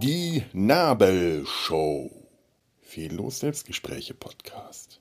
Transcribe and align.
Die 0.00 0.42
Nabelshow. 0.52 2.10
Fehllos 2.82 3.38
Selbstgespräche 3.38 4.14
Podcast. 4.14 5.00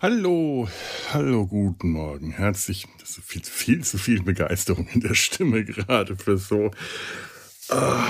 Hallo, 0.00 0.68
hallo, 1.14 1.46
guten 1.46 1.92
Morgen. 1.92 2.32
Herzlich, 2.32 2.86
das 2.98 3.16
ist 3.16 3.24
viel, 3.24 3.42
viel 3.42 3.82
zu 3.84 3.96
viel 3.96 4.22
Begeisterung 4.22 4.86
in 4.92 5.00
der 5.00 5.14
Stimme 5.14 5.64
gerade 5.64 6.16
für 6.16 6.36
so. 6.36 6.70
Ah, 7.70 8.04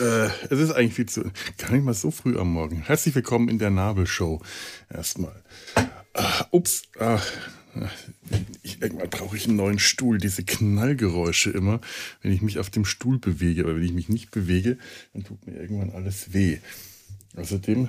äh, 0.00 0.30
es 0.48 0.58
ist 0.58 0.72
eigentlich 0.72 0.94
viel 0.94 1.08
zu. 1.08 1.30
Gar 1.58 1.72
nicht 1.72 1.84
mal 1.84 1.92
so 1.92 2.10
früh 2.10 2.38
am 2.38 2.52
Morgen. 2.52 2.82
Herzlich 2.82 3.14
willkommen 3.14 3.48
in 3.48 3.58
der 3.58 3.70
Nabelshow. 3.70 4.40
Erstmal. 4.88 5.44
Ah, 6.20 6.48
ups, 6.50 6.82
ah, 6.98 7.22
ich, 8.62 8.82
irgendwann 8.82 9.08
brauche 9.08 9.36
ich 9.36 9.46
einen 9.46 9.54
neuen 9.54 9.78
Stuhl. 9.78 10.18
Diese 10.18 10.42
Knallgeräusche 10.42 11.50
immer, 11.50 11.80
wenn 12.22 12.32
ich 12.32 12.42
mich 12.42 12.58
auf 12.58 12.70
dem 12.70 12.84
Stuhl 12.84 13.20
bewege. 13.20 13.62
Aber 13.62 13.76
wenn 13.76 13.84
ich 13.84 13.92
mich 13.92 14.08
nicht 14.08 14.32
bewege, 14.32 14.78
dann 15.12 15.22
tut 15.22 15.46
mir 15.46 15.54
irgendwann 15.54 15.90
alles 15.90 16.32
weh. 16.32 16.58
Außerdem, 17.36 17.88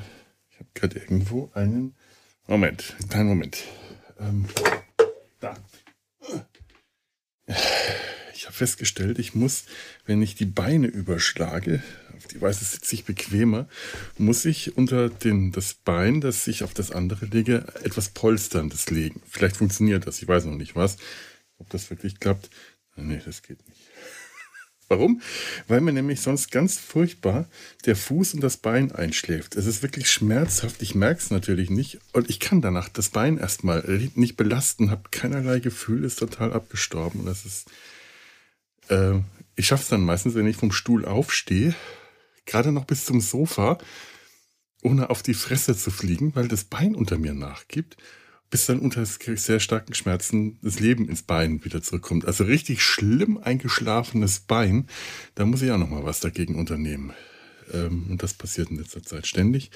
ich 0.51 0.59
habe 0.59 0.69
gerade 0.75 0.99
irgendwo 0.99 1.49
einen. 1.55 1.95
Moment, 2.45 2.95
kleinen 3.09 3.29
Moment. 3.29 3.63
Ähm, 4.19 4.45
da. 5.39 5.57
Ich 8.35 8.45
habe 8.45 8.55
festgestellt, 8.55 9.17
ich 9.17 9.33
muss, 9.33 9.65
wenn 10.05 10.21
ich 10.21 10.35
die 10.35 10.45
Beine 10.45 10.85
überschlage, 10.85 11.81
auf 12.19 12.27
die 12.27 12.41
Weise 12.41 12.65
sitze 12.65 12.95
ich 12.95 13.05
bequemer, 13.05 13.67
muss 14.17 14.43
ich 14.43 14.75
unter 14.77 15.09
den, 15.09 15.51
das 15.53 15.73
Bein, 15.73 16.19
das 16.19 16.47
ich 16.47 16.63
auf 16.63 16.73
das 16.73 16.91
andere 16.91 17.25
lege, 17.25 17.65
etwas 17.83 18.09
Polsterndes 18.09 18.89
legen. 18.89 19.21
Vielleicht 19.25 19.57
funktioniert 19.57 20.05
das, 20.05 20.21
ich 20.21 20.27
weiß 20.27 20.45
noch 20.45 20.57
nicht 20.57 20.75
was. 20.75 20.97
Ob 21.59 21.69
das 21.69 21.89
wirklich 21.89 22.19
klappt? 22.19 22.49
Nee, 22.97 23.21
das 23.23 23.41
geht 23.41 23.65
nicht. 23.67 23.81
Warum? 24.89 25.21
Weil 25.67 25.79
mir 25.79 25.93
nämlich 25.93 26.19
sonst 26.19 26.51
ganz 26.51 26.77
furchtbar 26.77 27.47
der 27.85 27.95
Fuß 27.95 28.33
und 28.33 28.41
das 28.41 28.57
Bein 28.57 28.91
einschläft. 28.91 29.55
Es 29.55 29.65
ist 29.65 29.81
wirklich 29.81 30.11
schmerzhaft. 30.11 30.81
Ich 30.81 30.95
merke 30.95 31.21
es 31.21 31.31
natürlich 31.31 31.69
nicht. 31.69 31.99
Und 32.11 32.29
ich 32.29 32.41
kann 32.41 32.61
danach 32.61 32.89
das 32.89 33.09
Bein 33.09 33.37
erstmal 33.37 33.83
nicht 34.15 34.35
belasten, 34.35 34.91
habe 34.91 35.09
keinerlei 35.11 35.59
Gefühl, 35.59 36.03
ist 36.03 36.19
total 36.19 36.51
abgestorben. 36.51 37.25
Das 37.25 37.45
ist. 37.45 37.69
Äh, 38.89 39.19
ich 39.55 39.67
schaffe 39.67 39.83
es 39.83 39.89
dann 39.89 40.01
meistens, 40.01 40.35
wenn 40.35 40.47
ich 40.47 40.55
vom 40.55 40.71
Stuhl 40.71 41.05
aufstehe, 41.05 41.75
gerade 42.49 42.71
noch 42.71 42.85
bis 42.85 43.05
zum 43.05 43.21
Sofa, 43.21 43.77
ohne 44.81 45.09
auf 45.09 45.23
die 45.23 45.33
Fresse 45.33 45.75
zu 45.75 45.91
fliegen, 45.91 46.35
weil 46.35 46.47
das 46.47 46.65
Bein 46.65 46.95
unter 46.95 47.17
mir 47.17 47.33
nachgibt, 47.33 47.97
bis 48.49 48.65
dann 48.65 48.79
unter 48.79 49.05
sehr 49.05 49.59
starken 49.59 49.93
Schmerzen 49.93 50.59
das 50.61 50.79
Leben 50.79 51.07
ins 51.07 51.21
Bein 51.23 51.63
wieder 51.63 51.81
zurückkommt. 51.81 52.25
Also 52.25 52.45
richtig 52.45 52.81
schlimm 52.81 53.37
eingeschlafenes 53.37 54.41
Bein, 54.41 54.87
da 55.35 55.45
muss 55.45 55.61
ich 55.61 55.71
auch 55.71 55.77
noch 55.77 55.89
mal 55.89 56.03
was 56.03 56.19
dagegen 56.19 56.55
unternehmen. 56.55 57.13
Ähm, 57.71 58.07
und 58.09 58.23
das 58.23 58.33
passiert 58.33 58.71
in 58.71 58.77
letzter 58.77 59.03
Zeit 59.03 59.27
ständig. 59.27 59.69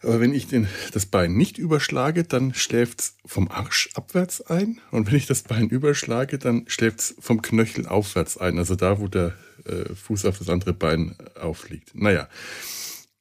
Aber 0.00 0.20
wenn 0.20 0.32
ich 0.32 0.46
den, 0.46 0.68
das 0.92 1.06
Bein 1.06 1.34
nicht 1.34 1.58
überschlage, 1.58 2.22
dann 2.22 2.54
schläft 2.54 3.00
es 3.00 3.16
vom 3.26 3.48
Arsch 3.48 3.90
abwärts 3.94 4.40
ein. 4.40 4.80
Und 4.92 5.08
wenn 5.08 5.16
ich 5.16 5.26
das 5.26 5.42
Bein 5.42 5.68
überschlage, 5.68 6.38
dann 6.38 6.64
schläft 6.68 7.00
es 7.00 7.14
vom 7.18 7.42
Knöchel 7.42 7.86
aufwärts 7.86 8.38
ein. 8.38 8.58
Also 8.58 8.76
da, 8.76 9.00
wo 9.00 9.08
der 9.08 9.34
äh, 9.64 9.94
Fuß 9.94 10.24
auf 10.24 10.38
das 10.38 10.48
andere 10.48 10.72
Bein 10.72 11.16
aufliegt. 11.40 11.94
Naja, 11.94 12.28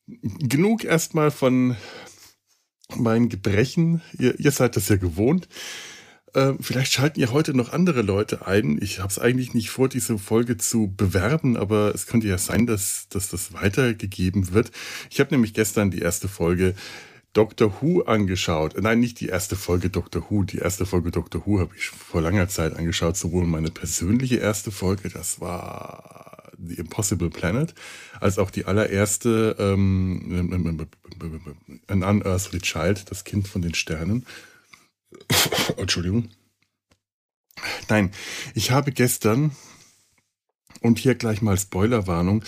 genug 0.07 0.83
erstmal 0.83 1.31
von 1.31 1.75
meinen 2.95 3.29
Gebrechen. 3.29 4.01
Ihr, 4.17 4.39
ihr 4.39 4.51
seid 4.51 4.75
das 4.75 4.89
ja 4.89 4.95
gewohnt. 4.95 5.47
Äh, 6.33 6.53
vielleicht 6.59 6.93
schalten 6.93 7.19
ja 7.19 7.31
heute 7.31 7.53
noch 7.53 7.73
andere 7.73 8.01
Leute 8.01 8.45
ein. 8.45 8.79
Ich 8.81 8.99
habe 8.99 9.09
es 9.09 9.19
eigentlich 9.19 9.53
nicht 9.53 9.69
vor, 9.69 9.89
diese 9.89 10.17
Folge 10.17 10.57
zu 10.57 10.93
bewerben, 10.95 11.57
aber 11.57 11.93
es 11.93 12.05
könnte 12.05 12.27
ja 12.27 12.37
sein, 12.37 12.67
dass, 12.67 13.07
dass 13.09 13.29
das 13.29 13.53
weitergegeben 13.53 14.53
wird. 14.53 14.71
Ich 15.09 15.19
habe 15.19 15.31
nämlich 15.31 15.53
gestern 15.53 15.91
die 15.91 15.99
erste 15.99 16.27
Folge 16.27 16.75
Doctor 17.33 17.81
Who 17.81 18.01
angeschaut. 18.01 18.75
Nein, 18.81 18.99
nicht 18.99 19.19
die 19.19 19.27
erste 19.27 19.55
Folge 19.55 19.89
Doctor 19.89 20.25
Who. 20.29 20.43
Die 20.43 20.57
erste 20.57 20.85
Folge 20.85 21.11
Doctor 21.11 21.45
Who 21.45 21.59
habe 21.59 21.75
ich 21.75 21.89
vor 21.89 22.21
langer 22.21 22.49
Zeit 22.49 22.75
angeschaut. 22.75 23.15
Sowohl 23.15 23.45
meine 23.45 23.69
persönliche 23.69 24.37
erste 24.37 24.71
Folge, 24.71 25.09
das 25.09 25.39
war 25.39 26.26
The 26.57 26.75
Impossible 26.75 27.29
Planet, 27.29 27.73
als 28.19 28.37
auch 28.39 28.51
die 28.51 28.65
allererste 28.65 29.55
ähm, 29.59 30.49
An 31.87 32.03
Unearthly 32.03 32.59
Child, 32.59 33.09
das 33.11 33.23
Kind 33.23 33.47
von 33.47 33.61
den 33.61 33.73
Sternen. 33.73 34.25
Entschuldigung. 35.77 36.29
Nein, 37.89 38.11
ich 38.53 38.71
habe 38.71 38.91
gestern 38.91 39.51
und 40.81 40.99
hier 40.99 41.15
gleich 41.15 41.41
mal 41.41 41.57
Spoilerwarnung, 41.57 42.43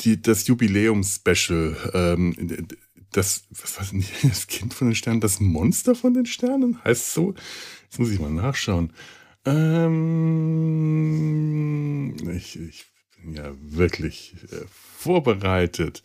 die, 0.00 0.20
das 0.20 0.46
Jubiläums-Special 0.46 1.76
ähm, 1.94 2.66
das, 3.12 3.44
was 3.50 3.78
war 3.78 3.86
denn 3.86 4.04
das 4.28 4.46
Kind 4.46 4.74
von 4.74 4.88
den 4.88 4.94
Sternen? 4.94 5.20
Das 5.20 5.40
Monster 5.40 5.94
von 5.94 6.12
den 6.14 6.26
Sternen? 6.26 6.82
Heißt 6.84 7.14
so? 7.14 7.34
Jetzt 7.84 7.98
muss 7.98 8.10
ich 8.10 8.18
mal 8.20 8.30
nachschauen. 8.30 8.92
Ähm, 9.44 9.94
ich, 12.30 12.58
ich 12.58 12.91
ja 13.24 13.52
wirklich 13.60 14.34
äh, 14.50 14.64
vorbereitet. 14.70 16.02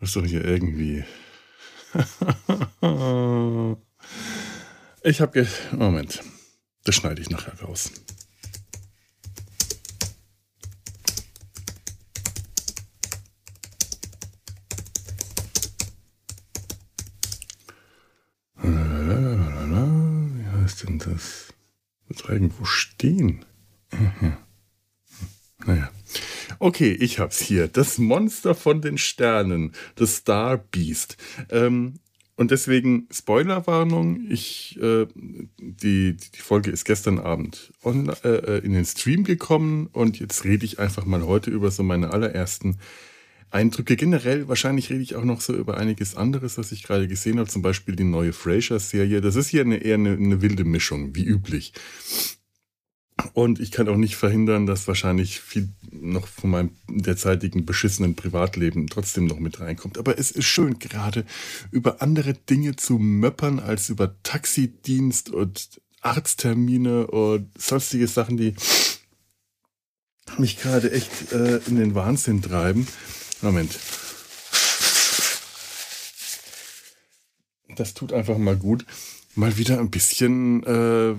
Was 0.00 0.12
doch 0.12 0.24
hier 0.24 0.44
irgendwie. 0.44 1.04
ich 5.02 5.20
habe. 5.20 5.46
Moment. 5.72 6.22
Das 6.84 6.96
schneide 6.96 7.22
ich 7.22 7.30
nachher 7.30 7.58
raus. 7.60 7.92
denn 20.84 20.98
das? 20.98 21.52
Wird 22.06 22.28
irgendwo 22.28 22.64
stehen? 22.64 23.44
Mhm. 23.92 24.36
Naja. 25.66 25.90
Okay, 26.58 26.92
ich 26.92 27.18
hab's 27.18 27.40
hier. 27.40 27.68
Das 27.68 27.98
Monster 27.98 28.54
von 28.54 28.80
den 28.80 28.98
Sternen. 28.98 29.72
Das 29.96 30.16
Star 30.16 30.58
Beast. 30.58 31.16
Ähm, 31.50 31.94
und 32.36 32.50
deswegen 32.50 33.06
Spoilerwarnung. 33.12 34.26
Ich, 34.28 34.78
äh, 34.80 35.06
die, 35.14 36.16
die 36.16 36.40
Folge 36.40 36.70
ist 36.70 36.84
gestern 36.84 37.18
Abend 37.18 37.72
on, 37.82 38.08
äh, 38.24 38.58
in 38.58 38.72
den 38.72 38.84
Stream 38.84 39.24
gekommen 39.24 39.88
und 39.92 40.18
jetzt 40.18 40.44
rede 40.44 40.64
ich 40.64 40.78
einfach 40.78 41.04
mal 41.04 41.24
heute 41.24 41.50
über 41.50 41.70
so 41.70 41.82
meine 41.82 42.10
allerersten 42.10 42.78
Eindrücke. 43.50 43.94
Generell, 43.94 44.48
wahrscheinlich 44.48 44.90
rede 44.90 45.02
ich 45.02 45.14
auch 45.14 45.24
noch 45.24 45.40
so 45.40 45.54
über 45.54 45.76
einiges 45.76 46.16
anderes, 46.16 46.58
was 46.58 46.72
ich 46.72 46.82
gerade 46.82 47.06
gesehen 47.06 47.38
habe, 47.38 47.48
zum 47.48 47.62
Beispiel 47.62 47.94
die 47.94 48.04
neue 48.04 48.32
Frasier-Serie. 48.32 49.20
Das 49.20 49.36
ist 49.36 49.48
hier 49.48 49.60
eine, 49.62 49.76
eher 49.76 49.94
eine, 49.94 50.14
eine 50.14 50.42
wilde 50.42 50.64
Mischung, 50.64 51.14
wie 51.14 51.24
üblich. 51.24 51.72
Und 53.32 53.58
ich 53.60 53.70
kann 53.70 53.88
auch 53.88 53.96
nicht 53.96 54.16
verhindern, 54.16 54.66
dass 54.66 54.86
wahrscheinlich 54.86 55.40
viel 55.40 55.68
noch 55.90 56.26
von 56.26 56.50
meinem 56.50 56.70
derzeitigen 56.88 57.64
beschissenen 57.64 58.14
Privatleben 58.14 58.88
trotzdem 58.88 59.26
noch 59.26 59.38
mit 59.38 59.60
reinkommt. 59.60 59.98
Aber 59.98 60.18
es 60.18 60.30
ist 60.30 60.46
schön, 60.46 60.78
gerade 60.78 61.24
über 61.70 62.02
andere 62.02 62.34
Dinge 62.34 62.76
zu 62.76 62.98
möppern, 62.98 63.58
als 63.58 63.88
über 63.88 64.14
Taxidienst 64.22 65.30
und 65.30 65.80
Arzttermine 66.00 67.06
und 67.06 67.50
sonstige 67.56 68.06
Sachen, 68.06 68.36
die 68.36 68.54
mich 70.38 70.58
gerade 70.58 70.92
echt 70.92 71.32
äh, 71.32 71.58
in 71.66 71.76
den 71.76 71.94
Wahnsinn 71.94 72.42
treiben. 72.42 72.86
Moment. 73.40 73.78
Das 77.76 77.94
tut 77.94 78.12
einfach 78.12 78.38
mal 78.38 78.56
gut, 78.56 78.84
mal 79.36 79.56
wieder 79.56 79.80
ein 79.80 79.90
bisschen 79.90 80.62
äh, 80.64 81.10
äh, 81.10 81.16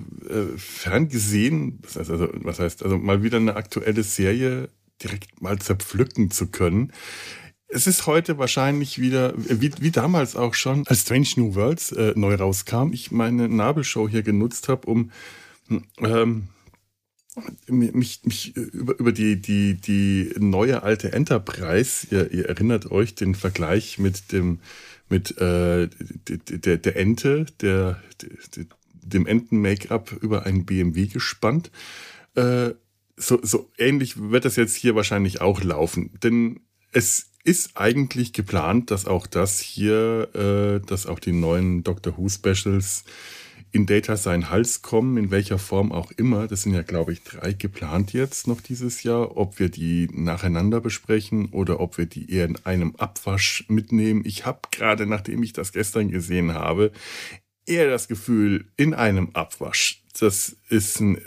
ferngesehen, 0.58 1.80
was 1.84 1.96
heißt, 1.98 2.12
also, 2.12 2.30
was 2.34 2.60
heißt, 2.60 2.84
also 2.84 2.98
mal 2.98 3.24
wieder 3.24 3.38
eine 3.38 3.56
aktuelle 3.56 4.04
Serie 4.04 4.70
direkt 5.04 5.42
mal 5.42 5.60
zerpflücken 5.60 6.32
zu 6.32 6.48
können. 6.48 6.92
Es 7.68 7.88
ist 7.88 8.06
heute 8.06 8.38
wahrscheinlich 8.38 9.00
wieder, 9.00 9.34
wie, 9.36 9.72
wie 9.80 9.92
damals 9.92 10.36
auch 10.36 10.54
schon, 10.54 10.86
als 10.88 11.02
Strange 11.02 11.28
New 11.36 11.56
Worlds 11.56 11.92
äh, 11.92 12.14
neu 12.16 12.36
rauskam, 12.36 12.94
ich 12.94 13.12
meine 13.12 13.50
Nabelshow 13.50 14.08
hier 14.08 14.24
genutzt 14.24 14.70
habe, 14.70 14.88
um 14.88 15.12
ähm, 16.00 16.48
mich, 17.68 18.24
mich 18.24 18.56
über, 18.56 18.98
über 18.98 19.12
die, 19.12 19.42
die, 19.42 19.74
die 19.76 20.34
neue 20.38 20.84
alte 20.84 21.12
Enterprise, 21.12 22.08
ihr, 22.12 22.32
ihr 22.32 22.46
erinnert 22.46 22.92
euch 22.92 23.16
den 23.16 23.36
Vergleich 23.36 23.98
mit 24.00 24.32
dem, 24.32 24.60
mit 25.10 25.38
äh, 25.40 25.88
der, 25.88 26.78
der 26.78 26.96
Ente, 26.96 27.46
der, 27.62 28.02
der 28.56 28.66
dem 29.06 29.28
Enten-Make-up 29.28 30.14
über 30.22 30.46
einen 30.46 30.66
BMW 30.66 31.08
gespannt. 31.08 31.72
Äh, 32.36 32.72
so, 33.18 33.40
so 33.42 33.72
ähnlich 33.78 34.20
wird 34.20 34.46
das 34.46 34.56
jetzt 34.56 34.76
hier 34.76 34.96
wahrscheinlich 34.96 35.42
auch 35.42 35.64
laufen. 35.64 36.12
Denn 36.24 36.62
es 36.92 37.32
ist 37.44 37.78
eigentlich 37.78 38.34
geplant, 38.34 38.92
dass 38.92 39.06
auch 39.06 39.28
das 39.28 39.60
hier, 39.60 40.30
äh, 40.34 40.86
dass 40.86 41.06
auch 41.06 41.20
die 41.20 41.32
neuen 41.32 41.84
Doctor 41.84 42.18
Who 42.18 42.28
Specials 42.30 43.04
in 43.72 43.86
Data 43.86 44.16
seinen 44.16 44.50
Hals 44.50 44.82
kommen, 44.82 45.18
in 45.18 45.32
welcher 45.32 45.60
Form 45.60 45.92
auch 45.92 46.12
immer. 46.12 46.48
Das 46.48 46.62
sind 46.62 46.74
ja, 46.74 46.82
glaube 46.82 47.14
ich, 47.14 47.24
drei 47.24 47.54
geplant 47.54 48.14
jetzt 48.14 48.48
noch 48.48 48.62
dieses 48.62 49.04
Jahr. 49.04 49.36
Ob 49.36 49.60
wir 49.60 49.70
die 49.70 50.08
nacheinander 50.14 50.80
besprechen 50.80 51.48
oder 51.48 51.80
ob 51.80 51.98
wir 51.98 52.06
die 52.06 52.32
eher 52.32 52.46
in 52.46 52.58
einem 52.66 52.96
Abwasch 52.96 53.66
mitnehmen. 53.68 54.24
Ich 54.26 54.46
habe 54.46 54.60
gerade, 54.72 55.06
nachdem 55.06 55.44
ich 55.44 55.54
das 55.54 55.74
gestern 55.74 56.10
gesehen 56.10 56.54
habe, 56.54 56.92
eher 57.66 57.90
das 57.90 58.08
Gefühl, 58.08 58.68
in 58.78 58.94
einem 58.94 59.32
Abwasch. 59.34 60.04
Das 60.20 60.56
ist 60.70 61.00
ein, 61.02 61.20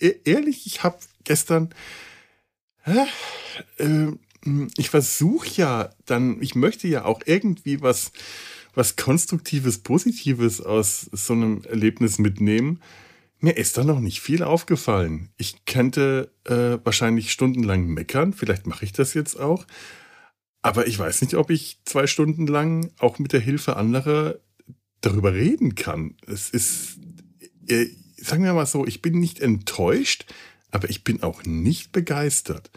äh, 0.00 0.14
ehrlich, 0.24 0.66
ich 0.66 0.82
habe 0.82 0.98
gestern, 1.24 1.72
äh, 2.84 3.06
ich 4.76 4.90
versuche 4.90 5.48
ja 5.50 5.90
dann, 6.06 6.42
ich 6.42 6.54
möchte 6.54 6.88
ja 6.88 7.04
auch 7.04 7.20
irgendwie 7.24 7.80
was, 7.80 8.10
was 8.74 8.96
Konstruktives, 8.96 9.78
Positives 9.78 10.60
aus 10.60 11.08
so 11.12 11.32
einem 11.32 11.62
Erlebnis 11.64 12.18
mitnehmen. 12.18 12.80
Mir 13.40 13.56
ist 13.56 13.76
da 13.76 13.84
noch 13.84 14.00
nicht 14.00 14.20
viel 14.20 14.42
aufgefallen. 14.42 15.30
Ich 15.36 15.64
könnte 15.64 16.32
äh, 16.44 16.78
wahrscheinlich 16.84 17.32
stundenlang 17.32 17.86
meckern, 17.88 18.32
vielleicht 18.32 18.66
mache 18.66 18.84
ich 18.84 18.92
das 18.92 19.14
jetzt 19.14 19.38
auch. 19.38 19.66
Aber 20.62 20.86
ich 20.86 20.98
weiß 20.98 21.22
nicht, 21.22 21.34
ob 21.34 21.50
ich 21.50 21.80
zwei 21.84 22.06
Stunden 22.06 22.46
lang 22.46 22.92
auch 22.98 23.18
mit 23.18 23.32
der 23.32 23.40
Hilfe 23.40 23.76
anderer 23.76 24.36
darüber 25.00 25.34
reden 25.34 25.74
kann. 25.74 26.16
Es 26.26 26.50
ist, 26.50 26.98
äh, 27.66 27.86
sagen 28.16 28.44
wir 28.44 28.54
mal 28.54 28.66
so, 28.66 28.86
ich 28.86 29.02
bin 29.02 29.18
nicht 29.18 29.40
enttäuscht, 29.40 30.26
aber 30.70 30.88
ich 30.88 31.02
bin 31.02 31.22
auch 31.24 31.42
nicht 31.44 31.90
begeistert. 31.90 32.70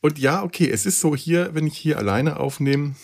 Und 0.00 0.18
ja, 0.18 0.42
okay, 0.42 0.70
es 0.70 0.86
ist 0.86 1.00
so 1.00 1.16
hier, 1.16 1.54
wenn 1.54 1.66
ich 1.66 1.76
hier 1.76 1.98
alleine 1.98 2.38
aufnehme, 2.38 2.94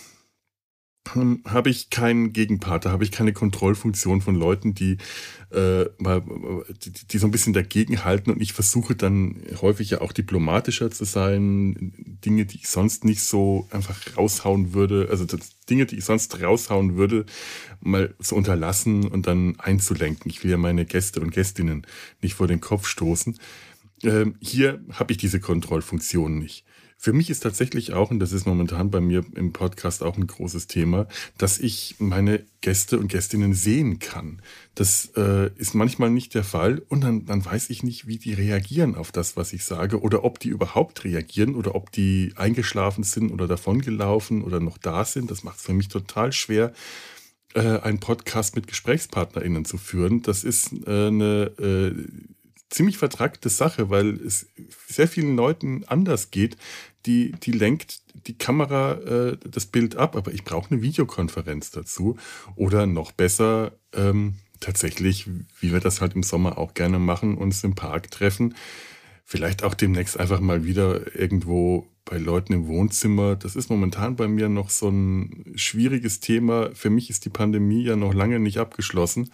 hm, 1.13 1.43
habe 1.45 1.71
ich 1.71 1.91
keinen 1.91 2.33
Gegenpart, 2.33 2.87
da 2.87 2.91
habe 2.91 3.05
ich 3.05 3.13
keine 3.13 3.33
Kontrollfunktion 3.33 4.21
von 4.21 4.35
Leuten, 4.35 4.75
die, 4.75 4.97
äh, 5.53 5.85
mal, 5.99 6.23
die, 6.83 6.93
die 6.93 7.19
so 7.19 7.27
ein 7.27 7.31
bisschen 7.31 7.53
dagegen 7.53 8.05
halten 8.05 8.31
und 8.31 8.41
ich 8.41 8.53
versuche 8.53 8.95
dann 8.97 9.43
häufig 9.61 9.91
ja 9.91 10.01
auch 10.01 10.13
diplomatischer 10.13 10.91
zu 10.91 11.05
sein, 11.05 11.93
Dinge, 12.25 12.47
die 12.47 12.57
ich 12.57 12.69
sonst 12.69 13.05
nicht 13.05 13.23
so 13.23 13.69
einfach 13.71 14.01
raushauen 14.17 14.73
würde, 14.73 15.09
also 15.11 15.25
das, 15.25 15.55
Dinge, 15.69 15.87
die 15.87 15.97
ich 15.97 16.05
sonst 16.05 16.43
raushauen 16.43 16.97
würde, 16.97 17.27
mal 17.81 18.15
zu 18.21 18.35
unterlassen 18.35 19.07
und 19.07 19.27
dann 19.27 19.59
einzulenken. 19.59 20.31
Ich 20.31 20.43
will 20.45 20.51
ja 20.51 20.57
meine 20.57 20.85
Gäste 20.85 21.21
und 21.21 21.31
Gästinnen 21.31 21.87
nicht 22.23 22.35
vor 22.35 22.47
den 22.47 22.61
Kopf 22.61 22.87
stoßen. 22.87 23.39
Ähm, 24.03 24.37
hier 24.41 24.81
habe 24.93 25.13
ich 25.13 25.19
diese 25.19 25.41
Kontrollfunktion 25.41 26.39
nicht. 26.39 26.65
Für 26.97 27.13
mich 27.13 27.29
ist 27.29 27.41
tatsächlich 27.41 27.93
auch, 27.93 28.11
und 28.11 28.19
das 28.19 28.33
ist 28.33 28.47
momentan 28.47 28.91
bei 28.91 29.01
mir 29.01 29.25
im 29.35 29.53
Podcast 29.53 30.03
auch 30.03 30.17
ein 30.17 30.27
großes 30.27 30.67
Thema, 30.67 31.07
dass 31.37 31.59
ich 31.59 31.97
meine 31.99 32.45
Gäste 32.61 32.99
und 32.99 33.09
Gästinnen 33.09 33.53
sehen 33.53 33.99
kann. 33.99 34.41
Das 34.75 35.13
äh, 35.17 35.51
ist 35.57 35.75
manchmal 35.75 36.11
nicht 36.11 36.35
der 36.35 36.45
Fall 36.45 36.83
und 36.89 37.03
dann, 37.03 37.27
dann 37.27 37.45
weiß 37.45 37.69
ich 37.69 37.83
nicht, 37.83 38.07
wie 38.07 38.19
die 38.19 38.33
reagieren 38.33 38.95
auf 38.95 39.13
das, 39.13 39.37
was 39.37 39.53
ich 39.53 39.65
sage 39.65 40.01
oder 40.01 40.25
ob 40.25 40.39
die 40.39 40.49
überhaupt 40.49 41.05
reagieren 41.05 41.55
oder 41.55 41.75
ob 41.75 41.93
die 41.93 42.33
eingeschlafen 42.37 43.05
sind 43.05 43.31
oder 43.31 43.47
davongelaufen 43.47 44.43
oder 44.43 44.61
noch 44.61 44.79
da 44.79 45.05
sind. 45.05 45.31
Das 45.31 45.45
macht 45.45 45.59
es 45.59 45.65
für 45.65 45.75
mich 45.75 45.89
total 45.89 46.33
schwer, 46.33 46.73
äh, 47.55 47.81
einen 47.81 48.01
Podcast 48.01 48.57
mit 48.57 48.67
GesprächspartnerInnen 48.67 49.65
zu 49.65 49.77
führen. 49.77 50.23
Das 50.23 50.43
ist 50.43 50.73
äh, 50.87 51.09
eine 51.09 51.53
äh, 51.59 51.93
ziemlich 52.71 52.99
vertrackte 52.99 53.49
Sache, 53.49 53.91
weil 53.91 54.15
es 54.15 54.47
sehr 54.89 55.09
vielen 55.09 55.37
Leuten 55.37 55.85
anders 55.87 56.31
geht. 56.31 56.57
Die, 57.07 57.33
die 57.33 57.53
lenkt 57.53 58.01
die 58.27 58.37
Kamera 58.37 58.93
äh, 58.93 59.37
das 59.49 59.67
Bild 59.67 59.97
ab, 59.97 60.17
aber 60.17 60.33
ich 60.33 60.45
brauche 60.45 60.71
eine 60.71 60.83
Videokonferenz 60.83 61.71
dazu. 61.71 62.17
Oder 62.57 62.87
noch 62.87 63.13
besser, 63.13 63.73
ähm, 63.93 64.35
tatsächlich, 64.61 65.29
wie 65.61 65.73
wir 65.73 65.81
das 65.81 66.01
halt 66.01 66.15
im 66.15 66.23
Sommer 66.23 66.59
auch 66.59 66.75
gerne 66.75 66.99
machen, 66.99 67.37
uns 67.37 67.63
im 67.65 67.75
Park 67.75 68.11
treffen. 68.11 68.55
Vielleicht 69.25 69.63
auch 69.63 69.75
demnächst 69.75 70.19
einfach 70.19 70.41
mal 70.41 70.65
wieder 70.65 71.17
irgendwo 71.19 71.87
bei 72.05 72.19
Leuten 72.19 72.53
im 72.53 72.67
Wohnzimmer. 72.67 73.37
Das 73.37 73.57
ist 73.57 73.71
momentan 73.71 74.17
bei 74.17 74.29
mir 74.29 74.49
noch 74.49 74.71
so 74.71 74.89
ein 74.89 75.53
schwieriges 75.57 76.21
Thema. 76.21 76.71
Für 76.75 76.91
mich 76.91 77.09
ist 77.09 77.25
die 77.25 77.31
Pandemie 77.31 77.83
ja 77.83 77.97
noch 77.97 78.13
lange 78.13 78.39
nicht 78.39 78.59
abgeschlossen. 78.59 79.31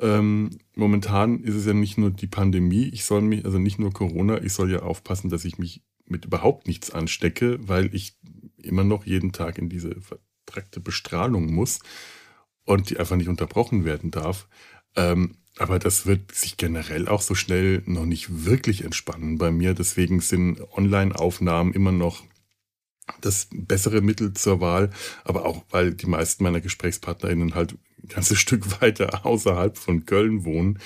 Ähm, 0.00 0.50
momentan 0.74 1.40
ist 1.40 1.54
es 1.54 1.66
ja 1.66 1.74
nicht 1.74 1.98
nur 1.98 2.10
die 2.10 2.26
Pandemie, 2.26 2.88
ich 2.88 3.04
soll 3.04 3.20
mich, 3.20 3.44
also 3.44 3.58
nicht 3.58 3.78
nur 3.78 3.92
Corona, 3.92 4.42
ich 4.42 4.54
soll 4.54 4.72
ja 4.72 4.80
aufpassen, 4.80 5.28
dass 5.28 5.44
ich 5.44 5.58
mich 5.58 5.82
mit 6.06 6.24
überhaupt 6.24 6.66
nichts 6.66 6.90
anstecke, 6.90 7.58
weil 7.68 7.94
ich 7.94 8.16
immer 8.56 8.82
noch 8.82 9.04
jeden 9.04 9.32
Tag 9.32 9.58
in 9.58 9.68
diese 9.68 9.94
vertrackte 10.00 10.80
Bestrahlung 10.80 11.52
muss 11.52 11.80
und 12.64 12.90
die 12.90 12.98
einfach 12.98 13.16
nicht 13.16 13.28
unterbrochen 13.28 13.84
werden 13.84 14.10
darf. 14.10 14.48
Ähm, 14.96 15.36
aber 15.58 15.78
das 15.78 16.06
wird 16.06 16.34
sich 16.34 16.56
generell 16.56 17.06
auch 17.06 17.20
so 17.20 17.34
schnell 17.34 17.82
noch 17.84 18.06
nicht 18.06 18.46
wirklich 18.46 18.84
entspannen 18.84 19.36
bei 19.36 19.50
mir. 19.50 19.74
Deswegen 19.74 20.20
sind 20.20 20.60
Online-Aufnahmen 20.72 21.74
immer 21.74 21.92
noch 21.92 22.24
das 23.20 23.48
bessere 23.52 24.00
Mittel 24.00 24.32
zur 24.32 24.60
Wahl, 24.60 24.90
aber 25.24 25.44
auch 25.44 25.64
weil 25.70 25.92
die 25.92 26.06
meisten 26.06 26.44
meiner 26.44 26.60
GesprächspartnerInnen 26.60 27.54
halt 27.54 27.76
ganzes 28.08 28.38
Stück 28.40 28.80
weiter 28.80 29.26
außerhalb 29.26 29.76
von 29.76 30.06
Köln 30.06 30.44
wohnen. 30.44 30.78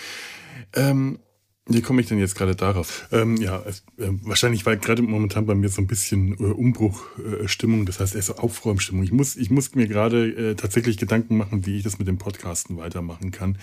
Ähm, 0.75 1.19
wie 1.67 1.81
komme 1.81 2.03
ich 2.03 2.09
denn 2.09 2.19
jetzt 2.19 2.35
gerade 2.35 2.55
darauf? 2.55 3.09
Ähm, 3.11 3.39
ja, 3.39 3.63
es, 3.67 3.85
äh, 3.97 4.11
wahrscheinlich 4.23 4.67
war 4.67 4.77
gerade 4.77 5.01
momentan 5.01 5.47
bei 5.47 5.55
mir 5.55 5.71
so 5.71 5.81
ein 5.81 5.87
bisschen 5.87 6.35
äh, 6.35 6.53
Umbruchstimmung, 6.53 7.83
äh, 7.83 7.85
das 7.87 8.01
heißt 8.01 8.15
eher 8.15 8.23
so 8.23 8.37
Aufräumstimmung. 8.37 9.03
Ich 9.03 9.13
muss, 9.13 9.35
ich 9.37 9.51
muss 9.51 9.75
mir 9.75 9.87
gerade 9.87 10.29
äh, 10.29 10.55
tatsächlich 10.57 10.99
Gedanken 10.99 11.39
machen, 11.39 11.65
wie 11.65 11.79
ich 11.79 11.83
das 11.83 11.99
mit 11.99 12.07
dem 12.07 12.19
Podcasten 12.19 12.77
weitermachen 12.77 13.31
kann, 13.31 13.57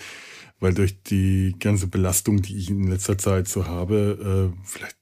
weil 0.62 0.74
durch 0.74 1.02
die 1.02 1.56
ganze 1.58 1.88
Belastung, 1.88 2.40
die 2.40 2.56
ich 2.56 2.70
in 2.70 2.86
letzter 2.86 3.18
Zeit 3.18 3.48
so 3.48 3.66
habe, 3.66 4.52
äh, 4.54 4.64
vielleicht 4.64 4.96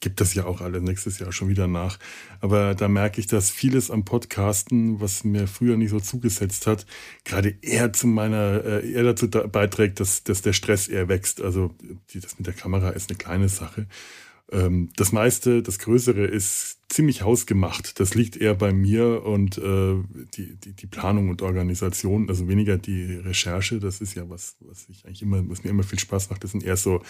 gibt 0.00 0.22
das 0.22 0.32
ja 0.32 0.46
auch 0.46 0.62
alle 0.62 0.80
nächstes 0.80 1.18
Jahr 1.18 1.32
schon 1.32 1.50
wieder 1.50 1.68
nach. 1.68 1.98
Aber 2.40 2.74
da 2.74 2.88
merke 2.88 3.20
ich, 3.20 3.26
dass 3.26 3.50
vieles 3.50 3.90
am 3.90 4.06
Podcasten, 4.06 5.02
was 5.02 5.22
mir 5.22 5.46
früher 5.46 5.76
nicht 5.76 5.90
so 5.90 6.00
zugesetzt 6.00 6.66
hat, 6.66 6.86
gerade 7.24 7.54
eher 7.60 7.92
zu 7.92 8.06
meiner, 8.06 8.64
äh, 8.64 8.90
eher 8.90 9.04
dazu 9.04 9.28
beiträgt, 9.28 10.00
dass, 10.00 10.24
dass 10.24 10.40
der 10.40 10.54
Stress 10.54 10.88
eher 10.88 11.08
wächst. 11.08 11.42
Also 11.42 11.74
das 12.14 12.38
mit 12.38 12.46
der 12.46 12.54
Kamera 12.54 12.88
ist 12.88 13.10
eine 13.10 13.18
kleine 13.18 13.50
Sache. 13.50 13.86
Ähm, 14.52 14.90
das 14.96 15.12
meiste, 15.12 15.62
das 15.62 15.78
Größere 15.78 16.24
ist 16.24 16.78
ziemlich 16.90 17.22
hausgemacht. 17.22 17.98
Das 17.98 18.14
liegt 18.14 18.36
eher 18.36 18.54
bei 18.54 18.72
mir 18.72 19.24
und 19.24 19.56
äh, 19.56 19.94
die, 20.34 20.56
die, 20.56 20.72
die 20.74 20.86
Planung 20.86 21.30
und 21.30 21.40
Organisation, 21.40 22.28
also 22.28 22.48
weniger 22.48 22.76
die 22.76 23.14
Recherche, 23.14 23.80
das 23.80 24.02
ist 24.02 24.14
ja 24.14 24.28
was, 24.28 24.56
was 24.60 24.86
ich 24.90 25.06
eigentlich 25.06 25.22
immer, 25.22 25.48
was 25.48 25.64
mir 25.64 25.70
immer 25.70 25.84
viel 25.84 25.98
Spaß 25.98 26.28
macht, 26.28 26.44
das 26.44 26.50
sind 26.50 26.64
eher 26.64 26.76
so 26.76 27.02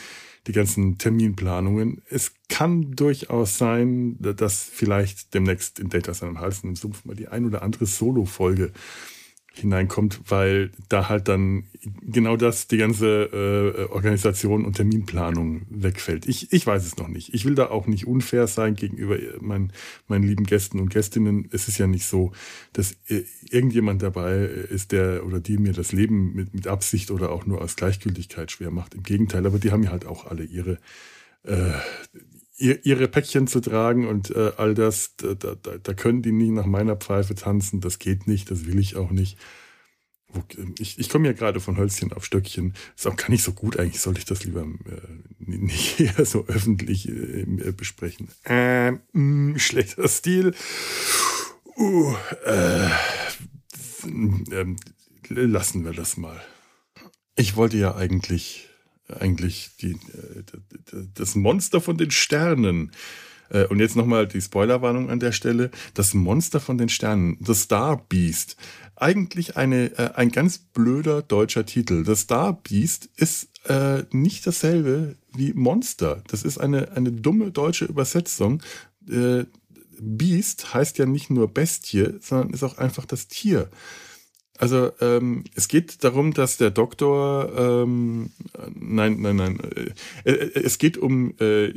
die 0.46 0.52
ganzen 0.52 0.98
Terminplanungen. 0.98 2.00
Es 2.08 2.32
kann 2.48 2.92
durchaus 2.92 3.58
sein, 3.58 4.16
dass 4.20 4.62
vielleicht 4.62 5.34
demnächst 5.34 5.80
in 5.80 5.88
Data 5.88 6.14
seinem 6.14 6.38
Hals 6.38 6.62
im 6.62 6.76
Sumpf 6.76 7.04
mal 7.04 7.16
die 7.16 7.28
ein 7.28 7.44
oder 7.44 7.62
andere 7.62 7.86
Solo-Folge 7.86 8.72
hineinkommt, 9.54 10.20
weil 10.28 10.70
da 10.88 11.08
halt 11.08 11.28
dann 11.28 11.64
genau 12.02 12.36
das, 12.36 12.68
die 12.68 12.78
ganze 12.78 13.24
äh, 13.32 13.92
Organisation 13.92 14.64
und 14.64 14.76
Terminplanung 14.76 15.62
wegfällt. 15.68 16.26
Ich, 16.26 16.52
ich 16.52 16.66
weiß 16.66 16.86
es 16.86 16.96
noch 16.96 17.08
nicht. 17.08 17.34
Ich 17.34 17.44
will 17.44 17.54
da 17.54 17.68
auch 17.68 17.86
nicht 17.86 18.06
unfair 18.06 18.46
sein 18.46 18.74
gegenüber 18.74 19.18
meinen, 19.40 19.72
meinen 20.08 20.24
lieben 20.24 20.44
Gästen 20.44 20.80
und 20.80 20.88
Gästinnen. 20.88 21.48
Es 21.52 21.68
ist 21.68 21.78
ja 21.78 21.86
nicht 21.86 22.06
so, 22.06 22.32
dass 22.72 22.96
äh, 23.08 23.24
irgendjemand 23.50 24.02
dabei 24.02 24.44
ist, 24.44 24.92
der 24.92 25.26
oder 25.26 25.40
die 25.40 25.58
mir 25.58 25.72
das 25.72 25.92
Leben 25.92 26.34
mit, 26.34 26.54
mit 26.54 26.66
Absicht 26.66 27.10
oder 27.10 27.30
auch 27.30 27.44
nur 27.44 27.60
aus 27.60 27.76
Gleichgültigkeit 27.76 28.50
schwer 28.50 28.70
macht. 28.70 28.94
Im 28.94 29.02
Gegenteil, 29.02 29.46
aber 29.46 29.58
die 29.58 29.70
haben 29.70 29.82
ja 29.82 29.90
halt 29.90 30.06
auch 30.06 30.26
alle 30.26 30.44
ihre 30.44 30.78
äh, 31.44 31.72
ihre 32.62 33.08
Päckchen 33.08 33.46
zu 33.46 33.60
tragen 33.60 34.06
und 34.06 34.30
äh, 34.30 34.52
all 34.56 34.74
das, 34.74 35.16
da, 35.16 35.34
da, 35.34 35.54
da 35.54 35.94
können 35.94 36.22
die 36.22 36.32
nie 36.32 36.50
nach 36.50 36.66
meiner 36.66 36.96
Pfeife 36.96 37.34
tanzen. 37.34 37.80
Das 37.80 37.98
geht 37.98 38.26
nicht, 38.26 38.50
das 38.50 38.66
will 38.66 38.78
ich 38.78 38.96
auch 38.96 39.10
nicht. 39.10 39.36
Ich, 40.78 40.98
ich 40.98 41.08
komme 41.10 41.26
ja 41.26 41.34
gerade 41.34 41.60
von 41.60 41.76
Hölzchen 41.76 42.12
auf 42.12 42.24
Stöckchen. 42.24 42.74
Ist 42.96 43.06
auch 43.06 43.16
gar 43.16 43.28
nicht 43.28 43.42
so 43.42 43.52
gut. 43.52 43.78
Eigentlich 43.78 44.00
sollte 44.00 44.20
ich 44.20 44.24
das 44.24 44.44
lieber 44.44 44.62
äh, 44.62 45.00
nicht 45.38 46.00
eher 46.00 46.24
so 46.24 46.46
öffentlich 46.46 47.08
äh, 47.08 47.42
äh 47.42 47.72
besprechen. 47.72 48.28
Ähm, 48.44 49.00
mh, 49.12 49.58
schlechter 49.58 50.08
Stil. 50.08 50.54
Uh, 51.76 52.14
äh, 52.46 52.86
äh, 54.50 54.66
lassen 55.28 55.84
wir 55.84 55.92
das 55.92 56.16
mal. 56.16 56.40
Ich 57.36 57.56
wollte 57.56 57.76
ja 57.76 57.94
eigentlich 57.94 58.68
eigentlich 59.20 59.70
die, 59.80 59.92
äh, 59.92 61.06
das 61.14 61.34
Monster 61.34 61.80
von 61.80 61.96
den 61.96 62.10
Sternen. 62.10 62.92
Äh, 63.50 63.66
und 63.66 63.80
jetzt 63.80 63.96
nochmal 63.96 64.26
die 64.26 64.40
Spoilerwarnung 64.40 65.10
an 65.10 65.20
der 65.20 65.32
Stelle. 65.32 65.70
Das 65.94 66.14
Monster 66.14 66.60
von 66.60 66.78
den 66.78 66.88
Sternen, 66.88 67.38
The 67.40 67.54
Star 67.54 68.04
Beast. 68.08 68.56
Eigentlich 68.96 69.56
eine, 69.56 69.96
äh, 69.98 70.10
ein 70.14 70.30
ganz 70.30 70.58
blöder 70.58 71.22
deutscher 71.22 71.66
Titel. 71.66 72.04
The 72.04 72.16
Star 72.16 72.60
Beast 72.62 73.10
ist 73.16 73.48
äh, 73.68 74.04
nicht 74.10 74.46
dasselbe 74.46 75.16
wie 75.34 75.52
Monster. 75.52 76.22
Das 76.28 76.42
ist 76.42 76.58
eine, 76.58 76.92
eine 76.92 77.12
dumme 77.12 77.50
deutsche 77.50 77.84
Übersetzung. 77.84 78.62
Äh, 79.08 79.44
Beast 80.00 80.74
heißt 80.74 80.98
ja 80.98 81.06
nicht 81.06 81.30
nur 81.30 81.52
Bestie, 81.52 82.14
sondern 82.20 82.50
ist 82.50 82.64
auch 82.64 82.78
einfach 82.78 83.06
das 83.06 83.28
Tier. 83.28 83.70
Also 84.58 84.92
ähm, 85.00 85.44
es 85.54 85.68
geht 85.68 86.04
darum, 86.04 86.34
dass 86.34 86.56
der 86.56 86.70
Doktor, 86.70 87.52
ähm, 87.84 88.30
nein, 88.74 89.20
nein, 89.20 89.36
nein, 89.36 89.60
äh, 90.24 90.30
äh, 90.30 90.60
es 90.62 90.78
geht 90.78 90.98
um 90.98 91.34
äh, 91.38 91.72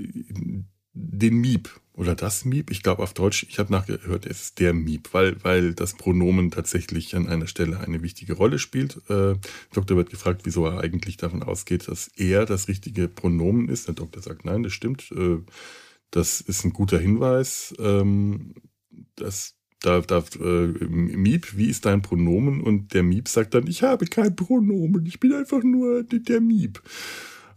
den 0.93 1.35
Miep 1.35 1.69
oder 1.93 2.15
das 2.15 2.45
Miep. 2.45 2.71
Ich 2.71 2.83
glaube 2.83 3.01
auf 3.03 3.13
Deutsch, 3.13 3.45
ich 3.49 3.59
habe 3.59 3.71
nachgehört, 3.71 4.25
es 4.25 4.41
ist 4.41 4.59
der 4.59 4.73
Miep, 4.73 5.13
weil, 5.13 5.41
weil 5.43 5.73
das 5.73 5.93
Pronomen 5.93 6.51
tatsächlich 6.51 7.15
an 7.15 7.27
einer 7.27 7.47
Stelle 7.47 7.79
eine 7.79 8.01
wichtige 8.03 8.33
Rolle 8.33 8.59
spielt. 8.59 8.97
Äh, 9.09 9.35
Doktor 9.73 9.95
wird 9.95 10.09
gefragt, 10.09 10.41
wieso 10.43 10.65
er 10.65 10.81
eigentlich 10.81 11.17
davon 11.17 11.43
ausgeht, 11.43 11.87
dass 11.87 12.09
er 12.15 12.45
das 12.45 12.67
richtige 12.67 13.07
Pronomen 13.07 13.69
ist. 13.69 13.87
Der 13.87 13.95
Doktor 13.95 14.21
sagt, 14.21 14.45
nein, 14.45 14.63
das 14.63 14.73
stimmt. 14.73 15.11
Äh, 15.11 15.39
das 16.11 16.41
ist 16.41 16.65
ein 16.65 16.73
guter 16.73 16.99
Hinweis. 16.99 17.73
Ähm, 17.79 18.55
das 19.15 19.55
da, 19.85 20.01
da 20.01 20.23
äh, 20.39 20.67
Miep, 20.87 21.57
wie 21.57 21.69
ist 21.69 21.85
dein 21.85 22.01
Pronomen? 22.01 22.61
Und 22.61 22.93
der 22.93 23.03
Miep 23.03 23.27
sagt 23.27 23.53
dann, 23.53 23.67
ich 23.67 23.83
habe 23.83 24.05
kein 24.05 24.35
Pronomen, 24.35 25.05
ich 25.05 25.19
bin 25.19 25.33
einfach 25.33 25.63
nur 25.63 26.03
der 26.03 26.41
Miep. 26.41 26.81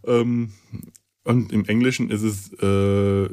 Ähm, 0.05 0.51
und 1.23 1.51
im 1.51 1.65
Englischen 1.65 2.09
ist 2.09 2.23
es 2.23 2.53
äh, 2.53 3.29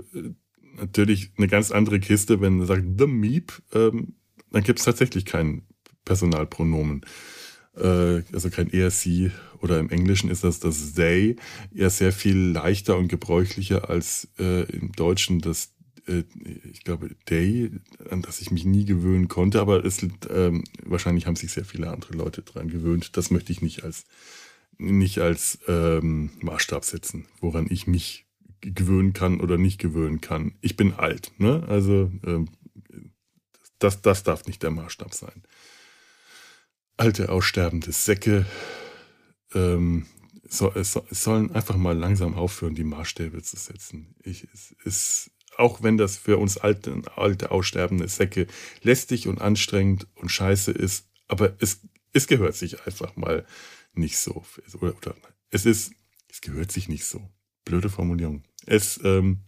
natürlich 0.78 1.32
eine 1.36 1.48
ganz 1.48 1.70
andere 1.70 2.00
Kiste, 2.00 2.40
wenn 2.40 2.60
er 2.60 2.66
sagt 2.66 2.84
The 2.98 3.06
Meep, 3.06 3.52
ähm, 3.72 4.14
dann 4.50 4.62
gibt 4.62 4.78
es 4.78 4.84
tatsächlich 4.84 5.24
kein 5.24 5.62
Personalpronomen. 6.04 7.02
Äh, 7.76 8.22
also 8.32 8.50
kein 8.50 8.70
er, 8.70 8.90
sie 8.90 9.30
oder 9.60 9.78
im 9.78 9.90
Englischen 9.90 10.30
ist 10.30 10.44
das 10.44 10.60
das 10.60 10.94
they 10.94 11.36
eher 11.74 11.90
sehr 11.90 12.12
viel 12.12 12.36
leichter 12.36 12.96
und 12.96 13.08
gebräuchlicher 13.08 13.90
als 13.90 14.28
äh, 14.38 14.62
im 14.72 14.92
Deutschen 14.92 15.40
das 15.40 15.75
äh, 16.06 16.24
ich 16.70 16.84
glaube, 16.84 17.10
Day, 17.28 17.70
an 18.10 18.22
das 18.22 18.40
ich 18.40 18.50
mich 18.50 18.64
nie 18.64 18.84
gewöhnen 18.84 19.28
konnte, 19.28 19.60
aber 19.60 19.84
es, 19.84 20.02
ähm, 20.30 20.64
wahrscheinlich 20.82 21.26
haben 21.26 21.36
sich 21.36 21.52
sehr 21.52 21.64
viele 21.64 21.90
andere 21.90 22.14
Leute 22.14 22.42
dran 22.42 22.68
gewöhnt. 22.68 23.16
Das 23.16 23.30
möchte 23.30 23.52
ich 23.52 23.62
nicht 23.62 23.84
als, 23.84 24.04
nicht 24.78 25.18
als 25.18 25.58
ähm, 25.68 26.30
Maßstab 26.40 26.84
setzen, 26.84 27.26
woran 27.40 27.66
ich 27.70 27.86
mich 27.86 28.26
gewöhnen 28.60 29.12
kann 29.12 29.40
oder 29.40 29.58
nicht 29.58 29.78
gewöhnen 29.78 30.20
kann. 30.20 30.54
Ich 30.60 30.76
bin 30.76 30.94
alt, 30.94 31.32
ne? 31.38 31.64
Also 31.68 32.10
ähm, 32.24 32.48
das, 33.78 34.00
das 34.00 34.22
darf 34.22 34.46
nicht 34.46 34.62
der 34.62 34.70
Maßstab 34.70 35.12
sein. 35.12 35.42
Alte, 36.96 37.28
aussterbende 37.28 37.92
Säcke 37.92 38.46
ähm, 39.54 40.06
so, 40.48 40.72
es, 40.74 40.92
sollen 41.10 41.50
einfach 41.52 41.76
mal 41.76 41.96
langsam 41.96 42.34
aufhören, 42.34 42.74
die 42.74 42.84
Maßstäbe 42.84 43.42
zu 43.42 43.56
setzen. 43.56 44.14
Ich, 44.22 44.46
es, 44.52 44.74
es, 44.84 45.30
auch 45.58 45.82
wenn 45.82 45.96
das 45.96 46.16
für 46.16 46.38
uns 46.38 46.56
alte, 46.56 47.02
alte 47.16 47.50
aussterbende 47.50 48.08
Säcke 48.08 48.46
lästig 48.82 49.28
und 49.28 49.40
anstrengend 49.40 50.06
und 50.14 50.30
scheiße 50.30 50.72
ist, 50.72 51.06
aber 51.28 51.54
es, 51.60 51.80
es 52.12 52.26
gehört 52.26 52.54
sich 52.54 52.86
einfach 52.86 53.16
mal 53.16 53.46
nicht 53.94 54.18
so. 54.18 54.44
Oder, 54.80 54.96
oder 54.96 55.14
es 55.50 55.66
ist, 55.66 55.92
es 56.28 56.40
gehört 56.40 56.72
sich 56.72 56.88
nicht 56.88 57.04
so. 57.04 57.28
Blöde 57.64 57.88
Formulierung. 57.88 58.44
Es, 58.66 59.00
ähm, 59.02 59.40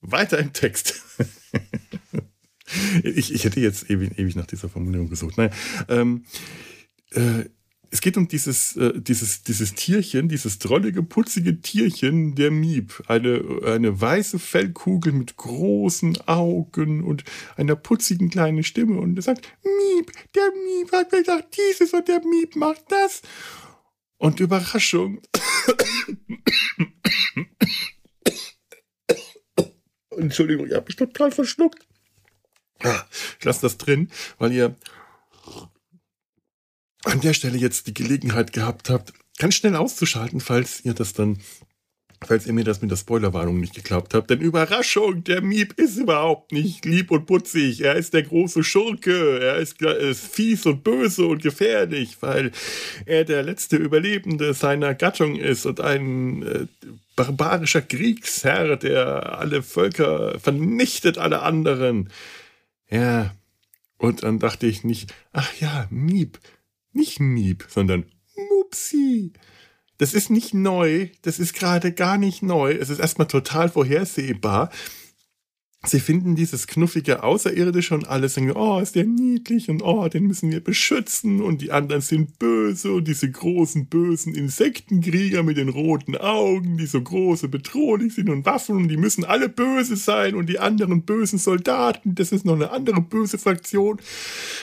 weiter 0.00 0.38
im 0.38 0.52
Text. 0.52 1.02
ich, 3.02 3.32
ich 3.32 3.44
hätte 3.44 3.60
jetzt 3.60 3.90
ewig, 3.90 4.18
ewig 4.18 4.36
nach 4.36 4.46
dieser 4.46 4.68
Formulierung 4.68 5.08
gesucht. 5.08 5.36
Nein, 5.36 5.52
ähm, 5.88 6.24
äh, 7.12 7.44
es 7.90 8.00
geht 8.00 8.16
um 8.16 8.28
dieses, 8.28 8.76
äh, 8.76 9.00
dieses, 9.00 9.42
dieses 9.42 9.74
Tierchen, 9.74 10.28
dieses 10.28 10.58
drollige, 10.58 11.02
putzige 11.02 11.60
Tierchen, 11.60 12.34
der 12.34 12.50
Miep. 12.50 13.02
Eine, 13.06 13.60
eine 13.64 14.00
weiße 14.00 14.38
Fellkugel 14.38 15.12
mit 15.12 15.36
großen 15.36 16.26
Augen 16.26 17.04
und 17.04 17.24
einer 17.56 17.76
putzigen 17.76 18.30
kleinen 18.30 18.64
Stimme. 18.64 18.98
Und 18.98 19.16
er 19.16 19.22
sagt, 19.22 19.48
Miep, 19.62 20.12
der 20.34 20.50
Miep 20.52 20.92
hat 20.92 21.12
mir 21.12 21.20
gesagt 21.20 21.56
dieses 21.56 21.92
und 21.92 22.08
der 22.08 22.24
Miep 22.24 22.56
macht 22.56 22.84
das. 22.88 23.22
Und 24.18 24.40
Überraschung. 24.40 25.20
Entschuldigung, 30.16 30.66
ich 30.66 30.72
habe 30.72 30.86
mich 30.86 30.96
total 30.96 31.30
verschluckt. 31.30 31.86
Ich 33.38 33.44
lasse 33.44 33.62
das 33.62 33.78
drin, 33.78 34.10
weil 34.38 34.52
ihr 34.52 34.74
an 37.06 37.20
der 37.20 37.34
Stelle 37.34 37.56
jetzt 37.56 37.86
die 37.86 37.94
Gelegenheit 37.94 38.52
gehabt 38.52 38.90
habt, 38.90 39.12
ganz 39.38 39.54
schnell 39.54 39.76
auszuschalten, 39.76 40.40
falls 40.40 40.84
ihr 40.84 40.94
das 40.94 41.12
dann, 41.12 41.38
falls 42.24 42.46
ihr 42.46 42.52
mir 42.52 42.64
das 42.64 42.80
mit 42.82 42.90
der 42.90 42.96
Spoilerwarnung 42.96 43.60
nicht 43.60 43.74
geglaubt 43.74 44.14
habt. 44.14 44.30
Denn 44.30 44.40
Überraschung, 44.40 45.22
der 45.24 45.42
Miep 45.42 45.78
ist 45.78 45.96
überhaupt 45.96 46.52
nicht 46.52 46.84
lieb 46.84 47.10
und 47.10 47.26
putzig. 47.26 47.82
Er 47.82 47.94
ist 47.94 48.14
der 48.14 48.22
große 48.22 48.64
Schurke. 48.64 49.38
Er 49.40 49.56
ist, 49.56 49.80
ist 49.82 50.26
fies 50.26 50.66
und 50.66 50.82
böse 50.82 51.26
und 51.26 51.42
gefährlich, 51.42 52.16
weil 52.20 52.50
er 53.04 53.24
der 53.24 53.42
letzte 53.42 53.76
Überlebende 53.76 54.54
seiner 54.54 54.94
Gattung 54.94 55.36
ist 55.36 55.66
und 55.66 55.80
ein 55.80 56.42
äh, 56.42 56.66
barbarischer 57.14 57.82
Kriegsherr, 57.82 58.76
der 58.76 59.38
alle 59.38 59.62
Völker 59.62 60.38
vernichtet, 60.40 61.18
alle 61.18 61.42
anderen. 61.42 62.10
Ja, 62.90 63.34
und 63.98 64.22
dann 64.22 64.38
dachte 64.38 64.66
ich 64.66 64.84
nicht, 64.84 65.12
ach 65.32 65.50
ja, 65.58 65.86
Miep, 65.90 66.38
nicht 66.96 67.20
Miep, 67.20 67.66
sondern 67.68 68.06
Mupsi. 68.50 69.32
Das 69.98 70.12
ist 70.12 70.28
nicht 70.30 70.52
neu, 70.52 71.08
das 71.22 71.38
ist 71.38 71.54
gerade 71.54 71.92
gar 71.92 72.18
nicht 72.18 72.42
neu. 72.42 72.72
Es 72.72 72.90
ist 72.90 72.98
erstmal 72.98 73.28
total 73.28 73.68
vorhersehbar. 73.68 74.70
Sie 75.86 76.00
finden 76.00 76.34
dieses 76.34 76.66
knuffige 76.66 77.22
Außerirdische 77.22 77.94
und 77.94 78.08
alle 78.08 78.28
sagen, 78.28 78.50
oh, 78.50 78.80
ist 78.80 78.96
der 78.96 79.04
niedlich 79.04 79.70
und 79.70 79.82
oh, 79.82 80.08
den 80.08 80.26
müssen 80.26 80.50
wir 80.50 80.62
beschützen 80.62 81.40
und 81.40 81.62
die 81.62 81.70
anderen 81.70 82.02
sind 82.02 82.40
böse 82.40 82.92
und 82.92 83.06
diese 83.06 83.30
großen 83.30 83.86
bösen 83.86 84.34
Insektenkrieger 84.34 85.44
mit 85.44 85.58
den 85.58 85.68
roten 85.68 86.16
Augen, 86.16 86.76
die 86.76 86.86
so 86.86 87.00
große 87.00 87.46
bedrohlich 87.48 88.14
sind 88.14 88.30
und 88.30 88.44
Waffen 88.44 88.76
und 88.76 88.88
die 88.88 88.96
müssen 88.96 89.24
alle 89.24 89.48
böse 89.48 89.96
sein 89.96 90.34
und 90.34 90.46
die 90.48 90.58
anderen 90.58 91.02
bösen 91.02 91.38
Soldaten, 91.38 92.16
das 92.16 92.32
ist 92.32 92.44
noch 92.44 92.54
eine 92.54 92.70
andere 92.70 93.00
böse 93.00 93.38
Fraktion. 93.38 94.00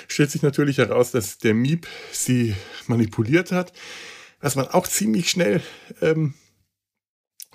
Stellt 0.10 0.32
sich 0.32 0.42
natürlich 0.42 0.78
heraus, 0.78 1.12
dass 1.12 1.38
der 1.38 1.54
Miep 1.54 1.88
sie 2.12 2.54
manipuliert 2.88 3.54
hat, 3.54 3.72
was 4.42 4.56
man 4.56 4.68
auch 4.68 4.88
ziemlich 4.90 5.30
schnell 5.30 5.62
ähm, 6.02 6.34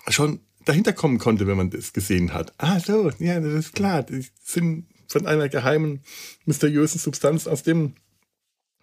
schon 0.07 0.39
dahinter 0.69 0.93
kommen 0.93 1.17
konnte, 1.17 1.47
wenn 1.47 1.57
man 1.57 1.71
das 1.71 1.93
gesehen 1.93 2.31
hat. 2.31 2.53
Ah, 2.59 2.79
so, 2.79 3.09
ja, 3.17 3.39
das 3.39 3.53
ist 3.53 3.73
klar. 3.73 4.03
Die 4.03 4.23
sind 4.43 4.85
von 5.07 5.25
einer 5.25 5.49
geheimen, 5.49 6.03
mysteriösen 6.45 6.99
Substanz 6.99 7.47
aus 7.47 7.63
dem 7.63 7.95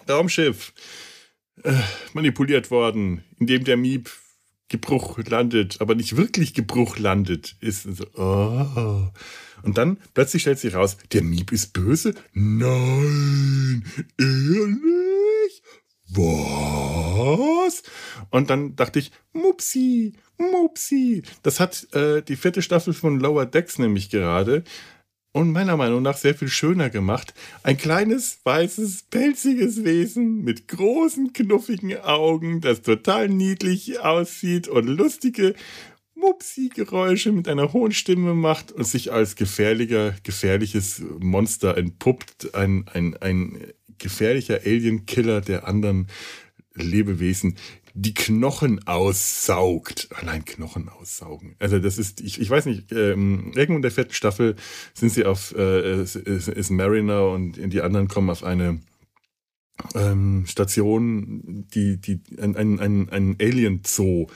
Raumschiff 0.08 0.72
äh, 1.62 1.72
manipuliert 2.12 2.72
worden, 2.72 3.22
indem 3.38 3.62
der 3.62 3.76
Miep 3.76 4.10
Gebruch 4.68 5.16
landet, 5.28 5.80
aber 5.80 5.94
nicht 5.94 6.16
wirklich 6.16 6.52
Gebruch 6.52 6.98
landet, 6.98 7.54
ist 7.60 7.84
so, 7.84 8.04
oh. 8.14 9.10
Und 9.62 9.78
dann 9.78 9.98
plötzlich 10.12 10.42
stellt 10.42 10.58
sich 10.58 10.74
raus, 10.74 10.96
der 11.12 11.22
Miep 11.22 11.52
ist 11.52 11.72
böse? 11.72 12.14
Nein, 12.32 13.84
ehrlich? 14.18 15.62
Was? 16.08 17.84
Und 18.30 18.50
dann 18.50 18.74
dachte 18.74 18.98
ich, 18.98 19.12
Mupsi, 19.32 20.14
Mupsi. 20.38 21.22
Das 21.42 21.60
hat 21.60 21.92
äh, 21.94 22.22
die 22.22 22.36
vierte 22.36 22.62
Staffel 22.62 22.92
von 22.92 23.20
Lower 23.20 23.46
Decks 23.46 23.78
nämlich 23.78 24.10
gerade 24.10 24.64
und 25.36 25.52
meiner 25.52 25.76
Meinung 25.76 26.00
nach 26.00 26.16
sehr 26.16 26.34
viel 26.34 26.48
schöner 26.48 26.88
gemacht. 26.88 27.34
Ein 27.62 27.76
kleines, 27.76 28.38
weißes, 28.44 29.04
pelziges 29.10 29.84
Wesen 29.84 30.42
mit 30.42 30.66
großen, 30.66 31.34
knuffigen 31.34 31.98
Augen, 32.00 32.62
das 32.62 32.80
total 32.80 33.28
niedlich 33.28 34.00
aussieht 34.00 34.66
und 34.66 34.86
lustige 34.86 35.54
Mupsi-Geräusche 36.14 37.32
mit 37.32 37.48
einer 37.48 37.74
hohen 37.74 37.92
Stimme 37.92 38.32
macht 38.32 38.72
und 38.72 38.86
sich 38.86 39.12
als 39.12 39.36
gefährlicher, 39.36 40.14
gefährliches 40.22 41.02
Monster 41.20 41.76
entpuppt. 41.76 42.54
Ein, 42.54 42.86
ein, 42.94 43.14
ein 43.18 43.58
gefährlicher 43.98 44.60
Alien-Killer 44.64 45.42
der 45.42 45.68
anderen 45.68 46.06
Lebewesen 46.74 47.56
die 47.98 48.12
Knochen 48.12 48.86
aussaugt. 48.86 50.08
Allein 50.14 50.44
Knochen 50.44 50.90
aussaugen. 50.90 51.56
Also 51.58 51.78
das 51.78 51.96
ist, 51.96 52.20
ich, 52.20 52.38
ich 52.38 52.50
weiß 52.50 52.66
nicht, 52.66 52.92
ähm, 52.92 53.52
irgendwo 53.54 53.76
in 53.76 53.82
der 53.82 53.90
vierten 53.90 54.12
Staffel 54.12 54.54
sind 54.92 55.12
sie 55.12 55.24
auf, 55.24 55.54
äh, 55.56 56.02
ist, 56.02 56.14
ist 56.14 56.70
Mariner 56.70 57.28
und 57.28 57.56
die 57.56 57.80
anderen 57.80 58.06
kommen 58.06 58.28
auf 58.28 58.44
eine 58.44 58.80
ähm, 59.94 60.44
Station, 60.46 61.66
die, 61.74 61.96
die, 61.96 62.20
ein, 62.38 62.54
ein, 62.54 62.80
ein, 62.80 63.08
ein 63.08 63.36
Alien-Zoo, 63.40 64.26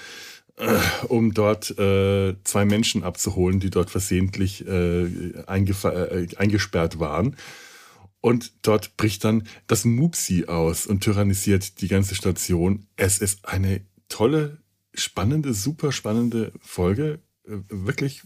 äh, 0.56 0.78
um 1.08 1.34
dort 1.34 1.78
äh, 1.78 2.36
zwei 2.44 2.64
Menschen 2.64 3.04
abzuholen, 3.04 3.60
die 3.60 3.70
dort 3.70 3.90
versehentlich 3.90 4.66
äh, 4.66 5.02
äh, 5.04 5.44
eingesperrt 5.46 6.98
waren. 6.98 7.36
Und 8.20 8.52
dort 8.62 8.96
bricht 8.96 9.24
dann 9.24 9.46
das 9.66 9.84
Mupsi 9.84 10.46
aus 10.46 10.86
und 10.86 11.00
tyrannisiert 11.00 11.80
die 11.80 11.88
ganze 11.88 12.14
Station. 12.14 12.86
Es 12.96 13.18
ist 13.18 13.46
eine 13.46 13.80
tolle, 14.08 14.58
spannende, 14.94 15.54
super 15.54 15.92
spannende 15.92 16.52
Folge. 16.60 17.20
Äh, 17.46 17.58
wirklich 17.68 18.22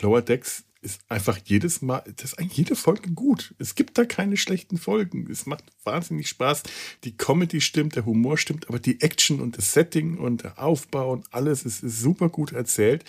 Lower 0.00 0.22
Decks 0.22 0.64
ist 0.82 1.02
einfach 1.08 1.38
jedes 1.44 1.82
Mal, 1.82 2.02
das 2.16 2.32
ist 2.32 2.38
eigentlich 2.38 2.56
jede 2.56 2.76
Folge 2.76 3.10
gut. 3.10 3.54
Es 3.58 3.74
gibt 3.74 3.98
da 3.98 4.04
keine 4.04 4.36
schlechten 4.36 4.78
Folgen. 4.78 5.30
Es 5.30 5.44
macht 5.44 5.64
wahnsinnig 5.84 6.28
Spaß. 6.28 6.62
Die 7.04 7.16
Comedy 7.16 7.60
stimmt, 7.60 7.96
der 7.96 8.06
Humor 8.06 8.38
stimmt, 8.38 8.68
aber 8.68 8.78
die 8.78 9.00
Action 9.00 9.40
und 9.40 9.58
das 9.58 9.72
Setting 9.72 10.16
und 10.18 10.42
der 10.42 10.58
Aufbau 10.58 11.12
und 11.12 11.26
alles 11.32 11.64
ist, 11.64 11.82
ist 11.82 12.00
super 12.00 12.30
gut 12.30 12.52
erzählt. 12.52 13.04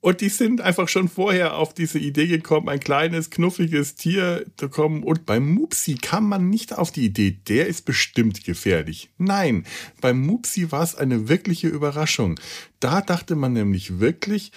Und 0.00 0.20
die 0.20 0.28
sind 0.28 0.60
einfach 0.60 0.88
schon 0.88 1.08
vorher 1.08 1.56
auf 1.56 1.74
diese 1.74 1.98
Idee 1.98 2.26
gekommen, 2.26 2.68
ein 2.68 2.80
kleines, 2.80 3.30
knuffiges 3.30 3.96
Tier 3.96 4.46
zu 4.56 4.68
kommen. 4.68 5.02
Und 5.02 5.26
beim 5.26 5.52
Mupsi 5.52 5.94
kam 5.94 6.28
man 6.28 6.48
nicht 6.48 6.76
auf 6.76 6.92
die 6.92 7.04
Idee, 7.04 7.32
der 7.32 7.66
ist 7.66 7.84
bestimmt 7.84 8.44
gefährlich. 8.44 9.10
Nein, 9.18 9.64
beim 10.00 10.24
Mupsi 10.24 10.70
war 10.70 10.82
es 10.82 10.94
eine 10.94 11.28
wirkliche 11.28 11.68
Überraschung. 11.68 12.38
Da 12.80 13.00
dachte 13.00 13.34
man 13.34 13.52
nämlich 13.52 13.98
wirklich, 13.98 14.52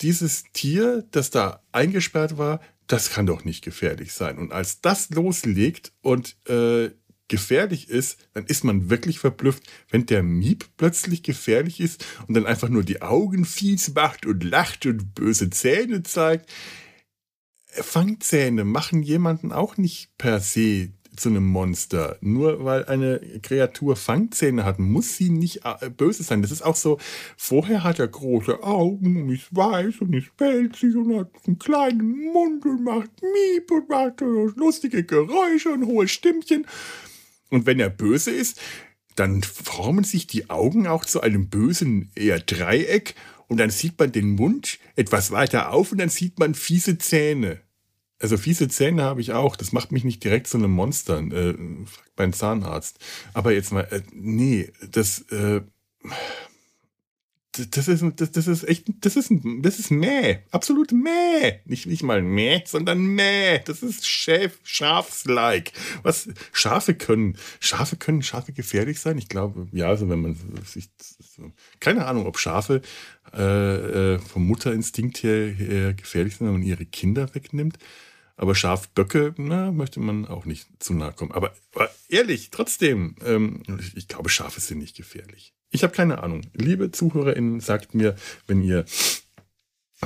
dieses 0.00 0.44
Tier, 0.52 1.06
das 1.10 1.30
da 1.30 1.62
eingesperrt 1.72 2.38
war, 2.38 2.60
das 2.86 3.10
kann 3.10 3.26
doch 3.26 3.44
nicht 3.44 3.64
gefährlich 3.64 4.12
sein. 4.12 4.38
Und 4.38 4.52
als 4.52 4.80
das 4.80 5.10
loslegt 5.10 5.92
und 6.02 6.36
äh, 6.48 6.90
gefährlich 7.28 7.88
ist, 7.88 8.18
dann 8.34 8.46
ist 8.46 8.64
man 8.64 8.90
wirklich 8.90 9.18
verblüfft, 9.18 9.64
wenn 9.90 10.06
der 10.06 10.22
Miep 10.22 10.66
plötzlich 10.76 11.22
gefährlich 11.22 11.80
ist 11.80 12.04
und 12.26 12.34
dann 12.34 12.46
einfach 12.46 12.68
nur 12.68 12.84
die 12.84 13.02
Augen 13.02 13.44
fies 13.44 13.94
macht 13.94 14.26
und 14.26 14.44
lacht 14.44 14.86
und 14.86 15.14
böse 15.14 15.50
Zähne 15.50 16.02
zeigt. 16.02 16.50
Fangzähne 17.68 18.64
machen 18.64 19.02
jemanden 19.02 19.52
auch 19.52 19.76
nicht 19.76 20.16
per 20.18 20.40
se 20.40 20.92
zu 21.16 21.30
einem 21.30 21.46
Monster. 21.46 22.18
Nur 22.20 22.64
weil 22.64 22.84
eine 22.84 23.20
Kreatur 23.42 23.96
Fangzähne 23.96 24.64
hat, 24.64 24.78
muss 24.78 25.16
sie 25.16 25.30
nicht 25.30 25.62
äh, 25.64 25.90
böse 25.90 26.22
sein. 26.22 26.42
Das 26.42 26.50
ist 26.50 26.62
auch 26.62 26.76
so, 26.76 26.98
vorher 27.36 27.84
hat 27.84 27.98
er 27.98 28.08
große 28.08 28.62
Augen 28.62 29.22
und 29.22 29.30
ist 29.30 29.54
weiß 29.54 30.00
und 30.00 30.14
ist 30.14 30.36
pelzig 30.36 30.94
und 30.94 31.16
hat 31.16 31.30
einen 31.46 31.58
kleinen 31.58 32.32
Mund 32.32 32.64
und 32.64 32.84
macht 32.84 33.10
Miep 33.22 33.70
und 33.70 33.88
macht 33.88 34.20
lustige 34.56 35.04
Geräusche 35.04 35.70
und 35.70 35.86
hohe 35.86 36.08
Stimmchen. 36.08 36.66
Und 37.50 37.66
wenn 37.66 37.80
er 37.80 37.90
böse 37.90 38.30
ist, 38.30 38.60
dann 39.14 39.42
formen 39.42 40.04
sich 40.04 40.26
die 40.26 40.50
Augen 40.50 40.86
auch 40.86 41.04
zu 41.04 41.20
einem 41.20 41.48
bösen 41.48 42.10
eher 42.14 42.38
Dreieck 42.38 43.14
und 43.48 43.58
dann 43.58 43.70
sieht 43.70 43.98
man 43.98 44.12
den 44.12 44.30
Mund 44.30 44.78
etwas 44.94 45.30
weiter 45.30 45.72
auf 45.72 45.92
und 45.92 45.98
dann 45.98 46.08
sieht 46.08 46.38
man 46.38 46.54
fiese 46.54 46.98
Zähne. 46.98 47.60
Also 48.18 48.36
fiese 48.38 48.68
Zähne 48.68 49.02
habe 49.02 49.20
ich 49.20 49.32
auch. 49.32 49.56
Das 49.56 49.72
macht 49.72 49.92
mich 49.92 50.04
nicht 50.04 50.24
direkt 50.24 50.46
zu 50.46 50.56
einem 50.56 50.70
Monster. 50.70 51.18
Äh, 51.18 51.54
fragt 51.86 52.12
mein 52.16 52.32
Zahnarzt. 52.32 52.98
Aber 53.34 53.52
jetzt 53.52 53.72
mal, 53.72 53.82
äh, 53.90 54.02
nee, 54.12 54.72
das, 54.90 55.20
äh, 55.30 55.60
das 57.58 57.88
ist, 57.88 58.04
das, 58.16 58.30
das 58.32 58.46
ist 58.46 58.64
echt, 58.64 58.86
das 59.00 59.16
ist, 59.16 59.32
das 59.60 59.78
ist 59.78 59.90
Mäh. 59.90 60.38
Absolut 60.50 60.92
Mäh. 60.92 61.60
Nicht, 61.64 61.86
nicht 61.86 62.02
mal 62.02 62.22
Mäh, 62.22 62.62
sondern 62.64 62.98
Mäh. 62.98 63.60
Das 63.64 63.82
ist 63.82 64.06
Schäf, 64.06 64.58
Schafs-like. 64.62 65.72
Was, 66.02 66.28
Schafe 66.52 66.94
können, 66.94 67.36
Schafe 67.60 67.96
können 67.96 68.22
Schafe 68.22 68.52
gefährlich 68.52 69.00
sein? 69.00 69.18
Ich 69.18 69.28
glaube, 69.28 69.68
ja, 69.72 69.88
also 69.88 70.08
wenn 70.08 70.20
man 70.20 70.36
sich, 70.64 70.88
keine 71.80 72.06
Ahnung, 72.06 72.26
ob 72.26 72.38
Schafe, 72.38 72.82
äh, 73.34 74.14
äh, 74.14 74.18
vom 74.18 74.46
Mutterinstinkt 74.46 75.22
her, 75.22 75.48
her 75.48 75.94
gefährlich 75.94 76.36
sind, 76.36 76.46
wenn 76.46 76.54
man 76.54 76.62
ihre 76.62 76.86
Kinder 76.86 77.34
wegnimmt. 77.34 77.78
Aber 78.36 78.54
Schafböcke, 78.54 79.34
na, 79.38 79.72
möchte 79.72 79.98
man 79.98 80.26
auch 80.26 80.44
nicht 80.44 80.68
zu 80.78 80.92
nahe 80.94 81.12
kommen. 81.12 81.32
Aber, 81.32 81.54
aber 81.74 81.90
ehrlich, 82.08 82.50
trotzdem, 82.50 83.16
ähm, 83.24 83.62
ich, 83.80 83.96
ich 83.96 84.08
glaube, 84.08 84.28
Schafe 84.28 84.60
sind 84.60 84.78
nicht 84.78 84.96
gefährlich. 84.96 85.54
Ich 85.70 85.82
habe 85.82 85.94
keine 85.94 86.22
Ahnung. 86.22 86.42
Liebe 86.52 86.90
ZuhörerInnen, 86.90 87.60
sagt 87.60 87.94
mir, 87.94 88.14
wenn 88.46 88.62
ihr 88.62 88.84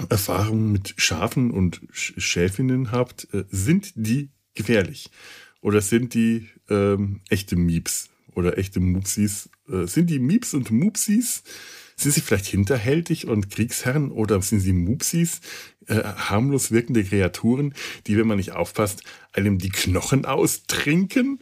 Erfahrungen 0.09 0.71
mit 0.71 0.95
Schafen 0.97 1.51
und 1.51 1.81
Schäfinnen 1.91 2.93
habt, 2.93 3.33
äh, 3.35 3.45
sind 3.51 3.93
die 3.97 4.31
gefährlich? 4.55 5.11
Oder 5.61 5.81
sind 5.81 6.15
die 6.15 6.49
ähm, 6.69 7.21
echte 7.29 7.57
Mieps 7.57 8.09
oder 8.35 8.57
echte 8.59 8.81
Mupsis? 8.81 9.50
Äh, 9.69 9.87
sind 9.87 10.09
die 10.09 10.21
Mieps 10.21 10.54
und 10.54 10.71
Mupsis? 10.71 11.43
Sind 12.00 12.13
sie 12.13 12.23
vielleicht 12.23 12.47
hinterhältig 12.47 13.28
und 13.28 13.50
Kriegsherren 13.50 14.10
oder 14.10 14.41
sind 14.41 14.60
sie 14.60 14.73
Mupsis, 14.73 15.41
äh, 15.86 16.02
harmlos 16.02 16.71
wirkende 16.71 17.04
Kreaturen, 17.04 17.75
die, 18.06 18.17
wenn 18.17 18.26
man 18.26 18.39
nicht 18.39 18.52
aufpasst, 18.52 19.02
einem 19.34 19.58
die 19.58 19.69
Knochen 19.69 20.25
austrinken? 20.25 21.41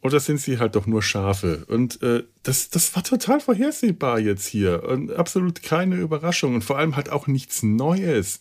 Oder 0.00 0.18
sind 0.18 0.40
sie 0.40 0.58
halt 0.58 0.74
doch 0.74 0.88
nur 0.88 1.04
Schafe? 1.04 1.64
Und 1.68 2.02
äh, 2.02 2.24
das, 2.42 2.68
das 2.70 2.96
war 2.96 3.04
total 3.04 3.38
vorhersehbar 3.38 4.18
jetzt 4.18 4.48
hier. 4.48 4.82
Und 4.82 5.12
absolut 5.12 5.62
keine 5.62 5.94
Überraschung. 5.94 6.56
Und 6.56 6.64
vor 6.64 6.78
allem 6.78 6.96
halt 6.96 7.08
auch 7.08 7.28
nichts 7.28 7.62
Neues. 7.62 8.40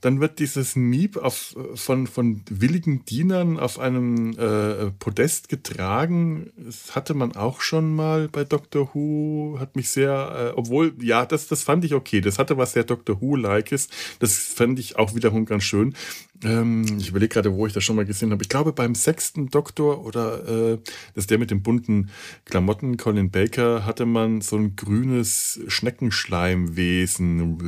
Dann 0.00 0.20
wird 0.20 0.38
dieses 0.38 0.76
Miep 0.76 1.16
auf, 1.16 1.54
von, 1.74 2.06
von 2.06 2.42
willigen 2.48 3.04
Dienern 3.04 3.58
auf 3.58 3.78
einem 3.78 4.38
äh, 4.38 4.90
Podest 4.98 5.48
getragen. 5.48 6.50
Das 6.56 6.94
hatte 6.94 7.14
man 7.14 7.36
auch 7.36 7.60
schon 7.60 7.94
mal 7.94 8.28
bei 8.28 8.44
Doctor 8.44 8.90
Who. 8.94 9.56
Hat 9.58 9.76
mich 9.76 9.90
sehr, 9.90 10.52
äh, 10.54 10.58
obwohl, 10.58 10.94
ja, 11.00 11.26
das, 11.26 11.48
das 11.48 11.62
fand 11.62 11.84
ich 11.84 11.94
okay. 11.94 12.20
Das 12.20 12.38
hatte 12.38 12.56
was 12.56 12.72
sehr 12.72 12.84
Doctor 12.84 13.20
Who-likes. 13.20 13.88
Das 14.18 14.36
fand 14.36 14.78
ich 14.78 14.96
auch 14.96 15.14
wiederum 15.14 15.44
ganz 15.44 15.64
schön. 15.64 15.94
Ähm, 16.42 16.86
ich 16.98 17.10
überlege 17.10 17.34
gerade, 17.34 17.54
wo 17.54 17.66
ich 17.66 17.72
das 17.72 17.84
schon 17.84 17.96
mal 17.96 18.04
gesehen 18.06 18.30
habe. 18.32 18.42
Ich 18.42 18.48
glaube, 18.48 18.72
beim 18.72 18.94
sechsten 18.94 19.50
Doktor 19.50 20.04
oder 20.06 20.48
äh, 20.48 20.78
das 21.14 21.24
ist 21.24 21.30
der 21.30 21.38
mit 21.38 21.50
den 21.50 21.62
bunten 21.62 22.10
Klamotten, 22.46 22.96
Colin 22.96 23.30
Baker, 23.30 23.84
hatte 23.84 24.06
man 24.06 24.40
so 24.40 24.56
ein 24.56 24.74
grünes 24.76 25.60
Schneckenschleimwesen, 25.66 27.58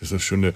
das 0.00 0.08
so 0.08 0.18
schöne 0.18 0.54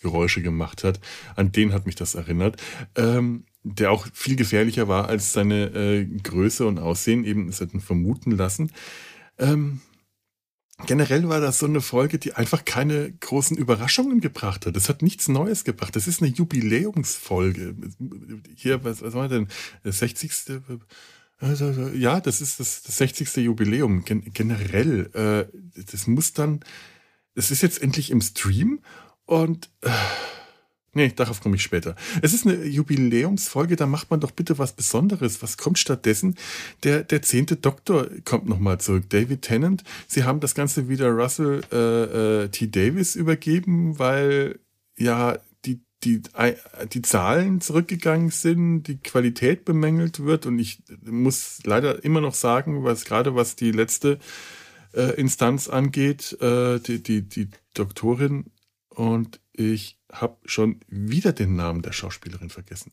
Geräusche 0.00 0.42
gemacht 0.42 0.84
hat. 0.84 1.00
An 1.34 1.52
den 1.52 1.72
hat 1.72 1.86
mich 1.86 1.94
das 1.94 2.14
erinnert. 2.14 2.62
Ähm, 2.94 3.44
der 3.62 3.90
auch 3.90 4.06
viel 4.12 4.36
gefährlicher 4.36 4.86
war 4.86 5.08
als 5.08 5.32
seine 5.32 5.66
äh, 5.74 6.04
Größe 6.04 6.66
und 6.66 6.78
Aussehen, 6.78 7.24
eben 7.24 7.48
es 7.48 7.60
hätten 7.60 7.80
vermuten 7.80 8.30
lassen. 8.30 8.70
Ähm, 9.38 9.80
generell 10.86 11.28
war 11.28 11.40
das 11.40 11.58
so 11.58 11.66
eine 11.66 11.80
Folge, 11.80 12.18
die 12.18 12.34
einfach 12.34 12.64
keine 12.64 13.12
großen 13.12 13.56
Überraschungen 13.56 14.20
gebracht 14.20 14.66
hat. 14.66 14.76
Es 14.76 14.88
hat 14.88 15.02
nichts 15.02 15.28
Neues 15.28 15.64
gebracht. 15.64 15.96
Das 15.96 16.06
ist 16.06 16.22
eine 16.22 16.30
Jubiläumsfolge. 16.30 17.74
Hier, 18.54 18.84
was, 18.84 19.02
was 19.02 19.14
war 19.14 19.28
denn? 19.28 19.48
Das 19.82 19.98
60. 19.98 20.32
Also, 21.38 21.88
ja, 21.88 22.20
das 22.20 22.40
ist 22.40 22.60
das, 22.60 22.82
das 22.82 22.98
60. 22.98 23.36
Jubiläum. 23.36 24.04
Gen 24.04 24.32
generell, 24.32 25.10
äh, 25.12 25.82
das 25.90 26.06
muss 26.06 26.32
dann, 26.34 26.60
es 27.34 27.50
ist 27.50 27.62
jetzt 27.62 27.82
endlich 27.82 28.10
im 28.10 28.20
Stream 28.20 28.80
und 29.26 29.70
äh, 29.82 29.90
Nee, 30.96 31.12
darauf 31.14 31.42
komme 31.42 31.56
ich 31.56 31.62
später. 31.62 31.94
Es 32.22 32.32
ist 32.32 32.46
eine 32.46 32.64
Jubiläumsfolge, 32.64 33.76
da 33.76 33.84
macht 33.84 34.10
man 34.10 34.18
doch 34.20 34.30
bitte 34.30 34.56
was 34.56 34.72
Besonderes. 34.72 35.42
Was 35.42 35.58
kommt 35.58 35.78
stattdessen? 35.78 36.36
Der, 36.84 37.04
der 37.04 37.20
zehnte 37.20 37.56
Doktor 37.56 38.08
kommt 38.24 38.48
nochmal 38.48 38.80
zurück. 38.80 39.04
David 39.10 39.42
Tennant. 39.42 39.84
Sie 40.06 40.24
haben 40.24 40.40
das 40.40 40.54
Ganze 40.54 40.88
wieder 40.88 41.10
Russell 41.10 41.60
äh, 41.70 42.44
äh, 42.44 42.48
T. 42.48 42.68
Davis 42.68 43.14
übergeben, 43.14 43.98
weil 43.98 44.58
ja 44.96 45.36
die, 45.66 45.82
die, 46.02 46.22
die 46.90 47.02
Zahlen 47.02 47.60
zurückgegangen 47.60 48.30
sind, 48.30 48.84
die 48.84 48.96
Qualität 48.96 49.66
bemängelt 49.66 50.20
wird. 50.20 50.46
Und 50.46 50.58
ich 50.58 50.82
muss 51.04 51.58
leider 51.64 52.04
immer 52.04 52.22
noch 52.22 52.34
sagen, 52.34 52.84
was 52.84 53.04
gerade 53.04 53.34
was 53.34 53.54
die 53.54 53.70
letzte 53.70 54.18
äh, 54.94 55.14
Instanz 55.20 55.68
angeht, 55.68 56.40
äh, 56.40 56.80
die, 56.80 57.02
die, 57.02 57.20
die 57.28 57.50
Doktorin 57.74 58.46
und 58.96 59.40
ich 59.52 59.98
habe 60.10 60.38
schon 60.46 60.80
wieder 60.88 61.32
den 61.32 61.54
Namen 61.54 61.82
der 61.82 61.92
Schauspielerin 61.92 62.48
vergessen. 62.48 62.92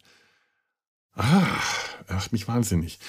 Ah, 1.13 1.46
macht 2.10 2.34
mich 2.34 2.48
wahnsinnig. 2.48 3.00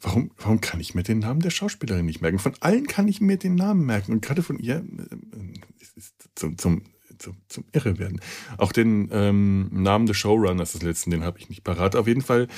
Warum, 0.00 0.30
warum 0.36 0.60
kann 0.60 0.80
ich 0.80 0.94
mir 0.94 1.02
den 1.02 1.20
Namen 1.20 1.40
der 1.40 1.50
Schauspielerin 1.50 2.04
nicht 2.04 2.20
merken? 2.20 2.38
Von 2.38 2.54
allen 2.60 2.86
kann 2.86 3.08
ich 3.08 3.22
mir 3.22 3.38
den 3.38 3.54
Namen 3.54 3.86
merken 3.86 4.12
und 4.12 4.20
gerade 4.20 4.42
von 4.42 4.58
ihr 4.58 4.76
äh, 4.76 5.96
ist 5.96 6.14
zum, 6.34 6.58
zum, 6.58 6.82
zum, 7.18 7.36
zum 7.48 7.64
Irre 7.72 7.98
werden. 7.98 8.20
Auch 8.58 8.72
den 8.72 9.08
ähm, 9.12 9.68
Namen 9.72 10.04
des 10.04 10.18
Showrunners 10.18 10.72
des 10.72 10.82
letzten, 10.82 11.10
den 11.10 11.24
habe 11.24 11.38
ich 11.38 11.48
nicht 11.48 11.64
parat. 11.64 11.96
Auf 11.96 12.06
jeden 12.06 12.22
Fall, 12.22 12.48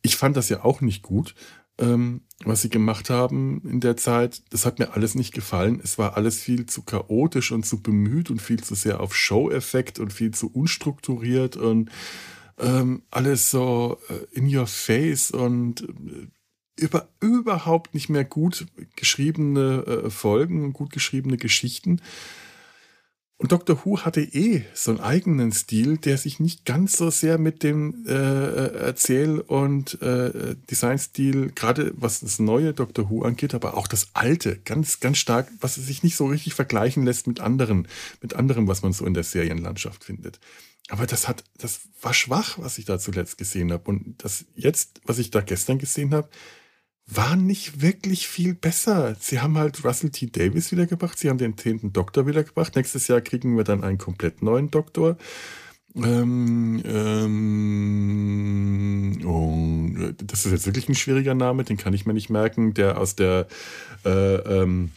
ich 0.00 0.16
fand 0.16 0.36
das 0.36 0.48
ja 0.48 0.64
auch 0.64 0.80
nicht 0.80 1.02
gut 1.02 1.34
ähm, 1.80 2.22
was 2.44 2.62
sie 2.62 2.70
gemacht 2.70 3.10
haben 3.10 3.62
in 3.68 3.80
der 3.80 3.96
Zeit, 3.96 4.42
das 4.50 4.64
hat 4.64 4.78
mir 4.78 4.94
alles 4.94 5.14
nicht 5.14 5.34
gefallen. 5.34 5.80
Es 5.82 5.98
war 5.98 6.16
alles 6.16 6.40
viel 6.40 6.66
zu 6.66 6.82
chaotisch 6.82 7.52
und 7.52 7.66
zu 7.66 7.82
bemüht 7.82 8.30
und 8.30 8.40
viel 8.40 8.62
zu 8.62 8.74
sehr 8.74 9.00
auf 9.00 9.14
Show-Effekt 9.14 9.98
und 9.98 10.12
viel 10.12 10.32
zu 10.32 10.50
unstrukturiert 10.50 11.56
und 11.56 11.90
ähm, 12.58 13.02
alles 13.10 13.50
so 13.50 13.98
äh, 14.08 14.38
in 14.38 14.54
your 14.54 14.66
face 14.66 15.30
und 15.30 15.82
äh, 15.82 16.28
über, 16.80 17.08
überhaupt 17.20 17.94
nicht 17.94 18.08
mehr 18.08 18.24
gut 18.24 18.66
geschriebene 18.96 19.84
äh, 19.86 20.10
Folgen, 20.10 20.72
gut 20.72 20.90
geschriebene 20.92 21.36
Geschichten. 21.36 22.00
Und 23.40 23.52
Dr. 23.52 23.86
Who 23.86 24.00
hatte 24.00 24.20
eh 24.20 24.64
so 24.74 24.90
einen 24.90 25.00
eigenen 25.00 25.50
Stil, 25.50 25.96
der 25.96 26.18
sich 26.18 26.40
nicht 26.40 26.66
ganz 26.66 26.98
so 26.98 27.08
sehr 27.08 27.38
mit 27.38 27.62
dem 27.62 28.04
äh, 28.06 28.12
Erzähl- 28.12 29.40
und 29.40 30.00
äh, 30.02 30.56
Designstil, 30.70 31.50
gerade 31.52 31.94
was 31.96 32.20
das 32.20 32.38
neue 32.38 32.74
Dr. 32.74 33.08
Who 33.08 33.22
angeht, 33.22 33.54
aber 33.54 33.78
auch 33.78 33.86
das 33.86 34.08
alte, 34.12 34.58
ganz, 34.58 35.00
ganz 35.00 35.16
stark, 35.16 35.50
was 35.58 35.76
sich 35.76 36.02
nicht 36.02 36.16
so 36.16 36.26
richtig 36.26 36.52
vergleichen 36.52 37.02
lässt 37.02 37.26
mit 37.26 37.40
anderen, 37.40 37.88
mit 38.20 38.36
anderem, 38.36 38.68
was 38.68 38.82
man 38.82 38.92
so 38.92 39.06
in 39.06 39.14
der 39.14 39.24
Serienlandschaft 39.24 40.04
findet. 40.04 40.38
aber 40.90 41.06
das 41.06 41.26
hat, 41.26 41.42
das 41.56 41.80
war 42.02 42.12
schwach, 42.12 42.58
was 42.58 42.76
ich 42.76 42.84
da 42.84 42.98
zuletzt 42.98 43.38
gesehen 43.38 43.72
habe. 43.72 43.88
Und 43.88 44.22
das 44.22 44.44
jetzt, 44.54 45.00
was 45.06 45.18
ich 45.18 45.30
da 45.30 45.40
gestern 45.40 45.78
gesehen 45.78 46.12
habe, 46.12 46.28
war 47.12 47.36
nicht 47.36 47.82
wirklich 47.82 48.28
viel 48.28 48.54
besser. 48.54 49.16
Sie 49.18 49.40
haben 49.40 49.58
halt 49.58 49.84
Russell 49.84 50.10
T. 50.10 50.26
Davis 50.26 50.70
wiedergebracht, 50.72 51.18
sie 51.18 51.28
haben 51.28 51.38
den 51.38 51.58
zehnten 51.58 51.92
Doktor 51.92 52.26
wiedergebracht. 52.26 52.76
Nächstes 52.76 53.08
Jahr 53.08 53.20
kriegen 53.20 53.56
wir 53.56 53.64
dann 53.64 53.82
einen 53.84 53.98
komplett 53.98 54.42
neuen 54.42 54.70
Doktor. 54.70 55.16
Ähm, 55.96 56.80
ähm, 56.84 58.00
oh, 59.26 59.88
das 60.18 60.46
ist 60.46 60.52
jetzt 60.52 60.66
wirklich 60.66 60.88
ein 60.88 60.94
schwieriger 60.94 61.34
Name, 61.34 61.64
den 61.64 61.76
kann 61.76 61.94
ich 61.94 62.06
mir 62.06 62.14
nicht 62.14 62.30
merken, 62.30 62.74
der 62.74 62.98
aus 62.98 63.16
der 63.16 63.48
äh, 64.04 64.36
ähm, 64.36 64.92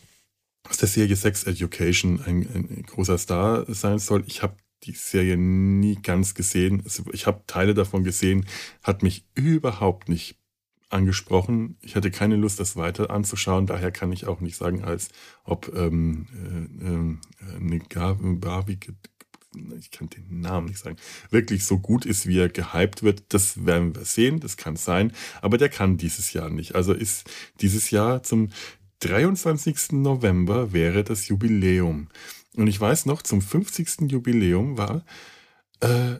aus 0.69 0.77
der 0.77 0.87
Serie 0.87 1.15
Sex 1.15 1.43
Education 1.45 2.21
ein, 2.21 2.47
ein 2.53 2.83
großer 2.83 3.17
Star 3.17 3.65
sein 3.67 3.97
soll. 3.99 4.23
Ich 4.27 4.43
habe 4.43 4.55
die 4.83 4.93
Serie 4.93 5.35
nie 5.37 5.95
ganz 5.95 6.35
gesehen. 6.35 6.81
Also 6.83 7.03
ich 7.11 7.25
habe 7.25 7.41
Teile 7.47 7.73
davon 7.73 8.03
gesehen, 8.03 8.45
hat 8.83 9.01
mich 9.03 9.25
überhaupt 9.33 10.09
nicht 10.09 10.37
angesprochen. 10.93 11.77
Ich 11.81 11.95
hatte 11.95 12.11
keine 12.11 12.35
Lust, 12.35 12.59
das 12.59 12.75
weiter 12.75 13.09
anzuschauen. 13.09 13.65
Daher 13.65 13.91
kann 13.91 14.11
ich 14.11 14.27
auch 14.27 14.39
nicht 14.39 14.55
sagen, 14.55 14.83
als 14.83 15.09
ob 15.43 15.71
ähm, 15.75 16.27
äh, 16.81 16.85
äh, 16.85 17.59
Negavi, 17.59 18.79
ich 19.77 19.91
kann 19.91 20.09
den 20.09 20.41
Namen 20.41 20.67
nicht 20.67 20.79
sagen, 20.79 20.97
wirklich 21.29 21.65
so 21.65 21.79
gut 21.79 22.05
ist, 22.05 22.27
wie 22.27 22.39
er 22.39 22.49
gehypt 22.49 23.03
wird. 23.03 23.23
Das 23.29 23.65
werden 23.65 23.95
wir 23.95 24.05
sehen, 24.05 24.39
das 24.39 24.57
kann 24.57 24.75
sein. 24.75 25.11
Aber 25.41 25.57
der 25.57 25.69
kann 25.69 25.97
dieses 25.97 26.33
Jahr 26.33 26.49
nicht. 26.49 26.75
Also 26.75 26.93
ist 26.93 27.29
dieses 27.61 27.91
Jahr 27.91 28.23
zum 28.23 28.49
23. 28.99 29.93
November 29.93 30.71
wäre 30.73 31.03
das 31.03 31.27
Jubiläum. 31.27 32.07
Und 32.55 32.67
ich 32.67 32.79
weiß 32.79 33.05
noch, 33.05 33.21
zum 33.21 33.41
50. 33.41 34.11
Jubiläum 34.11 34.77
war 34.77 35.03
äh, 35.81 36.19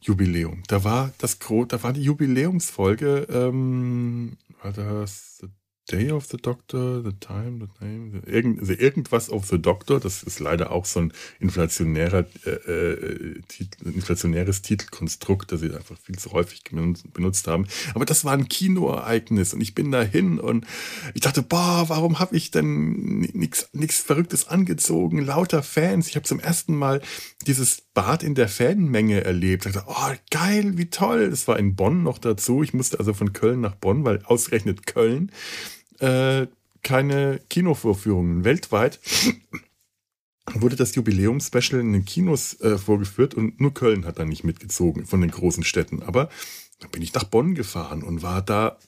Kino-Jubiläum. 0.00 0.62
Da 0.68 0.84
war 0.84 1.12
das 1.18 1.38
da 1.38 1.82
war 1.82 1.92
die 1.92 2.02
Jubiläumsfolge, 2.02 3.26
ähm, 3.30 4.36
war 4.62 4.72
das 4.72 5.40
Day 5.90 6.12
of 6.12 6.26
the 6.26 6.36
Doctor, 6.36 7.02
The 7.02 7.12
Time, 7.18 7.66
The 7.66 7.84
Name, 7.84 8.10
the, 8.12 8.30
irgend, 8.30 8.60
also 8.60 8.74
irgendwas 8.74 9.30
of 9.30 9.46
the 9.46 9.58
Doctor, 9.58 9.98
das 9.98 10.22
ist 10.22 10.38
leider 10.38 10.70
auch 10.70 10.84
so 10.84 11.00
ein 11.00 11.12
inflationärer, 11.40 12.26
äh, 12.44 12.50
äh, 12.50 13.40
Titel, 13.48 13.88
inflationäres 13.88 14.60
Titelkonstrukt, 14.60 15.50
das 15.50 15.60
sie 15.60 15.74
einfach 15.74 15.96
viel 15.98 16.18
zu 16.18 16.32
häufig 16.32 16.62
benutzt 16.64 17.46
haben. 17.46 17.66
Aber 17.94 18.04
das 18.04 18.26
war 18.26 18.34
ein 18.34 18.48
Kinoereignis 18.48 19.54
und 19.54 19.62
ich 19.62 19.74
bin 19.74 19.90
dahin 19.90 20.38
und 20.38 20.66
ich 21.14 21.22
dachte, 21.22 21.40
boah, 21.40 21.86
warum 21.88 22.18
habe 22.18 22.36
ich 22.36 22.50
denn 22.50 23.20
nichts 23.20 23.98
Verrücktes 24.02 24.46
angezogen? 24.46 25.24
Lauter 25.24 25.62
Fans. 25.62 26.08
Ich 26.08 26.16
habe 26.16 26.26
zum 26.26 26.38
ersten 26.38 26.74
Mal 26.76 27.00
dieses 27.46 27.87
Bad 27.98 28.22
in 28.22 28.36
der 28.36 28.48
Fanmenge 28.48 29.24
erlebt. 29.24 29.66
Ich 29.66 29.72
dachte, 29.72 29.90
oh, 29.90 30.14
geil, 30.30 30.78
wie 30.78 30.88
toll. 30.88 31.30
Das 31.30 31.48
war 31.48 31.58
in 31.58 31.74
Bonn 31.74 32.04
noch 32.04 32.18
dazu. 32.18 32.62
Ich 32.62 32.72
musste 32.72 33.00
also 33.00 33.12
von 33.12 33.32
Köln 33.32 33.60
nach 33.60 33.74
Bonn, 33.74 34.04
weil 34.04 34.22
ausgerechnet 34.24 34.86
Köln 34.86 35.32
äh, 35.98 36.46
keine 36.84 37.40
Kinovorführungen. 37.50 38.44
Weltweit 38.44 39.00
wurde 40.54 40.76
das 40.76 40.94
Jubiläumspecial 40.94 41.80
in 41.80 41.92
den 41.92 42.04
Kinos 42.04 42.60
äh, 42.60 42.78
vorgeführt 42.78 43.34
und 43.34 43.60
nur 43.60 43.74
Köln 43.74 44.06
hat 44.06 44.20
da 44.20 44.24
nicht 44.24 44.44
mitgezogen 44.44 45.04
von 45.04 45.20
den 45.20 45.32
großen 45.32 45.64
Städten. 45.64 46.04
Aber 46.04 46.28
dann 46.78 46.92
bin 46.92 47.02
ich 47.02 47.12
nach 47.14 47.24
Bonn 47.24 47.56
gefahren 47.56 48.04
und 48.04 48.22
war 48.22 48.42
da 48.42 48.78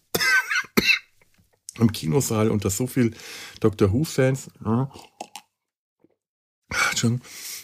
im 1.81 1.90
Kinosaal 1.90 2.49
unter 2.49 2.70
so 2.70 2.87
viel 2.87 3.12
Dr. 3.59 3.92
Who-Fans. 3.92 4.51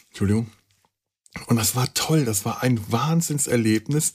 Entschuldigung. 0.09 0.49
Und 1.46 1.57
das 1.57 1.77
war 1.77 1.92
toll, 1.94 2.25
das 2.25 2.44
war 2.44 2.62
ein 2.62 2.81
Wahnsinnserlebnis. 2.90 4.12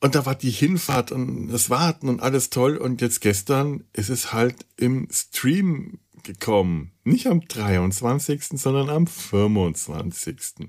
Und 0.00 0.14
da 0.14 0.26
war 0.26 0.34
die 0.34 0.50
Hinfahrt 0.50 1.12
und 1.12 1.48
das 1.48 1.70
Warten 1.70 2.08
und 2.08 2.20
alles 2.20 2.50
toll. 2.50 2.76
Und 2.76 3.00
jetzt 3.00 3.20
gestern 3.20 3.84
ist 3.92 4.10
es 4.10 4.32
halt 4.32 4.66
im 4.76 5.08
Stream 5.10 5.98
gekommen. 6.22 6.92
Nicht 7.04 7.26
am 7.26 7.40
23., 7.40 8.44
sondern 8.54 8.90
am 8.90 9.04
25.11. 9.04 10.68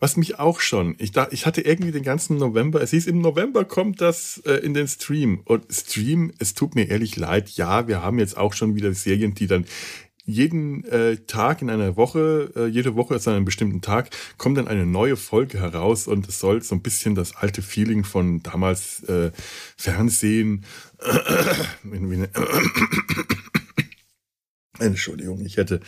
Was 0.00 0.16
mich 0.18 0.38
auch 0.38 0.60
schon, 0.60 0.96
ich, 0.98 1.12
da, 1.12 1.28
ich 1.30 1.46
hatte 1.46 1.62
irgendwie 1.62 1.92
den 1.92 2.02
ganzen 2.02 2.36
November, 2.36 2.82
es 2.82 2.90
hieß, 2.90 3.06
im 3.06 3.22
November 3.22 3.64
kommt 3.64 4.02
das 4.02 4.36
äh, 4.44 4.56
in 4.56 4.74
den 4.74 4.86
Stream. 4.88 5.40
Und 5.44 5.72
Stream, 5.72 6.30
es 6.38 6.52
tut 6.52 6.74
mir 6.74 6.90
ehrlich 6.90 7.16
leid, 7.16 7.48
ja, 7.50 7.88
wir 7.88 8.02
haben 8.02 8.18
jetzt 8.18 8.36
auch 8.36 8.52
schon 8.52 8.74
wieder 8.74 8.92
Serien, 8.92 9.34
die 9.34 9.46
dann 9.46 9.64
jeden 10.24 10.84
äh, 10.84 11.16
Tag 11.26 11.62
in 11.62 11.70
einer 11.70 11.96
Woche, 11.96 12.52
äh, 12.56 12.66
jede 12.66 12.96
Woche 12.96 13.14
ist 13.14 13.28
an 13.28 13.34
einem 13.34 13.44
bestimmten 13.44 13.82
Tag, 13.82 14.10
kommt 14.38 14.56
dann 14.56 14.68
eine 14.68 14.86
neue 14.86 15.16
Folge 15.16 15.60
heraus 15.60 16.06
und 16.06 16.28
es 16.28 16.40
soll 16.40 16.62
so 16.62 16.74
ein 16.74 16.82
bisschen 16.82 17.14
das 17.14 17.36
alte 17.36 17.62
Feeling 17.62 18.04
von 18.04 18.42
damals 18.42 19.02
äh, 19.04 19.30
Fernsehen. 19.76 20.64
Entschuldigung, 24.78 25.44
ich 25.44 25.58
hätte 25.58 25.80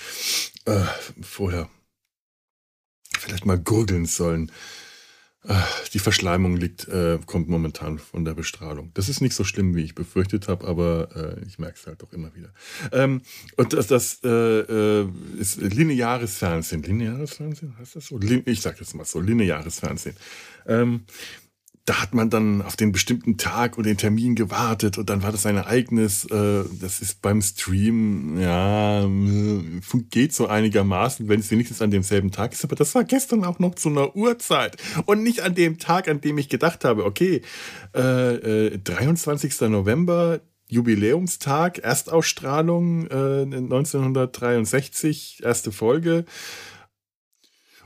äh, 0.67 0.85
vorher 1.23 1.71
vielleicht 3.19 3.47
mal 3.47 3.59
gurgeln 3.59 4.07
sollen. 4.07 4.53
Die 5.93 5.99
Verschleimung 5.99 6.57
liegt, 6.57 6.89
äh, 6.89 7.19
kommt 7.25 7.49
momentan 7.49 7.99
von 7.99 8.25
der 8.25 8.35
Bestrahlung. 8.35 8.91
Das 8.95 9.09
ist 9.09 9.21
nicht 9.21 9.35
so 9.35 9.45
schlimm, 9.45 9.77
wie 9.77 9.83
ich 9.83 9.95
befürchtet 9.95 10.49
habe, 10.49 10.67
aber 10.67 11.09
äh, 11.15 11.47
ich 11.47 11.59
merke 11.59 11.77
es 11.79 11.87
halt 11.87 12.03
doch 12.03 12.13
immer 12.13 12.35
wieder. 12.35 12.49
Ähm, 12.93 13.23
und 13.57 13.73
das, 13.73 13.87
das 13.87 14.21
äh, 14.25 14.29
äh 14.29 15.09
ist 15.39 15.61
lineares 15.61 16.39
Fernsehen. 16.39 16.83
Lineares 16.83 17.35
Fernsehen? 17.35 17.77
Heißt 17.79 17.97
das 17.97 18.07
so? 18.07 18.21
Ich 18.21 18.61
sage 18.61 18.79
jetzt 18.81 18.95
mal 18.95 19.05
so, 19.05 19.21
lineares 19.21 19.81
Fernsehen. 19.81 20.17
Ähm, 20.67 21.03
da 21.87 22.03
hat 22.03 22.15
man 22.15 22.31
dann 22.31 22.63
auf 22.63 22.75
den 22.75 22.91
bestimmten 22.91 23.39
Tag 23.39 23.79
und 23.79 23.87
den 23.87 23.97
Termin 23.97 24.35
gewartet 24.35 24.99
und 24.99 25.09
dann 25.09 25.23
war 25.23 25.31
das 25.31 25.47
ein 25.47 25.57
Ereignis. 25.57 26.25
Äh, 26.25 26.65
das 26.81 27.01
ist 27.01 27.23
beim 27.23 27.41
Stream, 27.41 28.41
ja, 28.41 29.09
geht 30.11 30.35
so 30.35 30.49
einigermaßen, 30.49 31.29
wenn 31.29 31.39
es 31.39 31.51
wenigstens 31.53 31.81
an 31.81 31.93
demselben 31.93 32.33
Tag 32.33 32.53
ist. 32.53 32.65
Aber 32.65 32.75
das 32.75 32.95
war 32.97 33.05
gestern 33.05 33.45
auch 33.45 33.61
noch 33.61 33.77
zu 33.77 33.89
einer 33.89 34.17
Uhrzeit 34.17 34.77
und 35.07 35.23
nicht 35.23 35.41
an 35.41 35.55
dem 35.55 35.79
Tag, 35.79 36.09
an 36.09 36.21
dem 36.21 36.39
ich 36.39 36.49
gedacht 36.49 36.85
habe, 36.85 37.05
okay, 37.05 37.43
äh, 37.95 38.67
äh, 38.67 38.79
23. 38.79 39.69
November, 39.69 40.41
Jubiläumstag, 40.69 41.79
Erstausstrahlung 41.79 43.07
äh, 43.07 43.43
1963, 43.43 45.43
erste 45.45 45.71
Folge. 45.71 46.25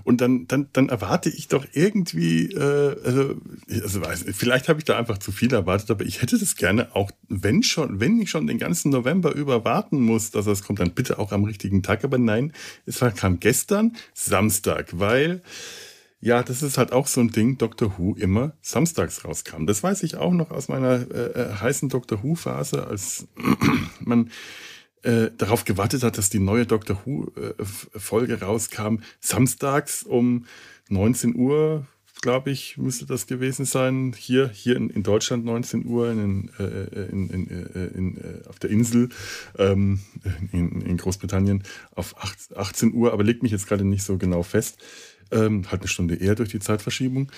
Und 0.05 0.21
dann, 0.21 0.47
dann, 0.47 0.69
dann 0.73 0.89
erwarte 0.89 1.29
ich 1.29 1.49
doch 1.49 1.67
irgendwie, 1.73 2.53
äh, 2.53 2.97
also, 3.05 3.37
also 3.69 4.01
weiß, 4.01 4.25
vielleicht 4.33 4.69
habe 4.69 4.79
ich 4.79 4.85
da 4.85 4.99
einfach 4.99 5.19
zu 5.19 5.33
viel 5.33 5.53
erwartet, 5.53 5.91
aber 5.91 6.05
ich 6.05 6.23
hätte 6.23 6.39
das 6.39 6.57
gerne 6.57 6.95
auch, 6.95 7.11
wenn 7.29 7.63
schon, 7.63 8.01
wenn 8.01 8.21
ich 8.21 8.31
schon 8.31 8.47
den 8.47 8.59
ganzen 8.59 8.91
November 8.91 9.35
über 9.35 9.65
warten 9.65 10.01
muss, 10.01 10.31
dass 10.31 10.47
das 10.47 10.63
kommt, 10.63 10.81
dann 10.81 10.93
bitte 10.93 11.19
auch 11.19 11.33
am 11.33 11.45
richtigen 11.45 11.83
Tag. 11.83 12.05
Aber 12.05 12.19
nein, 12.19 12.53
es 12.87 13.01
kam 13.17 13.41
gestern 13.41 13.97
Samstag, 14.15 14.99
weil 14.99 15.43
ja, 16.23 16.43
das 16.43 16.63
ist 16.63 16.77
halt 16.77 16.93
auch 16.93 17.07
so 17.07 17.21
ein 17.21 17.31
Ding, 17.31 17.57
Doctor 17.57 17.95
Who 17.97 18.15
immer 18.15 18.53
samstags 18.61 19.25
rauskam. 19.25 19.65
Das 19.65 19.83
weiß 19.83 20.03
ich 20.03 20.17
auch 20.17 20.33
noch 20.33 20.51
aus 20.51 20.69
meiner 20.69 21.11
äh, 21.11 21.31
äh 21.33 21.55
heißen 21.55 21.89
Doctor 21.89 22.23
Who 22.23 22.35
Phase, 22.35 22.87
als 22.87 23.27
man 24.01 24.31
äh, 25.03 25.31
darauf 25.37 25.65
gewartet 25.65 26.03
hat, 26.03 26.19
dass 26.19 26.31
die 26.31 26.39
neue 26.39 26.67
Doctor 26.67 27.01
Who-Folge 27.05 28.35
äh, 28.35 28.45
rauskam. 28.45 28.97
Samstags 29.21 30.03
um 30.03 30.47
19 30.89 31.37
Uhr, 31.37 31.87
glaube 32.21 32.51
ich, 32.51 32.77
müsste 32.77 33.07
das 33.07 33.27
gewesen 33.27 33.65
sein. 33.65 34.15
Hier, 34.17 34.49
hier 34.49 34.77
in, 34.77 34.91
in 34.91 35.03
Deutschland 35.03 35.45
19 35.45 35.87
Uhr 35.87 36.11
in, 36.11 36.51
äh, 36.59 37.07
in, 37.07 37.31
in, 37.31 38.17
äh, 38.17 38.49
auf 38.49 38.59
der 38.59 38.71
Insel, 38.71 39.09
ähm, 39.59 40.01
in, 40.53 40.97
Großbritannien 40.97 41.63
auf 41.95 42.15
18 42.55 42.93
Uhr, 42.93 43.13
aber 43.13 43.25
legt 43.25 43.43
mich 43.43 43.53
jetzt 43.53 43.69
gerade 43.69 43.85
nicht 43.85 44.03
so 44.03 44.19
genau 44.19 44.43
fest. 44.43 44.79
Ähm, 45.33 45.71
halt 45.71 45.83
eine 45.83 45.89
Stunde 45.89 46.17
eher 46.17 46.35
durch 46.35 46.49
die 46.51 46.59
Zeitverschiebung 46.59 47.31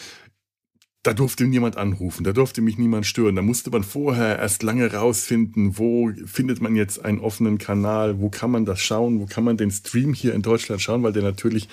da 1.03 1.13
durfte 1.15 1.45
niemand 1.45 1.77
anrufen, 1.77 2.23
da 2.23 2.33
durfte 2.33 2.61
mich 2.61 2.79
niemand 2.79 3.07
stören. 3.07 3.35
Da 3.35 3.43
musste 3.43 3.71
man 3.71 3.83
vorher 3.83 4.39
erst 4.39 4.63
lange 4.63 4.93
rausfinden, 4.93 5.77
wo 5.77 6.13
findet 6.27 6.61
man 6.61 6.77
jetzt 6.77 7.05
einen 7.05 7.19
offenen 7.19 7.59
Kanal, 7.59 8.21
wo 8.21 8.31
kann 8.31 8.53
man 8.53 8.65
das 8.65 8.81
schauen, 8.81 9.19
wo 9.19 9.27
kann 9.27 9.43
man 9.43 9.57
den 9.57 9.73
Stream 9.73 10.15
hier 10.15 10.35
in 10.35 10.43
Deutschland 10.43 10.81
schauen, 10.81 11.03
weil 11.03 11.13
der 11.13 11.25
natürlich 11.25 11.69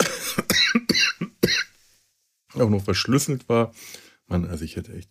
auch 2.54 2.68
noch 2.68 2.82
verschlüsselt 2.82 3.48
war. 3.48 3.72
Mann, 4.26 4.44
also 4.44 4.64
ich 4.64 4.74
hätte 4.74 4.92
echt 4.92 5.10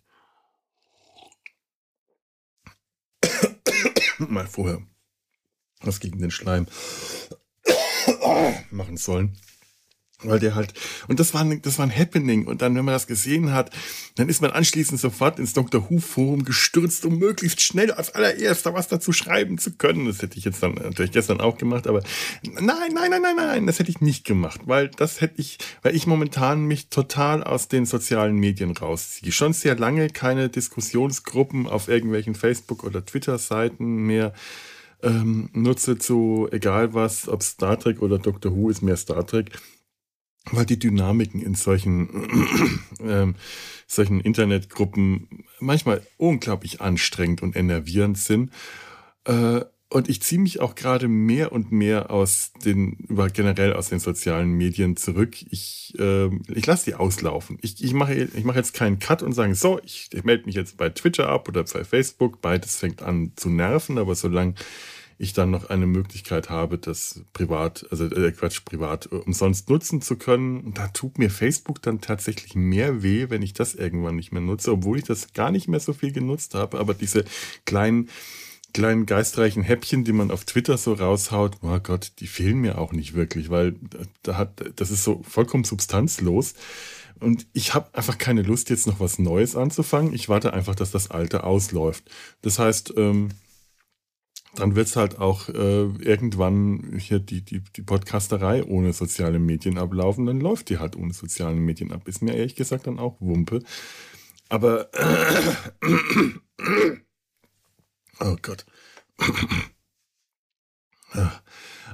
mal 4.18 4.46
vorher 4.46 4.82
was 5.80 6.00
gegen 6.00 6.18
den 6.18 6.30
Schleim 6.30 6.66
machen 8.70 8.98
sollen. 8.98 9.38
Weil 10.24 10.40
der 10.40 10.56
halt, 10.56 10.74
und 11.06 11.20
das 11.20 11.32
war, 11.32 11.42
ein, 11.42 11.62
das 11.62 11.78
war 11.78 11.86
ein 11.86 11.96
Happening. 11.96 12.46
Und 12.46 12.60
dann, 12.60 12.74
wenn 12.74 12.84
man 12.84 12.94
das 12.94 13.06
gesehen 13.06 13.52
hat, 13.52 13.70
dann 14.16 14.28
ist 14.28 14.42
man 14.42 14.50
anschließend 14.50 15.00
sofort 15.00 15.38
ins 15.38 15.52
Dr. 15.52 15.88
Who 15.88 16.00
Forum 16.00 16.44
gestürzt, 16.44 17.04
um 17.04 17.18
möglichst 17.18 17.60
schnell 17.60 17.92
als 17.92 18.14
allererster 18.14 18.74
was 18.74 18.88
dazu 18.88 19.12
schreiben 19.12 19.58
zu 19.58 19.76
können. 19.76 20.06
Das 20.06 20.20
hätte 20.20 20.36
ich 20.36 20.44
jetzt 20.44 20.60
dann 20.60 20.74
natürlich 20.74 21.12
gestern 21.12 21.40
auch 21.40 21.56
gemacht, 21.56 21.86
aber 21.86 22.02
nein, 22.42 22.92
nein, 22.94 23.10
nein, 23.10 23.22
nein, 23.22 23.36
nein, 23.36 23.66
das 23.66 23.78
hätte 23.78 23.90
ich 23.90 24.00
nicht 24.00 24.24
gemacht, 24.24 24.62
weil 24.64 24.88
das 24.88 25.20
hätte 25.20 25.40
ich, 25.40 25.58
weil 25.82 25.94
ich 25.94 26.08
momentan 26.08 26.64
mich 26.64 26.88
total 26.88 27.44
aus 27.44 27.68
den 27.68 27.86
sozialen 27.86 28.36
Medien 28.36 28.76
rausziehe. 28.76 29.30
Schon 29.30 29.52
sehr 29.52 29.76
lange 29.76 30.08
keine 30.08 30.48
Diskussionsgruppen 30.48 31.68
auf 31.68 31.86
irgendwelchen 31.86 32.34
Facebook- 32.34 32.82
oder 32.82 33.04
Twitter-Seiten 33.04 33.84
mehr 33.84 34.32
ähm, 35.00 35.48
nutze 35.52 35.96
zu, 35.96 36.48
egal 36.50 36.92
was, 36.92 37.28
ob 37.28 37.44
Star 37.44 37.78
Trek 37.78 38.02
oder 38.02 38.18
Dr. 38.18 38.56
Who 38.56 38.68
ist 38.68 38.82
mehr 38.82 38.96
Star 38.96 39.24
Trek 39.24 39.52
weil 40.50 40.66
die 40.66 40.78
Dynamiken 40.78 41.42
in 41.42 41.54
solchen, 41.54 42.28
ähm, 43.00 43.34
solchen 43.86 44.20
Internetgruppen 44.20 45.44
manchmal 45.60 46.02
unglaublich 46.16 46.80
anstrengend 46.80 47.42
und 47.42 47.56
enervierend 47.56 48.18
sind. 48.18 48.50
Äh, 49.24 49.62
und 49.90 50.10
ich 50.10 50.20
ziehe 50.20 50.40
mich 50.40 50.60
auch 50.60 50.74
gerade 50.74 51.08
mehr 51.08 51.50
und 51.50 51.72
mehr 51.72 52.10
aus 52.10 52.52
den, 52.62 52.92
über 53.08 53.30
generell 53.30 53.72
aus 53.72 53.88
den 53.88 54.00
sozialen 54.00 54.50
Medien 54.50 54.98
zurück. 54.98 55.34
Ich, 55.50 55.94
äh, 55.98 56.28
ich 56.52 56.66
lasse 56.66 56.84
die 56.84 56.94
auslaufen. 56.94 57.58
Ich, 57.62 57.82
ich 57.82 57.94
mache 57.94 58.14
ich 58.14 58.44
mache 58.44 58.58
jetzt 58.58 58.74
keinen 58.74 58.98
Cut 58.98 59.22
und 59.22 59.32
sage, 59.32 59.54
so, 59.54 59.80
ich, 59.82 60.10
ich 60.12 60.24
melde 60.24 60.44
mich 60.44 60.56
jetzt 60.56 60.76
bei 60.76 60.90
Twitter 60.90 61.30
ab 61.30 61.48
oder 61.48 61.64
bei 61.64 61.84
Facebook. 61.84 62.42
Beides 62.42 62.76
fängt 62.76 63.00
an 63.00 63.32
zu 63.36 63.48
nerven, 63.48 63.96
aber 63.96 64.14
solange 64.14 64.54
ich 65.18 65.32
dann 65.32 65.50
noch 65.50 65.68
eine 65.68 65.86
Möglichkeit 65.86 66.48
habe, 66.48 66.78
das 66.78 67.22
privat, 67.32 67.86
also 67.90 68.06
äh, 68.06 68.30
Quatsch, 68.30 68.64
privat 68.64 69.06
äh, 69.10 69.16
umsonst 69.16 69.68
nutzen 69.68 70.00
zu 70.00 70.16
können. 70.16 70.72
da 70.74 70.88
tut 70.88 71.18
mir 71.18 71.28
Facebook 71.28 71.82
dann 71.82 72.00
tatsächlich 72.00 72.54
mehr 72.54 73.02
weh, 73.02 73.28
wenn 73.28 73.42
ich 73.42 73.52
das 73.52 73.74
irgendwann 73.74 74.16
nicht 74.16 74.32
mehr 74.32 74.40
nutze, 74.40 74.72
obwohl 74.72 74.98
ich 74.98 75.04
das 75.04 75.32
gar 75.32 75.50
nicht 75.50 75.66
mehr 75.66 75.80
so 75.80 75.92
viel 75.92 76.12
genutzt 76.12 76.54
habe. 76.54 76.78
Aber 76.78 76.94
diese 76.94 77.24
kleinen 77.64 78.08
kleinen 78.74 79.06
geistreichen 79.06 79.62
Häppchen, 79.62 80.04
die 80.04 80.12
man 80.12 80.30
auf 80.30 80.44
Twitter 80.44 80.76
so 80.76 80.92
raushaut, 80.92 81.56
oh 81.62 81.78
Gott, 81.82 82.12
die 82.18 82.26
fehlen 82.26 82.58
mir 82.58 82.78
auch 82.78 82.92
nicht 82.92 83.14
wirklich, 83.14 83.48
weil 83.48 83.76
da 84.22 84.36
hat, 84.36 84.62
das 84.76 84.90
ist 84.90 85.04
so 85.04 85.22
vollkommen 85.26 85.64
substanzlos. 85.64 86.54
Und 87.18 87.46
ich 87.52 87.74
habe 87.74 87.88
einfach 87.94 88.18
keine 88.18 88.42
Lust, 88.42 88.70
jetzt 88.70 88.86
noch 88.86 89.00
was 89.00 89.18
Neues 89.18 89.56
anzufangen. 89.56 90.14
Ich 90.14 90.28
warte 90.28 90.52
einfach, 90.52 90.74
dass 90.74 90.90
das 90.90 91.10
Alte 91.10 91.44
ausläuft. 91.44 92.04
Das 92.42 92.58
heißt, 92.58 92.94
ähm, 92.96 93.30
dann 94.58 94.74
wird 94.74 94.88
es 94.88 94.96
halt 94.96 95.18
auch 95.18 95.48
äh, 95.48 95.84
irgendwann 95.84 96.96
hier 96.98 97.20
die, 97.20 97.42
die, 97.42 97.60
die 97.60 97.82
Podcasterei 97.82 98.64
ohne 98.64 98.92
soziale 98.92 99.38
Medien 99.38 99.78
ablaufen, 99.78 100.26
dann 100.26 100.40
läuft 100.40 100.68
die 100.68 100.78
halt 100.78 100.96
ohne 100.96 101.12
soziale 101.12 101.54
Medien 101.56 101.92
ab. 101.92 102.08
Ist 102.08 102.22
mir 102.22 102.34
ehrlich 102.34 102.56
gesagt 102.56 102.86
dann 102.86 102.98
auch 102.98 103.20
Wumpe. 103.20 103.62
Aber 104.48 104.90
oh 108.20 108.36
Gott. 108.42 108.66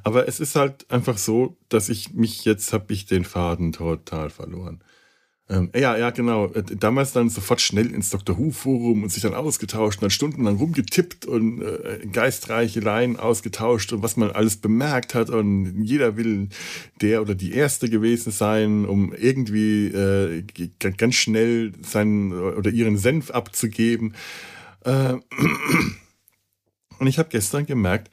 Aber 0.02 0.26
es 0.28 0.40
ist 0.40 0.56
halt 0.56 0.90
einfach 0.90 1.18
so, 1.18 1.56
dass 1.68 1.88
ich 1.88 2.14
mich 2.14 2.44
jetzt 2.44 2.72
habe 2.72 2.92
ich 2.92 3.06
den 3.06 3.24
Faden 3.24 3.72
total 3.72 4.30
verloren. 4.30 4.82
Ähm, 5.50 5.70
ja, 5.76 5.94
ja, 5.98 6.10
genau. 6.10 6.46
Äh, 6.46 6.62
damals 6.62 7.12
dann 7.12 7.28
sofort 7.28 7.60
schnell 7.60 7.90
ins 7.90 8.08
Dr. 8.08 8.38
Who-Forum 8.38 9.02
und 9.02 9.10
sich 9.10 9.22
dann 9.22 9.34
ausgetauscht 9.34 9.98
und 9.98 10.02
dann 10.02 10.10
stundenlang 10.10 10.56
rumgetippt 10.56 11.26
und 11.26 11.60
äh, 11.60 12.06
geistreiche 12.10 12.80
Laien 12.80 13.18
ausgetauscht 13.18 13.92
und 13.92 14.02
was 14.02 14.16
man 14.16 14.30
alles 14.30 14.56
bemerkt 14.56 15.14
hat. 15.14 15.28
Und 15.28 15.84
jeder 15.84 16.16
will 16.16 16.48
der 17.02 17.20
oder 17.20 17.34
die 17.34 17.52
Erste 17.52 17.90
gewesen 17.90 18.32
sein, 18.32 18.86
um 18.86 19.12
irgendwie 19.12 19.88
äh, 19.88 20.44
ganz 20.78 21.14
schnell 21.14 21.72
seinen 21.82 22.32
oder 22.32 22.70
ihren 22.70 22.96
Senf 22.96 23.30
abzugeben. 23.30 24.14
Äh, 24.84 25.14
und 26.98 27.06
ich 27.06 27.18
habe 27.18 27.28
gestern 27.28 27.66
gemerkt, 27.66 28.10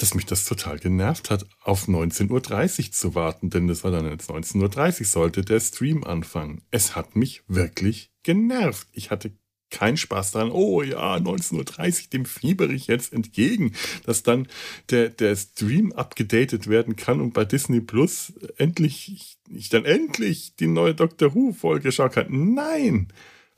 dass 0.00 0.14
mich 0.14 0.26
das 0.26 0.44
total 0.44 0.78
genervt 0.78 1.30
hat, 1.30 1.46
auf 1.60 1.88
19.30 1.88 2.86
Uhr 2.86 2.92
zu 2.92 3.14
warten, 3.14 3.50
denn 3.50 3.66
das 3.66 3.84
war 3.84 3.90
dann 3.90 4.08
jetzt 4.08 4.30
19.30 4.30 5.00
Uhr, 5.00 5.06
sollte 5.06 5.42
der 5.42 5.60
Stream 5.60 6.04
anfangen. 6.04 6.62
Es 6.70 6.96
hat 6.96 7.16
mich 7.16 7.42
wirklich 7.48 8.10
genervt. 8.22 8.88
Ich 8.92 9.10
hatte 9.10 9.32
keinen 9.70 9.96
Spaß 9.96 10.32
daran, 10.32 10.50
oh 10.50 10.82
ja, 10.82 11.16
19.30 11.16 12.04
Uhr, 12.04 12.10
dem 12.12 12.24
fiebere 12.24 12.72
ich 12.72 12.86
jetzt 12.88 13.12
entgegen, 13.12 13.72
dass 14.04 14.22
dann 14.22 14.48
der, 14.90 15.10
der 15.10 15.36
Stream 15.36 15.92
abgedatet 15.92 16.66
werden 16.66 16.96
kann 16.96 17.20
und 17.20 17.32
bei 17.32 17.44
Disney 17.44 17.80
Plus 17.80 18.32
endlich, 18.56 19.38
ich 19.48 19.68
dann 19.68 19.84
endlich 19.84 20.56
die 20.56 20.66
neue 20.66 20.94
Doctor 20.94 21.34
Who 21.34 21.52
Folge 21.52 21.92
schauen 21.92 22.10
kann. 22.10 22.54
Nein! 22.54 23.08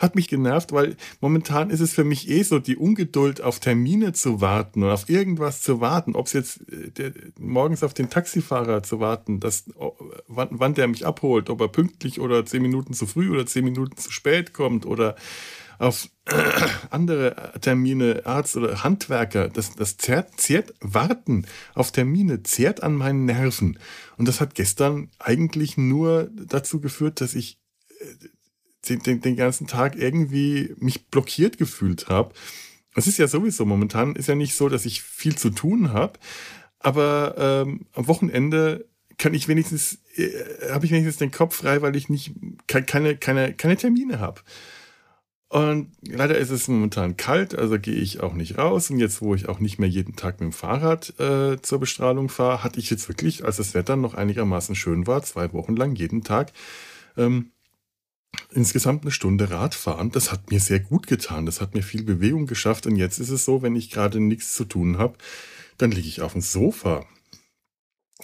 Hat 0.02 0.16
mich 0.16 0.28
genervt, 0.28 0.72
weil 0.72 0.96
momentan 1.20 1.70
ist 1.70 1.80
es 1.80 1.92
für 1.92 2.04
mich 2.04 2.28
eh 2.28 2.42
so, 2.42 2.58
die 2.58 2.76
Ungeduld 2.76 3.40
auf 3.40 3.60
Termine 3.60 4.12
zu 4.12 4.40
warten 4.40 4.82
und 4.82 4.90
auf 4.90 5.08
irgendwas 5.08 5.62
zu 5.62 5.80
warten, 5.80 6.16
ob 6.16 6.26
es 6.26 6.32
jetzt 6.32 6.68
äh, 6.68 6.90
der, 6.90 7.12
morgens 7.38 7.84
auf 7.84 7.94
den 7.94 8.10
Taxifahrer 8.10 8.82
zu 8.82 8.98
warten, 8.98 9.38
dass, 9.38 9.64
wann, 10.26 10.48
wann 10.50 10.74
der 10.74 10.88
mich 10.88 11.06
abholt, 11.06 11.48
ob 11.48 11.60
er 11.60 11.68
pünktlich 11.68 12.20
oder 12.20 12.44
zehn 12.44 12.62
Minuten 12.62 12.92
zu 12.94 13.06
früh 13.06 13.30
oder 13.30 13.46
zehn 13.46 13.64
Minuten 13.64 13.96
zu 13.96 14.10
spät 14.10 14.52
kommt 14.52 14.84
oder 14.84 15.14
auf 15.78 16.08
äh, 16.26 16.34
andere 16.90 17.52
Termine, 17.60 18.22
Arzt 18.24 18.56
oder 18.56 18.82
Handwerker, 18.82 19.48
das, 19.48 19.76
das 19.76 19.96
zehrt, 19.96 20.40
zehrt, 20.40 20.74
Warten 20.80 21.46
auf 21.74 21.92
Termine 21.92 22.42
zehrt 22.42 22.82
an 22.82 22.96
meinen 22.96 23.24
Nerven. 23.24 23.78
Und 24.16 24.26
das 24.26 24.40
hat 24.40 24.56
gestern 24.56 25.10
eigentlich 25.20 25.76
nur 25.76 26.28
dazu 26.34 26.80
geführt, 26.80 27.20
dass 27.20 27.34
ich 27.34 27.58
äh, 28.88 28.96
den, 28.96 29.20
den 29.20 29.36
ganzen 29.36 29.66
Tag 29.66 29.96
irgendwie 29.96 30.74
mich 30.78 31.06
blockiert 31.06 31.58
gefühlt 31.58 32.08
habe. 32.08 32.34
Es 32.94 33.06
ist 33.06 33.18
ja 33.18 33.26
sowieso 33.26 33.64
momentan 33.64 34.16
ist 34.16 34.28
ja 34.28 34.34
nicht 34.34 34.54
so, 34.54 34.68
dass 34.68 34.84
ich 34.84 35.02
viel 35.02 35.36
zu 35.36 35.50
tun 35.50 35.92
habe, 35.92 36.18
aber 36.78 37.34
ähm, 37.38 37.86
am 37.92 38.06
Wochenende 38.06 38.86
kann 39.18 39.34
ich 39.34 39.48
wenigstens 39.48 39.98
äh, 40.16 40.70
habe 40.70 40.84
ich 40.84 40.92
wenigstens 40.92 41.18
den 41.18 41.30
Kopf 41.30 41.56
frei, 41.56 41.80
weil 41.82 41.96
ich 41.96 42.08
nicht 42.08 42.34
keine 42.66 43.16
keine 43.16 43.54
keine 43.54 43.76
Termine 43.76 44.20
habe. 44.20 44.40
Und 45.52 45.92
leider 46.00 46.38
ist 46.38 46.48
es 46.48 46.66
momentan 46.66 47.18
kalt, 47.18 47.54
also 47.54 47.78
gehe 47.78 47.94
ich 47.94 48.20
auch 48.20 48.32
nicht 48.32 48.56
raus. 48.56 48.88
Und 48.88 48.98
jetzt, 49.00 49.20
wo 49.20 49.34
ich 49.34 49.50
auch 49.50 49.60
nicht 49.60 49.78
mehr 49.78 49.88
jeden 49.88 50.16
Tag 50.16 50.40
mit 50.40 50.50
dem 50.50 50.52
Fahrrad 50.54 51.12
äh, 51.20 51.60
zur 51.60 51.78
Bestrahlung 51.78 52.30
fahre, 52.30 52.64
hatte 52.64 52.80
ich 52.80 52.88
jetzt 52.88 53.06
wirklich, 53.06 53.44
als 53.44 53.58
das 53.58 53.74
Wetter 53.74 53.96
noch 53.96 54.14
einigermaßen 54.14 54.74
schön 54.74 55.06
war, 55.06 55.22
zwei 55.22 55.52
Wochen 55.52 55.76
lang 55.76 55.94
jeden 55.94 56.24
Tag 56.24 56.54
ähm, 57.18 57.50
insgesamt 58.52 59.02
eine 59.02 59.10
Stunde 59.10 59.50
Radfahren. 59.50 60.10
Das 60.10 60.30
hat 60.30 60.50
mir 60.50 60.60
sehr 60.60 60.80
gut 60.80 61.06
getan. 61.06 61.46
Das 61.46 61.60
hat 61.60 61.74
mir 61.74 61.82
viel 61.82 62.02
Bewegung 62.02 62.46
geschafft. 62.46 62.86
Und 62.86 62.96
jetzt 62.96 63.18
ist 63.18 63.30
es 63.30 63.44
so, 63.44 63.62
wenn 63.62 63.76
ich 63.76 63.90
gerade 63.90 64.20
nichts 64.20 64.54
zu 64.54 64.64
tun 64.64 64.98
habe, 64.98 65.16
dann 65.78 65.90
liege 65.90 66.08
ich 66.08 66.20
auf 66.22 66.32
dem 66.32 66.42
Sofa. 66.42 67.06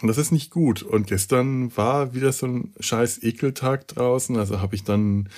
Und 0.00 0.08
das 0.08 0.18
ist 0.18 0.32
nicht 0.32 0.50
gut. 0.50 0.82
Und 0.82 1.06
gestern 1.06 1.76
war 1.76 2.14
wieder 2.14 2.32
so 2.32 2.46
ein 2.46 2.74
scheiß 2.78 3.22
Ekeltag 3.22 3.88
draußen. 3.88 4.36
Also 4.36 4.60
habe 4.60 4.74
ich 4.74 4.84
dann 4.84 5.28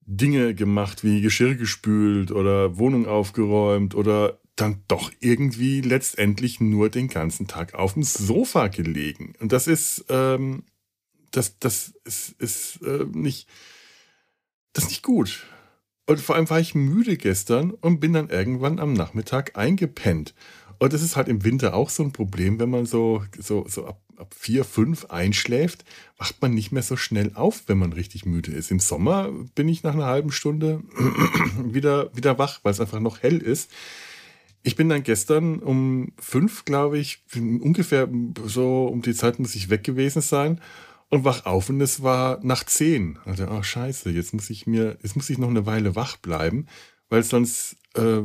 Dinge 0.00 0.54
gemacht, 0.54 1.04
wie 1.04 1.20
Geschirr 1.20 1.54
gespült 1.54 2.32
oder 2.32 2.78
Wohnung 2.78 3.06
aufgeräumt 3.06 3.94
oder 3.94 4.38
dann 4.56 4.82
doch 4.88 5.12
irgendwie 5.20 5.80
letztendlich 5.82 6.60
nur 6.60 6.88
den 6.88 7.08
ganzen 7.08 7.46
Tag 7.46 7.74
auf 7.74 7.94
dem 7.94 8.02
Sofa 8.02 8.68
gelegen. 8.68 9.34
Und 9.38 9.52
das 9.52 9.66
ist, 9.66 10.06
ähm, 10.08 10.64
das, 11.30 11.58
das 11.58 11.92
ist, 12.04 12.30
ist 12.40 12.82
äh, 12.82 13.04
nicht, 13.12 13.48
das 14.72 14.84
ist 14.84 14.90
nicht 14.90 15.02
gut. 15.02 15.46
Und 16.06 16.20
vor 16.20 16.36
allem 16.36 16.48
war 16.48 16.58
ich 16.58 16.74
müde 16.74 17.18
gestern 17.18 17.70
und 17.70 18.00
bin 18.00 18.14
dann 18.14 18.30
irgendwann 18.30 18.78
am 18.78 18.94
Nachmittag 18.94 19.58
eingepennt. 19.58 20.34
Und 20.78 20.92
das 20.92 21.02
ist 21.02 21.16
halt 21.16 21.28
im 21.28 21.44
Winter 21.44 21.74
auch 21.74 21.90
so 21.90 22.02
ein 22.02 22.12
Problem, 22.12 22.58
wenn 22.58 22.70
man 22.70 22.86
so, 22.86 23.22
so, 23.38 23.66
so 23.68 23.86
ab, 23.86 24.00
ab 24.16 24.32
vier, 24.34 24.64
fünf 24.64 25.06
einschläft, 25.06 25.84
wacht 26.16 26.40
man 26.40 26.54
nicht 26.54 26.72
mehr 26.72 26.82
so 26.82 26.96
schnell 26.96 27.32
auf, 27.34 27.64
wenn 27.66 27.78
man 27.78 27.92
richtig 27.92 28.24
müde 28.24 28.52
ist. 28.52 28.70
Im 28.70 28.78
Sommer 28.78 29.30
bin 29.54 29.68
ich 29.68 29.82
nach 29.82 29.94
einer 29.94 30.06
halben 30.06 30.32
Stunde 30.32 30.82
wieder, 31.62 32.14
wieder 32.16 32.38
wach, 32.38 32.60
weil 32.62 32.72
es 32.72 32.80
einfach 32.80 33.00
noch 33.00 33.22
hell 33.22 33.38
ist. 33.38 33.70
Ich 34.62 34.76
bin 34.76 34.88
dann 34.88 35.02
gestern 35.02 35.58
um 35.58 36.12
fünf, 36.18 36.64
glaube 36.64 36.98
ich, 36.98 37.22
ungefähr 37.34 38.08
so 38.46 38.86
um 38.86 39.02
die 39.02 39.14
Zeit 39.14 39.38
muss 39.38 39.54
ich 39.54 39.68
weg 39.68 39.84
gewesen 39.84 40.22
sein 40.22 40.60
und 41.10 41.24
wach 41.24 41.46
auf 41.46 41.68
und 41.70 41.80
es 41.80 42.02
war 42.02 42.38
nach 42.42 42.64
zehn. 42.64 43.18
Also, 43.24 43.48
oh 43.48 43.62
scheiße, 43.62 44.10
jetzt 44.10 44.34
muss 44.34 44.50
ich 44.50 44.66
mir, 44.66 44.98
jetzt 45.02 45.16
muss 45.16 45.30
ich 45.30 45.38
noch 45.38 45.48
eine 45.48 45.66
Weile 45.66 45.96
wach 45.96 46.16
bleiben, 46.16 46.66
weil 47.08 47.22
sonst 47.22 47.76
äh, 47.94 48.20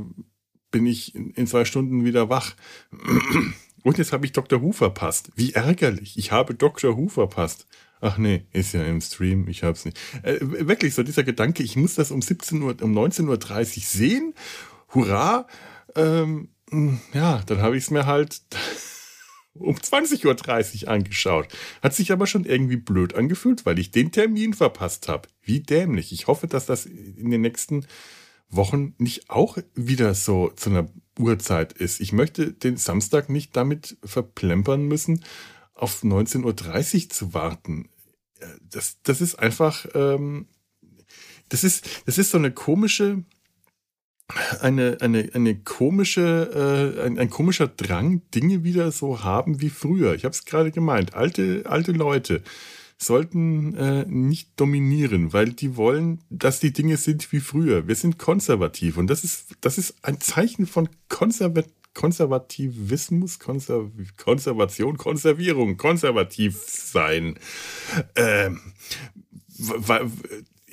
bin 0.72 0.86
ich 0.86 1.16
in, 1.16 1.32
in 1.32 1.48
zwei 1.48 1.66
Stunden 1.66 2.04
wieder 2.04 2.30
wach. 2.30 2.56
Und 3.84 3.98
jetzt 3.98 4.14
habe 4.14 4.26
ich 4.26 4.32
Dr. 4.32 4.62
Who 4.62 4.72
verpasst. 4.72 5.30
Wie 5.36 5.54
ärgerlich. 5.54 6.18
Ich 6.18 6.32
habe 6.32 6.56
Dr. 6.56 6.98
Who 6.98 7.10
verpasst. 7.10 7.68
Ach 8.00 8.18
nee, 8.18 8.46
ist 8.52 8.74
ja 8.74 8.84
im 8.84 9.00
Stream, 9.00 9.48
ich 9.48 9.64
hab's 9.64 9.86
nicht. 9.86 9.98
Äh, 10.24 10.38
wirklich, 10.42 10.94
so 10.94 11.04
dieser 11.04 11.24
Gedanke, 11.24 11.64
ich 11.64 11.76
muss 11.76 11.96
das 11.96 12.12
um 12.12 12.22
17 12.22 12.62
Uhr, 12.62 12.76
um 12.82 12.98
19.30 12.98 13.30
Uhr 13.30 13.84
sehen. 13.84 14.34
Hurra! 14.94 15.48
Ähm, 15.96 16.50
ja, 17.14 17.42
dann 17.46 17.62
habe 17.62 17.78
ich 17.78 17.86
es 17.86 17.92
mir 17.92 18.06
halt 18.06 18.42
um 19.54 19.76
20.30 19.76 20.84
Uhr 20.84 20.90
angeschaut. 20.90 21.48
Hat 21.82 21.94
sich 21.94 22.12
aber 22.12 22.28
schon 22.28 22.46
irgendwie 22.46 22.78
blöd 22.78 23.16
angefühlt, 23.16 23.66
weil 23.66 23.80
ich 23.80 23.92
den 23.92 24.12
Termin 24.12 24.54
verpasst 24.54 25.08
habe. 25.08 25.28
Wie 25.42 25.60
dämlich. 25.60 26.12
Ich 26.12 26.28
hoffe, 26.28 26.48
dass 26.48 26.66
das 26.66 26.86
in 26.86 27.30
den 27.30 27.42
nächsten 27.42 27.86
Wochen 28.50 28.94
nicht 28.98 29.30
auch 29.30 29.58
wieder 29.76 30.14
so 30.14 30.50
zu 30.50 30.70
einer 30.70 30.88
Uhrzeit 31.20 31.74
ist. 31.74 32.00
Ich 32.02 32.14
möchte 32.14 32.52
den 32.52 32.78
Samstag 32.78 33.30
nicht 33.30 33.56
damit 33.56 33.98
verplempern 34.04 34.88
müssen, 34.88 35.24
auf 35.74 36.04
19.30 36.04 37.04
Uhr 37.04 37.10
zu 37.10 37.34
warten. 37.34 37.90
Das, 38.62 38.98
das 39.04 39.22
ist 39.22 39.36
einfach, 39.36 39.86
ähm, 39.94 40.48
das 41.50 41.64
ist, 41.64 42.04
das 42.06 42.18
ist 42.18 42.32
so 42.32 42.38
eine 42.38 42.52
komische, 42.52 43.24
eine, 44.62 44.98
eine, 45.02 45.30
eine 45.34 45.56
komische, 45.56 46.96
äh, 46.98 47.06
ein, 47.06 47.20
ein 47.20 47.30
komischer 47.30 47.68
Drang, 47.68 48.22
Dinge 48.34 48.64
wieder 48.64 48.92
so 48.92 49.24
haben 49.24 49.62
wie 49.62 49.70
früher. 49.70 50.16
Ich 50.16 50.26
habe 50.26 50.34
es 50.34 50.46
gerade 50.46 50.72
gemeint. 50.72 51.14
Alte, 51.14 51.64
alte 51.66 51.92
Leute 51.92 52.42
sollten 52.98 53.76
äh, 53.76 54.06
nicht 54.08 54.52
dominieren, 54.56 55.34
weil 55.34 55.50
die 55.52 55.76
wollen, 55.76 56.22
dass 56.30 56.60
die 56.60 56.72
Dinge 56.72 56.98
sind 56.98 57.32
wie 57.32 57.42
früher. 57.42 57.88
Wir 57.88 57.96
sind 57.96 58.18
konservativ 58.18 58.98
und 58.98 59.08
das 59.08 59.24
ist, 59.24 59.56
das 59.62 59.78
ist 59.78 59.96
ein 60.04 60.20
Zeichen 60.20 60.68
von 60.68 60.90
Konservat 61.10 61.68
Konservativismus, 61.94 63.38
Konser 63.38 63.92
Konservation, 64.18 64.98
Konservierung, 64.98 65.78
konservativ 65.78 66.60
sein. 66.66 67.38
Ähm, 68.16 68.60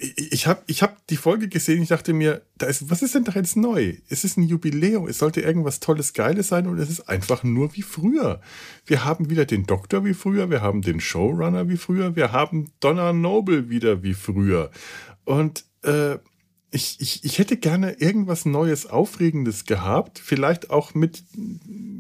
ich 0.01 0.47
habe 0.47 0.63
ich 0.67 0.83
hab 0.83 1.07
die 1.09 1.17
Folge 1.17 1.49
gesehen, 1.49 1.83
ich 1.83 1.91
dachte 1.91 2.15
mir, 2.15 2.41
da 2.57 2.67
ist, 2.67 2.89
was 2.89 3.03
ist 3.03 3.15
denn 3.15 3.25
da 3.25 3.33
jetzt 3.33 3.57
neu? 3.57 3.97
Es 4.09 4.25
ist 4.25 4.39
ein 4.39 4.45
Jubiläum, 4.45 5.07
es 5.07 5.19
sollte 5.19 5.43
irgendwas 5.43 5.79
Tolles, 5.81 6.15
Geiles 6.15 6.49
sein 6.49 6.67
und 6.67 6.79
es 6.79 6.89
ist 6.89 7.09
einfach 7.09 7.43
nur 7.43 7.75
wie 7.75 7.83
früher. 7.83 8.41
Wir 8.87 9.05
haben 9.05 9.29
wieder 9.29 9.45
den 9.45 9.67
Doktor 9.67 10.05
wie 10.05 10.15
früher, 10.15 10.49
wir 10.49 10.63
haben 10.63 10.81
den 10.81 11.01
Showrunner 11.01 11.69
wie 11.69 11.77
früher, 11.77 12.17
wir 12.17 12.33
haben 12.33 12.73
Donna 12.81 13.13
Noble 13.13 13.69
wieder 13.69 14.03
wie 14.03 14.15
früher. 14.15 14.71
Und 15.25 15.65
äh, 15.83 16.17
ich, 16.73 16.97
ich, 17.01 17.25
ich 17.25 17.39
hätte 17.39 17.57
gerne 17.57 17.95
irgendwas 17.99 18.45
Neues, 18.45 18.87
Aufregendes 18.87 19.65
gehabt. 19.65 20.21
Vielleicht 20.21 20.71
auch 20.71 20.95
mit. 20.95 21.25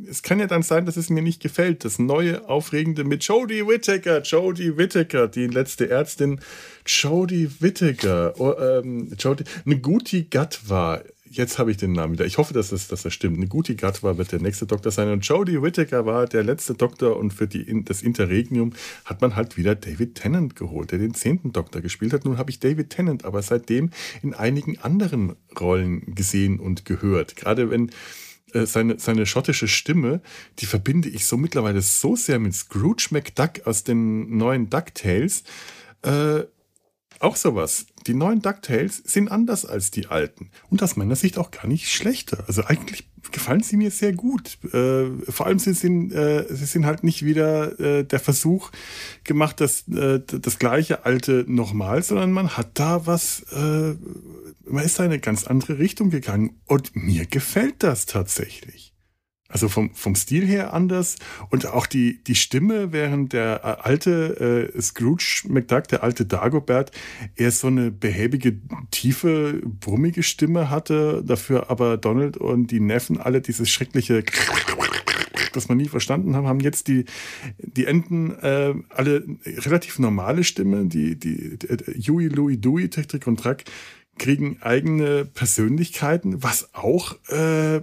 Es 0.08 0.22
kann 0.22 0.38
ja 0.38 0.46
dann 0.46 0.62
sein, 0.62 0.86
dass 0.86 0.96
es 0.96 1.10
mir 1.10 1.22
nicht 1.22 1.42
gefällt. 1.42 1.84
Das 1.84 1.98
neue, 1.98 2.48
Aufregende 2.48 3.02
mit 3.02 3.24
Jodie 3.24 3.66
Whittaker. 3.66 4.22
Jodie 4.22 4.76
Whittaker, 4.76 5.26
die 5.26 5.48
letzte 5.48 5.90
Ärztin. 5.90 6.40
Jodie 6.86 7.50
Whittaker. 7.60 8.34
Oh, 8.38 8.54
ähm, 8.60 9.12
Jodie, 9.18 9.44
Nguti 9.64 10.24
Gatt 10.30 10.68
war 10.68 11.02
jetzt 11.30 11.58
habe 11.58 11.70
ich 11.70 11.76
den 11.76 11.92
Namen 11.92 12.14
wieder. 12.14 12.26
Ich 12.26 12.38
hoffe, 12.38 12.52
dass 12.52 12.70
das, 12.70 12.88
dass 12.88 13.02
das 13.02 13.14
stimmt. 13.14 13.36
Eine 13.36 13.46
gute 13.46 13.76
Gatwa 13.76 14.18
wird 14.18 14.32
der 14.32 14.40
nächste 14.40 14.66
Doktor 14.66 14.90
sein. 14.90 15.08
Und 15.10 15.24
Jodie 15.24 15.62
Whittaker 15.62 16.04
war 16.04 16.26
der 16.26 16.42
letzte 16.42 16.74
Doktor 16.74 17.16
und 17.16 17.32
für 17.32 17.46
die, 17.46 17.84
das 17.84 18.02
Interregnum 18.02 18.72
hat 19.04 19.20
man 19.20 19.36
halt 19.36 19.56
wieder 19.56 19.76
David 19.76 20.16
Tennant 20.16 20.56
geholt, 20.56 20.90
der 20.90 20.98
den 20.98 21.14
zehnten 21.14 21.52
Doktor 21.52 21.80
gespielt 21.80 22.12
hat. 22.12 22.24
Nun 22.24 22.36
habe 22.36 22.50
ich 22.50 22.58
David 22.58 22.90
Tennant 22.90 23.24
aber 23.24 23.42
seitdem 23.42 23.90
in 24.22 24.34
einigen 24.34 24.78
anderen 24.78 25.36
Rollen 25.58 26.14
gesehen 26.14 26.58
und 26.58 26.84
gehört. 26.84 27.36
Gerade 27.36 27.70
wenn 27.70 27.92
äh, 28.52 28.66
seine, 28.66 28.98
seine 28.98 29.24
schottische 29.24 29.68
Stimme, 29.68 30.20
die 30.58 30.66
verbinde 30.66 31.08
ich 31.08 31.26
so 31.26 31.36
mittlerweile 31.36 31.80
so 31.80 32.16
sehr 32.16 32.40
mit 32.40 32.54
Scrooge 32.54 33.08
McDuck 33.12 33.66
aus 33.66 33.84
den 33.84 34.36
neuen 34.36 34.68
DuckTales. 34.68 35.44
Äh, 36.02 36.40
auch 37.20 37.36
sowas. 37.36 37.86
Die 38.06 38.14
neuen 38.14 38.40
DuckTales 38.40 39.02
sind 39.04 39.30
anders 39.30 39.64
als 39.64 39.90
die 39.90 40.06
alten. 40.06 40.50
Und 40.70 40.82
aus 40.82 40.96
meiner 40.96 41.16
Sicht 41.16 41.38
auch 41.38 41.50
gar 41.50 41.66
nicht 41.66 41.90
schlechter. 41.90 42.44
Also 42.46 42.64
eigentlich 42.64 43.08
gefallen 43.30 43.62
sie 43.62 43.76
mir 43.76 43.90
sehr 43.90 44.12
gut. 44.12 44.58
Äh, 44.72 45.10
vor 45.30 45.46
allem 45.46 45.58
sie 45.58 45.74
sind, 45.74 46.12
äh, 46.12 46.46
sie 46.48 46.64
sind 46.64 46.86
halt 46.86 47.04
nicht 47.04 47.24
wieder 47.24 47.78
äh, 47.78 48.04
der 48.04 48.20
Versuch 48.20 48.70
gemacht, 49.24 49.60
das, 49.60 49.86
äh, 49.88 50.20
das 50.26 50.58
gleiche 50.58 51.04
alte 51.04 51.44
nochmal, 51.46 52.02
sondern 52.02 52.32
man 52.32 52.56
hat 52.56 52.70
da 52.74 53.06
was, 53.06 53.44
äh, 53.52 53.94
man 54.64 54.84
ist 54.84 54.98
da 54.98 55.04
in 55.04 55.10
eine 55.10 55.20
ganz 55.20 55.44
andere 55.44 55.78
Richtung 55.78 56.10
gegangen. 56.10 56.60
Und 56.66 56.94
mir 56.94 57.26
gefällt 57.26 57.82
das 57.82 58.06
tatsächlich. 58.06 58.89
Also 59.50 59.68
vom, 59.68 59.94
vom 59.94 60.14
Stil 60.14 60.46
her 60.46 60.72
anders. 60.72 61.16
Und 61.50 61.66
auch 61.66 61.86
die, 61.86 62.22
die 62.24 62.36
Stimme, 62.36 62.92
während 62.92 63.32
der 63.32 63.60
äh, 63.64 63.82
alte 63.82 64.70
äh, 64.74 64.80
Scrooge 64.80 65.42
McDuck, 65.48 65.88
der 65.88 66.02
alte 66.02 66.24
Dagobert, 66.24 66.92
eher 67.34 67.50
so 67.50 67.66
eine 67.66 67.90
behäbige, 67.90 68.58
tiefe, 68.90 69.60
brummige 69.64 70.22
Stimme 70.22 70.70
hatte, 70.70 71.22
dafür 71.26 71.68
aber 71.68 71.96
Donald 71.96 72.36
und 72.36 72.70
die 72.70 72.80
Neffen 72.80 73.20
alle 73.20 73.40
dieses 73.40 73.68
schreckliche 73.68 74.24
das 75.52 75.68
man 75.68 75.78
nie 75.78 75.88
verstanden 75.88 76.36
haben, 76.36 76.46
haben 76.46 76.60
jetzt 76.60 76.86
die, 76.86 77.06
die 77.58 77.86
Enten 77.86 78.30
äh, 78.40 78.72
alle 78.88 79.24
relativ 79.44 79.98
normale 79.98 80.44
Stimmen, 80.44 80.88
die, 80.88 81.18
die, 81.18 81.58
die 81.58 82.08
Huey, 82.08 82.28
Louie, 82.28 82.56
Dewey, 82.56 82.88
Trick 82.88 83.26
und 83.26 83.40
Track 83.40 83.64
kriegen 84.18 84.58
eigene 84.60 85.24
Persönlichkeiten, 85.24 86.42
was 86.42 86.74
auch 86.74 87.16
äh, 87.28 87.80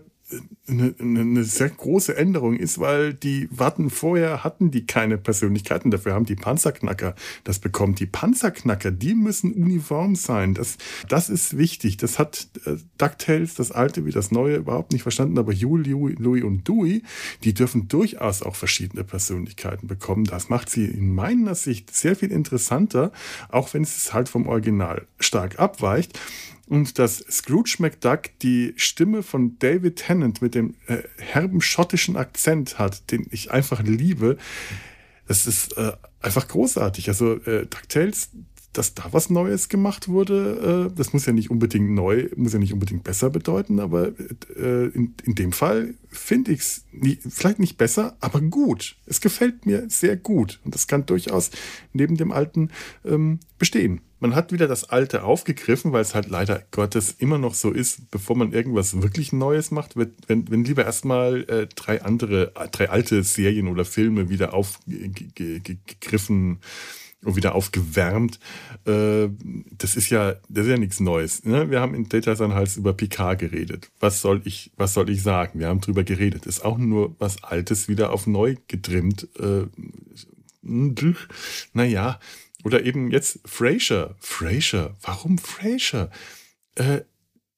eine, 0.68 0.94
eine 1.00 1.44
sehr 1.46 1.70
große 1.70 2.18
Änderung 2.18 2.58
ist, 2.58 2.80
weil 2.80 3.14
die 3.14 3.48
Watten 3.50 3.90
vorher 3.90 4.44
hatten 4.44 4.72
die 4.72 4.86
keine 4.86 5.18
Persönlichkeiten, 5.18 5.90
dafür 5.90 6.14
haben 6.14 6.26
die 6.26 6.36
Panzerknacker 6.36 7.16
das 7.46 7.60
bekommen. 7.60 7.96
Die 7.96 8.06
Panzerknacker, 8.06 8.92
die 8.92 9.16
müssen 9.16 9.54
uniform 9.54 10.16
sein. 10.16 10.54
Das, 10.54 10.78
das 11.08 11.30
ist 11.30 11.58
wichtig. 11.58 11.98
Das 11.98 12.20
hat 12.20 12.50
äh, 12.66 12.76
DuckTales, 12.98 13.56
das 13.56 13.72
alte 13.72 14.06
wie 14.06 14.12
das 14.12 14.32
neue, 14.32 14.58
überhaupt 14.58 14.92
nicht 14.92 15.04
verstanden. 15.04 15.38
Aber 15.38 15.54
Julie, 15.54 15.94
Louis 15.94 16.44
und 16.44 16.68
Dewey, 16.68 17.04
die 17.44 17.54
dürfen 17.54 17.88
durchaus 17.88 18.44
auch 18.44 18.56
verschiedene 18.56 19.06
Persönlichkeiten 19.06 19.88
bekommen. 19.88 20.26
Das 20.26 20.50
macht 20.50 20.70
sie 20.70 20.86
in 20.86 21.16
meiner 21.16 21.56
Sicht 21.56 21.96
sehr 21.96 22.18
viel 22.18 22.32
interessanter, 22.32 23.14
auch 23.50 23.74
wenn 23.74 23.84
es 23.84 24.14
halt 24.14 24.28
vom 24.28 24.48
Original 24.48 25.08
stark 25.20 25.60
abweicht 25.60 26.20
und 26.68 27.00
dass 27.00 27.20
Scrooge 27.30 27.78
McDuck 27.80 28.38
die 28.42 28.74
Stimme 28.76 29.24
von 29.24 29.58
David 29.60 29.98
Tennant 29.98 30.42
mit 30.42 30.54
dem 30.54 30.76
äh, 30.88 31.00
herben 31.18 31.62
schottischen 31.62 32.18
Akzent 32.18 32.78
hat, 32.78 33.12
den 33.12 33.26
ich 33.32 33.52
einfach 33.52 33.82
liebe. 33.84 34.38
Das 35.28 35.48
ist 35.48 35.78
äh, 35.78 35.94
einfach 36.22 36.48
großartig. 36.48 37.08
Also 37.08 37.36
äh, 37.36 37.66
DuckTales, 37.66 38.32
dass 38.74 38.94
da 38.94 39.06
was 39.12 39.30
Neues 39.30 39.70
gemacht 39.70 40.10
wurde, 40.10 40.90
äh, 40.92 40.96
das 40.96 41.14
muss 41.14 41.26
ja 41.26 41.34
nicht 41.34 41.50
unbedingt 41.50 41.90
neu, 41.90 42.30
muss 42.36 42.54
ja 42.54 42.60
nicht 42.60 42.74
unbedingt 42.74 43.04
besser 43.04 43.30
bedeuten, 43.30 43.80
aber 43.80 44.10
äh, 44.56 44.88
in, 44.88 45.16
in 45.24 45.36
dem 45.36 45.54
Fall 45.54 45.96
finde 46.10 46.52
ich 46.52 46.60
es 46.60 46.86
vielleicht 47.30 47.60
nicht 47.60 47.78
besser, 47.78 48.18
aber 48.20 48.42
gut. 48.42 48.98
Es 49.06 49.22
gefällt 49.22 49.66
mir 49.66 49.90
sehr 49.90 50.18
gut 50.18 50.60
und 50.66 50.76
das 50.76 50.88
kann 50.88 51.06
durchaus 51.06 51.52
neben 51.94 52.18
dem 52.18 52.32
Alten 52.32 52.70
ähm, 53.06 53.40
bestehen 53.58 54.02
man 54.20 54.36
hat 54.36 54.52
wieder 54.52 54.68
das 54.68 54.90
Alte 54.90 55.24
aufgegriffen, 55.24 55.92
weil 55.92 56.02
es 56.02 56.16
halt 56.16 56.30
leider 56.30 56.64
Gottes 56.72 57.16
immer 57.18 57.38
noch 57.38 57.54
so 57.54 57.72
ist, 57.72 58.10
bevor 58.12 58.36
man 58.36 58.52
irgendwas 58.52 59.02
wirklich 59.02 59.34
Neues 59.34 59.72
macht, 59.72 59.96
wird, 59.96 60.14
wenn, 60.28 60.50
wenn 60.50 60.64
lieber 60.64 60.86
erstmal 60.86 61.44
äh, 61.44 61.68
drei 61.74 62.02
andere, 62.02 62.52
drei 62.72 62.90
alte 62.90 63.24
Serien 63.24 63.68
oder 63.68 63.86
Filme 63.86 64.30
wieder 64.30 64.54
aufgegriffen 64.54 66.60
und 67.24 67.36
wieder 67.36 67.56
aufgewärmt. 67.56 68.40
Äh, 68.86 69.30
das 69.78 69.96
ist 69.96 70.10
ja, 70.10 70.36
das 70.50 70.66
ist 70.66 70.72
ja 70.72 70.78
nichts 70.78 71.00
Neues. 71.00 71.44
Ne? 71.46 71.70
Wir 71.70 71.82
haben 71.82 71.96
in 71.96 72.10
Data 72.10 72.38
Hals 72.38 72.78
über 72.78 72.94
Picard 72.94 73.40
geredet. 73.40 73.90
Was 74.00 74.22
soll 74.22 74.42
ich, 74.46 74.72
was 74.78 74.94
soll 74.94 75.10
ich 75.10 75.24
sagen? 75.24 75.60
Wir 75.60 75.68
haben 75.68 75.82
drüber 75.82 76.04
geredet. 76.04 76.46
Ist 76.46 76.64
auch 76.64 76.78
nur 76.78 77.16
was 77.20 77.44
Altes 77.44 77.88
wieder 77.88 78.12
auf 78.12 78.28
neu 78.28 78.56
getrimmt. 78.68 79.28
Äh, 79.40 79.66
naja, 81.74 82.20
oder 82.64 82.84
eben 82.84 83.12
jetzt 83.12 83.40
Frasier. 83.46 84.16
Frasier. 84.20 84.96
Warum 85.02 85.38
Frasier? 85.38 86.10
Äh, 86.76 87.02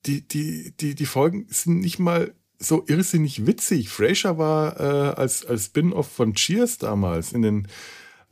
die, 0.06 0.28
die, 0.28 0.74
die, 0.80 0.96
die 0.96 1.06
Folgen 1.06 1.48
sind 1.50 1.80
nicht 1.80 2.00
mal 2.00 2.34
so 2.58 2.84
irrsinnig 2.88 3.46
witzig. 3.46 3.90
Frasier 3.90 4.38
war 4.38 4.80
äh, 4.80 5.20
als, 5.20 5.46
als 5.46 5.66
Spin-off 5.66 6.12
von 6.12 6.34
Cheers 6.34 6.78
damals 6.78 7.32
in 7.32 7.42
den, 7.42 7.68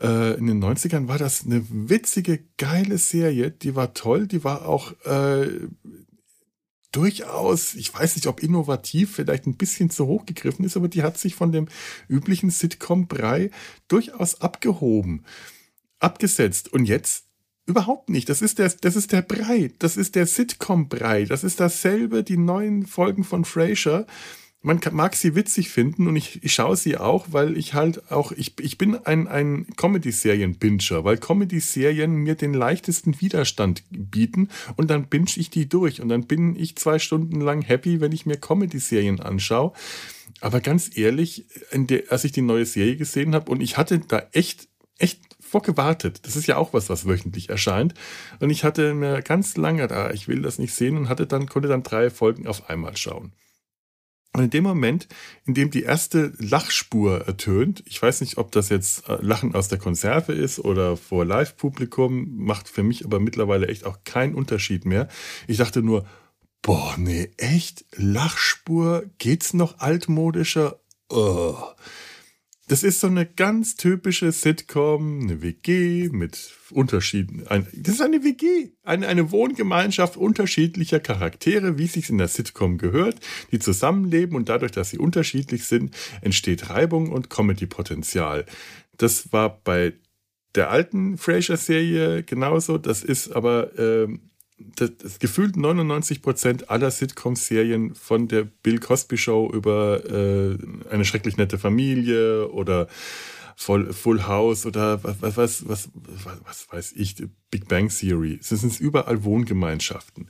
äh, 0.01 0.37
in 0.37 0.47
den 0.47 0.63
90ern 0.63 1.07
war 1.07 1.17
das 1.17 1.45
eine 1.45 1.65
witzige, 1.69 2.39
geile 2.57 2.97
Serie. 2.97 3.51
Die 3.51 3.75
war 3.75 3.93
toll. 3.93 4.27
Die 4.27 4.43
war 4.43 4.67
auch 4.67 4.91
äh, 5.05 5.47
durchaus, 6.91 7.75
ich 7.75 7.93
weiß 7.93 8.15
nicht, 8.17 8.27
ob 8.27 8.43
innovativ, 8.43 9.15
vielleicht 9.15 9.45
ein 9.45 9.57
bisschen 9.57 9.89
zu 9.89 10.07
hoch 10.07 10.25
gegriffen 10.25 10.65
ist, 10.65 10.75
aber 10.75 10.87
die 10.87 11.03
hat 11.03 11.17
sich 11.17 11.35
von 11.35 11.51
dem 11.51 11.67
üblichen 12.09 12.49
Sitcom-Brei 12.49 13.51
durchaus 13.87 14.41
abgehoben 14.41 15.23
abgesetzt. 15.99 16.71
Und 16.71 16.85
jetzt 16.85 17.27
überhaupt 17.67 18.09
nicht. 18.09 18.29
Das 18.29 18.41
ist 18.41 18.59
der, 18.59 18.69
das 18.81 18.95
ist 18.95 19.11
der 19.11 19.21
Brei. 19.21 19.71
Das 19.77 19.97
ist 19.97 20.15
der 20.15 20.25
Sitcom-Brei. 20.25 21.25
Das 21.25 21.43
ist 21.43 21.59
dasselbe, 21.59 22.23
die 22.23 22.37
neuen 22.37 22.87
Folgen 22.87 23.23
von 23.23 23.45
Frasier. 23.45 24.07
Man 24.63 24.79
mag 24.91 25.15
sie 25.15 25.35
witzig 25.35 25.69
finden 25.69 26.07
und 26.07 26.15
ich, 26.15 26.43
ich 26.43 26.53
schaue 26.53 26.75
sie 26.75 26.97
auch, 26.97 27.27
weil 27.29 27.57
ich 27.57 27.73
halt 27.75 28.11
auch, 28.11 28.31
ich, 28.31 28.59
ich 28.59 28.77
bin 28.77 28.95
ein, 28.95 29.27
ein 29.27 29.67
Comedy-Serien-Binger, 29.77 31.03
weil 31.03 31.17
Comedy-Serien 31.17 32.11
mir 32.15 32.35
den 32.35 32.53
leichtesten 32.53 33.21
Widerstand 33.21 33.83
bieten 33.91 34.49
und 34.75 34.89
dann 34.89 35.07
binge 35.07 35.29
ich 35.35 35.51
die 35.51 35.69
durch 35.69 36.01
und 36.01 36.09
dann 36.09 36.25
bin 36.25 36.55
ich 36.55 36.75
zwei 36.75 36.97
Stunden 36.97 37.39
lang 37.39 37.61
happy, 37.61 38.01
wenn 38.01 38.11
ich 38.11 38.25
mir 38.25 38.37
Comedy-Serien 38.37 39.19
anschaue. 39.19 39.73
aber 40.41 40.59
ganz 40.59 40.97
ehrlich, 40.97 41.45
der, 41.71 42.05
als 42.09 42.23
ich 42.23 42.31
die 42.31 42.41
neue 42.41 42.65
Serie 42.65 42.97
gesehen 42.97 43.35
habe 43.35 43.51
und 43.51 43.61
ich 43.61 43.77
hatte 43.77 43.99
da 43.99 44.27
echt, 44.33 44.67
echt 44.97 45.21
vorgewartet. 45.47 46.21
Das 46.23 46.35
ist 46.35 46.47
ja 46.47 46.57
auch 46.57 46.73
was, 46.73 46.89
was 46.89 47.07
wöchentlich 47.07 47.49
erscheint. 47.49 47.93
Und 48.39 48.49
ich 48.49 48.63
hatte 48.63 48.93
mir 48.93 49.21
ganz 49.21 49.57
lange 49.57 49.87
da, 49.87 50.11
ich 50.11 50.27
will 50.27 50.41
das 50.41 50.59
nicht 50.59 50.73
sehen 50.73 50.97
und 50.97 51.09
hatte 51.09 51.27
dann, 51.27 51.47
konnte 51.47 51.67
dann 51.67 51.83
drei 51.83 52.09
Folgen 52.09 52.47
auf 52.47 52.69
einmal 52.69 52.97
schauen. 52.97 53.31
Und 54.33 54.43
in 54.43 54.49
dem 54.51 54.65
Moment, 54.65 55.07
in 55.45 55.55
dem 55.55 55.71
die 55.71 55.81
erste 55.81 56.31
Lachspur 56.37 57.25
ertönt, 57.25 57.81
ich 57.87 57.99
weiß 57.99 58.21
nicht, 58.21 58.37
ob 58.37 58.51
das 58.51 58.69
jetzt 58.69 59.09
äh, 59.09 59.17
Lachen 59.19 59.55
aus 59.55 59.67
der 59.67 59.79
Konserve 59.79 60.31
ist 60.31 60.59
oder 60.59 60.95
vor 60.95 61.25
Live-Publikum, 61.25 62.37
macht 62.37 62.69
für 62.69 62.83
mich 62.83 63.03
aber 63.03 63.19
mittlerweile 63.19 63.67
echt 63.67 63.85
auch 63.85 63.97
keinen 64.03 64.35
Unterschied 64.35 64.85
mehr. 64.85 65.07
Ich 65.47 65.57
dachte 65.57 65.81
nur, 65.81 66.05
boah, 66.61 66.93
nee, 66.99 67.31
echt? 67.37 67.85
Lachspur? 67.95 69.05
Geht's 69.17 69.55
noch 69.55 69.79
altmodischer? 69.79 70.79
Oh. 71.09 71.57
Das 72.69 72.83
ist 72.83 72.99
so 72.99 73.07
eine 73.07 73.25
ganz 73.25 73.77
typische 73.77 74.33
Sitcom, 74.33 75.21
eine 75.21 75.41
WG 75.41 76.09
mit 76.09 76.51
Unterschieden. 76.71 77.47
Ein, 77.47 77.65
das 77.73 77.95
ist 77.95 78.01
eine 78.01 78.25
WG, 78.25 78.71
eine, 78.83 79.07
eine 79.07 79.31
Wohngemeinschaft 79.31 80.17
unterschiedlicher 80.17 80.99
Charaktere, 80.99 81.77
wie 81.77 81.85
es 81.85 81.93
sich 81.93 82.09
in 82.09 82.17
der 82.17 82.27
Sitcom 82.27 82.77
gehört, 82.77 83.21
die 83.53 83.59
zusammenleben 83.59 84.35
und 84.35 84.49
dadurch, 84.49 84.73
dass 84.73 84.89
sie 84.89 84.97
unterschiedlich 84.97 85.63
sind, 85.63 85.95
entsteht 86.19 86.69
Reibung 86.69 87.09
und 87.09 87.29
Comedy-Potenzial. 87.29 88.45
Das 88.97 89.31
war 89.31 89.61
bei 89.63 89.93
der 90.55 90.69
alten 90.69 91.17
Frasier-Serie 91.17 92.23
genauso. 92.23 92.77
Das 92.77 93.01
ist 93.01 93.31
aber 93.31 93.79
äh, 93.79 94.09
das, 94.57 94.91
das 94.97 95.19
gefühlt 95.19 95.55
99 95.55 96.21
Prozent 96.21 96.69
aller 96.69 96.91
Sitcom-Serien 96.91 97.95
von 97.95 98.27
der 98.27 98.43
Bill 98.43 98.79
Cosby 98.79 99.17
Show 99.17 99.49
über 99.53 100.03
äh, 100.05 100.57
eine 100.89 101.05
schrecklich 101.05 101.37
nette 101.37 101.59
Familie 101.59 102.49
oder 102.49 102.87
Full, 103.55 103.91
Full 103.91 104.23
House 104.27 104.65
oder 104.65 105.03
was, 105.03 105.17
was, 105.21 105.67
was, 105.67 105.89
was, 105.93 106.39
was 106.45 106.67
weiß 106.71 106.93
ich, 106.95 107.15
Big 107.49 107.67
Bang 107.67 107.89
Theory. 107.89 108.37
Es 108.39 108.49
sind 108.49 108.79
überall 108.79 109.23
Wohngemeinschaften, 109.23 110.29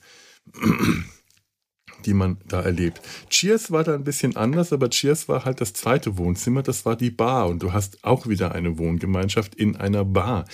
die 2.05 2.13
man 2.13 2.37
da 2.47 2.61
erlebt. 2.61 3.01
Cheers 3.29 3.71
war 3.71 3.83
da 3.83 3.95
ein 3.95 4.05
bisschen 4.05 4.37
anders, 4.37 4.71
aber 4.71 4.89
Cheers 4.89 5.27
war 5.27 5.43
halt 5.43 5.59
das 5.59 5.73
zweite 5.73 6.17
Wohnzimmer, 6.17 6.63
das 6.63 6.85
war 6.85 6.95
die 6.95 7.11
Bar 7.11 7.47
und 7.49 7.63
du 7.63 7.73
hast 7.73 8.03
auch 8.03 8.27
wieder 8.27 8.53
eine 8.53 8.77
Wohngemeinschaft 8.77 9.55
in 9.55 9.75
einer 9.75 10.05
Bar 10.05 10.45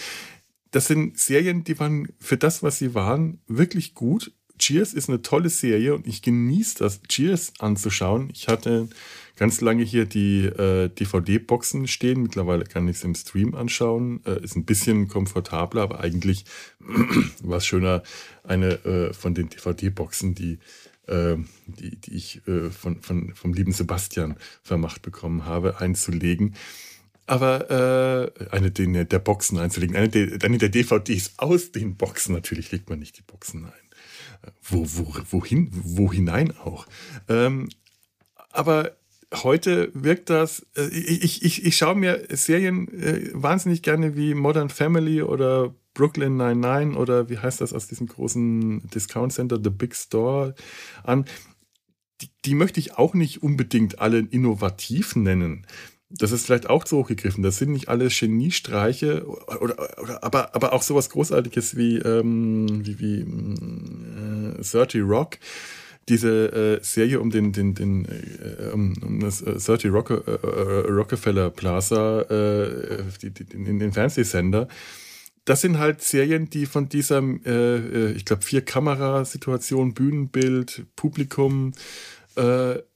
das 0.73 0.87
sind 0.87 1.19
Serien, 1.19 1.63
die 1.63 1.79
waren 1.79 2.09
für 2.19 2.35
das, 2.35 2.63
was 2.63 2.79
sie 2.79 2.95
waren, 2.95 3.39
wirklich 3.47 3.93
gut. 3.93 4.33
Cheers 4.57 4.93
ist 4.93 5.07
eine 5.07 5.21
tolle 5.21 5.49
Serie 5.49 5.93
und 5.93 6.07
ich 6.07 6.21
genieße 6.23 6.79
das, 6.79 7.01
Cheers 7.03 7.53
anzuschauen. 7.59 8.31
Ich 8.33 8.47
hatte 8.47 8.87
ganz 9.35 9.61
lange 9.61 9.83
hier 9.83 10.05
die 10.05 10.45
äh, 10.45 10.89
DVD-Boxen 10.89 11.87
stehen. 11.87 12.23
Mittlerweile 12.23 12.63
kann 12.63 12.87
ich 12.87 12.97
es 12.97 13.03
im 13.03 13.13
Stream 13.13 13.53
anschauen. 13.53 14.21
Äh, 14.25 14.43
ist 14.43 14.55
ein 14.55 14.65
bisschen 14.65 15.07
komfortabler, 15.07 15.83
aber 15.83 15.99
eigentlich 15.99 16.45
war 17.43 17.57
es 17.57 17.65
schöner, 17.67 18.01
eine 18.43 18.83
äh, 18.83 19.13
von 19.13 19.35
den 19.35 19.49
DVD-Boxen, 19.49 20.33
die, 20.33 20.57
äh, 21.07 21.35
die, 21.67 21.97
die 21.97 22.13
ich 22.13 22.47
äh, 22.47 22.71
von, 22.71 23.01
von, 23.01 23.35
vom 23.35 23.53
lieben 23.53 23.73
Sebastian 23.73 24.37
vermacht 24.63 25.03
bekommen 25.03 25.45
habe, 25.45 25.79
einzulegen 25.79 26.55
aber 27.25 28.33
äh, 28.39 28.49
eine 28.49 28.71
der, 28.71 29.05
der 29.05 29.19
Boxen 29.19 29.57
einzulegen, 29.57 29.95
eine 29.95 30.09
der, 30.09 30.43
eine 30.43 30.57
der 30.57 30.69
DVDs 30.69 31.33
aus 31.37 31.71
den 31.71 31.95
Boxen. 31.95 32.33
Natürlich 32.33 32.71
legt 32.71 32.89
man 32.89 32.99
nicht 32.99 33.17
die 33.17 33.21
Boxen 33.21 33.65
ein. 33.65 33.71
Wo, 34.61 34.85
wo, 34.85 35.15
wohin, 35.31 35.69
wo 35.71 36.11
hinein 36.11 36.51
auch. 36.57 36.85
Ähm, 37.29 37.69
aber 38.51 38.97
heute 39.33 39.89
wirkt 39.93 40.29
das, 40.29 40.65
äh, 40.75 40.87
ich, 40.87 41.43
ich, 41.43 41.65
ich 41.65 41.77
schaue 41.77 41.95
mir 41.95 42.27
Serien 42.29 42.89
äh, 42.89 43.29
wahnsinnig 43.33 43.81
gerne 43.83 44.17
wie 44.17 44.33
Modern 44.33 44.69
Family 44.69 45.21
oder 45.21 45.73
Brooklyn 45.93 46.35
99 46.35 46.97
oder 46.97 47.29
wie 47.29 47.37
heißt 47.37 47.61
das 47.61 47.71
aus 47.71 47.87
diesem 47.87 48.07
großen 48.07 48.89
Discount 48.89 49.31
Center, 49.31 49.59
The 49.63 49.69
Big 49.69 49.95
Store 49.95 50.55
an. 51.03 51.25
Die, 52.21 52.29
die 52.45 52.55
möchte 52.55 52.79
ich 52.79 52.97
auch 52.97 53.13
nicht 53.13 53.43
unbedingt 53.43 53.99
alle 53.99 54.19
innovativ 54.19 55.15
nennen 55.15 55.65
das 56.15 56.31
ist 56.31 56.45
vielleicht 56.45 56.69
auch 56.69 56.83
zu 56.83 56.97
hoch 56.97 57.07
gegriffen. 57.07 57.43
Das 57.43 57.57
sind 57.57 57.71
nicht 57.71 57.89
alle 57.89 58.07
Geniestreiche, 58.07 59.25
oder, 59.27 60.01
oder, 60.01 60.23
aber, 60.23 60.55
aber 60.55 60.73
auch 60.73 60.83
sowas 60.83 61.09
Großartiges 61.09 61.75
wie, 61.75 61.97
ähm, 61.97 62.85
wie, 62.85 62.99
wie 62.99 63.21
äh, 63.21 64.61
30 64.61 65.01
Rock. 65.01 65.37
Diese 66.09 66.79
äh, 66.81 66.83
Serie 66.83 67.19
um 67.21 67.31
den, 67.31 67.53
den, 67.53 67.73
den 67.73 68.05
äh, 68.05 68.71
um 68.73 69.19
das 69.21 69.41
äh, 69.41 69.53
30 69.53 69.91
Rock, 69.91 70.11
äh, 70.11 70.31
äh, 70.31 70.91
Rockefeller 70.91 71.49
Plaza, 71.49 72.21
äh, 72.21 73.03
die, 73.21 73.31
die, 73.31 73.45
den, 73.45 73.79
den 73.79 73.91
Fernsehsender. 73.91 74.67
Das 75.45 75.61
sind 75.61 75.79
halt 75.79 76.01
Serien, 76.01 76.49
die 76.49 76.65
von 76.65 76.87
dieser, 76.87 77.21
ich 77.21 78.23
glaube, 78.23 78.43
vier 78.43 78.61
Kamerasituation, 78.61 79.93
Bühnenbild, 79.93 80.85
Publikum, 80.95 81.73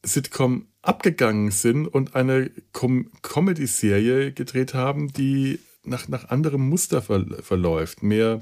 Sitcom 0.01 0.67
abgegangen 0.87 1.51
sind 1.51 1.87
und 1.87 2.15
eine 2.15 2.49
Com 2.71 3.11
Comedy-Serie 3.21 4.31
gedreht 4.31 4.73
haben, 4.73 5.11
die 5.11 5.59
nach, 5.83 6.07
nach 6.07 6.29
anderem 6.29 6.67
Muster 6.67 7.01
ver 7.01 7.25
verläuft. 7.41 8.03
Mehr 8.03 8.41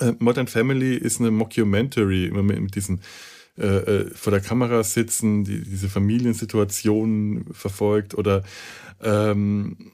äh, 0.00 0.12
Modern 0.18 0.46
Family 0.46 0.96
ist 0.96 1.20
eine 1.20 1.30
Mockumentary, 1.30 2.26
immer 2.26 2.42
mit, 2.42 2.74
diesen 2.74 3.00
äh, 3.56 3.66
äh, 3.66 4.10
vor 4.14 4.30
der 4.30 4.40
Kamera 4.40 4.84
sitzen, 4.84 5.44
die, 5.44 5.62
diese 5.62 5.88
Familiensituationen 5.88 7.52
verfolgt 7.52 8.14
oder 8.14 8.44
ähm, 9.02 9.92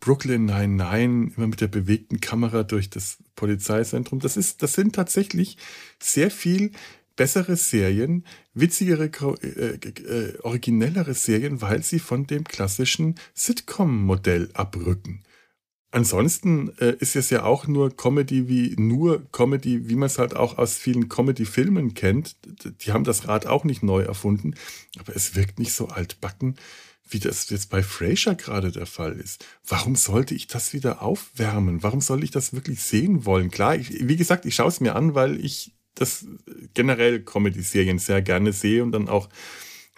Brooklyn 0.00 0.46
99 0.46 1.36
immer 1.36 1.46
mit 1.46 1.60
der 1.60 1.68
bewegten 1.68 2.20
Kamera 2.20 2.62
durch 2.62 2.90
das 2.90 3.18
Polizeizentrum. 3.34 4.20
Das 4.20 4.36
ist, 4.36 4.62
das 4.62 4.74
sind 4.74 4.94
tatsächlich 4.94 5.56
sehr 6.00 6.30
viel 6.30 6.72
bessere 7.16 7.56
Serien, 7.56 8.24
witzigere, 8.54 9.10
äh, 9.42 9.74
äh, 9.74 10.38
originellere 10.42 11.14
Serien, 11.14 11.60
weil 11.62 11.82
sie 11.82 11.98
von 11.98 12.26
dem 12.26 12.44
klassischen 12.44 13.16
Sitcom-Modell 13.34 14.50
abrücken. 14.52 15.22
Ansonsten 15.90 16.76
äh, 16.78 16.94
ist 16.98 17.16
es 17.16 17.30
ja 17.30 17.44
auch 17.44 17.66
nur 17.66 17.96
Comedy 17.96 18.48
wie 18.48 18.74
nur 18.76 19.24
Comedy, 19.32 19.88
wie 19.88 19.94
man 19.94 20.08
es 20.08 20.18
halt 20.18 20.36
auch 20.36 20.58
aus 20.58 20.74
vielen 20.74 21.08
Comedy-Filmen 21.08 21.94
kennt. 21.94 22.36
Die 22.84 22.92
haben 22.92 23.04
das 23.04 23.28
Rad 23.28 23.46
auch 23.46 23.64
nicht 23.64 23.82
neu 23.82 24.02
erfunden, 24.02 24.54
aber 24.98 25.16
es 25.16 25.36
wirkt 25.36 25.58
nicht 25.58 25.72
so 25.72 25.88
altbacken, 25.88 26.56
wie 27.08 27.20
das 27.20 27.48
jetzt 27.50 27.70
bei 27.70 27.82
Frasier 27.82 28.34
gerade 28.34 28.72
der 28.72 28.86
Fall 28.86 29.12
ist. 29.12 29.46
Warum 29.66 29.94
sollte 29.94 30.34
ich 30.34 30.48
das 30.48 30.72
wieder 30.72 31.02
aufwärmen? 31.02 31.82
Warum 31.82 32.00
soll 32.00 32.24
ich 32.24 32.32
das 32.32 32.52
wirklich 32.52 32.82
sehen 32.82 33.24
wollen? 33.24 33.50
Klar, 33.50 33.76
ich, 33.76 34.06
wie 34.06 34.16
gesagt, 34.16 34.44
ich 34.44 34.56
schaue 34.56 34.68
es 34.68 34.80
mir 34.80 34.96
an, 34.96 35.14
weil 35.14 35.42
ich 35.42 35.75
das 35.96 36.26
generell 36.74 37.20
Comedy-Serien 37.20 37.98
sehr 37.98 38.22
gerne 38.22 38.52
sehe 38.52 38.82
und 38.82 38.92
dann 38.92 39.08
auch 39.08 39.28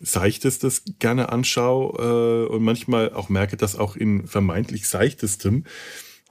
Seichtestes 0.01 0.85
gerne 0.99 1.31
anschaue 1.31 2.47
äh, 2.49 2.53
und 2.53 2.63
manchmal 2.63 3.13
auch 3.13 3.29
merke, 3.29 3.57
dass 3.57 3.77
auch 3.77 3.97
in 3.97 4.27
vermeintlich 4.27 4.89
Seichtestem 4.89 5.65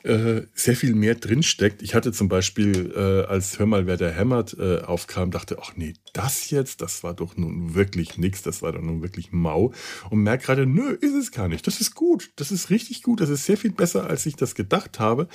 äh, 0.03 0.43
sehr 0.53 0.75
viel 0.75 0.95
mehr 0.95 1.15
drinsteckt. 1.15 1.81
Ich 1.81 1.93
hatte 1.93 2.13
zum 2.13 2.29
Beispiel, 2.29 2.93
äh, 2.95 3.29
als 3.29 3.59
Hör 3.59 3.65
mal, 3.65 3.87
wer 3.87 3.97
der 3.97 4.11
hämmert 4.11 4.55
äh, 4.57 4.79
aufkam, 4.79 5.31
dachte, 5.31 5.57
ach 5.61 5.73
nee, 5.75 5.93
das 6.13 6.49
jetzt, 6.49 6.81
das 6.81 7.03
war 7.03 7.13
doch 7.13 7.35
nun 7.35 7.75
wirklich 7.75 8.17
nichts, 8.17 8.41
das 8.41 8.61
war 8.61 8.71
doch 8.71 8.81
nun 8.81 9.01
wirklich 9.01 9.33
mau. 9.33 9.73
Und 10.09 10.19
merke 10.19 10.45
gerade, 10.45 10.65
nö, 10.65 10.91
ist 10.91 11.13
es 11.15 11.31
gar 11.31 11.49
nicht. 11.49 11.67
Das 11.67 11.81
ist 11.81 11.93
gut, 11.93 12.29
das 12.37 12.51
ist 12.51 12.69
richtig 12.69 13.03
gut, 13.03 13.19
das 13.19 13.29
ist 13.29 13.45
sehr 13.45 13.57
viel 13.57 13.71
besser, 13.71 14.07
als 14.07 14.25
ich 14.25 14.37
das 14.37 14.55
gedacht 14.55 14.99
habe 14.99 15.27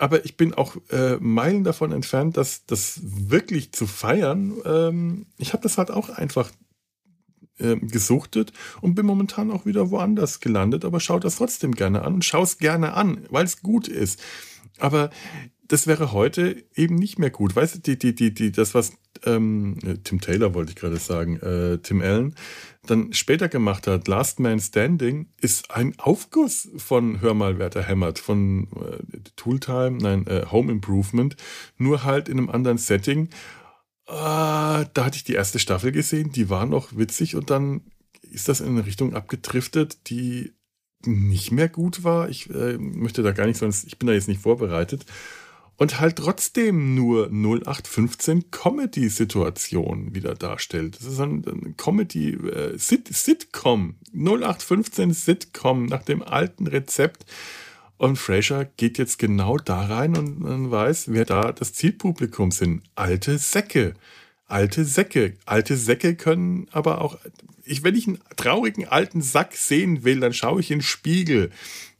aber 0.00 0.24
ich 0.24 0.36
bin 0.36 0.54
auch 0.54 0.76
äh, 0.90 1.16
Meilen 1.20 1.62
davon 1.62 1.92
entfernt, 1.92 2.36
dass 2.36 2.64
das 2.64 3.00
wirklich 3.02 3.72
zu 3.72 3.86
feiern. 3.86 4.54
Ähm, 4.64 5.26
ich 5.36 5.52
habe 5.52 5.62
das 5.62 5.76
halt 5.76 5.90
auch 5.90 6.08
einfach 6.08 6.50
äh, 7.58 7.76
gesuchtet 7.76 8.52
und 8.80 8.94
bin 8.94 9.04
momentan 9.04 9.50
auch 9.50 9.66
wieder 9.66 9.90
woanders 9.90 10.40
gelandet, 10.40 10.86
aber 10.86 11.00
schau 11.00 11.18
das 11.18 11.36
trotzdem 11.36 11.74
gerne 11.74 12.02
an 12.02 12.14
und 12.14 12.24
schau 12.24 12.42
es 12.42 12.56
gerne 12.56 12.94
an, 12.94 13.26
weil 13.28 13.44
es 13.44 13.60
gut 13.60 13.88
ist. 13.88 14.22
Aber 14.78 15.10
das 15.70 15.86
wäre 15.86 16.10
heute 16.10 16.64
eben 16.74 16.96
nicht 16.96 17.20
mehr 17.20 17.30
gut. 17.30 17.54
Weißt 17.54 17.76
du, 17.76 17.78
die, 17.78 17.96
die, 17.96 18.12
die, 18.12 18.34
die, 18.34 18.50
das, 18.50 18.74
was 18.74 18.92
ähm, 19.24 19.78
Tim 20.02 20.20
Taylor 20.20 20.52
wollte 20.52 20.70
ich 20.70 20.76
gerade 20.76 20.96
sagen, 20.96 21.36
äh, 21.36 21.78
Tim 21.78 22.02
Allen 22.02 22.34
dann 22.84 23.12
später 23.12 23.48
gemacht 23.48 23.86
hat, 23.86 24.08
Last 24.08 24.40
Man 24.40 24.58
Standing, 24.58 25.28
ist 25.40 25.70
ein 25.70 25.96
Aufguss 25.98 26.68
von 26.76 27.20
Hör 27.20 27.34
mal, 27.34 27.60
wer 27.60 27.70
da 27.70 27.82
hämmert, 27.82 28.18
von 28.18 28.64
äh, 28.64 29.18
Tooltime, 29.36 29.98
nein, 29.98 30.26
äh, 30.26 30.46
Home 30.50 30.72
Improvement, 30.72 31.36
nur 31.76 32.02
halt 32.02 32.28
in 32.28 32.38
einem 32.38 32.50
anderen 32.50 32.78
Setting. 32.78 33.26
Äh, 34.08 34.10
da 34.12 34.86
hatte 34.96 35.16
ich 35.16 35.24
die 35.24 35.34
erste 35.34 35.60
Staffel 35.60 35.92
gesehen, 35.92 36.32
die 36.32 36.50
war 36.50 36.66
noch 36.66 36.96
witzig 36.96 37.36
und 37.36 37.48
dann 37.50 37.82
ist 38.22 38.48
das 38.48 38.60
in 38.60 38.70
eine 38.70 38.86
Richtung 38.86 39.14
abgedriftet, 39.14 40.10
die 40.10 40.52
nicht 41.06 41.52
mehr 41.52 41.68
gut 41.68 42.02
war. 42.02 42.28
Ich 42.28 42.50
äh, 42.50 42.76
möchte 42.76 43.22
da 43.22 43.30
gar 43.30 43.46
nicht, 43.46 43.58
sonst 43.58 43.84
ich 43.84 44.00
bin 44.00 44.08
da 44.08 44.14
jetzt 44.14 44.28
nicht 44.28 44.42
vorbereitet. 44.42 45.06
Und 45.80 45.98
halt 45.98 46.16
trotzdem 46.16 46.94
nur 46.94 47.28
0815 47.28 48.50
Comedy-Situation 48.50 50.14
wieder 50.14 50.34
darstellt. 50.34 50.98
Das 51.00 51.06
ist 51.06 51.20
ein, 51.20 51.74
Comedy, 51.78 52.32
äh, 52.34 52.76
Sit 52.76 53.08
Sitcom, 53.08 53.94
0815 54.12 55.14
Sitcom 55.14 55.86
nach 55.86 56.02
dem 56.02 56.22
alten 56.22 56.66
Rezept. 56.66 57.24
Und 57.96 58.18
Fraser 58.18 58.66
geht 58.66 58.98
jetzt 58.98 59.18
genau 59.18 59.56
da 59.56 59.86
rein 59.86 60.18
und 60.18 60.40
man 60.40 60.70
weiß, 60.70 61.12
wer 61.12 61.24
da 61.24 61.50
das 61.50 61.72
Zielpublikum 61.72 62.50
sind. 62.50 62.82
Alte 62.94 63.38
Säcke. 63.38 63.94
Alte 64.48 64.84
Säcke. 64.84 65.38
Alte 65.46 65.78
Säcke 65.78 66.14
können 66.14 66.66
aber 66.72 67.00
auch, 67.00 67.16
ich, 67.64 67.82
wenn 67.84 67.96
ich 67.96 68.06
einen 68.06 68.18
traurigen 68.36 68.86
alten 68.86 69.22
Sack 69.22 69.54
sehen 69.54 70.04
will, 70.04 70.20
dann 70.20 70.34
schaue 70.34 70.60
ich 70.60 70.70
in 70.70 70.80
den 70.80 70.84
Spiegel 70.84 71.50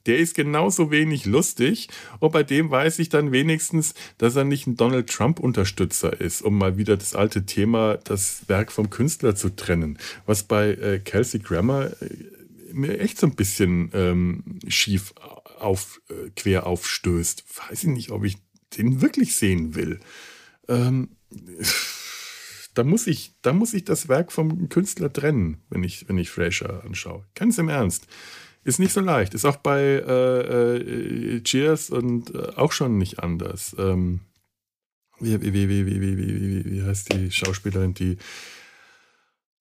der 0.05 0.17
ist 0.17 0.35
genauso 0.35 0.91
wenig 0.91 1.25
lustig. 1.25 1.87
Und 2.19 2.31
bei 2.31 2.43
dem 2.43 2.71
weiß 2.71 2.99
ich 2.99 3.09
dann 3.09 3.31
wenigstens, 3.31 3.93
dass 4.17 4.35
er 4.35 4.43
nicht 4.43 4.67
ein 4.67 4.77
Donald 4.77 5.09
Trump-Unterstützer 5.09 6.19
ist, 6.19 6.41
um 6.41 6.57
mal 6.57 6.77
wieder 6.77 6.97
das 6.97 7.15
alte 7.15 7.45
Thema, 7.45 7.97
das 7.97 8.47
Werk 8.47 8.71
vom 8.71 8.89
Künstler 8.89 9.35
zu 9.35 9.55
trennen. 9.55 9.97
Was 10.25 10.43
bei 10.43 10.71
äh, 10.73 10.99
Kelsey 10.99 11.39
Grammer 11.39 11.91
äh, 12.01 12.73
mir 12.73 12.99
echt 12.99 13.19
so 13.19 13.27
ein 13.27 13.35
bisschen 13.35 13.91
ähm, 13.93 14.59
schief 14.67 15.13
auf, 15.59 16.01
äh, 16.09 16.29
quer 16.35 16.65
aufstößt. 16.65 17.43
Weiß 17.69 17.83
ich 17.83 17.89
nicht, 17.89 18.11
ob 18.11 18.23
ich 18.23 18.37
den 18.77 19.01
wirklich 19.01 19.35
sehen 19.35 19.75
will. 19.75 19.99
Ähm, 20.67 21.09
da 22.73 22.83
muss 22.83 23.07
ich, 23.07 23.35
da 23.41 23.53
muss 23.53 23.73
ich 23.73 23.85
das 23.85 24.07
Werk 24.07 24.31
vom 24.31 24.69
Künstler 24.69 25.11
trennen, 25.11 25.61
wenn 25.69 25.83
ich, 25.83 26.07
wenn 26.07 26.17
ich 26.17 26.29
Fraser 26.29 26.83
anschaue. 26.85 27.25
Ganz 27.35 27.57
im 27.57 27.69
Ernst. 27.69 28.07
Ist 28.63 28.79
nicht 28.79 28.93
so 28.93 29.01
leicht. 29.01 29.33
Ist 29.33 29.45
auch 29.45 29.57
bei 29.57 29.81
äh, 29.81 30.77
äh, 30.77 31.41
Cheers 31.43 31.89
und 31.89 32.33
äh, 32.35 32.53
auch 32.55 32.71
schon 32.71 32.97
nicht 32.97 33.19
anders. 33.19 33.75
Ähm, 33.79 34.21
wie, 35.19 35.41
wie, 35.41 35.69
wie, 35.69 36.65
wie, 36.65 36.83
heißt 36.83 37.13
die 37.13 37.31
Schauspielerin, 37.31 37.93
die 37.93 38.17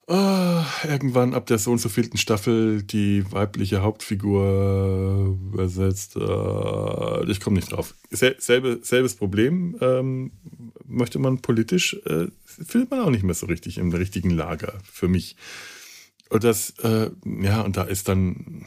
oh, 0.06 0.62
irgendwann 0.86 1.34
ab 1.34 1.46
der 1.46 1.58
so 1.58 1.70
und 1.70 1.78
so 1.78 1.88
vielten 1.88 2.16
Staffel 2.16 2.82
die 2.82 3.30
weibliche 3.30 3.82
Hauptfigur 3.82 4.44
äh, 4.44 5.48
übersetzt? 5.54 6.16
Äh, 6.16 7.30
ich 7.30 7.40
komme 7.40 7.56
nicht 7.56 7.72
drauf. 7.72 7.94
Selbe, 8.10 8.80
selbes 8.82 9.14
Problem. 9.16 9.76
Ähm, 9.80 10.32
möchte 10.86 11.18
man 11.18 11.40
politisch, 11.40 11.94
äh, 12.04 12.26
findet 12.44 12.90
man 12.90 13.00
auch 13.00 13.10
nicht 13.10 13.22
mehr 13.22 13.34
so 13.34 13.46
richtig 13.46 13.78
im 13.78 13.92
richtigen 13.92 14.30
Lager 14.30 14.78
für 14.84 15.08
mich. 15.08 15.36
Und 16.28 16.44
das, 16.44 16.74
ja, 17.24 17.62
und 17.62 17.76
da 17.76 17.82
ist 17.82 18.08
dann 18.08 18.64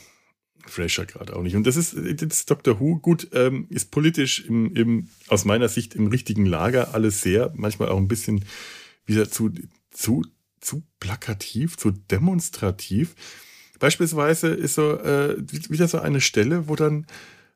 Fraser 0.66 1.06
gerade 1.06 1.36
auch 1.36 1.44
nicht. 1.44 1.56
Und 1.56 1.66
das 1.68 1.76
ist, 1.76 1.96
das 1.96 2.46
Doctor 2.46 2.80
Who, 2.80 3.00
gut, 3.00 3.30
ähm, 3.34 3.68
ist 3.70 3.92
politisch 3.92 4.46
im, 4.46 4.74
im, 4.76 5.10
aus 5.28 5.46
meiner 5.46 5.70
Sicht 5.70 5.96
im 5.96 6.08
richtigen 6.08 6.46
Lager 6.46 6.94
alles 6.94 7.22
sehr, 7.22 7.52
manchmal 7.56 7.90
auch 7.90 7.98
ein 7.98 8.08
bisschen 8.08 8.46
wieder 9.06 9.30
zu, 9.30 9.52
zu, 9.92 10.24
zu 10.60 10.84
plakativ, 11.00 11.78
zu 11.78 11.92
demonstrativ. 11.92 13.16
Beispielsweise 13.80 14.48
ist 14.48 14.76
so 14.76 14.98
äh, 15.00 15.38
wieder 15.70 15.88
so 15.88 16.00
eine 16.00 16.22
Stelle, 16.22 16.68
wo 16.68 16.76
dann 16.76 17.06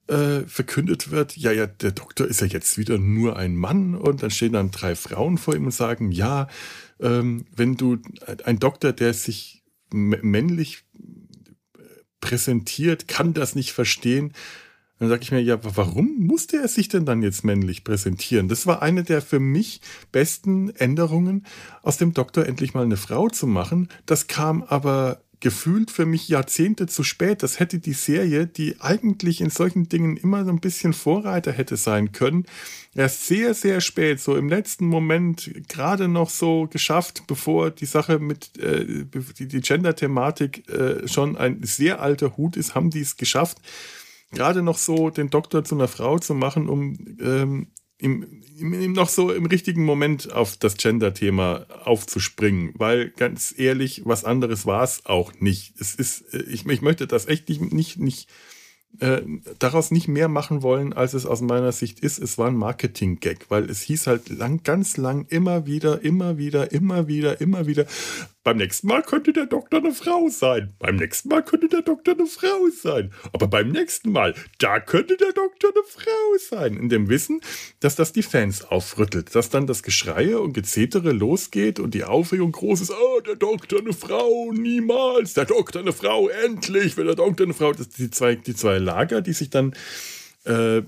äh, 0.07 0.41
verkündet 0.47 1.11
wird, 1.11 1.35
ja, 1.37 1.51
ja, 1.51 1.67
der 1.67 1.91
Doktor 1.91 2.27
ist 2.27 2.41
ja 2.41 2.47
jetzt 2.47 2.77
wieder 2.77 2.97
nur 2.97 3.37
ein 3.37 3.55
Mann 3.55 3.95
und 3.95 4.23
dann 4.23 4.31
stehen 4.31 4.53
dann 4.53 4.71
drei 4.71 4.95
Frauen 4.95 5.37
vor 5.37 5.55
ihm 5.55 5.65
und 5.65 5.71
sagen, 5.71 6.11
ja, 6.11 6.47
ähm, 6.99 7.45
wenn 7.55 7.75
du 7.75 7.97
ein 8.45 8.59
Doktor, 8.59 8.93
der 8.93 9.13
sich 9.13 9.63
männlich 9.91 10.83
präsentiert, 12.21 13.07
kann 13.07 13.33
das 13.33 13.55
nicht 13.55 13.71
verstehen. 13.73 14.33
Dann 14.99 15.09
sage 15.09 15.21
ich 15.21 15.31
mir, 15.31 15.41
ja, 15.41 15.59
warum 15.61 16.15
musste 16.17 16.57
er 16.57 16.67
sich 16.67 16.87
denn 16.87 17.05
dann 17.05 17.21
jetzt 17.21 17.43
männlich 17.43 17.83
präsentieren? 17.83 18.47
Das 18.47 18.65
war 18.65 18.81
eine 18.81 19.03
der 19.03 19.21
für 19.21 19.39
mich 19.39 19.81
besten 20.11 20.69
Änderungen, 20.71 21.45
aus 21.83 21.97
dem 21.97 22.13
Doktor 22.13 22.45
endlich 22.47 22.73
mal 22.73 22.83
eine 22.83 22.97
Frau 22.97 23.29
zu 23.29 23.45
machen. 23.45 23.89
Das 24.07 24.25
kam 24.25 24.63
aber 24.63 25.21
gefühlt 25.39 25.91
für 25.91 26.05
mich 26.05 26.27
Jahrzehnte 26.27 26.87
zu 26.87 27.03
spät. 27.03 27.43
Das 27.43 27.59
hätte 27.59 27.79
die 27.79 27.93
Serie, 27.93 28.47
die 28.47 28.79
eigentlich 28.79 29.41
in 29.41 29.49
solchen 29.49 29.87
Dingen 29.87 30.17
immer 30.17 30.43
so 30.45 30.51
ein 30.51 30.59
bisschen 30.59 30.93
Vorreiter 30.93 31.51
hätte 31.51 31.77
sein 31.77 32.11
können, 32.11 32.45
erst 32.95 33.27
sehr, 33.27 33.53
sehr 33.53 33.79
spät, 33.81 34.19
so 34.19 34.35
im 34.35 34.49
letzten 34.49 34.87
Moment 34.87 35.51
gerade 35.67 36.07
noch 36.07 36.29
so 36.29 36.67
geschafft, 36.67 37.23
bevor 37.27 37.69
die 37.69 37.85
Sache 37.85 38.17
mit 38.19 38.57
äh, 38.57 39.05
die, 39.37 39.61
Gender-Thematik 39.61 40.67
äh, 40.69 41.07
schon 41.07 41.37
ein 41.37 41.61
sehr 41.63 42.01
alter 42.01 42.35
Hut 42.37 42.57
ist, 42.57 42.73
haben 42.73 42.89
die 42.89 43.01
es 43.01 43.17
geschafft, 43.17 43.59
gerade 44.31 44.63
noch 44.63 44.77
so 44.77 45.11
den 45.11 45.29
Doktor 45.29 45.63
zu 45.63 45.75
einer 45.75 45.87
Frau 45.87 46.17
zu 46.17 46.33
machen, 46.33 46.67
um 46.67 46.97
ähm, 47.21 47.67
im, 47.99 48.43
im, 48.59 48.93
noch 48.93 49.09
so 49.09 49.31
im 49.31 49.45
richtigen 49.45 49.83
Moment 49.83 50.31
auf 50.31 50.57
das 50.57 50.77
Gender-Thema 50.77 51.65
aufzuspringen, 51.83 52.73
weil 52.75 53.09
ganz 53.09 53.53
ehrlich, 53.57 54.03
was 54.05 54.23
anderes 54.23 54.65
war 54.65 54.83
es 54.83 55.05
auch 55.05 55.33
nicht. 55.39 55.73
Es 55.79 55.95
ist, 55.95 56.33
äh, 56.33 56.43
ich, 56.43 56.65
ich 56.65 56.81
möchte 56.81 57.07
das 57.07 57.27
echt 57.27 57.49
nicht, 57.49 57.73
nicht, 57.73 57.97
nicht 57.97 58.29
äh, 58.99 59.21
daraus 59.59 59.91
nicht 59.91 60.07
mehr 60.07 60.27
machen 60.27 60.61
wollen, 60.61 60.93
als 60.93 61.13
es 61.13 61.25
aus 61.25 61.41
meiner 61.41 61.71
Sicht 61.71 61.99
ist. 61.99 62.19
Es 62.19 62.37
war 62.37 62.47
ein 62.47 62.55
Marketing-Gag, 62.55 63.49
weil 63.49 63.69
es 63.69 63.81
hieß 63.81 64.07
halt 64.07 64.29
lang, 64.29 64.61
ganz 64.63 64.97
lang 64.97 65.25
immer 65.29 65.65
wieder, 65.65 66.03
immer 66.03 66.37
wieder, 66.37 66.71
immer 66.71 67.07
wieder, 67.07 67.41
immer 67.41 67.67
wieder, 67.67 67.85
beim 68.47 68.55
nächsten 68.55 68.87
Mal 68.87 69.03
könnte 69.03 69.33
der 69.33 69.45
Doktor 69.45 69.79
eine 69.79 69.91
Frau 69.91 70.29
sein. 70.29 70.71
Beim 70.79 70.95
nächsten 70.95 71.27
Mal 71.27 71.43
könnte 71.43 71.67
der 71.67 71.81
Doktor 71.81 72.13
eine 72.13 72.27
Frau 72.27 72.69
sein. 72.69 73.11
Aber 73.33 73.45
beim 73.47 73.71
nächsten 73.73 74.09
Mal, 74.09 74.35
da 74.57 74.79
könnte 74.79 75.17
der 75.17 75.33
Doktor 75.33 75.71
eine 75.75 75.83
Frau 75.85 76.37
sein. 76.49 76.77
In 76.77 76.87
dem 76.87 77.09
Wissen, 77.09 77.41
dass 77.81 77.97
das 77.97 78.13
die 78.13 78.23
Fans 78.23 78.63
aufrüttelt. 78.63 79.35
Dass 79.35 79.49
dann 79.49 79.67
das 79.67 79.83
Geschreie 79.83 80.39
und 80.39 80.53
Gezetere 80.53 81.11
losgeht 81.11 81.81
und 81.81 81.93
die 81.93 82.05
Aufregung 82.05 82.53
groß 82.53 82.79
ist. 82.79 82.91
Oh, 82.91 83.19
der 83.19 83.35
Doktor 83.35 83.79
eine 83.79 83.91
Frau, 83.91 84.53
niemals. 84.53 85.33
Der 85.33 85.43
Doktor 85.43 85.81
eine 85.81 85.91
Frau, 85.91 86.29
endlich 86.29 86.95
will 86.95 87.07
der 87.07 87.15
Doktor 87.15 87.43
eine 87.43 87.53
Frau. 87.53 87.73
Das 87.73 87.89
die 87.89 88.09
zwei, 88.11 88.35
die 88.35 88.55
zwei 88.55 88.77
Lager, 88.77 89.21
die 89.21 89.33
sich 89.33 89.49
dann 89.49 89.75
äh, 90.47 90.83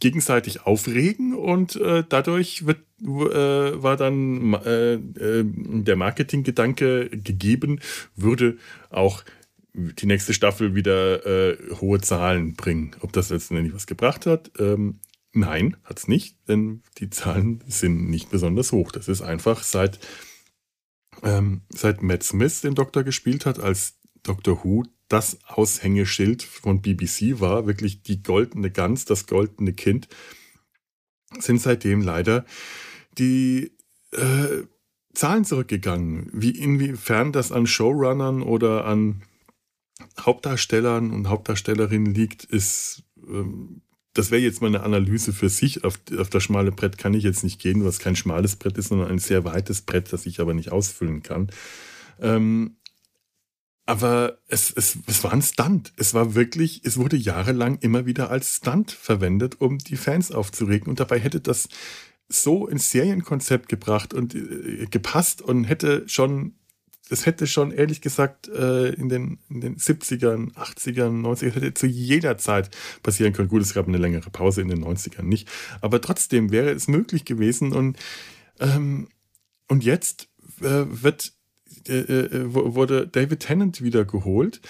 gegenseitig 0.00 0.62
aufregen 0.62 1.34
und 1.34 1.76
äh, 1.76 2.04
dadurch 2.08 2.66
wird, 2.66 2.78
äh, 3.02 3.82
war 3.82 3.96
dann 3.96 4.54
äh, 4.54 4.94
äh, 4.94 5.44
der 5.44 5.96
Marketinggedanke 5.96 7.10
gegeben, 7.10 7.80
würde 8.16 8.56
auch 8.90 9.24
die 9.74 10.06
nächste 10.06 10.34
Staffel 10.34 10.76
wieder 10.76 11.56
hohe 11.80 12.00
Zahlen 12.00 12.54
bringen. 12.54 12.94
Ob 13.00 13.12
das 13.12 13.30
letztendlich 13.30 13.74
was 13.74 13.88
gebracht 13.88 14.24
hat? 14.24 14.52
Ähm, 14.60 15.00
nein, 15.32 15.76
hat 15.82 15.98
es 15.98 16.06
nicht, 16.06 16.36
denn 16.46 16.82
die 16.98 17.10
Zahlen 17.10 17.60
sind 17.66 18.08
nicht 18.08 18.30
besonders 18.30 18.70
hoch. 18.70 18.92
Das 18.92 19.08
ist 19.08 19.20
einfach 19.20 19.64
seit, 19.64 19.98
ähm, 21.24 21.62
seit 21.70 22.04
Matt 22.04 22.22
Smith 22.22 22.60
den 22.60 22.76
Doktor 22.76 23.02
gespielt 23.02 23.46
hat 23.46 23.58
als 23.58 23.98
Doctor 24.22 24.62
Who 24.62 24.84
das 25.08 25.38
Aushängeschild 25.46 26.42
von 26.42 26.80
BBC 26.80 27.40
war, 27.40 27.66
wirklich 27.66 28.02
die 28.02 28.22
goldene 28.22 28.70
Gans, 28.70 29.04
das 29.04 29.26
goldene 29.26 29.72
Kind, 29.72 30.08
sind 31.38 31.60
seitdem 31.60 32.00
leider 32.00 32.44
die 33.18 33.72
äh, 34.12 34.64
Zahlen 35.12 35.44
zurückgegangen. 35.44 36.30
Wie 36.32 36.50
inwiefern 36.50 37.32
das 37.32 37.52
an 37.52 37.66
Showrunnern 37.66 38.42
oder 38.42 38.84
an 38.84 39.22
Hauptdarstellern 40.18 41.10
und 41.10 41.28
Hauptdarstellerinnen 41.28 42.14
liegt, 42.14 42.44
ist 42.44 43.04
ähm, 43.26 43.82
das 44.14 44.30
wäre 44.30 44.40
jetzt 44.40 44.62
mal 44.62 44.68
eine 44.68 44.84
Analyse 44.84 45.32
für 45.32 45.48
sich. 45.48 45.84
Auf, 45.84 45.98
auf, 46.16 46.30
das 46.30 46.42
schmale 46.44 46.70
Brett 46.70 46.98
kann 46.98 47.14
ich 47.14 47.24
jetzt 47.24 47.42
nicht 47.42 47.60
gehen, 47.60 47.84
was 47.84 47.98
kein 47.98 48.16
schmales 48.16 48.56
Brett 48.56 48.78
ist, 48.78 48.88
sondern 48.88 49.10
ein 49.10 49.18
sehr 49.18 49.44
weites 49.44 49.82
Brett, 49.82 50.12
das 50.12 50.24
ich 50.24 50.40
aber 50.40 50.54
nicht 50.54 50.70
ausfüllen 50.70 51.22
kann. 51.22 51.50
Ähm, 52.20 52.76
aber 53.86 54.38
es, 54.48 54.70
es, 54.70 54.98
es 55.06 55.22
war 55.24 55.32
ein 55.32 55.42
Stunt. 55.42 55.92
Es 55.96 56.14
war 56.14 56.34
wirklich, 56.34 56.82
es 56.84 56.96
wurde 56.96 57.16
jahrelang 57.16 57.78
immer 57.78 58.06
wieder 58.06 58.30
als 58.30 58.56
Stunt 58.56 58.90
verwendet, 58.92 59.60
um 59.60 59.78
die 59.78 59.96
Fans 59.96 60.32
aufzuregen. 60.32 60.88
Und 60.88 61.00
dabei 61.00 61.18
hätte 61.18 61.40
das 61.40 61.68
so 62.28 62.66
ins 62.66 62.90
Serienkonzept 62.90 63.68
gebracht 63.68 64.14
und 64.14 64.34
äh, 64.34 64.86
gepasst 64.90 65.42
und 65.42 65.64
hätte 65.64 66.08
schon, 66.08 66.54
das 67.10 67.26
hätte 67.26 67.46
schon 67.46 67.72
ehrlich 67.72 68.00
gesagt 68.00 68.48
äh, 68.48 68.88
in, 68.94 69.10
den, 69.10 69.38
in 69.50 69.60
den 69.60 69.76
70ern, 69.76 70.54
80ern, 70.54 71.20
90ern, 71.20 71.52
hätte 71.52 71.74
zu 71.74 71.86
jeder 71.86 72.38
Zeit 72.38 72.70
passieren 73.02 73.34
können. 73.34 73.48
Gut, 73.48 73.60
es 73.60 73.74
gab 73.74 73.86
eine 73.86 73.98
längere 73.98 74.30
Pause 74.30 74.62
in 74.62 74.68
den 74.68 74.82
90ern 74.82 75.24
nicht. 75.24 75.46
Aber 75.82 76.00
trotzdem 76.00 76.50
wäre 76.50 76.70
es 76.70 76.88
möglich 76.88 77.26
gewesen. 77.26 77.74
Und, 77.74 77.98
ähm, 78.60 79.08
und 79.68 79.84
jetzt 79.84 80.28
äh, 80.62 80.86
wird 80.88 81.34
äh, 81.88 82.00
äh 82.00 82.54
wurde 82.54 83.06
David 83.06 83.40
Tennant 83.40 83.82
wieder 83.82 84.04
geholt, 84.04 84.60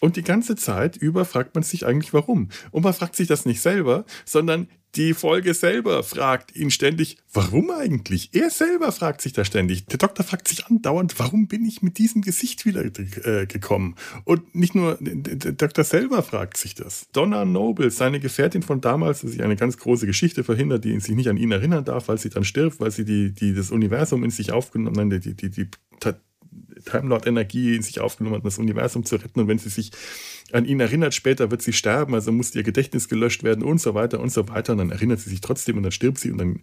Und 0.00 0.16
die 0.16 0.22
ganze 0.22 0.56
Zeit 0.56 0.96
über 0.96 1.24
fragt 1.26 1.54
man 1.54 1.62
sich 1.62 1.86
eigentlich, 1.86 2.14
warum. 2.14 2.48
Und 2.70 2.84
man 2.84 2.94
fragt 2.94 3.16
sich 3.16 3.28
das 3.28 3.44
nicht 3.44 3.60
selber, 3.60 4.06
sondern 4.24 4.68
die 4.96 5.14
Folge 5.14 5.54
selber 5.54 6.02
fragt 6.02 6.56
ihn 6.56 6.72
ständig, 6.72 7.18
warum 7.32 7.70
eigentlich? 7.70 8.30
Er 8.32 8.50
selber 8.50 8.90
fragt 8.90 9.20
sich 9.20 9.32
da 9.32 9.44
ständig. 9.44 9.86
Der 9.86 9.98
Doktor 9.98 10.24
fragt 10.24 10.48
sich 10.48 10.66
andauernd, 10.66 11.18
warum 11.18 11.46
bin 11.46 11.64
ich 11.64 11.80
mit 11.82 11.98
diesem 11.98 12.22
Gesicht 12.22 12.66
wieder 12.66 12.84
äh, 12.84 13.46
gekommen? 13.46 13.94
Und 14.24 14.54
nicht 14.54 14.74
nur 14.74 14.98
der 15.00 15.52
Doktor 15.52 15.84
selber 15.84 16.24
fragt 16.24 16.56
sich 16.56 16.74
das. 16.74 17.06
Donna 17.12 17.44
Noble, 17.44 17.92
seine 17.92 18.18
Gefährtin 18.18 18.62
von 18.62 18.80
damals, 18.80 19.20
die 19.20 19.28
sich 19.28 19.44
eine 19.44 19.54
ganz 19.54 19.76
große 19.76 20.06
Geschichte 20.06 20.42
verhindert, 20.42 20.84
die 20.84 20.98
sich 20.98 21.14
nicht 21.14 21.28
an 21.28 21.36
ihn 21.36 21.52
erinnern 21.52 21.84
darf, 21.84 22.08
weil 22.08 22.18
sie 22.18 22.30
dann 22.30 22.44
stirbt, 22.44 22.80
weil 22.80 22.90
sie 22.90 23.04
die, 23.04 23.32
die 23.32 23.54
das 23.54 23.70
Universum 23.70 24.24
in 24.24 24.30
sich 24.30 24.50
aufgenommen, 24.50 25.10
die, 25.10 25.20
die, 25.20 25.34
die, 25.34 25.50
die 25.50 25.68
Time 26.84 27.08
Lord 27.08 27.26
Energie 27.26 27.76
in 27.76 27.82
sich 27.82 28.00
aufgenommen 28.00 28.36
hat, 28.36 28.42
um 28.42 28.48
das 28.48 28.58
Universum 28.58 29.04
zu 29.04 29.16
retten. 29.16 29.40
Und 29.40 29.48
wenn 29.48 29.58
sie 29.58 29.68
sich 29.68 29.90
an 30.52 30.64
ihn 30.64 30.80
erinnert, 30.80 31.14
später 31.14 31.50
wird 31.50 31.62
sie 31.62 31.72
sterben, 31.72 32.14
also 32.14 32.32
muss 32.32 32.54
ihr 32.54 32.62
Gedächtnis 32.62 33.08
gelöscht 33.08 33.42
werden 33.42 33.62
und 33.62 33.80
so 33.80 33.94
weiter 33.94 34.20
und 34.20 34.32
so 34.32 34.48
weiter. 34.48 34.72
Und 34.72 34.78
dann 34.78 34.90
erinnert 34.90 35.20
sie 35.20 35.30
sich 35.30 35.40
trotzdem 35.40 35.76
und 35.76 35.82
dann 35.82 35.92
stirbt 35.92 36.18
sie 36.18 36.30
und 36.30 36.38
dann 36.38 36.60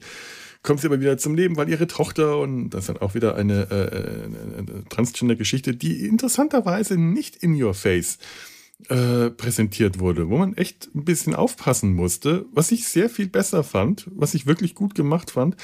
kommt 0.63 0.81
sie 0.81 0.88
aber 0.88 0.99
wieder 0.99 1.17
zum 1.17 1.35
Leben, 1.35 1.55
weil 1.55 1.69
ihre 1.69 1.88
Tochter 1.88 2.39
und 2.39 2.71
das 2.71 2.81
ist 2.81 2.89
dann 2.89 2.97
auch 2.97 3.15
wieder 3.15 3.35
eine, 3.35 3.69
äh, 3.69 4.59
eine 4.59 4.83
Transgender-Geschichte, 4.89 5.75
die 5.75 6.05
interessanterweise 6.05 6.97
nicht 6.97 7.38
in 7.38 7.61
your 7.61 7.73
face 7.73 8.17
äh, 8.89 9.32
präsentiert 9.32 9.99
wurde, 9.99 10.30
wo 10.30 10.38
man 10.38 10.55
echt 10.55 10.93
ein 10.93 11.03
bisschen 11.03 11.34
aufpassen 11.34 11.93
musste, 11.93 12.45
was 12.51 12.71
ich 12.71 12.88
sehr 12.88 13.09
viel 13.09 13.28
besser 13.28 13.63
fand, 13.63 14.07
was 14.13 14.36
ich 14.36 14.45
wirklich 14.45 14.75
gut 14.75 14.93
gemacht 14.93 15.32
fand. 15.32 15.57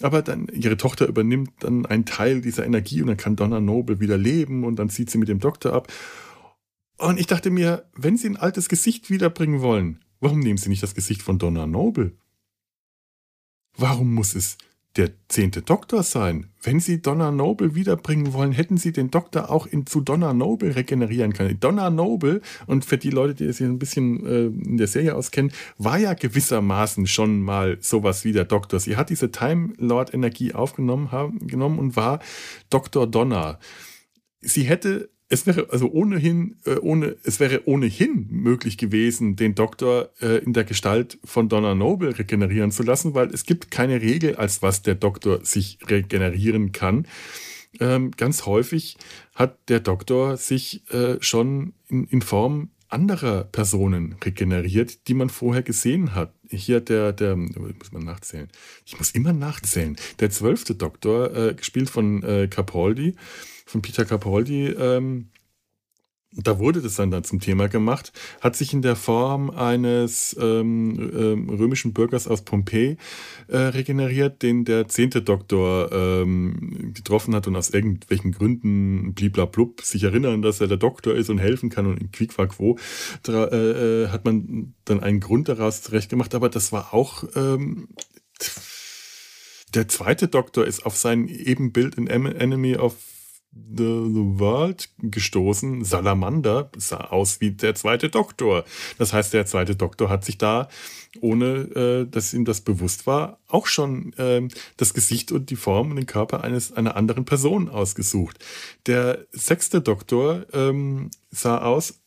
Aber 0.00 0.22
dann 0.22 0.46
ihre 0.48 0.76
Tochter 0.76 1.08
übernimmt 1.08 1.50
dann 1.60 1.84
einen 1.84 2.04
Teil 2.04 2.40
dieser 2.40 2.64
Energie 2.64 3.02
und 3.02 3.08
dann 3.08 3.16
kann 3.16 3.36
Donna 3.36 3.60
Noble 3.60 3.98
wieder 3.98 4.16
leben 4.16 4.64
und 4.64 4.76
dann 4.76 4.88
zieht 4.88 5.10
sie 5.10 5.18
mit 5.18 5.28
dem 5.28 5.40
Doktor 5.40 5.72
ab. 5.72 5.92
Und 6.96 7.18
ich 7.18 7.26
dachte 7.26 7.50
mir, 7.50 7.88
wenn 7.94 8.16
sie 8.16 8.28
ein 8.28 8.36
altes 8.36 8.68
Gesicht 8.68 9.10
wiederbringen 9.10 9.62
wollen, 9.62 10.04
warum 10.20 10.38
nehmen 10.40 10.58
sie 10.58 10.68
nicht 10.68 10.82
das 10.82 10.94
Gesicht 10.94 11.22
von 11.22 11.38
Donna 11.38 11.66
Noble? 11.66 12.12
Warum 13.76 14.14
muss 14.14 14.34
es 14.34 14.58
der 14.96 15.10
zehnte 15.28 15.62
Doktor 15.62 16.02
sein. 16.02 16.50
Wenn 16.62 16.80
Sie 16.80 17.00
Donna 17.00 17.30
Noble 17.30 17.74
wiederbringen 17.74 18.32
wollen, 18.32 18.52
hätten 18.52 18.76
Sie 18.76 18.92
den 18.92 19.10
Doktor 19.10 19.50
auch 19.50 19.66
in, 19.66 19.86
zu 19.86 20.00
Donna 20.00 20.34
Noble 20.34 20.74
regenerieren 20.74 21.32
können. 21.32 21.60
Donna 21.60 21.90
Noble, 21.90 22.40
und 22.66 22.84
für 22.84 22.98
die 22.98 23.10
Leute, 23.10 23.34
die 23.34 23.52
sich 23.52 23.66
ein 23.66 23.78
bisschen 23.78 24.26
äh, 24.26 24.46
in 24.46 24.76
der 24.76 24.88
Serie 24.88 25.14
auskennen, 25.14 25.52
war 25.78 25.98
ja 25.98 26.14
gewissermaßen 26.14 27.06
schon 27.06 27.40
mal 27.40 27.78
sowas 27.80 28.24
wie 28.24 28.32
der 28.32 28.44
Doktor. 28.44 28.80
Sie 28.80 28.96
hat 28.96 29.10
diese 29.10 29.30
Time 29.30 29.74
Lord 29.78 30.12
Energie 30.12 30.54
aufgenommen 30.54 31.12
haben, 31.12 31.46
genommen 31.46 31.78
und 31.78 31.94
war 31.94 32.18
Dr. 32.68 33.06
Donna. 33.06 33.60
Sie 34.40 34.64
hätte 34.64 35.10
es 35.30 35.46
wäre 35.46 35.68
also 35.70 35.90
ohnehin, 35.90 36.56
äh, 36.66 36.74
ohne, 36.76 37.16
es 37.22 37.38
wäre 37.38 37.66
ohnehin 37.66 38.26
möglich 38.30 38.76
gewesen, 38.76 39.36
den 39.36 39.54
Doktor 39.54 40.10
äh, 40.20 40.42
in 40.44 40.52
der 40.52 40.64
Gestalt 40.64 41.18
von 41.24 41.48
Donna 41.48 41.74
Noble 41.74 42.18
regenerieren 42.18 42.72
zu 42.72 42.82
lassen, 42.82 43.14
weil 43.14 43.28
es 43.32 43.46
gibt 43.46 43.70
keine 43.70 44.02
Regel, 44.02 44.36
als 44.36 44.60
was 44.60 44.82
der 44.82 44.96
Doktor 44.96 45.44
sich 45.44 45.78
regenerieren 45.88 46.72
kann. 46.72 47.06
Ähm, 47.78 48.10
ganz 48.10 48.44
häufig 48.44 48.96
hat 49.36 49.56
der 49.68 49.78
Doktor 49.78 50.36
sich 50.36 50.82
äh, 50.92 51.16
schon 51.20 51.74
in, 51.86 52.04
in 52.06 52.22
Form 52.22 52.70
anderer 52.88 53.44
Personen 53.44 54.16
regeneriert, 54.24 55.06
die 55.06 55.14
man 55.14 55.28
vorher 55.28 55.62
gesehen 55.62 56.16
hat. 56.16 56.34
Hier 56.48 56.80
der, 56.80 57.12
der, 57.12 57.36
muss 57.36 57.92
man 57.92 58.02
nachzählen. 58.02 58.48
Ich 58.84 58.98
muss 58.98 59.12
immer 59.12 59.32
nachzählen. 59.32 59.96
Der 60.18 60.30
zwölfte 60.30 60.74
Doktor, 60.74 61.32
äh, 61.36 61.54
gespielt 61.54 61.88
von 61.88 62.24
äh, 62.24 62.48
Capaldi, 62.48 63.14
von 63.70 63.82
Peter 63.82 64.04
Capaldi, 64.04 64.66
ähm, 64.66 65.28
da 66.32 66.60
wurde 66.60 66.80
das 66.80 66.94
dann, 66.94 67.10
dann 67.10 67.24
zum 67.24 67.40
Thema 67.40 67.68
gemacht, 67.68 68.12
hat 68.40 68.54
sich 68.54 68.72
in 68.72 68.82
der 68.82 68.94
Form 68.94 69.50
eines 69.50 70.36
ähm, 70.40 71.10
ähm, 71.12 71.48
römischen 71.48 71.92
Bürgers 71.92 72.28
aus 72.28 72.42
Pompeji 72.42 72.98
äh, 73.48 73.56
regeneriert, 73.56 74.42
den 74.42 74.64
der 74.64 74.86
zehnte 74.86 75.22
Doktor 75.22 75.90
ähm, 75.90 76.92
getroffen 76.94 77.34
hat 77.34 77.48
und 77.48 77.56
aus 77.56 77.70
irgendwelchen 77.70 78.30
Gründen 78.30 79.12
bliblablub 79.14 79.80
sich 79.82 80.04
erinnern, 80.04 80.40
dass 80.40 80.60
er 80.60 80.68
der 80.68 80.76
Doktor 80.76 81.16
ist 81.16 81.30
und 81.30 81.38
helfen 81.38 81.68
kann 81.68 81.86
und 81.86 82.00
in 82.00 82.12
Quiquaquo 82.12 82.78
äh, 83.26 83.32
äh, 83.32 84.08
hat 84.08 84.24
man 84.24 84.74
dann 84.84 85.00
einen 85.00 85.18
Grund 85.18 85.48
daraus 85.48 85.82
zurechtgemacht, 85.82 86.36
aber 86.36 86.48
das 86.48 86.70
war 86.70 86.94
auch 86.94 87.24
ähm, 87.34 87.88
der 89.74 89.88
zweite 89.88 90.28
Doktor 90.28 90.64
ist 90.64 90.86
auf 90.86 90.96
sein 90.96 91.28
Ebenbild 91.28 91.96
in 91.96 92.06
Enemy 92.06 92.76
of 92.76 92.94
The, 93.52 93.84
World 94.38 94.88
gestoßen. 94.98 95.84
Salamander 95.84 96.70
sah 96.76 97.04
aus 97.04 97.40
wie 97.40 97.50
der 97.50 97.74
zweite 97.74 98.08
Doktor. 98.08 98.64
Das 98.98 99.12
heißt, 99.12 99.32
der 99.32 99.46
zweite 99.46 99.76
Doktor 99.76 100.08
hat 100.08 100.24
sich 100.24 100.38
da, 100.38 100.68
ohne 101.20 101.46
äh, 101.46 102.06
dass 102.06 102.32
ihm 102.32 102.44
das 102.44 102.60
bewusst 102.60 103.06
war, 103.06 103.40
auch 103.48 103.66
schon 103.66 104.12
äh, 104.14 104.46
das 104.76 104.94
Gesicht 104.94 105.32
und 105.32 105.50
die 105.50 105.56
Form 105.56 105.90
und 105.90 105.96
den 105.96 106.06
Körper 106.06 106.44
eines 106.44 106.72
einer 106.72 106.96
anderen 106.96 107.24
Person 107.24 107.68
ausgesucht. 107.68 108.38
Der 108.86 109.26
sechste 109.32 109.80
Doktor 109.80 110.46
ähm, 110.52 111.10
sah 111.30 111.58
aus 111.58 112.00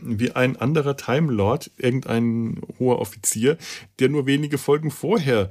wie 0.00 0.32
ein 0.32 0.56
anderer 0.56 0.96
Time 0.96 1.32
Lord, 1.32 1.70
irgendein 1.76 2.60
hoher 2.78 2.98
Offizier, 2.98 3.56
der 3.98 4.08
nur 4.08 4.26
wenige 4.26 4.58
Folgen 4.58 4.90
vorher 4.90 5.48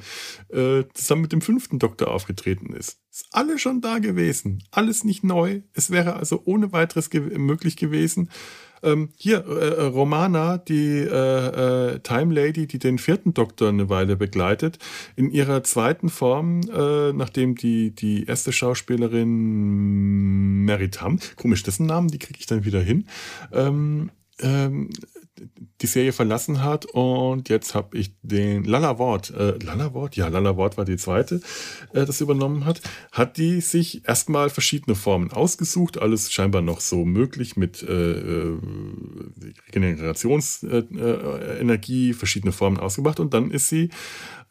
äh, 0.49 0.84
zusammen 0.93 1.24
mit 1.24 1.32
dem 1.32 1.41
fünften 1.41 1.80
Doktor 1.80 2.11
aufgetreten 2.11 2.74
ist. 2.74 2.99
Ist 3.11 3.28
alles 3.32 3.61
schon 3.61 3.82
da 3.82 3.99
gewesen, 3.99 4.64
alles 4.72 5.03
nicht 5.03 5.24
neu. 5.24 5.61
Es 5.74 5.91
wäre 5.91 6.16
also 6.16 6.41
ohne 6.45 6.72
weiteres 6.72 7.09
ge 7.09 7.38
möglich 7.38 7.78
gewesen, 7.78 8.30
ähm, 8.84 9.10
hier, 9.18 9.46
äh, 9.48 9.70
äh, 9.70 9.84
Romana, 9.84 10.58
die 10.58 11.00
äh, 11.00 11.94
äh, 11.94 12.00
Time 12.00 12.34
Lady, 12.34 12.68
die 12.68 12.80
den 12.80 12.98
vierten 12.98 13.34
Doktor 13.34 13.70
eine 13.70 13.90
Weile 13.90 14.16
begleitet, 14.16 14.80
in 15.16 15.32
ihrer 15.32 15.64
zweiten 15.64 16.10
Form, 16.10 16.62
äh, 16.74 17.14
nachdem 17.14 17.56
die, 17.56 17.92
die 17.92 18.26
erste 18.26 18.52
Schauspielerin 18.52 20.66
Meritam, 20.66 21.20
komisch, 21.36 21.64
dessen 21.64 21.86
Namen, 21.86 22.10
die 22.10 22.20
kriege 22.20 22.40
ich 22.40 22.46
dann 22.46 22.66
wieder 22.66 22.82
hin, 22.82 23.08
ähm, 23.52 24.10
ähm, 24.40 24.90
die 25.82 25.88
Serie 25.88 26.14
verlassen 26.14 26.64
hat 26.64 26.86
und 26.86 27.50
jetzt 27.50 27.76
habe 27.76 27.98
ich 27.98 28.14
den 28.22 28.64
Lala 28.64 29.00
Ward, 29.00 29.32
äh, 29.32 29.58
Lala 29.64 29.94
Ward, 29.94 30.16
ja, 30.16 30.28
Lala 30.28 30.58
Ward 30.58 30.78
war 30.78 30.86
die 30.86 30.98
zweite, 30.98 31.42
äh, 31.94 32.06
das 32.06 32.22
übernommen 32.22 32.66
hat, 32.66 32.82
hat 33.12 33.38
die 33.38 33.60
sich 33.60 34.08
erstmal 34.08 34.50
verschiedene 34.50 34.96
Formen 34.96 35.32
ausgesucht, 35.32 35.98
alles 35.98 36.32
scheinbar 36.32 36.62
noch 36.62 36.80
so 36.80 37.04
möglich 37.04 37.58
mit 37.58 37.84
äh, 37.84 38.12
äh 38.12 38.58
Regenerationsenergie, 39.74 42.12
äh, 42.12 42.14
verschiedene 42.14 42.52
Formen 42.52 42.78
ausgemacht 42.78 43.20
und 43.20 43.34
dann 43.34 43.50
ist 43.52 43.70
sie 43.70 43.90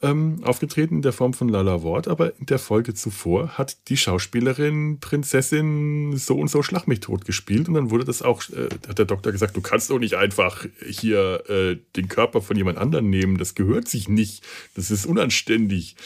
ähm, 0.03 0.41
aufgetreten 0.43 0.97
in 0.97 1.03
der 1.03 1.13
Form 1.13 1.33
von 1.33 1.49
Lala 1.49 1.83
Ward, 1.83 2.09
aber 2.09 2.37
in 2.39 2.47
der 2.47 2.59
Folge 2.59 2.95
zuvor 2.95 3.57
hat 3.57 3.89
die 3.89 3.97
Schauspielerin 3.97 4.99
Prinzessin 5.01 6.17
so 6.17 6.37
und 6.37 6.49
so 6.49 6.63
Schlag 6.63 6.89
mich 6.89 7.01
tot 7.01 7.25
gespielt 7.25 7.69
und 7.69 7.75
dann 7.75 7.91
wurde 7.91 8.05
das 8.05 8.23
auch, 8.23 8.43
äh, 8.51 8.69
hat 8.89 8.99
der 8.99 9.07
Doktor 9.07 9.33
gesagt, 9.33 9.57
du 9.57 9.61
kannst 9.61 9.91
doch 9.91 9.99
nicht 9.99 10.15
einfach 10.15 10.67
hier 10.85 11.49
äh, 11.49 11.77
den 11.97 12.09
Körper 12.09 12.43
von 12.43 12.57
jemand 12.57 12.79
anderem 12.79 13.11
nehmen, 13.11 13.39
das 13.39 13.55
gehört 13.55 13.89
sich 13.89 14.09
nicht, 14.09 14.45
das 14.75 14.91
ist 14.91 15.07
unanständig. 15.07 15.97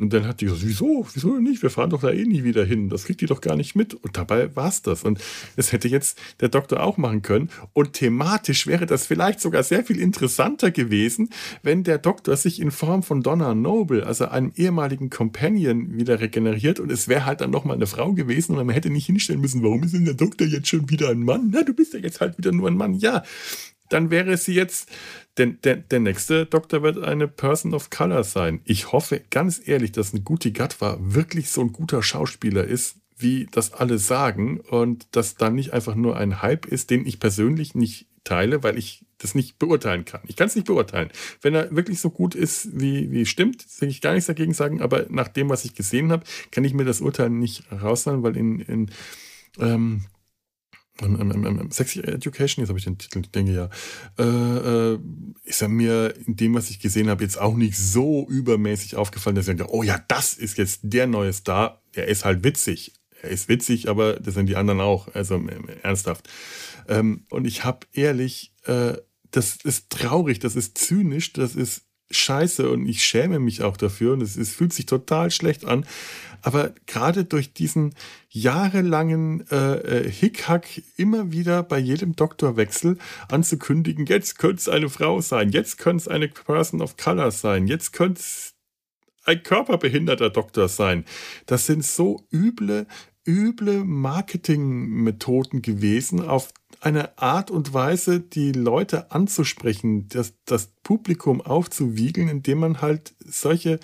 Und 0.00 0.12
dann 0.12 0.26
hat 0.26 0.40
die 0.40 0.46
gesagt, 0.46 0.64
wieso? 0.64 1.06
Wieso 1.12 1.38
nicht? 1.38 1.62
Wir 1.62 1.70
fahren 1.70 1.90
doch 1.90 2.00
da 2.00 2.10
eh 2.10 2.24
nie 2.24 2.44
wieder 2.44 2.64
hin. 2.64 2.88
Das 2.88 3.04
kriegt 3.04 3.20
die 3.20 3.26
doch 3.26 3.40
gar 3.40 3.56
nicht 3.56 3.76
mit. 3.76 3.94
Und 3.94 4.16
dabei 4.16 4.54
war 4.56 4.68
es 4.68 4.82
das. 4.82 5.04
Und 5.04 5.20
das 5.56 5.72
hätte 5.72 5.88
jetzt 5.88 6.18
der 6.40 6.48
Doktor 6.48 6.82
auch 6.82 6.96
machen 6.96 7.22
können. 7.22 7.50
Und 7.72 7.92
thematisch 7.92 8.66
wäre 8.66 8.86
das 8.86 9.06
vielleicht 9.06 9.40
sogar 9.40 9.62
sehr 9.62 9.84
viel 9.84 10.00
interessanter 10.00 10.70
gewesen, 10.70 11.30
wenn 11.62 11.84
der 11.84 11.98
Doktor 11.98 12.36
sich 12.36 12.60
in 12.60 12.70
Form 12.70 13.02
von 13.02 13.22
Donna 13.22 13.54
Noble, 13.54 14.06
also 14.06 14.26
einem 14.26 14.52
ehemaligen 14.56 15.10
Companion, 15.10 15.98
wieder 15.98 16.20
regeneriert. 16.20 16.80
Und 16.80 16.90
es 16.90 17.08
wäre 17.08 17.26
halt 17.26 17.40
dann 17.40 17.50
nochmal 17.50 17.76
eine 17.76 17.86
Frau 17.86 18.12
gewesen. 18.12 18.56
Und 18.56 18.66
man 18.66 18.74
hätte 18.74 18.90
nicht 18.90 19.06
hinstellen 19.06 19.40
müssen, 19.40 19.62
warum 19.62 19.82
ist 19.82 19.94
denn 19.94 20.04
der 20.04 20.14
Doktor 20.14 20.46
jetzt 20.46 20.68
schon 20.68 20.88
wieder 20.88 21.10
ein 21.10 21.20
Mann? 21.20 21.50
Na, 21.52 21.62
du 21.62 21.74
bist 21.74 21.94
ja 21.94 22.00
jetzt 22.00 22.20
halt 22.20 22.38
wieder 22.38 22.52
nur 22.52 22.68
ein 22.68 22.76
Mann. 22.76 22.94
Ja, 22.94 23.22
dann 23.90 24.10
wäre 24.10 24.36
sie 24.36 24.54
jetzt 24.54 24.88
denn 25.38 25.58
der, 25.64 25.76
der 25.76 26.00
nächste 26.00 26.44
Doktor 26.44 26.82
wird 26.82 27.02
eine 27.02 27.26
Person 27.26 27.72
of 27.72 27.88
Color 27.90 28.24
sein. 28.24 28.60
Ich 28.64 28.92
hoffe 28.92 29.22
ganz 29.30 29.60
ehrlich, 29.64 29.92
dass 29.92 30.12
ein 30.12 30.24
Guti 30.24 30.50
Gatwa 30.50 30.98
wirklich 31.00 31.50
so 31.50 31.62
ein 31.62 31.72
guter 31.72 32.02
Schauspieler 32.02 32.64
ist, 32.64 32.96
wie 33.16 33.46
das 33.50 33.72
alle 33.72 33.98
sagen 33.98 34.60
und 34.60 35.06
dass 35.12 35.36
da 35.36 35.50
nicht 35.50 35.72
einfach 35.72 35.94
nur 35.94 36.16
ein 36.16 36.42
Hype 36.42 36.66
ist, 36.66 36.90
den 36.90 37.06
ich 37.06 37.20
persönlich 37.20 37.74
nicht 37.74 38.06
teile, 38.24 38.62
weil 38.62 38.76
ich 38.76 39.04
das 39.18 39.34
nicht 39.34 39.58
beurteilen 39.58 40.04
kann. 40.04 40.20
Ich 40.26 40.36
kann 40.36 40.46
es 40.46 40.56
nicht 40.56 40.66
beurteilen. 40.66 41.10
Wenn 41.40 41.54
er 41.54 41.74
wirklich 41.74 42.00
so 42.00 42.10
gut 42.10 42.34
ist, 42.34 42.68
wie, 42.78 43.10
wie 43.10 43.26
stimmt, 43.26 43.64
will 43.80 43.88
ich 43.88 44.00
gar 44.00 44.12
nichts 44.12 44.26
dagegen 44.26 44.54
sagen, 44.54 44.82
aber 44.82 45.06
nach 45.08 45.28
dem, 45.28 45.48
was 45.48 45.64
ich 45.64 45.74
gesehen 45.74 46.12
habe, 46.12 46.24
kann 46.50 46.64
ich 46.64 46.74
mir 46.74 46.84
das 46.84 47.00
Urteil 47.00 47.30
nicht 47.30 47.64
rausnehmen, 47.72 48.22
weil 48.22 48.36
in, 48.36 48.60
in 48.60 48.90
ähm, 49.58 50.04
im, 51.02 51.30
im, 51.30 51.44
im 51.44 51.70
Sex 51.70 51.96
Education, 51.96 52.62
jetzt 52.62 52.68
habe 52.68 52.78
ich 52.78 52.84
den 52.84 52.98
Titel, 52.98 53.20
ich 53.20 53.30
denke 53.30 53.52
ja, 53.52 53.70
äh, 54.18 54.92
äh, 54.94 54.98
ist 55.44 55.62
er 55.62 55.68
mir 55.68 56.14
in 56.26 56.36
dem, 56.36 56.54
was 56.54 56.70
ich 56.70 56.80
gesehen 56.80 57.08
habe, 57.08 57.22
jetzt 57.22 57.40
auch 57.40 57.56
nicht 57.56 57.76
so 57.76 58.26
übermäßig 58.28 58.96
aufgefallen, 58.96 59.36
dass 59.36 59.48
ich 59.48 59.56
denke, 59.56 59.72
oh 59.72 59.82
ja, 59.82 60.02
das 60.08 60.34
ist 60.34 60.58
jetzt 60.58 60.80
der 60.82 61.06
neue 61.06 61.32
Star, 61.32 61.82
der 61.94 62.08
ist 62.08 62.24
halt 62.24 62.44
witzig. 62.44 62.94
er 63.22 63.30
ist 63.30 63.48
witzig, 63.48 63.88
aber 63.88 64.14
das 64.14 64.34
sind 64.34 64.46
die 64.46 64.56
anderen 64.56 64.80
auch, 64.80 65.14
also 65.14 65.42
ernsthaft. 65.82 66.28
Ähm, 66.88 67.24
und 67.30 67.46
ich 67.46 67.64
habe 67.64 67.86
ehrlich, 67.92 68.52
äh, 68.64 68.94
das 69.30 69.56
ist 69.62 69.90
traurig, 69.90 70.38
das 70.40 70.56
ist 70.56 70.78
zynisch, 70.78 71.32
das 71.32 71.54
ist 71.54 71.82
scheiße 72.10 72.70
und 72.70 72.86
ich 72.86 73.04
schäme 73.04 73.38
mich 73.38 73.62
auch 73.62 73.76
dafür 73.76 74.12
und 74.14 74.22
es, 74.22 74.36
es 74.36 74.50
fühlt 74.52 74.72
sich 74.72 74.86
total 74.86 75.30
schlecht 75.30 75.64
an. 75.64 75.86
Aber 76.42 76.72
gerade 76.86 77.24
durch 77.24 77.52
diesen 77.52 77.94
jahrelangen 78.30 79.46
äh, 79.50 79.74
äh, 79.76 80.10
Hickhack 80.10 80.82
immer 80.96 81.32
wieder 81.32 81.62
bei 81.62 81.78
jedem 81.78 82.16
Doktorwechsel 82.16 82.98
anzukündigen, 83.30 84.06
jetzt 84.06 84.38
könnte 84.38 84.56
es 84.56 84.68
eine 84.68 84.88
Frau 84.88 85.20
sein, 85.20 85.50
jetzt 85.50 85.78
könnte 85.78 86.02
es 86.02 86.08
eine 86.08 86.28
Person 86.28 86.80
of 86.80 86.96
Color 86.96 87.30
sein, 87.30 87.66
jetzt 87.66 87.92
könnte 87.92 88.20
es 88.20 88.54
ein 89.24 89.42
körperbehinderter 89.42 90.30
Doktor 90.30 90.68
sein. 90.68 91.04
Das 91.46 91.66
sind 91.66 91.84
so 91.84 92.24
üble, 92.32 92.86
üble 93.26 93.84
Marketingmethoden 93.84 95.62
gewesen, 95.62 96.22
auf 96.22 96.52
eine 96.80 97.18
Art 97.18 97.50
und 97.50 97.74
Weise, 97.74 98.20
die 98.20 98.52
Leute 98.52 99.10
anzusprechen, 99.10 100.08
das, 100.08 100.34
das 100.46 100.68
Publikum 100.82 101.40
aufzuwiegeln, 101.40 102.28
indem 102.28 102.58
man 102.58 102.80
halt 102.80 103.14
solche, 103.24 103.80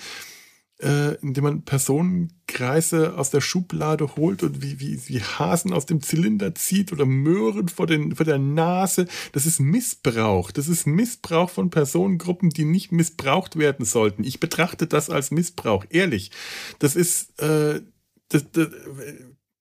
äh, 0.80 1.14
indem 1.20 1.44
man 1.44 1.62
Personenkreise 1.62 3.18
aus 3.18 3.30
der 3.30 3.42
Schublade 3.42 4.16
holt 4.16 4.42
und 4.42 4.62
wie, 4.62 4.80
wie, 4.80 4.98
wie 5.08 5.20
Hasen 5.20 5.74
aus 5.74 5.84
dem 5.84 6.00
Zylinder 6.00 6.54
zieht 6.54 6.90
oder 6.90 7.04
Möhren 7.04 7.68
vor, 7.68 7.86
den, 7.86 8.16
vor 8.16 8.24
der 8.24 8.38
Nase. 8.38 9.06
Das 9.32 9.44
ist 9.44 9.60
Missbrauch. 9.60 10.50
Das 10.50 10.68
ist 10.68 10.86
Missbrauch 10.86 11.50
von 11.50 11.68
Personengruppen, 11.68 12.48
die 12.48 12.64
nicht 12.64 12.92
missbraucht 12.92 13.56
werden 13.56 13.84
sollten. 13.84 14.24
Ich 14.24 14.40
betrachte 14.40 14.86
das 14.86 15.10
als 15.10 15.30
Missbrauch, 15.30 15.84
ehrlich. 15.90 16.30
Das 16.78 16.96
ist, 16.96 17.38
äh, 17.42 17.82
das, 18.28 18.50
das, 18.52 18.68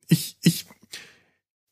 ich, 0.08 0.38
ich, 0.42 0.66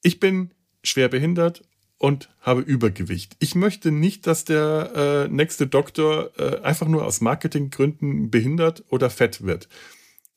ich 0.02 0.20
bin 0.20 0.52
schwer 0.84 1.10
behindert 1.10 1.64
und 1.98 2.30
habe 2.42 2.62
Übergewicht. 2.62 3.36
Ich 3.40 3.56
möchte 3.56 3.92
nicht, 3.92 4.28
dass 4.28 4.44
der 4.44 4.92
äh, 4.94 5.28
nächste 5.30 5.68
Doktor 5.68 6.32
äh, 6.38 6.62
einfach 6.62 6.88
nur 6.88 7.06
aus 7.06 7.22
Marketinggründen 7.22 8.30
behindert 8.30 8.84
oder 8.90 9.10
fett 9.10 9.46
wird. 9.46 9.70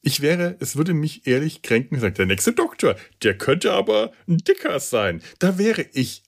Ich 0.01 0.21
wäre, 0.21 0.57
es 0.61 0.77
würde 0.77 0.95
mich 0.95 1.27
ehrlich 1.27 1.63
kränken, 1.63 1.99
sagt 1.99 2.19
der 2.19 2.27
nächste 2.27 2.53
Doktor, 2.53 2.95
der 3.25 3.37
könnte 3.37 3.73
aber 3.73 4.13
ein 4.29 4.39
Dicker 4.39 4.79
sein. 4.79 5.21
Da 5.41 5.59
wäre 5.59 5.85
ich 5.93 6.23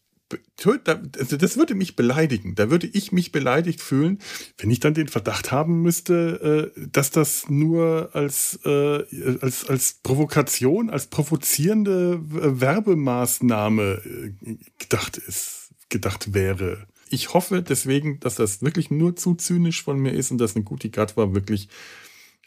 also 1.16 1.36
das 1.36 1.56
würde 1.56 1.74
mich 1.74 1.96
beleidigen. 1.96 2.54
Da 2.54 2.70
würde 2.70 2.86
ich 2.86 3.12
mich 3.12 3.32
beleidigt 3.32 3.80
fühlen, 3.80 4.18
wenn 4.58 4.70
ich 4.70 4.80
dann 4.80 4.94
den 4.94 5.08
Verdacht 5.08 5.52
haben 5.52 5.82
müsste, 5.82 6.72
äh, 6.76 6.88
dass 6.92 7.10
das 7.10 7.48
nur 7.48 8.10
als, 8.12 8.58
äh, 8.64 9.38
als, 9.40 9.64
als 9.66 10.00
Provokation, 10.02 10.90
als 10.90 11.06
provozierende 11.06 12.20
Werbemaßnahme 12.22 14.02
äh, 14.04 14.56
gedacht 14.78 15.16
ist, 15.16 15.70
gedacht 15.88 16.34
wäre. 16.34 16.86
Ich 17.08 17.32
hoffe 17.32 17.62
deswegen, 17.62 18.20
dass 18.20 18.34
das 18.34 18.60
wirklich 18.60 18.90
nur 18.90 19.16
zu 19.16 19.34
zynisch 19.34 19.82
von 19.82 19.98
mir 19.98 20.12
ist 20.12 20.30
und 20.30 20.38
dass 20.38 20.56
ein 20.56 20.66
Gatt 20.92 21.16
war 21.16 21.34
wirklich, 21.34 21.68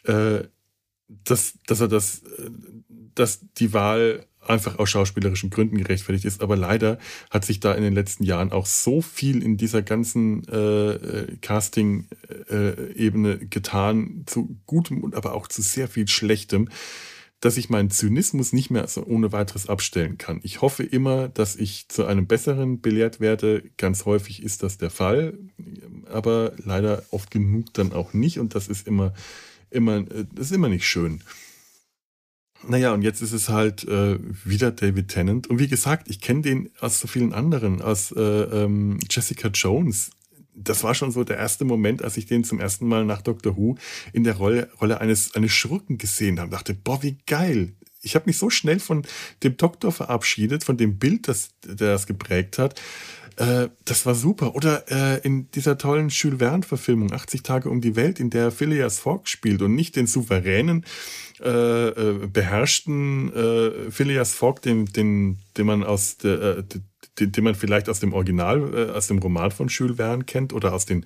dass, 0.04 1.54
dass 1.66 1.80
er 1.80 1.88
das, 1.88 2.22
dass 3.14 3.40
die 3.58 3.72
Wahl 3.72 4.26
einfach 4.46 4.78
aus 4.78 4.90
schauspielerischen 4.90 5.50
Gründen 5.50 5.78
gerechtfertigt 5.78 6.24
ist. 6.24 6.42
Aber 6.42 6.56
leider 6.56 6.98
hat 7.30 7.44
sich 7.44 7.60
da 7.60 7.74
in 7.74 7.82
den 7.82 7.94
letzten 7.94 8.24
Jahren 8.24 8.52
auch 8.52 8.66
so 8.66 9.00
viel 9.02 9.42
in 9.42 9.56
dieser 9.56 9.82
ganzen 9.82 10.46
äh, 10.48 10.92
äh 10.92 11.36
Casting-Ebene 11.40 13.38
getan, 13.46 14.24
zu 14.26 14.56
gutem 14.66 15.02
und 15.02 15.14
aber 15.14 15.34
auch 15.34 15.48
zu 15.48 15.62
sehr 15.62 15.88
viel 15.88 16.08
Schlechtem, 16.08 16.68
dass 17.42 17.56
ich 17.56 17.70
meinen 17.70 17.90
Zynismus 17.90 18.52
nicht 18.52 18.70
mehr 18.70 18.86
so 18.86 19.04
ohne 19.04 19.32
weiteres 19.32 19.68
abstellen 19.68 20.16
kann. 20.16 20.38
Ich 20.44 20.62
hoffe 20.62 20.84
immer, 20.84 21.28
dass 21.28 21.56
ich 21.56 21.88
zu 21.88 22.04
einem 22.04 22.28
besseren 22.28 22.80
belehrt 22.80 23.18
werde. 23.18 23.64
Ganz 23.76 24.04
häufig 24.04 24.44
ist 24.44 24.62
das 24.62 24.78
der 24.78 24.90
Fall, 24.90 25.36
aber 26.06 26.52
leider 26.58 27.02
oft 27.10 27.32
genug 27.32 27.74
dann 27.74 27.92
auch 27.92 28.12
nicht. 28.14 28.38
Und 28.38 28.54
das 28.54 28.68
ist 28.68 28.86
immer, 28.86 29.12
immer, 29.70 29.96
äh, 29.98 30.24
das 30.32 30.46
ist 30.46 30.52
immer 30.52 30.68
nicht 30.68 30.86
schön. 30.86 31.22
Naja, 32.68 32.92
und 32.92 33.02
jetzt 33.02 33.22
ist 33.22 33.32
es 33.32 33.48
halt 33.48 33.84
äh, 33.88 34.18
wieder 34.44 34.70
David 34.70 35.08
Tennant. 35.08 35.48
Und 35.48 35.58
wie 35.58 35.68
gesagt, 35.68 36.08
ich 36.08 36.20
kenne 36.20 36.42
den 36.42 36.70
aus 36.80 37.00
so 37.00 37.08
vielen 37.08 37.32
anderen, 37.32 37.82
aus 37.82 38.12
äh, 38.12 38.20
ähm, 38.20 38.98
Jessica 39.10 39.48
Jones. 39.48 40.10
Das 40.54 40.84
war 40.84 40.94
schon 40.94 41.10
so 41.10 41.24
der 41.24 41.38
erste 41.38 41.64
Moment, 41.64 42.02
als 42.02 42.16
ich 42.16 42.26
den 42.26 42.44
zum 42.44 42.60
ersten 42.60 42.86
Mal 42.86 43.04
nach 43.04 43.22
Doctor 43.22 43.56
Who 43.56 43.76
in 44.12 44.22
der 44.22 44.36
Rolle, 44.36 44.70
Rolle 44.80 45.00
eines, 45.00 45.34
eines 45.34 45.52
Schurken 45.52 45.98
gesehen 45.98 46.38
habe. 46.38 46.50
dachte, 46.50 46.74
boah, 46.74 47.02
wie 47.02 47.16
geil. 47.26 47.72
Ich 48.02 48.14
habe 48.14 48.26
mich 48.26 48.36
so 48.36 48.50
schnell 48.50 48.80
von 48.80 49.04
dem 49.42 49.56
Doktor 49.56 49.92
verabschiedet, 49.92 50.64
von 50.64 50.76
dem 50.76 50.98
Bild, 50.98 51.28
das 51.28 51.50
das 51.62 52.06
geprägt 52.06 52.58
hat. 52.58 52.80
Äh, 53.42 53.70
das 53.84 54.06
war 54.06 54.14
super. 54.14 54.54
Oder 54.54 54.84
äh, 54.88 55.20
in 55.22 55.50
dieser 55.50 55.76
tollen 55.76 56.10
Jules 56.10 56.38
Verne-Verfilmung, 56.38 57.12
80 57.12 57.42
Tage 57.42 57.70
um 57.70 57.80
die 57.80 57.96
Welt, 57.96 58.20
in 58.20 58.30
der 58.30 58.52
Phileas 58.52 59.00
Fogg 59.00 59.22
spielt 59.28 59.62
und 59.62 59.74
nicht 59.74 59.96
den 59.96 60.06
souveränen, 60.06 60.84
äh, 61.40 61.88
äh, 61.88 62.26
beherrschten 62.32 63.32
äh, 63.34 63.90
Phileas 63.90 64.34
Fogg, 64.34 64.62
den, 64.62 64.86
den, 64.86 65.38
den 65.56 65.66
man 65.66 65.82
aus 65.82 66.18
der, 66.18 66.62
den, 67.18 67.32
den 67.32 67.44
man 67.44 67.56
vielleicht 67.56 67.88
aus 67.88 67.98
dem 67.98 68.12
Original, 68.12 68.74
äh, 68.74 68.92
aus 68.92 69.08
dem 69.08 69.18
Roman 69.18 69.50
von 69.50 69.66
Jules 69.66 69.96
Verne 69.96 70.22
kennt 70.22 70.52
oder 70.52 70.72
aus 70.72 70.86
den 70.86 71.04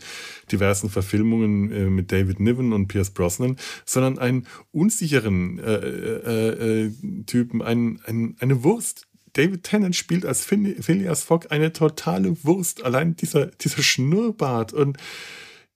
diversen 0.53 0.91
Verfilmungen 0.91 1.73
äh, 1.73 1.85
mit 1.89 2.13
David 2.13 2.39
Niven 2.39 2.75
und 2.75 2.89
Pierce 2.89 3.11
Brosnan, 3.11 3.57
sondern 3.87 4.19
einen 4.19 4.47
unsicheren 4.73 5.59
äh, 5.59 6.91
Typen, 7.25 7.63
ein, 7.63 7.99
ein, 8.05 8.37
eine 8.41 8.63
Wurst, 8.63 9.07
David 9.37 9.65
Tennant 9.65 9.95
spielt 9.95 10.25
als 10.25 10.45
Phileas 10.45 11.23
Fogg 11.23 11.49
eine 11.51 11.73
totale 11.73 12.43
Wurst. 12.45 12.85
Allein 12.85 13.17
dieser, 13.17 13.47
dieser 13.47 13.83
Schnurrbart 13.83 14.73
und 14.73 14.97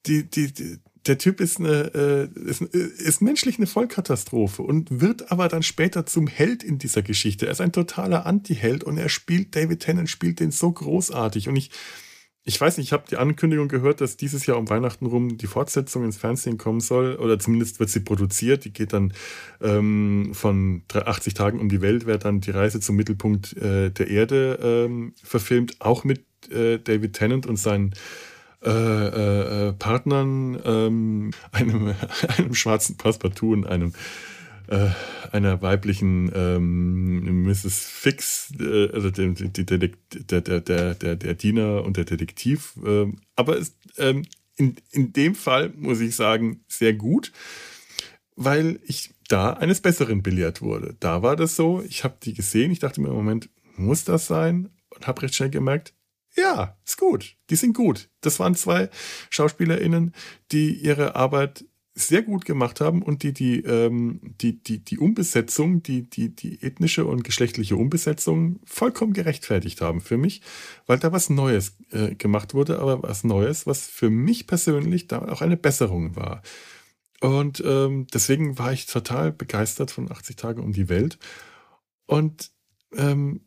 die, 0.06 0.28
die, 0.28 0.52
die 0.52 0.78
der 1.06 1.18
Typ 1.18 1.40
ist, 1.40 1.58
eine, 1.58 1.94
äh, 1.94 2.40
ist, 2.40 2.60
ist 2.60 3.22
menschlich 3.22 3.56
eine 3.56 3.66
Vollkatastrophe 3.66 4.62
und 4.62 5.00
wird 5.00 5.32
aber 5.32 5.48
dann 5.48 5.62
später 5.62 6.04
zum 6.04 6.26
Held 6.26 6.62
in 6.62 6.78
dieser 6.78 7.02
Geschichte. 7.02 7.46
Er 7.46 7.52
ist 7.52 7.60
ein 7.60 7.72
totaler 7.72 8.26
Anti-Held 8.26 8.84
und 8.84 8.98
er 8.98 9.08
spielt, 9.08 9.56
David 9.56 9.80
Tennant 9.80 10.10
spielt 10.10 10.40
den 10.40 10.50
so 10.50 10.70
großartig. 10.70 11.48
Und 11.48 11.56
ich, 11.56 11.70
ich 12.44 12.58
weiß 12.60 12.78
nicht, 12.78 12.88
ich 12.88 12.92
habe 12.92 13.04
die 13.08 13.16
Ankündigung 13.16 13.68
gehört, 13.68 14.00
dass 14.00 14.16
dieses 14.16 14.46
Jahr 14.46 14.56
um 14.56 14.68
Weihnachten 14.70 15.06
rum 15.06 15.36
die 15.36 15.46
Fortsetzung 15.46 16.04
ins 16.04 16.16
Fernsehen 16.16 16.56
kommen 16.56 16.80
soll. 16.80 17.16
Oder 17.16 17.38
zumindest 17.38 17.80
wird 17.80 17.90
sie 17.90 18.00
produziert. 18.00 18.64
Die 18.64 18.72
geht 18.72 18.94
dann 18.94 19.12
ähm, 19.60 20.30
von 20.32 20.82
80 20.92 21.34
Tagen 21.34 21.60
um 21.60 21.68
die 21.68 21.82
Welt, 21.82 22.06
wird 22.06 22.24
dann 22.24 22.40
die 22.40 22.50
Reise 22.50 22.80
zum 22.80 22.96
Mittelpunkt 22.96 23.56
äh, 23.58 23.90
der 23.90 24.08
Erde 24.08 24.58
ähm, 24.62 25.12
verfilmt, 25.22 25.76
auch 25.80 26.04
mit 26.04 26.24
äh, 26.50 26.78
David 26.78 27.12
Tennant 27.12 27.46
und 27.46 27.56
seinen 27.56 27.94
äh, 28.62 28.70
äh, 28.70 29.68
äh, 29.68 29.72
Partnern, 29.72 30.60
ähm, 30.64 31.30
einem, 31.52 31.94
einem 32.36 32.54
schwarzen 32.54 32.96
Passepartout 32.96 33.52
und 33.52 33.66
einem 33.66 33.92
äh, 34.70 34.90
einer 35.32 35.62
weiblichen 35.62 36.30
ähm, 36.34 37.44
Mrs. 37.44 37.86
Fix, 37.86 38.52
äh, 38.58 38.90
also 38.92 39.10
dem, 39.10 39.34
die, 39.34 39.66
der, 39.66 39.78
der, 39.78 40.60
der, 40.60 40.94
der, 40.94 41.34
Diener 41.34 41.84
und 41.84 41.96
der 41.96 42.04
Detektiv. 42.04 42.74
Äh, 42.84 43.12
aber 43.36 43.58
es, 43.58 43.76
ähm, 43.98 44.24
in, 44.56 44.76
in 44.92 45.12
dem 45.12 45.34
Fall 45.34 45.72
muss 45.76 46.00
ich 46.00 46.16
sagen, 46.16 46.64
sehr 46.68 46.94
gut, 46.94 47.32
weil 48.36 48.80
ich 48.84 49.10
da 49.28 49.52
eines 49.52 49.80
Besseren 49.80 50.22
belehrt 50.22 50.62
wurde. 50.62 50.96
Da 51.00 51.22
war 51.22 51.36
das 51.36 51.56
so, 51.56 51.82
ich 51.82 52.04
habe 52.04 52.16
die 52.22 52.34
gesehen, 52.34 52.70
ich 52.70 52.78
dachte 52.78 53.00
mir 53.00 53.08
im 53.08 53.14
Moment, 53.14 53.48
muss 53.76 54.04
das 54.04 54.26
sein? 54.26 54.70
Und 54.90 55.06
habe 55.06 55.22
recht 55.22 55.34
schnell 55.34 55.50
gemerkt, 55.50 55.94
ja, 56.36 56.76
ist 56.84 56.96
gut. 56.96 57.36
Die 57.48 57.56
sind 57.56 57.74
gut. 57.74 58.08
Das 58.20 58.38
waren 58.38 58.54
zwei 58.54 58.88
SchauspielerInnen, 59.30 60.14
die 60.52 60.72
ihre 60.74 61.16
Arbeit 61.16 61.64
sehr 61.94 62.22
gut 62.22 62.44
gemacht 62.44 62.80
haben 62.80 63.02
und 63.02 63.22
die 63.22 63.32
die, 63.32 63.60
ähm, 63.60 64.20
die, 64.40 64.62
die, 64.62 64.84
die 64.84 64.98
Umbesetzung, 64.98 65.82
die, 65.82 66.08
die, 66.08 66.34
die 66.34 66.62
ethnische 66.62 67.04
und 67.04 67.24
geschlechtliche 67.24 67.76
Umbesetzung 67.76 68.60
vollkommen 68.64 69.12
gerechtfertigt 69.12 69.80
haben 69.80 70.00
für 70.00 70.16
mich, 70.16 70.42
weil 70.86 70.98
da 70.98 71.12
was 71.12 71.30
Neues 71.30 71.76
äh, 71.90 72.14
gemacht 72.14 72.54
wurde, 72.54 72.78
aber 72.78 73.02
was 73.02 73.24
Neues, 73.24 73.66
was 73.66 73.86
für 73.86 74.10
mich 74.10 74.46
persönlich 74.46 75.08
da 75.08 75.28
auch 75.28 75.42
eine 75.42 75.56
Besserung 75.56 76.14
war. 76.16 76.42
Und 77.20 77.62
ähm, 77.66 78.06
deswegen 78.12 78.58
war 78.58 78.72
ich 78.72 78.86
total 78.86 79.32
begeistert 79.32 79.90
von 79.90 80.10
80 80.10 80.36
Tage 80.36 80.62
um 80.62 80.72
die 80.72 80.88
Welt. 80.88 81.18
Und 82.06 82.50
ähm, 82.94 83.46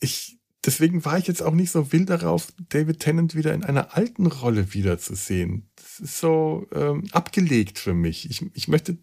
ich 0.00 0.39
deswegen 0.64 1.04
war 1.04 1.18
ich 1.18 1.26
jetzt 1.26 1.42
auch 1.42 1.54
nicht 1.54 1.70
so 1.70 1.92
wild 1.92 2.10
darauf, 2.10 2.48
David 2.68 3.00
Tennant 3.00 3.34
wieder 3.34 3.54
in 3.54 3.64
einer 3.64 3.96
alten 3.96 4.26
Rolle 4.26 4.74
wiederzusehen. 4.74 5.70
Das 5.76 6.00
ist 6.00 6.20
so 6.20 6.66
ähm, 6.72 7.04
abgelegt 7.12 7.78
für 7.78 7.94
mich. 7.94 8.28
Ich, 8.30 8.44
ich 8.54 8.68
möchte 8.68 8.98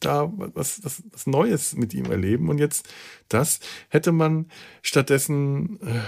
da 0.00 0.32
was, 0.36 0.84
was, 0.84 1.02
was 1.12 1.26
Neues 1.26 1.76
mit 1.76 1.94
ihm 1.94 2.06
erleben. 2.06 2.48
Und 2.48 2.58
jetzt 2.58 2.88
das 3.28 3.60
hätte 3.88 4.12
man 4.12 4.46
stattdessen, 4.82 5.80
äh, 5.80 6.00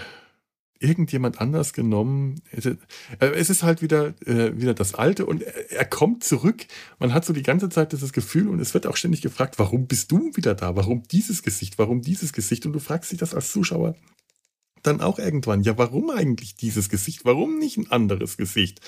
irgendjemand 0.85 1.41
anders 1.41 1.73
genommen. 1.73 2.43
Äh, 2.53 2.77
es 3.19 3.51
ist 3.51 3.63
halt 3.63 3.83
wieder, 3.83 4.15
äh, 4.27 4.61
wieder 4.61 4.75
das 4.75 4.95
Alte 4.95 5.27
und 5.27 5.43
er, 5.43 5.71
er, 5.73 5.85
kommt 5.85 6.25
zurück. 6.25 6.67
Man 6.99 7.15
hat 7.15 7.25
so 7.25 7.33
die 7.33 7.43
ganze 7.43 7.69
Zeit 7.69 7.93
dieses 7.93 8.13
Gefühl 8.13 8.49
und 8.49 8.61
es 8.61 8.75
wird 8.75 8.87
auch 8.87 8.97
ständig 8.97 9.23
gefragt, 9.23 9.59
warum 9.59 9.87
bist 9.87 10.13
du 10.13 10.31
wieder 10.35 10.55
da? 10.55 10.77
Warum 10.77 11.03
dieses 11.05 11.43
Gesicht? 11.43 11.79
Warum 11.79 12.03
dieses 12.03 12.33
Gesicht? 12.33 12.67
Und 12.67 12.73
du 12.73 12.81
fragst 12.81 13.13
dich 13.13 13.19
das 13.19 13.35
als 13.35 13.51
Zuschauer 13.53 13.95
dann 14.87 15.01
auch 15.01 15.19
irgendwann, 15.19 15.63
ja, 15.63 15.77
warum 15.79 16.11
eigentlich 16.11 16.55
dieses 16.55 16.89
Gesicht? 16.89 17.25
Warum 17.25 17.59
nicht 17.59 17.77
ein 17.77 17.91
anderes 17.91 18.37
Gesicht? 18.37 18.81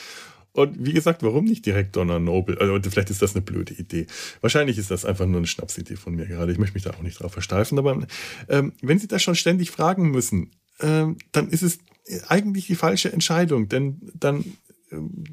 Und 0.52 0.86
wie 0.86 0.94
gesagt, 0.94 1.22
warum 1.22 1.44
nicht 1.44 1.66
direkt 1.66 1.96
Donna 1.96 2.18
Noble? 2.18 2.58
Also 2.58 2.78
vielleicht 2.90 3.10
ist 3.10 3.20
das 3.20 3.34
eine 3.34 3.42
blöde 3.42 3.74
Idee. 3.74 4.06
Wahrscheinlich 4.40 4.78
ist 4.78 4.90
das 4.90 5.04
einfach 5.04 5.26
nur 5.26 5.36
eine 5.36 5.46
Schnapsidee 5.46 5.96
von 5.96 6.14
mir 6.14 6.26
gerade. 6.26 6.50
Ich 6.50 6.58
möchte 6.58 6.74
mich 6.74 6.84
da 6.84 6.90
auch 6.90 7.02
nicht 7.02 7.20
drauf 7.20 7.32
versteifen. 7.32 7.78
Aber 7.78 8.06
ähm, 8.48 8.72
wenn 8.80 8.98
Sie 8.98 9.06
das 9.06 9.22
schon 9.22 9.34
ständig 9.34 9.70
fragen 9.70 10.10
müssen, 10.10 10.52
ähm, 10.80 11.18
dann 11.32 11.50
ist 11.50 11.62
es 11.62 11.78
eigentlich 12.28 12.66
die 12.66 12.74
falsche 12.74 13.12
Entscheidung. 13.12 13.68
Denn 13.68 14.00
dann 14.14 14.44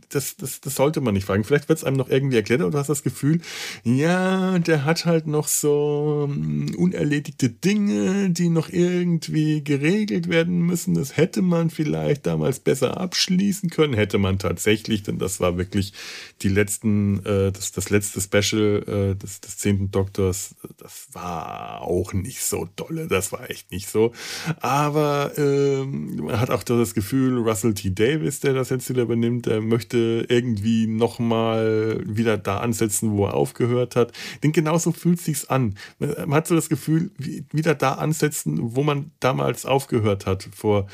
das, 0.09 0.37
das, 0.37 0.61
das 0.61 0.75
sollte 0.75 1.01
man 1.01 1.13
nicht 1.13 1.25
fragen. 1.25 1.43
Vielleicht 1.43 1.69
wird 1.69 1.79
es 1.79 1.83
einem 1.83 1.97
noch 1.97 2.09
irgendwie 2.09 2.37
erklärt, 2.37 2.61
oder 2.61 2.71
du 2.71 2.77
hast 2.77 2.89
das 2.89 3.03
Gefühl, 3.03 3.41
ja, 3.83 4.59
der 4.59 4.85
hat 4.85 5.05
halt 5.05 5.27
noch 5.27 5.47
so 5.47 6.27
hm, 6.29 6.75
unerledigte 6.75 7.49
Dinge, 7.49 8.29
die 8.29 8.49
noch 8.49 8.69
irgendwie 8.69 9.63
geregelt 9.63 10.29
werden 10.29 10.59
müssen. 10.59 10.93
Das 10.93 11.17
hätte 11.17 11.41
man 11.41 11.69
vielleicht 11.69 12.25
damals 12.25 12.59
besser 12.59 12.99
abschließen 12.99 13.69
können, 13.69 13.93
hätte 13.93 14.17
man 14.17 14.39
tatsächlich, 14.39 15.03
denn 15.03 15.19
das 15.19 15.39
war 15.39 15.57
wirklich 15.57 15.93
die 16.41 16.49
letzten, 16.49 17.25
äh, 17.25 17.51
das, 17.51 17.71
das 17.71 17.89
letzte 17.89 18.21
Special 18.21 18.83
äh, 18.87 19.15
des, 19.15 19.41
des 19.41 19.57
zehnten 19.57 19.91
Doktors, 19.91 20.55
das 20.77 21.07
war 21.13 21.81
auch 21.81 22.13
nicht 22.13 22.41
so 22.43 22.67
dolle, 22.75 23.07
das 23.07 23.31
war 23.31 23.49
echt 23.49 23.71
nicht 23.71 23.89
so. 23.89 24.11
Aber 24.59 25.31
äh, 25.37 25.83
man 25.83 26.39
hat 26.39 26.49
auch 26.49 26.63
das 26.63 26.93
Gefühl, 26.93 27.37
Russell 27.39 27.73
T. 27.73 27.91
Davis, 27.91 28.39
der 28.39 28.53
das 28.53 28.69
jetzt 28.69 28.89
wieder 28.89 29.03
übernimmt, 29.03 29.47
der 29.53 29.61
möchte 29.61 30.25
irgendwie 30.29 30.87
nochmal 30.87 32.01
wieder 32.05 32.37
da 32.37 32.57
ansetzen, 32.57 33.11
wo 33.11 33.25
er 33.25 33.35
aufgehört 33.35 33.95
hat. 33.95 34.11
Denn 34.41 34.51
genauso 34.51 34.91
fühlt 34.91 35.21
sich's 35.21 35.45
an. 35.45 35.75
Man 35.99 36.33
hat 36.33 36.47
so 36.47 36.55
das 36.55 36.69
Gefühl, 36.69 37.11
wieder 37.17 37.75
da 37.75 37.93
ansetzen, 37.93 38.75
wo 38.75 38.83
man 38.83 39.11
damals 39.19 39.65
aufgehört 39.65 40.25
hat. 40.25 40.49
Vor, 40.55 40.87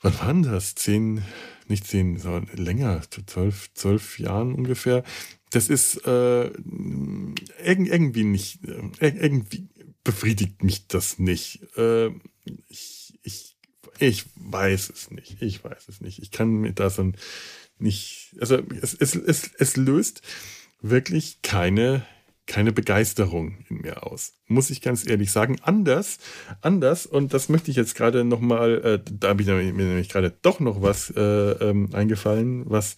wann 0.00 0.18
waren 0.20 0.42
das? 0.42 0.74
Zehn, 0.74 1.22
nicht 1.68 1.86
zehn, 1.86 2.16
sondern 2.16 2.56
länger, 2.56 3.02
zwölf, 3.26 3.70
zwölf 3.74 4.18
Jahren 4.18 4.54
ungefähr. 4.54 5.04
Das 5.50 5.68
ist 5.68 6.06
äh, 6.06 6.50
irgendwie 7.58 8.24
nicht, 8.24 8.60
äh, 9.00 9.08
irgendwie 9.08 9.68
befriedigt 10.02 10.64
mich 10.64 10.88
das 10.88 11.18
nicht. 11.18 11.60
Äh, 11.76 12.10
ich, 12.68 13.18
ich 13.22 13.51
ich 14.02 14.24
weiß 14.34 14.90
es 14.90 15.10
nicht. 15.10 15.40
Ich 15.40 15.62
weiß 15.62 15.88
es 15.88 16.00
nicht. 16.00 16.18
Ich 16.18 16.30
kann 16.30 16.48
mir 16.48 16.72
das 16.72 16.96
so 16.96 17.12
nicht. 17.78 18.34
Also 18.40 18.58
es, 18.80 18.94
es, 18.94 19.14
es, 19.14 19.50
es 19.56 19.76
löst 19.76 20.22
wirklich 20.80 21.40
keine, 21.42 22.04
keine 22.46 22.72
Begeisterung 22.72 23.64
in 23.68 23.82
mir 23.82 24.04
aus. 24.04 24.34
Muss 24.48 24.70
ich 24.70 24.80
ganz 24.80 25.08
ehrlich 25.08 25.30
sagen. 25.30 25.58
Anders, 25.62 26.18
anders, 26.60 27.06
und 27.06 27.32
das 27.32 27.48
möchte 27.48 27.70
ich 27.70 27.76
jetzt 27.76 27.94
gerade 27.94 28.24
nochmal, 28.24 28.84
äh, 28.84 29.12
da 29.18 29.28
habe 29.28 29.42
ich 29.42 29.48
mir 29.48 29.72
nämlich 29.72 30.08
gerade 30.08 30.34
doch 30.42 30.58
noch 30.58 30.82
was 30.82 31.10
äh, 31.10 31.20
ähm, 31.20 31.90
eingefallen, 31.92 32.64
was 32.68 32.96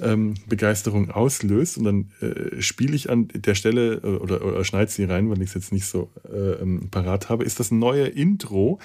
ähm, 0.00 0.34
Begeisterung 0.46 1.10
auslöst. 1.10 1.78
Und 1.78 1.84
dann 1.84 2.10
äh, 2.20 2.60
spiele 2.60 2.94
ich 2.94 3.10
an 3.10 3.28
der 3.34 3.54
Stelle 3.54 3.94
äh, 3.94 4.06
oder, 4.06 4.44
oder 4.44 4.64
schneide 4.64 4.90
sie 4.90 5.04
rein, 5.04 5.30
weil 5.30 5.42
ich 5.42 5.48
es 5.48 5.54
jetzt 5.54 5.72
nicht 5.72 5.86
so 5.86 6.10
äh, 6.30 6.62
ähm, 6.62 6.88
parat 6.90 7.28
habe, 7.28 7.44
ist 7.44 7.60
das 7.60 7.70
neue 7.70 8.06
Intro 8.06 8.78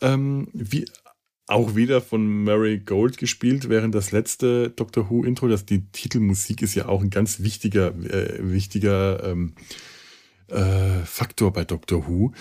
ähm, 0.00 0.48
wie 0.52 0.86
auch 1.46 1.74
wieder 1.74 2.00
von 2.00 2.44
Mary 2.44 2.78
Gold 2.78 3.18
gespielt, 3.18 3.68
während 3.68 3.94
das 3.94 4.12
letzte 4.12 4.70
Doctor 4.70 5.10
Who 5.10 5.24
Intro, 5.24 5.48
das 5.48 5.66
die 5.66 5.86
Titelmusik 5.90 6.62
ist 6.62 6.74
ja 6.74 6.88
auch 6.88 7.02
ein 7.02 7.10
ganz 7.10 7.40
wichtiger, 7.40 7.88
äh, 7.88 8.38
wichtiger 8.40 9.22
ähm, 9.24 9.54
äh, 10.48 11.04
Faktor 11.04 11.52
bei 11.52 11.64
Doctor 11.64 12.06
Who. 12.06 12.32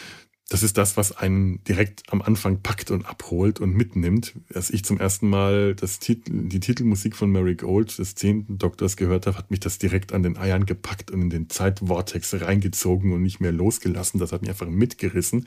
Das 0.51 0.63
ist 0.63 0.77
das, 0.77 0.97
was 0.97 1.17
einen 1.17 1.63
direkt 1.63 2.11
am 2.11 2.21
Anfang 2.21 2.61
packt 2.61 2.91
und 2.91 3.05
abholt 3.05 3.61
und 3.61 3.73
mitnimmt. 3.73 4.33
Als 4.53 4.69
ich 4.69 4.83
zum 4.83 4.99
ersten 4.99 5.29
Mal 5.29 5.75
das 5.75 5.99
Titel, 5.99 6.49
die 6.49 6.59
Titelmusik 6.59 7.15
von 7.15 7.31
Mary 7.31 7.55
Gold 7.55 7.97
des 7.97 8.15
zehnten 8.15 8.57
Doktors 8.57 8.97
gehört 8.97 9.27
habe, 9.27 9.37
hat 9.37 9.49
mich 9.49 9.61
das 9.61 9.77
direkt 9.77 10.11
an 10.11 10.23
den 10.23 10.35
Eiern 10.35 10.65
gepackt 10.65 11.09
und 11.09 11.21
in 11.21 11.29
den 11.29 11.49
Zeitvortex 11.49 12.41
reingezogen 12.41 13.13
und 13.13 13.21
nicht 13.21 13.39
mehr 13.39 13.53
losgelassen. 13.53 14.19
Das 14.19 14.33
hat 14.33 14.41
mich 14.41 14.49
einfach 14.49 14.67
mitgerissen. 14.67 15.45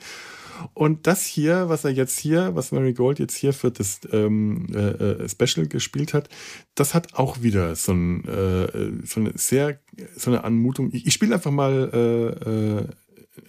Und 0.73 1.05
das 1.05 1.23
hier, 1.23 1.69
was 1.69 1.85
er 1.85 1.91
jetzt 1.91 2.17
hier, 2.17 2.55
was 2.55 2.71
Mary 2.71 2.93
Gold 2.93 3.19
jetzt 3.19 3.35
hier 3.35 3.53
für 3.53 3.69
das 3.69 3.99
ähm, 4.11 4.65
äh, 4.73 4.79
äh, 4.79 5.29
Special 5.29 5.67
gespielt 5.67 6.15
hat, 6.15 6.29
das 6.73 6.95
hat 6.95 7.13
auch 7.13 7.43
wieder 7.43 7.75
so, 7.75 7.91
ein, 7.91 8.25
äh, 8.25 9.05
so 9.05 9.19
eine 9.19 9.33
sehr, 9.35 9.79
so 10.17 10.31
eine 10.31 10.43
Anmutung. 10.43 10.89
Ich, 10.93 11.05
ich 11.05 11.13
spiele 11.13 11.35
einfach 11.35 11.51
mal 11.51 11.91
äh, 11.93 12.49
äh 12.49 12.87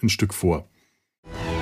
ein 0.02 0.10
Stück 0.10 0.34
vor. 0.34 0.68
you 1.34 1.55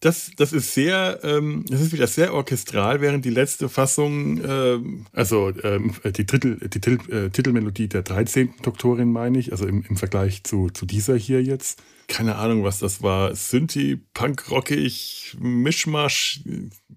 das, 0.00 0.30
das 0.36 0.52
ist 0.54 0.72
sehr, 0.72 1.20
ähm, 1.22 1.64
das 1.68 1.82
ist 1.82 1.92
wieder 1.92 2.06
sehr 2.06 2.32
orchestral, 2.32 3.02
während 3.02 3.24
die 3.24 3.30
letzte 3.30 3.68
Fassung, 3.68 4.40
ähm, 4.42 5.06
also 5.12 5.52
ähm, 5.62 5.94
die, 6.04 6.24
Titel, 6.24 6.56
die 6.56 6.80
Titel, 6.80 6.98
äh, 7.12 7.30
Titelmelodie 7.30 7.88
der 7.88 8.02
13. 8.02 8.54
Doktorin 8.62 9.12
meine 9.12 9.38
ich, 9.38 9.52
also 9.52 9.66
im, 9.66 9.84
im 9.88 9.96
Vergleich 9.96 10.42
zu, 10.42 10.70
zu 10.70 10.86
dieser 10.86 11.16
hier 11.16 11.42
jetzt. 11.42 11.82
Keine 12.08 12.36
Ahnung, 12.36 12.64
was 12.64 12.78
das 12.78 13.02
war. 13.02 13.36
Synthi, 13.36 14.00
Punk, 14.14 14.50
rockig, 14.50 15.36
Mischmasch, 15.38 16.40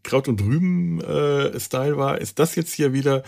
Kraut 0.01 0.27
und 0.27 0.41
Rüben 0.41 1.01
äh, 1.01 1.53
war. 1.53 2.19
Ist 2.19 2.39
das 2.39 2.55
jetzt 2.55 2.73
hier 2.73 2.93
wieder 2.93 3.23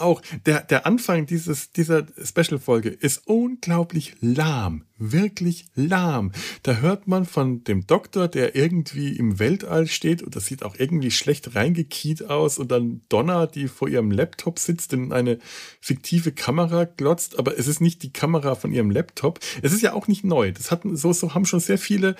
auch 0.01 0.21
der, 0.45 0.61
der 0.61 0.85
Anfang 0.85 1.25
dieses, 1.25 1.71
dieser 1.71 2.05
Special-Folge 2.23 2.89
ist 2.89 3.27
unglaublich 3.27 4.15
lahm. 4.21 4.85
Wirklich 4.97 5.65
lahm. 5.75 6.31
Da 6.63 6.77
hört 6.77 7.07
man 7.07 7.25
von 7.25 7.63
dem 7.63 7.85
Doktor, 7.85 8.27
der 8.27 8.55
irgendwie 8.55 9.15
im 9.15 9.39
Weltall 9.39 9.87
steht 9.87 10.23
und 10.23 10.35
das 10.35 10.45
sieht 10.45 10.63
auch 10.63 10.75
irgendwie 10.77 11.11
schlecht 11.11 11.55
reingekiet 11.55 12.29
aus 12.29 12.57
und 12.59 12.71
dann 12.71 13.01
Donna, 13.09 13.45
die 13.47 13.67
vor 13.67 13.89
ihrem 13.89 14.11
Laptop 14.11 14.59
sitzt, 14.59 14.93
in 14.93 15.11
eine 15.11 15.39
fiktive 15.81 16.31
Kamera 16.31 16.85
glotzt, 16.85 17.37
aber 17.37 17.57
es 17.57 17.67
ist 17.67 17.81
nicht 17.81 18.03
die 18.03 18.13
Kamera 18.13 18.55
von 18.55 18.71
ihrem 18.71 18.91
Laptop. 18.91 19.39
Es 19.61 19.73
ist 19.73 19.81
ja 19.81 19.93
auch 19.93 20.07
nicht 20.07 20.23
neu. 20.23 20.51
Das 20.51 20.71
hatten, 20.71 20.95
so, 20.95 21.11
so 21.11 21.33
haben 21.33 21.45
schon 21.45 21.59
sehr 21.59 21.77
viele 21.77 22.15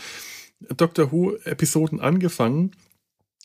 Doctor 0.76 1.11
Who-Episoden 1.11 1.99
angefangen 1.99 2.71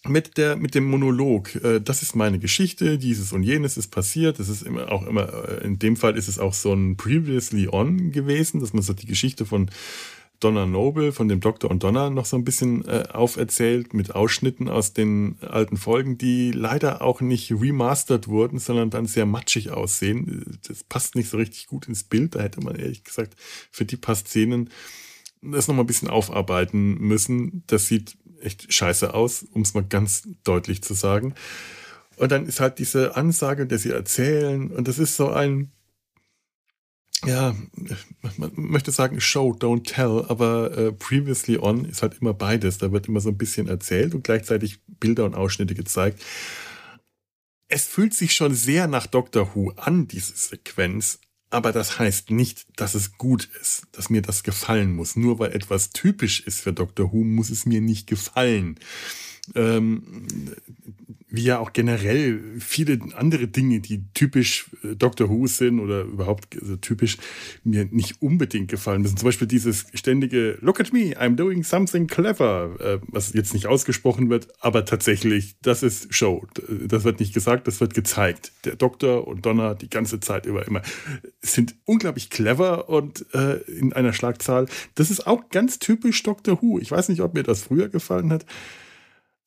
mit 0.08 0.38
der 0.38 0.56
mit 0.56 0.74
dem 0.74 0.84
Monolog. 0.84 1.54
Äh, 1.56 1.80
das 1.80 2.02
ist 2.02 2.16
meine 2.16 2.38
Geschichte, 2.38 2.98
dieses 2.98 3.32
und 3.32 3.42
jenes 3.42 3.76
ist 3.76 3.88
passiert. 3.88 4.38
Das 4.38 4.48
ist 4.48 4.62
immer 4.62 4.90
auch 4.90 5.06
immer 5.06 5.48
äh, 5.48 5.64
in 5.64 5.78
dem 5.78 5.96
Fall 5.96 6.16
ist 6.16 6.28
es 6.28 6.38
auch 6.38 6.54
so 6.54 6.72
ein 6.72 6.96
previously 6.96 7.68
on 7.68 8.12
gewesen, 8.12 8.60
dass 8.60 8.72
man 8.72 8.82
so 8.82 8.92
die 8.92 9.06
Geschichte 9.06 9.44
von 9.44 9.70
Donna 10.40 10.64
Noble, 10.64 11.12
von 11.12 11.28
dem 11.28 11.40
Doktor 11.40 11.70
und 11.70 11.82
Donna 11.82 12.08
noch 12.08 12.24
so 12.24 12.36
ein 12.36 12.44
bisschen 12.44 12.86
äh, 12.88 13.04
auferzählt 13.12 13.92
mit 13.92 14.14
Ausschnitten 14.14 14.68
aus 14.70 14.94
den 14.94 15.36
alten 15.42 15.76
Folgen, 15.76 16.16
die 16.16 16.50
leider 16.50 17.02
auch 17.02 17.20
nicht 17.20 17.52
remastered 17.52 18.26
wurden, 18.26 18.58
sondern 18.58 18.88
dann 18.88 19.04
sehr 19.04 19.26
matschig 19.26 19.70
aussehen. 19.70 20.58
Das 20.66 20.82
passt 20.82 21.14
nicht 21.14 21.28
so 21.28 21.36
richtig 21.36 21.66
gut 21.66 21.86
ins 21.88 22.04
Bild. 22.04 22.34
Da 22.34 22.40
hätte 22.40 22.62
man 22.62 22.74
ehrlich 22.74 23.04
gesagt 23.04 23.34
für 23.70 23.84
die 23.84 23.98
paar 23.98 24.14
Szenen 24.14 24.70
das 25.42 25.68
nochmal 25.68 25.84
ein 25.84 25.88
bisschen 25.88 26.08
aufarbeiten 26.08 26.98
müssen. 26.98 27.62
Das 27.66 27.86
sieht 27.86 28.16
echt 28.42 28.72
scheiße 28.72 29.14
aus, 29.14 29.42
um 29.42 29.62
es 29.62 29.74
mal 29.74 29.84
ganz 29.84 30.28
deutlich 30.44 30.82
zu 30.82 30.94
sagen. 30.94 31.34
Und 32.16 32.32
dann 32.32 32.46
ist 32.46 32.60
halt 32.60 32.78
diese 32.78 33.16
Ansage, 33.16 33.66
der 33.66 33.78
sie 33.78 33.90
erzählen, 33.90 34.70
und 34.70 34.88
das 34.88 34.98
ist 34.98 35.16
so 35.16 35.30
ein, 35.30 35.72
ja, 37.26 37.54
man 38.36 38.52
möchte 38.54 38.90
sagen 38.90 39.20
Show, 39.20 39.52
don't 39.52 39.84
tell, 39.84 40.24
aber 40.28 40.76
äh, 40.76 40.92
previously 40.92 41.58
on 41.58 41.84
ist 41.84 42.02
halt 42.02 42.18
immer 42.20 42.34
beides. 42.34 42.78
Da 42.78 42.92
wird 42.92 43.08
immer 43.08 43.20
so 43.20 43.28
ein 43.28 43.38
bisschen 43.38 43.68
erzählt 43.68 44.14
und 44.14 44.24
gleichzeitig 44.24 44.80
Bilder 44.86 45.24
und 45.24 45.34
Ausschnitte 45.34 45.74
gezeigt. 45.74 46.22
Es 47.68 47.86
fühlt 47.86 48.14
sich 48.14 48.34
schon 48.34 48.54
sehr 48.54 48.86
nach 48.86 49.06
Doctor 49.06 49.54
Who 49.54 49.72
an, 49.76 50.08
diese 50.08 50.34
Sequenz, 50.34 51.20
aber 51.50 51.72
das 51.72 51.98
heißt 51.98 52.30
nicht, 52.30 52.66
dass 52.76 52.94
es 52.94 53.18
gut 53.18 53.48
ist, 53.60 53.82
dass 53.92 54.08
mir 54.08 54.22
das 54.22 54.42
gefallen 54.44 54.94
muss. 54.94 55.16
Nur 55.16 55.38
weil 55.38 55.52
etwas 55.52 55.90
typisch 55.90 56.40
ist 56.40 56.60
für 56.60 56.72
Dr. 56.72 57.12
Who, 57.12 57.24
muss 57.24 57.50
es 57.50 57.66
mir 57.66 57.80
nicht 57.80 58.06
gefallen. 58.06 58.78
Ähm, 59.54 60.26
wie 61.30 61.44
ja 61.44 61.58
auch 61.58 61.72
generell 61.72 62.40
viele 62.58 62.98
andere 63.14 63.46
Dinge, 63.46 63.80
die 63.80 64.04
typisch 64.14 64.70
äh, 64.82 64.96
Doctor 64.96 65.28
Who 65.28 65.46
sind 65.46 65.80
oder 65.80 66.02
überhaupt 66.02 66.56
also 66.60 66.76
typisch 66.76 67.18
mir 67.64 67.86
nicht 67.90 68.20
unbedingt 68.20 68.68
gefallen 68.68 69.02
müssen. 69.02 69.16
Zum 69.16 69.26
Beispiel 69.26 69.46
dieses 69.46 69.86
ständige 69.94 70.58
Look 70.60 70.80
at 70.80 70.92
me, 70.92 71.16
I'm 71.16 71.36
doing 71.36 71.62
something 71.62 72.06
clever, 72.06 72.76
äh, 72.80 72.98
was 73.08 73.32
jetzt 73.32 73.54
nicht 73.54 73.66
ausgesprochen 73.66 74.28
wird, 74.28 74.48
aber 74.60 74.84
tatsächlich, 74.84 75.56
das 75.62 75.82
ist 75.82 76.12
Show. 76.12 76.46
Das 76.86 77.04
wird 77.04 77.20
nicht 77.20 77.32
gesagt, 77.32 77.66
das 77.66 77.80
wird 77.80 77.94
gezeigt. 77.94 78.52
Der 78.64 78.76
Doktor 78.76 79.26
und 79.26 79.46
Donna 79.46 79.74
die 79.74 79.90
ganze 79.90 80.20
Zeit 80.20 80.46
über 80.46 80.66
immer 80.66 80.82
sind 81.40 81.76
unglaublich 81.84 82.30
clever 82.30 82.88
und 82.88 83.26
äh, 83.34 83.56
in 83.62 83.92
einer 83.92 84.12
Schlagzahl. 84.12 84.66
Das 84.94 85.10
ist 85.10 85.26
auch 85.26 85.48
ganz 85.50 85.78
typisch 85.78 86.22
Doctor 86.22 86.60
Who. 86.60 86.78
Ich 86.78 86.90
weiß 86.90 87.08
nicht, 87.08 87.20
ob 87.20 87.34
mir 87.34 87.42
das 87.42 87.62
früher 87.62 87.88
gefallen 87.88 88.32
hat. 88.32 88.44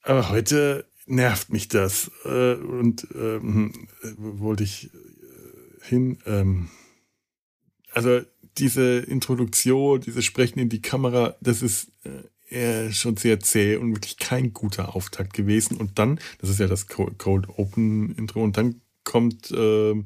Aber 0.03 0.29
heute 0.29 0.85
nervt 1.05 1.51
mich 1.51 1.67
das. 1.67 2.11
Äh, 2.25 2.55
und 2.55 3.07
ähm, 3.15 3.87
wollte 4.17 4.63
ich 4.63 4.85
äh, 4.93 5.87
hin. 5.87 6.17
Ähm, 6.25 6.69
also 7.91 8.21
diese 8.57 8.99
Introduktion, 8.99 10.01
dieses 10.01 10.25
Sprechen 10.25 10.59
in 10.59 10.69
die 10.69 10.81
Kamera, 10.81 11.35
das 11.41 11.61
ist 11.61 11.91
äh, 12.49 12.91
schon 12.91 13.17
sehr 13.17 13.39
zäh 13.39 13.77
und 13.77 13.95
wirklich 13.95 14.17
kein 14.17 14.53
guter 14.53 14.95
Auftakt 14.95 15.33
gewesen. 15.33 15.77
Und 15.77 15.97
dann, 15.99 16.19
das 16.39 16.49
ist 16.49 16.59
ja 16.59 16.67
das 16.67 16.87
Cold 16.87 17.49
Open 17.57 18.15
Intro, 18.15 18.43
und 18.43 18.57
dann 18.57 18.81
kommt, 19.03 19.51
ähm, 19.55 20.05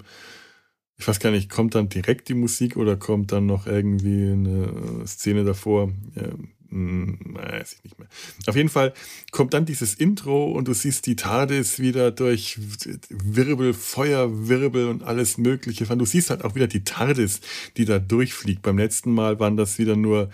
ich 0.98 1.08
weiß 1.08 1.20
gar 1.20 1.32
nicht, 1.32 1.50
kommt 1.50 1.76
dann 1.76 1.90
direkt 1.90 2.30
die 2.30 2.34
Musik 2.34 2.78
oder 2.78 2.96
kommt 2.96 3.32
dann 3.32 3.46
noch 3.46 3.68
irgendwie 3.68 4.32
eine 4.32 5.06
Szene 5.06 5.44
davor? 5.44 5.92
Ähm, 6.16 6.50
hm, 6.70 7.18
weiß 7.22 7.74
ich 7.74 7.84
nicht 7.84 8.00
mehr. 8.00 8.08
Auf 8.48 8.56
jeden 8.56 8.70
Fall 8.70 8.94
kommt 9.32 9.54
dann 9.54 9.66
dieses 9.66 9.94
Intro 9.94 10.52
und 10.52 10.68
du 10.68 10.74
siehst 10.74 11.06
die 11.06 11.16
TARDIS 11.16 11.80
wieder 11.80 12.12
durch 12.12 12.60
Wirbel, 13.10 13.74
Feuerwirbel 13.74 14.88
und 14.88 15.04
alles 15.04 15.38
Mögliche. 15.38 15.86
Du 15.86 16.06
siehst 16.06 16.30
halt 16.30 16.44
auch 16.44 16.56
wieder 16.56 16.68
die 16.68 16.84
TARDIS, 16.84 17.42
die 17.78 17.86
da 17.86 18.00
durchfliegt. 18.00 18.62
Beim 18.62 18.78
letzten 18.78 19.14
Mal 19.14 19.40
waren 19.40 19.58
das 19.58 19.78
wieder 19.78 19.96
nur 19.96 20.30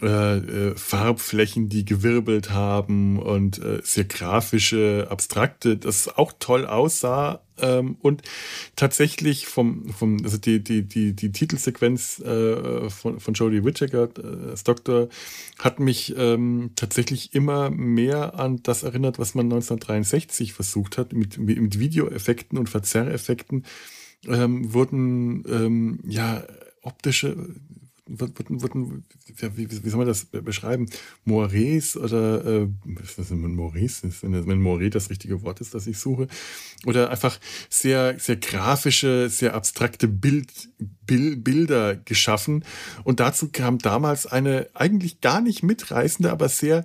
äh, 0.00 0.36
äh, 0.38 0.76
Farbflächen, 0.76 1.68
die 1.68 1.84
gewirbelt 1.84 2.50
haben 2.50 3.18
und 3.18 3.58
äh, 3.58 3.80
sehr 3.82 4.04
grafische, 4.04 5.06
abstrakte, 5.10 5.76
das 5.76 6.08
auch 6.08 6.32
toll 6.38 6.66
aussah 6.66 7.42
ähm, 7.58 7.96
und 8.00 8.22
tatsächlich 8.74 9.46
vom, 9.46 9.90
vom 9.90 10.18
also 10.24 10.38
die, 10.38 10.64
die, 10.64 10.82
die, 10.82 11.14
die 11.14 11.30
Titelsequenz 11.30 12.20
äh, 12.20 12.88
von, 12.88 13.20
von 13.20 13.34
Jodie 13.34 13.64
Whittaker 13.64 14.08
äh, 14.18 14.50
als 14.50 14.64
Doktor 14.64 15.08
hat 15.58 15.78
mich 15.78 16.14
ähm, 16.16 16.70
tatsächlich 16.74 17.34
immer 17.34 17.70
mehr 17.70 18.38
an 18.38 18.62
das 18.62 18.82
erinnert, 18.84 19.18
was 19.18 19.34
man 19.34 19.46
1963 19.46 20.52
versucht 20.52 20.96
hat, 20.96 21.12
mit, 21.12 21.38
mit 21.38 21.78
Videoeffekten 21.78 22.58
und 22.58 22.70
Verzerreffekten 22.70 23.64
ähm, 24.26 24.72
wurden 24.72 25.44
ähm, 25.48 26.00
ja 26.06 26.44
optische 26.82 27.36
wurden, 28.06 28.62
wurden, 28.62 29.04
wie, 29.54 29.70
wie, 29.70 29.88
soll 29.88 29.98
man 29.98 30.08
das 30.08 30.24
beschreiben? 30.24 30.86
Moires 31.24 31.96
oder 31.96 32.44
äh, 32.44 32.68
was 32.84 33.18
ist 33.18 33.30
denn 33.30 33.54
Maurice? 33.54 34.08
Wenn, 34.22 34.46
wenn 34.46 34.60
Moire 34.60 34.90
das 34.90 35.08
richtige 35.08 35.42
Wort 35.42 35.60
ist, 35.60 35.74
das 35.74 35.86
ich 35.86 35.98
suche. 35.98 36.26
Oder 36.84 37.10
einfach 37.10 37.38
sehr, 37.68 38.18
sehr 38.18 38.36
grafische, 38.36 39.28
sehr 39.28 39.54
abstrakte 39.54 40.08
Bild, 40.08 40.50
Bild, 41.06 41.44
Bilder 41.44 41.94
geschaffen. 41.96 42.64
Und 43.04 43.20
dazu 43.20 43.50
kam 43.50 43.78
damals 43.78 44.26
eine 44.26 44.68
eigentlich 44.74 45.20
gar 45.20 45.40
nicht 45.40 45.62
mitreißende, 45.62 46.30
aber 46.30 46.48
sehr 46.48 46.84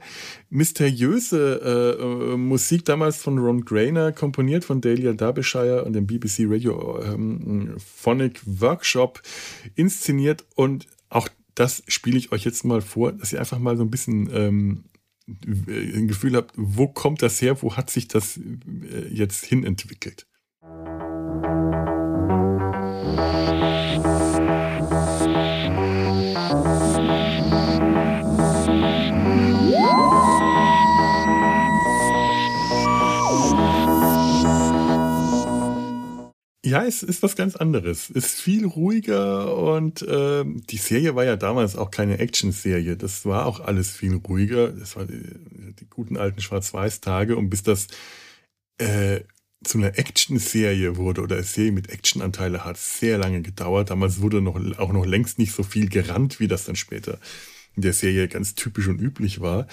mysteriöse 0.49 1.97
äh, 1.99 2.33
äh 2.33 2.37
Musik, 2.37 2.85
damals 2.85 3.17
von 3.17 3.37
Ron 3.37 3.65
Grainer, 3.65 4.11
komponiert 4.11 4.65
von 4.65 4.81
Dahlia 4.81 5.13
Derbyshire 5.13 5.83
und 5.83 5.93
dem 5.93 6.07
BBC 6.07 6.45
Radio 6.47 7.01
ähm, 7.03 7.75
Phonic 7.77 8.41
Workshop, 8.45 9.21
inszeniert 9.75 10.45
und 10.55 10.87
auch 11.09 11.29
das 11.55 11.83
spiele 11.87 12.17
ich 12.17 12.31
euch 12.31 12.45
jetzt 12.45 12.63
mal 12.65 12.81
vor, 12.81 13.11
dass 13.13 13.33
ihr 13.33 13.39
einfach 13.39 13.59
mal 13.59 13.77
so 13.77 13.83
ein 13.83 13.89
bisschen 13.89 14.29
ähm, 14.31 14.83
ein 15.27 16.07
Gefühl 16.07 16.35
habt, 16.35 16.53
wo 16.55 16.87
kommt 16.87 17.21
das 17.21 17.41
her, 17.41 17.61
wo 17.61 17.75
hat 17.75 17.89
sich 17.89 18.07
das 18.07 18.37
äh, 18.37 19.07
jetzt 19.09 19.43
hin 19.43 19.63
entwickelt. 19.63 20.27
Ja, 36.67 36.83
es 36.83 37.01
ist 37.01 37.23
was 37.23 37.37
ganz 37.37 37.55
anderes. 37.55 38.09
Es 38.09 38.25
ist 38.25 38.41
viel 38.41 38.65
ruhiger 38.65 39.55
und 39.55 40.01
äh, 40.01 40.43
die 40.45 40.75
Serie 40.75 41.15
war 41.15 41.23
ja 41.23 41.37
damals 41.37 41.77
auch 41.77 41.91
keine 41.91 42.19
Action-Serie. 42.19 42.97
Das 42.97 43.25
war 43.25 43.45
auch 43.45 43.61
alles 43.61 43.91
viel 43.91 44.15
ruhiger. 44.15 44.73
Das 44.73 44.97
war 44.97 45.05
die, 45.05 45.23
die 45.79 45.85
guten 45.89 46.17
alten 46.17 46.41
Schwarz-Weiß-Tage. 46.41 47.37
Und 47.37 47.49
bis 47.49 47.63
das 47.63 47.87
äh, 48.79 49.21
zu 49.63 49.77
einer 49.77 49.97
Action-Serie 49.97 50.97
wurde 50.97 51.21
oder 51.21 51.35
eine 51.37 51.45
Serie 51.45 51.71
mit 51.71 51.89
Action-Anteile 51.89 52.65
hat, 52.65 52.75
sehr 52.75 53.17
lange 53.17 53.41
gedauert. 53.41 53.89
Damals 53.89 54.19
wurde 54.19 54.41
noch, 54.41 54.59
auch 54.77 54.91
noch 54.91 55.05
längst 55.05 55.39
nicht 55.39 55.53
so 55.53 55.63
viel 55.63 55.87
gerannt, 55.87 56.41
wie 56.41 56.49
das 56.49 56.65
dann 56.65 56.75
später 56.75 57.17
in 57.77 57.83
der 57.83 57.93
Serie 57.93 58.27
ganz 58.27 58.55
typisch 58.55 58.89
und 58.89 58.99
üblich 58.99 59.39
war. 59.39 59.67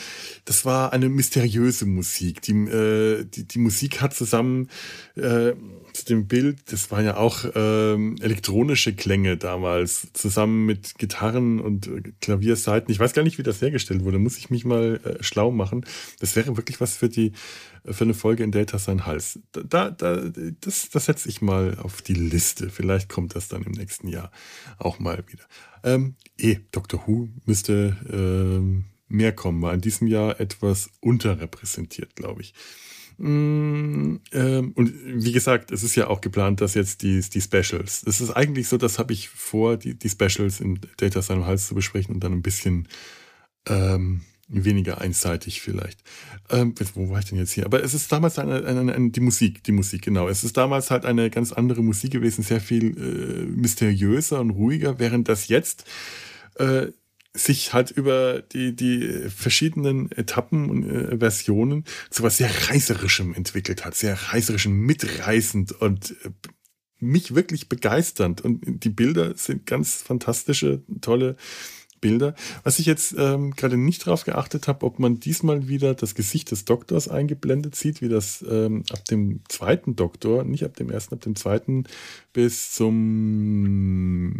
Das 0.44 0.64
war 0.64 0.92
eine 0.92 1.08
mysteriöse 1.08 1.86
Musik. 1.86 2.40
Die, 2.42 2.52
äh, 2.52 3.24
die, 3.24 3.48
die 3.48 3.58
Musik 3.58 4.00
hat 4.00 4.14
zusammen 4.14 4.68
äh, 5.16 5.54
zu 5.94 6.04
dem 6.04 6.26
Bild, 6.26 6.72
das 6.72 6.90
waren 6.90 7.04
ja 7.04 7.16
auch 7.16 7.44
ähm, 7.54 8.16
elektronische 8.20 8.94
Klänge 8.94 9.36
damals, 9.36 10.08
zusammen 10.12 10.66
mit 10.66 10.98
Gitarren 10.98 11.60
und 11.60 11.90
Klavierseiten. 12.20 12.90
Ich 12.90 12.98
weiß 12.98 13.12
gar 13.12 13.22
nicht, 13.22 13.38
wie 13.38 13.42
das 13.42 13.62
hergestellt 13.62 14.04
wurde, 14.04 14.18
muss 14.18 14.36
ich 14.36 14.50
mich 14.50 14.64
mal 14.64 15.00
äh, 15.04 15.22
schlau 15.22 15.50
machen. 15.50 15.84
Das 16.20 16.36
wäre 16.36 16.56
wirklich 16.56 16.80
was 16.80 16.96
für 16.96 17.08
die 17.08 17.32
für 17.86 18.04
eine 18.04 18.14
Folge 18.14 18.42
in 18.42 18.50
Delta 18.50 18.78
sein 18.78 19.04
Hals. 19.04 19.40
Da, 19.52 19.90
da, 19.90 20.30
das, 20.60 20.88
das 20.88 21.04
setze 21.04 21.28
ich 21.28 21.42
mal 21.42 21.76
auf 21.78 22.00
die 22.00 22.14
Liste. 22.14 22.70
Vielleicht 22.70 23.10
kommt 23.10 23.36
das 23.36 23.48
dann 23.48 23.62
im 23.62 23.72
nächsten 23.72 24.08
Jahr 24.08 24.30
auch 24.78 24.98
mal 24.98 25.22
wieder. 25.28 25.44
Ähm, 25.82 26.14
eh, 26.38 26.60
Doctor 26.72 27.06
Who 27.06 27.28
müsste 27.44 27.98
ähm, 28.10 28.86
mehr 29.08 29.32
kommen, 29.32 29.60
war 29.60 29.74
in 29.74 29.82
diesem 29.82 30.06
Jahr 30.06 30.40
etwas 30.40 30.90
unterrepräsentiert, 31.00 32.16
glaube 32.16 32.40
ich. 32.40 32.54
Mm, 33.18 34.16
ähm, 34.32 34.72
und 34.74 34.92
wie 35.04 35.32
gesagt, 35.32 35.70
es 35.70 35.82
ist 35.82 35.94
ja 35.94 36.08
auch 36.08 36.20
geplant, 36.20 36.60
dass 36.60 36.74
jetzt 36.74 37.02
die, 37.02 37.20
die 37.20 37.40
Specials. 37.40 38.02
Es 38.06 38.20
ist 38.20 38.30
eigentlich 38.30 38.68
so, 38.68 38.76
das 38.76 38.98
habe 38.98 39.12
ich 39.12 39.28
vor, 39.28 39.76
die, 39.76 39.94
die 39.94 40.08
Specials 40.08 40.60
in 40.60 40.80
Data 40.96 41.22
seinem 41.22 41.46
Hals 41.46 41.68
zu 41.68 41.74
besprechen 41.74 42.14
und 42.14 42.24
dann 42.24 42.32
ein 42.32 42.42
bisschen 42.42 42.88
ähm, 43.66 44.22
weniger 44.48 45.00
einseitig 45.00 45.60
vielleicht. 45.60 46.02
Ähm, 46.50 46.74
wo 46.94 47.10
war 47.10 47.20
ich 47.20 47.26
denn 47.26 47.38
jetzt 47.38 47.52
hier? 47.52 47.64
Aber 47.64 47.82
es 47.82 47.94
ist 47.94 48.10
damals 48.12 48.38
eine, 48.38 48.64
eine, 48.64 48.92
eine, 48.92 49.10
die 49.10 49.20
Musik, 49.20 49.62
die 49.64 49.72
Musik, 49.72 50.02
genau. 50.02 50.28
Es 50.28 50.44
ist 50.44 50.56
damals 50.56 50.90
halt 50.90 51.04
eine 51.04 51.30
ganz 51.30 51.52
andere 51.52 51.82
Musik 51.82 52.12
gewesen, 52.12 52.42
sehr 52.42 52.60
viel 52.60 52.96
äh, 52.96 53.46
mysteriöser 53.46 54.40
und 54.40 54.50
ruhiger, 54.50 54.98
während 54.98 55.28
das 55.28 55.48
jetzt 55.48 55.84
äh, 56.56 56.88
sich 57.34 57.72
halt 57.72 57.90
über 57.90 58.42
die, 58.42 58.74
die 58.74 59.28
verschiedenen 59.28 60.10
Etappen 60.12 60.70
und 60.70 60.88
äh, 60.88 61.18
Versionen 61.18 61.84
zu 62.10 62.22
was 62.22 62.36
sehr 62.36 62.50
Reißerischem 62.70 63.34
entwickelt 63.34 63.84
hat, 63.84 63.96
sehr 63.96 64.14
reißerischem, 64.14 64.72
mitreißend 64.72 65.72
und 65.72 66.12
äh, 66.24 66.30
mich 67.00 67.34
wirklich 67.34 67.68
begeisternd. 67.68 68.40
Und 68.40 68.84
die 68.84 68.88
Bilder 68.88 69.36
sind 69.36 69.66
ganz 69.66 70.02
fantastische, 70.02 70.82
tolle 71.00 71.36
Bilder. 72.04 72.34
Was 72.64 72.78
ich 72.78 72.84
jetzt 72.84 73.14
ähm, 73.16 73.52
gerade 73.52 73.78
nicht 73.78 74.06
darauf 74.06 74.24
geachtet 74.24 74.68
habe, 74.68 74.84
ob 74.84 74.98
man 74.98 75.20
diesmal 75.20 75.68
wieder 75.68 75.94
das 75.94 76.14
Gesicht 76.14 76.50
des 76.50 76.66
Doktors 76.66 77.08
eingeblendet 77.08 77.76
sieht, 77.76 78.02
wie 78.02 78.10
das 78.10 78.44
ähm, 78.46 78.84
ab 78.92 79.06
dem 79.06 79.40
zweiten 79.48 79.96
Doktor, 79.96 80.44
nicht 80.44 80.64
ab 80.64 80.76
dem 80.76 80.90
ersten, 80.90 81.14
ab 81.14 81.22
dem 81.22 81.34
zweiten 81.34 81.84
bis 82.34 82.72
zum 82.72 84.34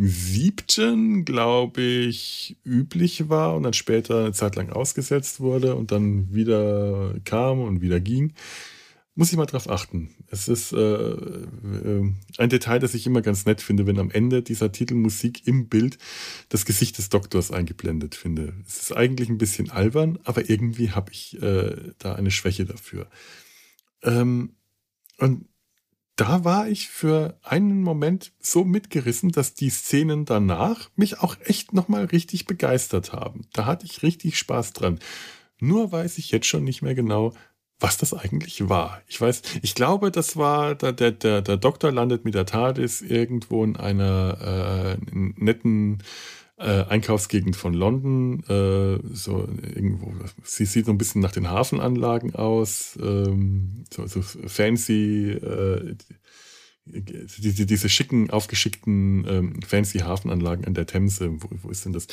siebten, 0.00 1.24
glaube 1.24 1.82
ich, 1.82 2.56
üblich 2.64 3.28
war 3.28 3.54
und 3.54 3.62
dann 3.62 3.72
später 3.72 4.18
eine 4.18 4.32
Zeit 4.32 4.56
lang 4.56 4.70
ausgesetzt 4.70 5.38
wurde 5.38 5.76
und 5.76 5.92
dann 5.92 6.34
wieder 6.34 7.14
kam 7.24 7.60
und 7.60 7.80
wieder 7.80 8.00
ging. 8.00 8.34
Muss 9.20 9.32
ich 9.32 9.36
mal 9.36 9.44
drauf 9.44 9.68
achten. 9.68 10.14
Es 10.28 10.48
ist 10.48 10.72
äh, 10.72 10.78
äh, 10.78 12.10
ein 12.38 12.48
Detail, 12.48 12.78
das 12.78 12.94
ich 12.94 13.06
immer 13.06 13.20
ganz 13.20 13.44
nett 13.44 13.60
finde, 13.60 13.86
wenn 13.86 13.98
am 13.98 14.10
Ende 14.10 14.40
dieser 14.40 14.72
Titelmusik 14.72 15.46
im 15.46 15.68
Bild 15.68 15.98
das 16.48 16.64
Gesicht 16.64 16.96
des 16.96 17.10
Doktors 17.10 17.50
eingeblendet 17.50 18.14
finde. 18.14 18.54
Es 18.66 18.84
ist 18.84 18.96
eigentlich 18.96 19.28
ein 19.28 19.36
bisschen 19.36 19.70
albern, 19.70 20.18
aber 20.24 20.48
irgendwie 20.48 20.92
habe 20.92 21.12
ich 21.12 21.36
äh, 21.42 21.92
da 21.98 22.14
eine 22.14 22.30
Schwäche 22.30 22.64
dafür. 22.64 23.10
Ähm, 24.02 24.54
und 25.18 25.44
da 26.16 26.44
war 26.44 26.66
ich 26.68 26.88
für 26.88 27.38
einen 27.42 27.82
Moment 27.82 28.32
so 28.40 28.64
mitgerissen, 28.64 29.32
dass 29.32 29.52
die 29.52 29.68
Szenen 29.68 30.24
danach 30.24 30.88
mich 30.96 31.18
auch 31.18 31.36
echt 31.44 31.74
nochmal 31.74 32.06
richtig 32.06 32.46
begeistert 32.46 33.12
haben. 33.12 33.42
Da 33.52 33.66
hatte 33.66 33.84
ich 33.84 34.02
richtig 34.02 34.38
Spaß 34.38 34.72
dran. 34.72 34.98
Nur 35.58 35.92
weiß 35.92 36.16
ich 36.16 36.30
jetzt 36.30 36.46
schon 36.46 36.64
nicht 36.64 36.80
mehr 36.80 36.94
genau, 36.94 37.34
was 37.80 37.96
das 37.96 38.14
eigentlich 38.14 38.68
war. 38.68 39.00
Ich 39.08 39.20
weiß, 39.20 39.42
ich 39.62 39.74
glaube, 39.74 40.10
das 40.10 40.36
war, 40.36 40.74
der, 40.74 40.92
der, 40.92 41.42
der, 41.42 41.56
Doktor 41.56 41.90
landet 41.90 42.24
mit 42.24 42.34
der 42.34 42.46
TARDIS 42.46 43.00
irgendwo 43.00 43.64
in 43.64 43.76
einer 43.76 44.98
äh, 45.00 45.20
netten 45.36 46.02
äh, 46.58 46.84
Einkaufsgegend 46.84 47.56
von 47.56 47.72
London. 47.72 48.44
Äh, 48.44 48.98
so 49.14 49.48
irgendwo, 49.74 50.12
sie 50.44 50.66
sieht 50.66 50.86
so 50.86 50.92
ein 50.92 50.98
bisschen 50.98 51.22
nach 51.22 51.32
den 51.32 51.50
Hafenanlagen 51.50 52.34
aus, 52.34 52.98
ähm, 53.02 53.84
so, 53.90 54.06
so 54.06 54.20
fancy, 54.22 55.30
äh, 55.30 55.96
diese, 56.92 57.66
diese 57.66 57.88
schicken, 57.88 58.30
aufgeschickten 58.30 59.24
ähm, 59.28 59.62
fancy 59.62 59.98
Hafenanlagen 59.98 60.64
an 60.64 60.74
der 60.74 60.86
Themse. 60.86 61.30
Wo, 61.42 61.48
wo, 61.62 61.70
ist 61.70 61.84
denn 61.84 61.92
das? 61.92 62.06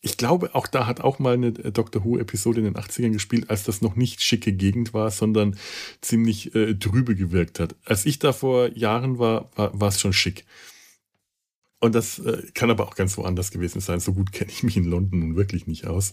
Ich 0.00 0.16
glaube, 0.16 0.54
auch 0.54 0.66
da 0.66 0.86
hat 0.86 1.00
auch 1.00 1.18
mal 1.18 1.34
eine 1.34 1.52
Doctor 1.52 2.04
Who-Episode 2.04 2.60
in 2.60 2.64
den 2.64 2.76
80ern 2.76 3.10
gespielt, 3.10 3.50
als 3.50 3.64
das 3.64 3.82
noch 3.82 3.96
nicht 3.96 4.22
schicke 4.22 4.52
Gegend 4.52 4.94
war, 4.94 5.10
sondern 5.10 5.56
ziemlich 6.00 6.54
äh, 6.54 6.74
drübe 6.74 7.14
gewirkt 7.14 7.60
hat. 7.60 7.76
Als 7.84 8.06
ich 8.06 8.18
da 8.18 8.32
vor 8.32 8.76
Jahren 8.76 9.18
war, 9.18 9.50
war, 9.56 9.78
war 9.78 9.88
es 9.88 10.00
schon 10.00 10.12
schick. 10.12 10.44
Und 11.80 11.94
das 11.94 12.18
äh, 12.18 12.42
kann 12.54 12.70
aber 12.70 12.86
auch 12.86 12.96
ganz 12.96 13.16
woanders 13.16 13.50
gewesen 13.50 13.80
sein. 13.80 14.00
So 14.00 14.12
gut 14.12 14.32
kenne 14.32 14.50
ich 14.50 14.62
mich 14.62 14.76
in 14.76 14.84
London 14.84 15.20
nun 15.20 15.36
wirklich 15.36 15.66
nicht 15.66 15.86
aus. 15.86 16.12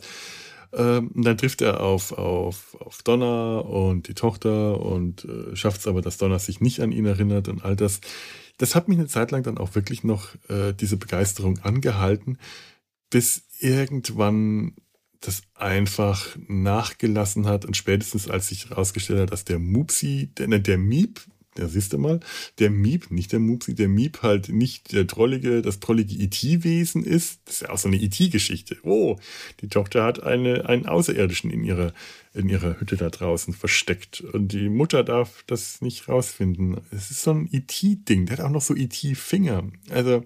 Ähm, 0.73 1.11
dann 1.15 1.37
trifft 1.37 1.61
er 1.61 1.81
auf, 1.81 2.11
auf, 2.11 2.75
auf 2.79 3.03
Donna 3.03 3.59
und 3.59 4.07
die 4.07 4.13
Tochter 4.13 4.79
und 4.81 5.25
äh, 5.25 5.55
schafft 5.55 5.81
es 5.81 5.87
aber, 5.87 6.01
dass 6.01 6.17
Donna 6.17 6.39
sich 6.39 6.61
nicht 6.61 6.81
an 6.81 6.91
ihn 6.91 7.05
erinnert 7.05 7.47
und 7.47 7.63
all 7.63 7.75
das. 7.75 8.01
Das 8.57 8.75
hat 8.75 8.87
mich 8.87 8.97
eine 8.97 9.07
Zeit 9.07 9.31
lang 9.31 9.43
dann 9.43 9.57
auch 9.57 9.75
wirklich 9.75 10.03
noch 10.03 10.29
äh, 10.49 10.73
diese 10.73 10.97
Begeisterung 10.97 11.59
angehalten, 11.59 12.37
bis 13.09 13.43
irgendwann 13.59 14.75
das 15.19 15.43
einfach 15.55 16.37
nachgelassen 16.47 17.47
hat 17.47 17.65
und 17.65 17.75
spätestens 17.75 18.29
als 18.29 18.47
sich 18.47 18.69
herausgestellt 18.69 19.21
hat, 19.21 19.31
dass 19.31 19.45
der 19.45 19.59
Mupsi, 19.59 20.31
der, 20.37 20.47
ne, 20.47 20.61
der 20.61 20.77
Miep, 20.77 21.21
ja, 21.57 21.67
siehst 21.67 21.93
du 21.93 21.97
mal, 21.97 22.19
der 22.59 22.69
Miep, 22.69 23.11
nicht 23.11 23.31
der 23.31 23.39
Mupsi, 23.39 23.75
der 23.75 23.87
Miep 23.87 24.21
halt 24.23 24.49
nicht 24.49 24.91
der 24.91 25.07
trollige, 25.07 25.61
das 25.61 25.79
trollige 25.79 26.15
IT-Wesen 26.15 27.05
e 27.05 27.09
ist. 27.09 27.39
Das 27.45 27.55
ist 27.55 27.61
ja 27.61 27.69
auch 27.69 27.77
so 27.77 27.87
eine 27.87 28.01
IT-Geschichte. 28.01 28.75
E 28.75 28.79
oh, 28.83 29.17
die 29.61 29.69
Tochter 29.69 30.03
hat 30.03 30.21
eine, 30.21 30.67
einen 30.67 30.85
Außerirdischen 30.85 31.49
in 31.51 31.63
ihrer, 31.63 31.93
in 32.33 32.49
ihrer 32.49 32.79
Hütte 32.79 32.97
da 32.97 33.09
draußen 33.09 33.53
versteckt. 33.53 34.19
Und 34.19 34.49
die 34.49 34.67
Mutter 34.67 35.03
darf 35.03 35.43
das 35.47 35.81
nicht 35.81 36.09
rausfinden. 36.09 36.81
Es 36.91 37.09
ist 37.09 37.23
so 37.23 37.31
ein 37.31 37.47
IT-Ding. 37.49 38.23
E 38.23 38.25
der 38.25 38.37
hat 38.37 38.45
auch 38.45 38.51
noch 38.51 38.61
so 38.61 38.75
IT-Finger. 38.75 39.63
Also, 39.89 40.25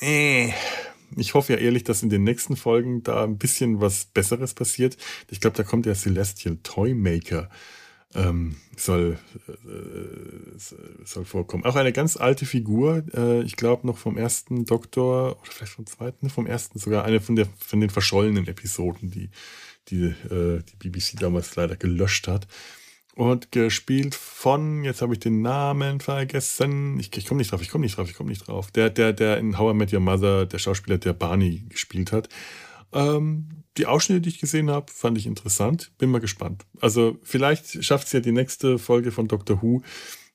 äh, 0.00 0.50
ich 1.16 1.34
hoffe 1.34 1.52
ja 1.52 1.58
ehrlich, 1.58 1.84
dass 1.84 2.02
in 2.02 2.08
den 2.08 2.24
nächsten 2.24 2.56
Folgen 2.56 3.02
da 3.02 3.24
ein 3.24 3.36
bisschen 3.36 3.80
was 3.80 4.06
Besseres 4.06 4.54
passiert. 4.54 4.96
Ich 5.28 5.40
glaube, 5.40 5.56
da 5.56 5.64
kommt 5.64 5.84
der 5.84 5.96
Celestial 5.96 6.56
Toymaker 6.62 7.50
ähm, 8.14 8.56
soll, 8.76 9.18
äh, 9.48 11.04
soll 11.04 11.24
vorkommen. 11.24 11.64
Auch 11.64 11.76
eine 11.76 11.92
ganz 11.92 12.16
alte 12.16 12.44
Figur, 12.44 13.04
äh, 13.14 13.42
ich 13.42 13.56
glaube 13.56 13.86
noch 13.86 13.98
vom 13.98 14.16
ersten 14.16 14.64
Doktor 14.64 15.38
oder 15.40 15.50
vielleicht 15.50 15.72
vom 15.72 15.86
zweiten, 15.86 16.30
vom 16.30 16.46
ersten 16.46 16.78
sogar, 16.78 17.04
eine 17.04 17.20
von, 17.20 17.36
der, 17.36 17.46
von 17.64 17.80
den 17.80 17.90
verschollenen 17.90 18.48
Episoden, 18.48 19.10
die, 19.10 19.30
die 19.88 20.04
äh, 20.04 20.62
die 20.62 20.88
BBC 20.88 21.18
damals 21.20 21.54
leider 21.56 21.76
gelöscht 21.76 22.26
hat. 22.26 22.46
Und 23.14 23.52
gespielt 23.52 24.14
von, 24.14 24.84
jetzt 24.84 25.02
habe 25.02 25.12
ich 25.12 25.20
den 25.20 25.42
Namen 25.42 26.00
vergessen. 26.00 26.98
Ich, 27.00 27.14
ich 27.16 27.26
komme 27.26 27.38
nicht 27.38 27.52
drauf, 27.52 27.60
ich 27.60 27.68
komme 27.68 27.82
nicht 27.82 27.96
drauf, 27.96 28.08
ich 28.08 28.16
komme 28.16 28.30
nicht 28.30 28.46
drauf. 28.46 28.70
Der, 28.70 28.88
der, 28.88 29.12
der 29.12 29.36
in 29.38 29.58
How 29.58 29.74
I 29.74 29.76
Met 29.76 29.92
Your 29.92 30.00
Mother, 30.00 30.46
der 30.46 30.58
Schauspieler, 30.58 30.96
der 30.96 31.12
Barney 31.12 31.64
gespielt 31.68 32.12
hat. 32.12 32.28
Ähm, 32.92 33.64
die 33.76 33.86
Ausschnitte, 33.86 34.20
die 34.20 34.30
ich 34.30 34.40
gesehen 34.40 34.70
habe, 34.70 34.92
fand 34.92 35.16
ich 35.16 35.26
interessant. 35.26 35.92
Bin 35.98 36.10
mal 36.10 36.20
gespannt. 36.20 36.66
Also 36.80 37.18
vielleicht 37.22 37.84
schafft 37.84 38.06
es 38.06 38.12
ja 38.12 38.20
die 38.20 38.32
nächste 38.32 38.78
Folge 38.78 39.12
von 39.12 39.28
Doctor 39.28 39.62
Who, 39.62 39.82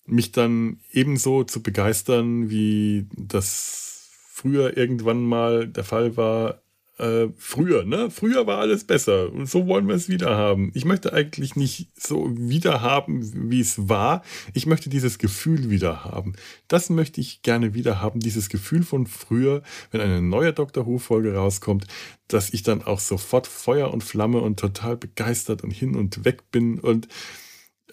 mich 0.05 0.31
dann 0.31 0.79
ebenso 0.91 1.43
zu 1.43 1.61
begeistern, 1.61 2.49
wie 2.49 3.07
das 3.15 4.09
früher 4.29 4.77
irgendwann 4.77 5.23
mal 5.23 5.67
der 5.67 5.83
Fall 5.83 6.17
war, 6.17 6.61
äh, 6.97 7.27
früher, 7.35 7.83
ne? 7.83 8.09
Früher 8.09 8.47
war 8.47 8.59
alles 8.59 8.85
besser 8.85 9.31
und 9.31 9.49
so 9.49 9.67
wollen 9.67 9.87
wir 9.87 9.95
es 9.95 10.07
wieder 10.07 10.37
haben. 10.37 10.71
Ich 10.73 10.85
möchte 10.85 11.11
eigentlich 11.13 11.55
nicht 11.55 11.89
so 11.99 12.29
wieder 12.37 12.81
haben, 12.81 13.49
wie 13.51 13.59
es 13.59 13.89
war. 13.89 14.23
Ich 14.53 14.65
möchte 14.65 14.89
dieses 14.89 15.17
Gefühl 15.17 15.69
wieder 15.69 16.05
haben. 16.05 16.33
Das 16.67 16.89
möchte 16.89 17.19
ich 17.19 17.41
gerne 17.41 17.73
wieder 17.73 18.01
haben, 18.01 18.19
dieses 18.19 18.49
Gefühl 18.49 18.83
von 18.83 19.07
früher, 19.07 19.61
wenn 19.91 20.01
eine 20.01 20.21
neue 20.21 20.53
Dr. 20.53 20.85
Who-Folge 20.85 21.35
rauskommt, 21.35 21.85
dass 22.27 22.51
ich 22.51 22.63
dann 22.63 22.81
auch 22.81 22.99
sofort 22.99 23.47
Feuer 23.47 23.93
und 23.93 24.03
Flamme 24.03 24.39
und 24.39 24.59
total 24.59 24.95
begeistert 24.95 25.63
und 25.63 25.71
hin 25.71 25.95
und 25.95 26.23
weg 26.23 26.49
bin 26.51 26.79
und 26.79 27.07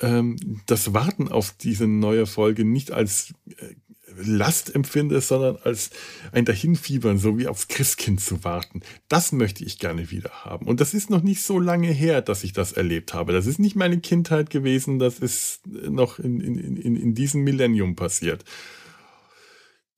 ähm, 0.01 0.37
das 0.67 0.95
Warten 0.95 1.29
auf 1.29 1.53
diese 1.53 1.87
neue 1.87 2.27
Folge 2.27 2.65
nicht 2.65 2.93
als 2.93 3.35
äh, 3.57 3.75
Last 4.17 4.75
empfinde, 4.75 5.21
sondern 5.21 5.57
als 5.63 5.91
ein 6.33 6.45
Dahinfiebern, 6.45 7.19
so 7.19 7.39
wie 7.39 7.47
aufs 7.47 7.69
Christkind 7.69 8.21
zu 8.21 8.45
warten. 8.45 8.83
Das 9.09 9.33
möchte 9.33 9.65
ich 9.65 9.79
gerne 9.79 10.11
wieder 10.11 10.31
haben. 10.45 10.67
Und 10.67 10.81
das 10.81 10.93
ist 10.93 11.09
noch 11.09 11.23
nicht 11.23 11.43
so 11.43 11.59
lange 11.59 11.89
her, 11.89 12.21
dass 12.21 12.45
ich 12.45 12.53
das 12.53 12.73
erlebt 12.73 13.15
habe. 13.15 13.33
Das 13.33 13.47
ist 13.47 13.59
nicht 13.59 13.77
meine 13.77 14.01
Kindheit 14.01 14.51
gewesen, 14.51 14.99
das 14.99 15.19
ist 15.19 15.67
noch 15.67 16.19
in, 16.19 16.41
in, 16.41 16.77
in, 16.77 16.97
in 16.97 17.15
diesem 17.15 17.43
Millennium 17.43 17.97
passiert. 17.97 18.45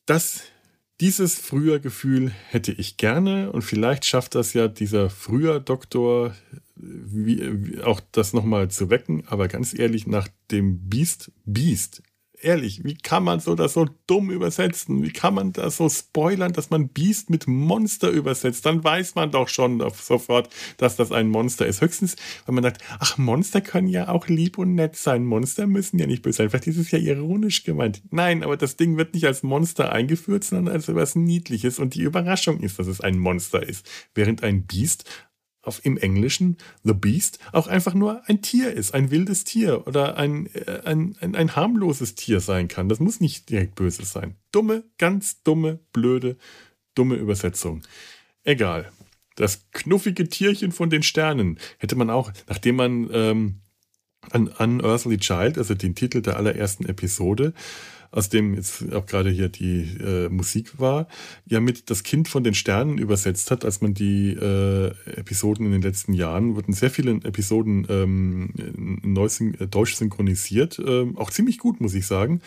Das, 0.07 0.43
dieses 1.01 1.37
früher 1.37 1.81
Gefühl 1.81 2.31
hätte 2.51 2.73
ich 2.73 2.99
gerne 2.99 3.51
und 3.53 3.63
vielleicht 3.63 4.05
schafft 4.05 4.35
das 4.35 4.53
ja 4.53 4.69
dieser 4.69 5.09
früher 5.09 5.61
Doktor 5.61 6.35
wie, 6.77 7.41
wie 7.41 7.81
auch 7.81 8.01
das 8.13 8.33
nochmal 8.33 8.71
zu 8.71 8.91
wecken. 8.91 9.25
Aber 9.29 9.49
ganz 9.49 9.77
ehrlich, 9.77 10.07
nach 10.07 10.29
dem 10.51 10.89
Beast, 10.89 11.33
Beast 11.45 12.03
ehrlich, 12.45 12.85
wie 12.85 12.95
kann 12.95 13.25
man 13.25 13.41
so 13.41 13.55
das 13.55 13.73
so 13.73 13.87
dumm 14.07 14.31
übersetzen? 14.31 15.03
Wie 15.03 15.11
kann 15.11 15.35
man 15.35 15.53
das 15.53 15.79
so 15.79 15.89
spoilern, 15.89 16.53
dass 16.53 16.71
man 16.71 16.89
Beast 16.89 17.31
mit 17.31 17.47
Monster 17.47 18.11
übersetzt? 18.11 18.66
Dann 18.66 18.85
weiß 18.85 19.15
man 19.15 19.31
doch 19.31 19.49
schon 19.49 19.83
sofort, 19.93 20.49
dass 20.77 20.97
das 20.97 21.11
ein 21.11 21.29
Monster 21.29 21.66
ist. 21.66 21.81
Höchstens, 21.81 22.16
wenn 22.47 22.55
man 22.55 22.65
sagt, 22.65 22.83
ach, 22.99 23.19
Monster 23.19 23.61
können 23.61 23.89
ja 23.89 24.09
auch 24.09 24.29
lieb 24.29 24.59
und 24.59 24.75
nett 24.75 24.97
sein. 24.97 25.25
Monster 25.25 25.66
müssen 25.66 25.99
ja 25.99 26.07
nicht 26.07 26.23
böse 26.23 26.39
sein. 26.39 26.51
Vielleicht 26.51 26.66
ist 26.66 26.79
es 26.79 26.91
ja 26.91 26.99
ironisch 26.99 27.65
gemeint. 27.65 28.03
Nein, 28.11 28.43
aber 28.43 28.57
das 28.57 28.77
Ding 28.77 28.97
wird 28.97 29.15
nicht 29.15 29.27
als 29.27 29.43
Monster 29.43 29.93
eingeführt, 29.93 30.45
sondern 30.45 30.75
als 30.75 30.89
etwas 30.89 31.16
Niedliches. 31.16 31.79
Und 31.79 31.95
die 31.95 32.03
Überraschung 32.03 32.61
ist, 32.61 32.79
dass 32.79 32.87
es 32.87 33.01
ein 33.01 33.19
Monster 33.19 33.66
ist. 33.66 33.89
Während 34.15 34.43
ein 34.43 34.66
Beast 34.66 35.05
auf, 35.65 35.85
im 35.85 35.97
Englischen 35.97 36.57
The 36.82 36.93
Beast 36.93 37.39
auch 37.53 37.66
einfach 37.66 37.95
nur 37.95 38.23
ein 38.28 38.43
Tier 38.43 38.73
ist, 38.73 38.95
ein 38.95 39.11
wildes 39.11 39.45
Tier 39.45 39.86
oder 39.86 40.16
ein, 40.16 40.47
äh, 40.55 40.82
ein, 40.85 41.16
ein, 41.20 41.35
ein 41.35 41.57
harmloses 41.57 42.15
Tier 42.15 42.41
sein 42.41 42.69
kann. 42.69 42.89
Das 42.89 43.01
muss 43.01 43.20
nicht 43.20 43.51
direkt 43.51 43.74
böse 43.74 44.05
sein. 44.05 44.36
Dumme, 44.53 44.85
ganz 44.99 45.43
dumme, 45.43 45.81
blöde, 45.93 46.36
dumme 46.95 47.16
Übersetzung. 47.16 47.82
Egal. 48.43 48.93
Das 49.36 49.66
knuffige 49.73 50.28
Tierchen 50.28 50.70
von 50.70 50.91
den 50.91 51.03
Sternen 51.03 51.59
hätte 51.78 51.97
man 51.97 52.09
auch, 52.09 52.32
nachdem 52.49 52.77
man 52.77 53.09
ähm, 53.12 53.61
an 54.31 54.49
Unearthly 54.49 55.19
Child, 55.19 55.59
also 55.59 55.74
den 55.74 55.95
Titel 55.95 56.23
der 56.23 56.36
allerersten 56.36 56.86
Episode, 56.86 57.53
aus 58.15 58.28
dem 58.28 58.55
jetzt 58.55 58.93
auch 58.93 59.07
gerade 59.07 59.28
hier 59.28 59.49
die 59.49 59.82
äh, 60.01 60.28
Musik 60.28 60.78
war, 60.78 61.09
ja 61.47 61.59
mit 61.61 61.91
Das 61.91 62.05
Kind 62.05 62.28
von 62.28 62.45
den 62.45 62.55
Sternen 62.55 62.99
übersetzt 62.99 63.51
hat, 63.51 63.65
als 63.65 63.81
man 63.81 63.93
die 63.93 64.31
äh, 64.31 64.93
Episoden 65.16 65.66
in 65.66 65.73
den 65.73 65.82
letzten 65.82 66.12
Jahren, 66.12 66.55
wurden 66.55 66.73
sehr 66.73 66.91
viele 66.91 67.11
Episoden 67.11 67.86
ähm, 67.91 69.01
neu 69.03 69.28
syn 69.28 69.55
äh, 69.55 69.66
deutsch 69.66 69.97
synchronisiert, 69.97 70.78
äh, 70.78 71.07
auch 71.16 71.31
ziemlich 71.31 71.59
gut, 71.59 71.81
muss 71.81 71.95
ich 71.95 72.07
sagen. 72.07 72.41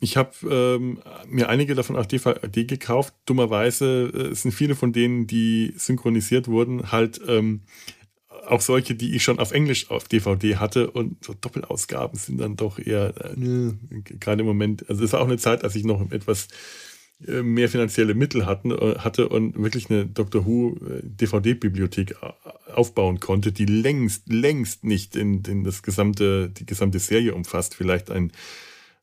Ich 0.00 0.16
habe 0.16 0.32
ähm, 0.50 0.98
mir 1.26 1.48
einige 1.48 1.74
davon 1.74 1.96
auf 1.96 2.06
DVD 2.06 2.64
gekauft. 2.64 3.14
Dummerweise 3.24 4.30
äh, 4.32 4.34
sind 4.34 4.52
viele 4.52 4.74
von 4.74 4.92
denen, 4.92 5.26
die 5.26 5.72
synchronisiert 5.76 6.48
wurden, 6.48 6.92
halt 6.92 7.20
ähm, 7.26 7.62
auch 8.46 8.60
solche, 8.60 8.94
die 8.94 9.14
ich 9.14 9.22
schon 9.22 9.38
auf 9.38 9.52
Englisch 9.52 9.90
auf 9.90 10.04
DVD 10.04 10.56
hatte 10.56 10.90
und 10.90 11.24
so 11.24 11.34
Doppelausgaben 11.34 12.18
sind 12.18 12.38
dann 12.38 12.56
doch 12.56 12.78
eher, 12.78 13.14
äh, 13.36 13.72
gerade 14.18 14.40
im 14.40 14.46
Moment, 14.46 14.88
also 14.88 15.04
es 15.04 15.12
war 15.12 15.20
auch 15.20 15.26
eine 15.26 15.38
Zeit, 15.38 15.64
als 15.64 15.74
ich 15.76 15.84
noch 15.84 16.10
etwas 16.10 16.48
äh, 17.26 17.42
mehr 17.42 17.68
finanzielle 17.70 18.14
Mittel 18.14 18.44
hatten, 18.44 18.72
äh, 18.72 18.98
hatte 18.98 19.28
und 19.28 19.56
wirklich 19.56 19.88
eine 19.88 20.04
Doctor 20.06 20.44
Who 20.44 20.76
äh, 20.76 21.00
DVD-Bibliothek 21.02 22.14
aufbauen 22.74 23.20
konnte, 23.20 23.52
die 23.52 23.64
längst, 23.64 24.28
längst 24.28 24.84
nicht 24.84 25.16
in, 25.16 25.42
in 25.44 25.64
das 25.64 25.82
gesamte, 25.82 26.50
die 26.50 26.66
gesamte 26.66 26.98
Serie 26.98 27.34
umfasst. 27.34 27.74
Vielleicht 27.74 28.10
ein, 28.10 28.32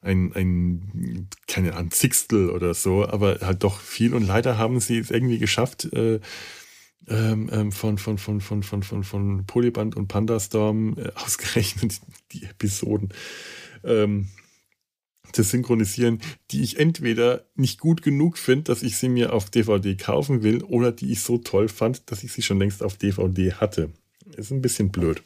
ein, 0.02 0.32
ein, 0.36 1.28
keine 1.48 1.74
Ahnung, 1.74 1.92
Sixtel 1.92 2.52
oder 2.52 2.76
so, 2.76 3.08
aber 3.08 3.40
halt 3.42 3.64
doch 3.64 3.80
viel. 3.80 4.14
Und 4.14 4.28
leider 4.28 4.60
haben 4.60 4.80
sie 4.80 5.00
es 5.00 5.10
irgendwie 5.10 5.40
geschafft, 5.40 5.92
äh, 5.94 6.20
ähm, 7.08 7.50
ähm, 7.52 7.72
von, 7.72 7.98
von, 7.98 8.18
von, 8.18 8.42
von, 8.42 8.64
von, 8.64 8.84
von, 8.84 9.04
von 9.04 9.46
Polyband 9.46 9.96
und 9.96 10.08
Pandastorm 10.08 10.98
äh, 10.98 11.12
ausgerechnet 11.16 12.00
die 12.32 12.44
Episoden 12.44 13.10
ähm, 13.84 14.30
zu 15.32 15.44
synchronisieren, 15.44 16.22
die 16.52 16.62
ich 16.62 16.80
entweder 16.80 17.46
nicht 17.56 17.80
gut 17.80 18.04
genug 18.04 18.38
finde, 18.38 18.64
dass 18.64 18.84
ich 18.84 18.98
sie 18.98 19.10
mir 19.10 19.34
auf 19.34 19.50
DVD 19.50 19.96
kaufen 19.96 20.44
will, 20.44 20.64
oder 20.64 20.92
die 20.92 21.12
ich 21.12 21.22
so 21.22 21.38
toll 21.40 21.70
fand, 21.70 22.12
dass 22.12 22.24
ich 22.24 22.32
sie 22.32 22.42
schon 22.42 22.60
längst 22.60 22.84
auf 22.84 22.98
DVD 22.98 23.54
hatte. 23.54 23.90
Ist 24.38 24.52
ein 24.52 24.62
bisschen 24.62 24.90
blöd. 24.90 25.24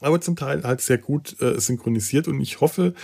Aber 0.00 0.20
zum 0.20 0.36
Teil 0.36 0.62
halt 0.62 0.80
sehr 0.80 0.98
gut 0.98 1.40
äh, 1.40 1.58
synchronisiert 1.60 2.28
und 2.28 2.40
ich 2.40 2.60
hoffe, 2.60 2.94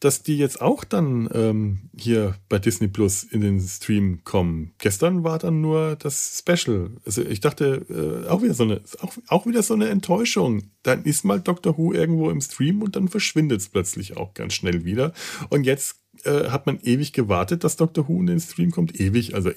dass 0.00 0.22
die 0.22 0.36
jetzt 0.36 0.60
auch 0.60 0.84
dann 0.84 1.28
ähm, 1.32 1.90
hier 1.96 2.36
bei 2.48 2.58
Disney 2.58 2.88
Plus 2.88 3.24
in 3.24 3.40
den 3.40 3.60
Stream 3.60 4.24
kommen. 4.24 4.72
Gestern 4.78 5.24
war 5.24 5.38
dann 5.38 5.62
nur 5.62 5.96
das 5.96 6.38
Special. 6.38 6.90
Also 7.06 7.22
ich 7.22 7.40
dachte, 7.40 7.86
äh, 7.88 8.28
auch 8.28 8.42
wieder 8.42 8.52
so 8.52 8.64
eine, 8.64 8.82
auch, 9.00 9.14
auch 9.28 9.46
wieder 9.46 9.62
so 9.62 9.72
eine 9.72 9.88
Enttäuschung. 9.88 10.64
Dann 10.82 11.04
ist 11.04 11.24
mal 11.24 11.40
Doctor 11.40 11.78
Who 11.78 11.94
irgendwo 11.94 12.30
im 12.30 12.42
Stream 12.42 12.82
und 12.82 12.94
dann 12.94 13.08
verschwindet 13.08 13.62
es 13.62 13.68
plötzlich 13.68 14.16
auch 14.18 14.34
ganz 14.34 14.52
schnell 14.52 14.84
wieder. 14.84 15.12
Und 15.48 15.64
jetzt 15.64 16.02
äh, 16.24 16.50
hat 16.50 16.66
man 16.66 16.78
ewig 16.82 17.14
gewartet, 17.14 17.64
dass 17.64 17.76
Doctor 17.76 18.06
Who 18.06 18.20
in 18.20 18.26
den 18.26 18.40
Stream 18.40 18.72
kommt. 18.72 19.00
Ewig, 19.00 19.34
also 19.34 19.50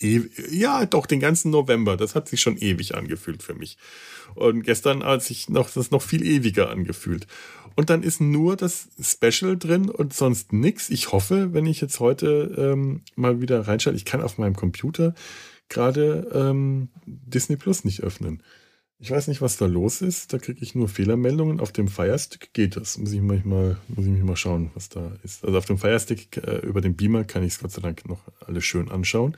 ja, 0.00 0.86
doch, 0.86 1.06
den 1.06 1.20
ganzen 1.20 1.50
November. 1.50 1.96
Das 1.96 2.14
hat 2.14 2.28
sich 2.28 2.40
schon 2.40 2.56
ewig 2.56 2.94
angefühlt 2.94 3.42
für 3.42 3.54
mich. 3.54 3.78
Und 4.34 4.62
gestern 4.62 5.02
hat 5.02 5.22
sich 5.22 5.48
noch, 5.48 5.70
das 5.70 5.90
noch 5.90 6.02
viel 6.02 6.24
ewiger 6.24 6.70
angefühlt. 6.70 7.26
Und 7.74 7.90
dann 7.90 8.02
ist 8.02 8.20
nur 8.20 8.56
das 8.56 8.88
Special 9.00 9.56
drin 9.56 9.88
und 9.88 10.12
sonst 10.12 10.52
nichts. 10.52 10.90
Ich 10.90 11.12
hoffe, 11.12 11.52
wenn 11.52 11.66
ich 11.66 11.80
jetzt 11.80 12.00
heute 12.00 12.54
ähm, 12.58 13.02
mal 13.14 13.40
wieder 13.40 13.66
reinschalte, 13.66 13.96
ich 13.96 14.04
kann 14.04 14.20
auf 14.20 14.38
meinem 14.38 14.56
Computer 14.56 15.14
gerade 15.68 16.28
ähm, 16.34 16.88
Disney 17.06 17.56
Plus 17.56 17.84
nicht 17.84 18.02
öffnen. 18.02 18.42
Ich 19.00 19.12
weiß 19.12 19.28
nicht, 19.28 19.40
was 19.40 19.56
da 19.56 19.66
los 19.66 20.02
ist. 20.02 20.32
Da 20.32 20.38
kriege 20.38 20.60
ich 20.60 20.74
nur 20.74 20.88
Fehlermeldungen. 20.88 21.60
Auf 21.60 21.70
dem 21.70 21.86
Firestick 21.86 22.52
geht 22.52 22.76
das. 22.76 22.98
Muss 22.98 23.12
ich, 23.12 23.20
manchmal, 23.20 23.76
muss 23.86 24.06
ich 24.06 24.10
mich 24.10 24.24
mal 24.24 24.34
schauen, 24.34 24.72
was 24.74 24.88
da 24.88 25.12
ist. 25.22 25.44
Also 25.44 25.56
auf 25.56 25.66
dem 25.66 25.78
Firestick 25.78 26.36
äh, 26.38 26.66
über 26.66 26.80
den 26.80 26.96
Beamer 26.96 27.22
kann 27.22 27.44
ich 27.44 27.52
es 27.52 27.58
Gott 27.60 27.70
sei 27.70 27.80
Dank 27.80 28.08
noch 28.08 28.22
alles 28.44 28.64
schön 28.64 28.90
anschauen. 28.90 29.36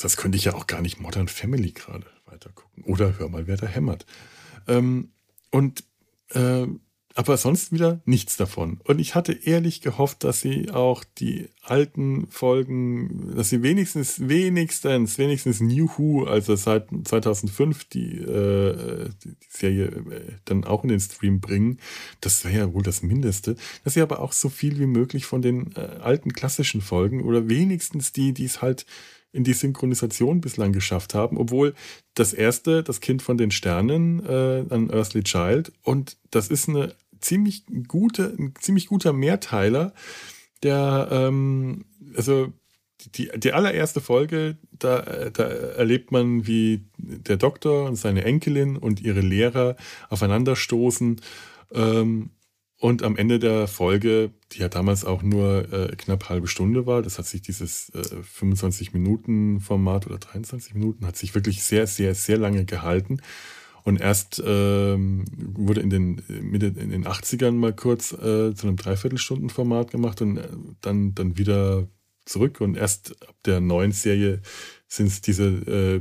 Das 0.00 0.16
könnte 0.16 0.36
ich 0.36 0.44
ja 0.44 0.54
auch 0.54 0.66
gar 0.66 0.82
nicht 0.82 1.00
Modern 1.00 1.28
Family 1.28 1.72
gerade 1.72 2.06
weiter 2.26 2.50
gucken. 2.50 2.84
Oder 2.84 3.18
hör 3.18 3.28
mal, 3.28 3.46
wer 3.46 3.56
da 3.56 3.66
hämmert. 3.66 4.06
Ähm, 4.66 5.10
und 5.50 5.84
äh, 6.30 6.66
aber 7.18 7.38
sonst 7.38 7.72
wieder 7.72 8.02
nichts 8.04 8.36
davon. 8.36 8.78
Und 8.84 8.98
ich 8.98 9.14
hatte 9.14 9.32
ehrlich 9.32 9.80
gehofft, 9.80 10.22
dass 10.22 10.42
sie 10.42 10.70
auch 10.70 11.02
die 11.02 11.48
alten 11.62 12.26
Folgen, 12.28 13.34
dass 13.34 13.48
sie 13.48 13.62
wenigstens, 13.62 14.28
wenigstens, 14.28 15.16
wenigstens 15.16 15.62
New 15.62 15.88
Who, 15.96 16.24
also 16.24 16.56
seit 16.56 16.88
2005 17.04 17.84
die, 17.84 18.18
äh, 18.18 19.08
die 19.24 19.34
Serie 19.48 19.86
äh, 19.86 20.32
dann 20.44 20.64
auch 20.64 20.82
in 20.82 20.90
den 20.90 21.00
Stream 21.00 21.40
bringen. 21.40 21.78
Das 22.20 22.44
wäre 22.44 22.58
ja 22.58 22.74
wohl 22.74 22.82
das 22.82 23.02
Mindeste. 23.02 23.56
Dass 23.82 23.94
sie 23.94 24.02
aber 24.02 24.20
auch 24.20 24.32
so 24.32 24.50
viel 24.50 24.78
wie 24.78 24.86
möglich 24.86 25.24
von 25.24 25.40
den 25.40 25.74
äh, 25.74 25.80
alten 25.80 26.34
klassischen 26.34 26.82
Folgen 26.82 27.24
oder 27.24 27.48
wenigstens 27.48 28.12
die, 28.12 28.34
die 28.34 28.44
es 28.44 28.60
halt 28.60 28.84
in 29.36 29.44
die 29.44 29.52
Synchronisation 29.52 30.40
bislang 30.40 30.72
geschafft 30.72 31.14
haben, 31.14 31.36
obwohl 31.36 31.74
das 32.14 32.32
erste, 32.32 32.82
das 32.82 33.00
Kind 33.00 33.22
von 33.22 33.36
den 33.36 33.50
Sternen, 33.50 34.24
äh, 34.24 34.64
an 34.70 34.90
Earthly 34.90 35.22
Child, 35.22 35.72
und 35.82 36.16
das 36.30 36.48
ist 36.48 36.68
eine 36.68 36.94
ziemlich 37.20 37.64
gute, 37.86 38.34
ein 38.38 38.54
ziemlich 38.58 38.86
guter 38.86 39.12
Mehrteiler, 39.12 39.92
der, 40.62 41.08
ähm, 41.10 41.84
also 42.16 42.52
die, 43.14 43.30
die 43.36 43.52
allererste 43.52 44.00
Folge, 44.00 44.56
da, 44.72 45.30
da 45.32 45.44
erlebt 45.44 46.12
man, 46.12 46.46
wie 46.46 46.84
der 46.96 47.36
Doktor 47.36 47.86
und 47.86 47.96
seine 47.96 48.24
Enkelin 48.24 48.76
und 48.76 49.00
ihre 49.00 49.20
Lehrer 49.20 49.76
aufeinanderstoßen. 50.08 51.20
Ähm, 51.72 52.30
und 52.78 53.02
am 53.02 53.16
Ende 53.16 53.38
der 53.38 53.68
Folge, 53.68 54.32
die 54.52 54.58
ja 54.58 54.68
damals 54.68 55.04
auch 55.04 55.22
nur 55.22 55.72
äh, 55.72 55.96
knapp 55.96 56.28
halbe 56.28 56.46
Stunde 56.46 56.86
war, 56.86 57.00
das 57.00 57.18
hat 57.18 57.26
sich 57.26 57.40
dieses 57.40 57.88
äh, 57.90 58.00
25-Minuten-Format 58.38 60.06
oder 60.06 60.18
23 60.18 60.74
Minuten, 60.74 61.06
hat 61.06 61.16
sich 61.16 61.34
wirklich 61.34 61.62
sehr, 61.62 61.86
sehr, 61.86 62.14
sehr 62.14 62.36
lange 62.36 62.66
gehalten. 62.66 63.22
Und 63.82 64.00
erst 64.00 64.42
ähm, 64.44 65.24
wurde 65.54 65.80
in 65.80 65.90
den, 65.90 66.22
Mitte, 66.28 66.66
in 66.66 66.90
den 66.90 67.06
80ern 67.06 67.52
mal 67.52 67.72
kurz 67.72 68.12
äh, 68.12 68.52
zu 68.52 68.66
einem 68.66 68.76
Dreiviertelstunden-Format 68.76 69.92
gemacht 69.92 70.20
und 70.20 70.36
äh, 70.38 70.48
dann, 70.82 71.14
dann 71.14 71.38
wieder 71.38 71.88
zurück. 72.26 72.60
Und 72.60 72.76
erst 72.76 73.22
ab 73.26 73.36
der 73.46 73.60
neuen 73.60 73.92
Serie 73.92 74.42
sind 74.88 75.06
es 75.06 75.20
diese 75.22 75.44
äh, 75.44 76.00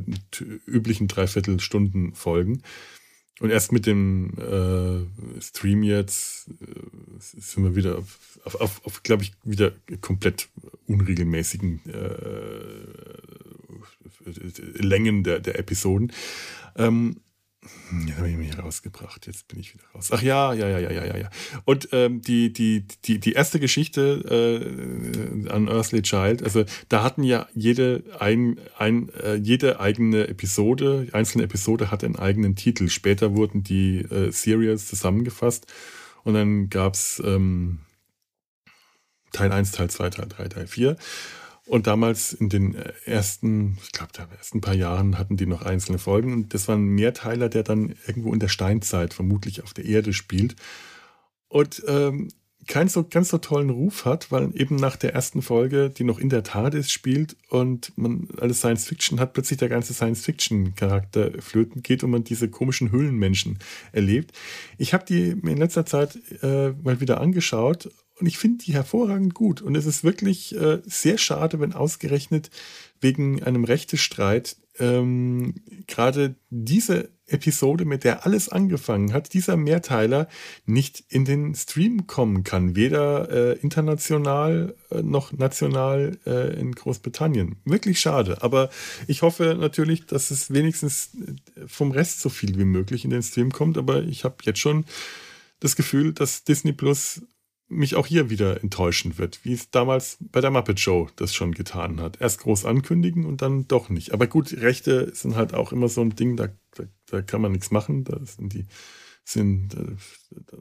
üblichen 0.65 1.07
Dreiviertelstunden-Folgen. 1.07 2.63
Und 3.41 3.49
erst 3.49 3.71
mit 3.73 3.85
dem 3.85 4.31
äh, 4.37 5.41
Stream 5.41 5.83
jetzt 5.83 6.47
äh, 6.49 6.53
sind 7.19 7.63
wir 7.63 7.75
wieder 7.75 7.97
auf, 7.97 8.39
auf, 8.45 8.55
auf, 8.61 8.85
auf 8.85 9.03
glaube 9.03 9.23
ich, 9.23 9.33
wieder 9.43 9.73
komplett 10.01 10.47
unregelmäßigen 10.87 11.81
äh, 11.85 12.85
Längen 14.81 15.23
der, 15.23 15.39
der 15.39 15.59
Episoden. 15.59 16.13
Ähm, 16.77 17.17
Jetzt 18.05 18.17
habe 18.17 18.29
ich 18.29 18.37
mich 18.37 18.57
rausgebracht. 18.57 19.27
Jetzt 19.27 19.47
bin 19.47 19.59
ich 19.59 19.73
wieder 19.73 19.83
raus. 19.93 20.09
Ach 20.11 20.21
ja, 20.21 20.53
ja, 20.53 20.67
ja, 20.67 20.79
ja, 20.79 20.91
ja, 20.91 21.17
ja. 21.17 21.29
Und 21.65 21.89
ähm, 21.91 22.21
die, 22.21 22.51
die, 22.51 22.85
die, 23.05 23.19
die 23.19 23.33
erste 23.33 23.59
Geschichte 23.59 25.43
äh, 25.45 25.49
an 25.49 25.67
Earthly 25.67 26.01
Child, 26.01 26.43
also 26.43 26.65
da 26.89 27.03
hatten 27.03 27.23
ja 27.23 27.47
jede, 27.53 28.03
ein, 28.19 28.59
ein, 28.77 29.09
äh, 29.09 29.35
jede 29.35 29.79
eigene 29.79 30.27
Episode, 30.27 31.07
einzelne 31.11 31.43
Episode 31.43 31.91
hatte 31.91 32.05
einen 32.05 32.17
eigenen 32.17 32.55
Titel. 32.55 32.89
Später 32.89 33.35
wurden 33.35 33.63
die 33.63 33.99
äh, 33.99 34.31
Serials 34.31 34.87
zusammengefasst 34.87 35.67
und 36.23 36.33
dann 36.33 36.69
gab 36.69 36.95
es 36.95 37.21
ähm, 37.23 37.79
Teil 39.31 39.51
1, 39.51 39.71
Teil 39.71 39.89
2, 39.89 40.09
Teil 40.09 40.27
3, 40.27 40.47
Teil 40.47 40.67
4. 40.67 40.97
Und 41.67 41.87
damals 41.87 42.33
in 42.33 42.49
den 42.49 42.75
ersten, 43.05 43.77
ich 43.83 43.91
glaube, 43.91 44.13
der 44.13 44.27
ersten 44.37 44.61
paar 44.61 44.75
Jahren 44.75 45.17
hatten 45.17 45.35
die 45.35 45.47
noch 45.47 45.63
einzelne 45.63 45.97
Folgen. 45.97 46.31
Und 46.33 46.53
das 46.53 46.67
war 46.67 46.75
ein 46.75 46.85
Mehrteiler, 46.85 47.49
der 47.49 47.63
dann 47.63 47.95
irgendwo 48.05 48.33
in 48.33 48.39
der 48.39 48.49
Steinzeit 48.49 49.13
vermutlich 49.13 49.63
auf 49.63 49.73
der 49.73 49.85
Erde 49.85 50.13
spielt. 50.13 50.55
Und 51.47 51.83
ähm, 51.87 52.29
keinen 52.67 52.87
so 52.87 53.03
ganz 53.03 53.29
so 53.29 53.37
tollen 53.37 53.69
Ruf 53.69 54.05
hat, 54.05 54.31
weil 54.31 54.49
eben 54.59 54.75
nach 54.75 54.95
der 54.95 55.13
ersten 55.13 55.41
Folge, 55.41 55.89
die 55.89 56.03
noch 56.03 56.19
in 56.19 56.29
der 56.29 56.43
TARDIS 56.43 56.91
spielt 56.91 57.35
und 57.49 57.95
man 57.95 58.27
alles 58.39 58.59
Science 58.59 58.85
Fiction 58.85 59.19
hat, 59.19 59.33
plötzlich 59.33 59.59
der 59.59 59.69
ganze 59.69 59.93
Science 59.93 60.23
Fiction 60.25 60.73
Charakter 60.75 61.31
flöten 61.41 61.83
geht 61.83 62.03
und 62.03 62.11
man 62.11 62.23
diese 62.23 62.49
komischen 62.49 62.91
Höhlenmenschen 62.91 63.59
erlebt. 63.91 64.31
Ich 64.77 64.93
habe 64.93 65.05
die 65.05 65.35
mir 65.35 65.51
in 65.51 65.57
letzter 65.57 65.85
Zeit 65.85 66.17
äh, 66.41 66.71
mal 66.71 66.99
wieder 66.99 67.21
angeschaut 67.21 67.89
und 68.19 68.27
ich 68.27 68.37
finde 68.37 68.63
die 68.63 68.73
hervorragend 68.73 69.33
gut. 69.33 69.61
Und 69.61 69.75
es 69.75 69.85
ist 69.85 70.03
wirklich 70.03 70.55
äh, 70.55 70.81
sehr 70.85 71.17
schade, 71.17 71.59
wenn 71.59 71.73
ausgerechnet 71.73 72.49
wegen 73.01 73.43
einem 73.43 73.63
Rechtestreit 73.63 74.57
ähm, 74.79 75.55
gerade 75.87 76.35
diese 76.49 77.09
Episode, 77.27 77.85
mit 77.85 78.03
der 78.03 78.25
alles 78.25 78.49
angefangen 78.49 79.11
hat, 79.11 79.33
dieser 79.33 79.57
Mehrteiler 79.57 80.27
nicht 80.65 81.03
in 81.09 81.25
den 81.25 81.55
Stream 81.55 82.05
kommen 82.05 82.43
kann, 82.43 82.75
weder 82.75 83.29
äh, 83.31 83.59
international 83.59 84.75
äh, 84.91 85.01
noch 85.01 85.31
national 85.31 86.19
äh, 86.25 86.59
in 86.59 86.73
Großbritannien. 86.73 87.55
Wirklich 87.65 87.99
schade, 87.99 88.43
aber 88.43 88.69
ich 89.07 89.23
hoffe 89.23 89.57
natürlich, 89.59 90.05
dass 90.05 90.29
es 90.29 90.53
wenigstens 90.53 91.11
äh, 91.15 91.67
vom 91.67 91.91
Rest 91.91 92.21
so 92.21 92.29
viel 92.29 92.57
wie 92.59 92.65
möglich 92.65 93.05
in 93.05 93.09
den 93.09 93.23
Stream 93.23 93.51
kommt, 93.51 93.77
aber 93.77 94.03
ich 94.03 94.23
habe 94.23 94.35
jetzt 94.43 94.59
schon 94.59 94.85
das 95.59 95.75
Gefühl, 95.75 96.13
dass 96.13 96.43
Disney 96.43 96.73
Plus 96.73 97.21
mich 97.67 97.95
auch 97.95 98.05
hier 98.05 98.29
wieder 98.29 98.61
enttäuschen 98.61 99.17
wird, 99.17 99.43
wie 99.43 99.53
es 99.53 99.71
damals 99.71 100.17
bei 100.19 100.41
der 100.41 100.51
Muppet 100.51 100.79
Show 100.79 101.09
das 101.15 101.33
schon 101.33 101.53
getan 101.53 101.99
hat. 101.99 102.21
Erst 102.21 102.39
groß 102.39 102.65
ankündigen 102.65 103.25
und 103.25 103.41
dann 103.41 103.67
doch 103.67 103.89
nicht. 103.89 104.13
Aber 104.13 104.27
gut, 104.27 104.53
Rechte 104.53 105.13
sind 105.15 105.35
halt 105.35 105.53
auch 105.53 105.71
immer 105.71 105.89
so 105.89 106.01
ein 106.01 106.15
Ding, 106.15 106.37
da, 106.37 106.49
da, 106.75 106.83
da 107.07 107.21
kann 107.21 107.41
man 107.41 107.51
nichts 107.51 107.71
machen. 107.71 108.03
Da 108.03 108.19
sind 108.23 108.53
die, 108.53 108.65
sind, 109.23 109.75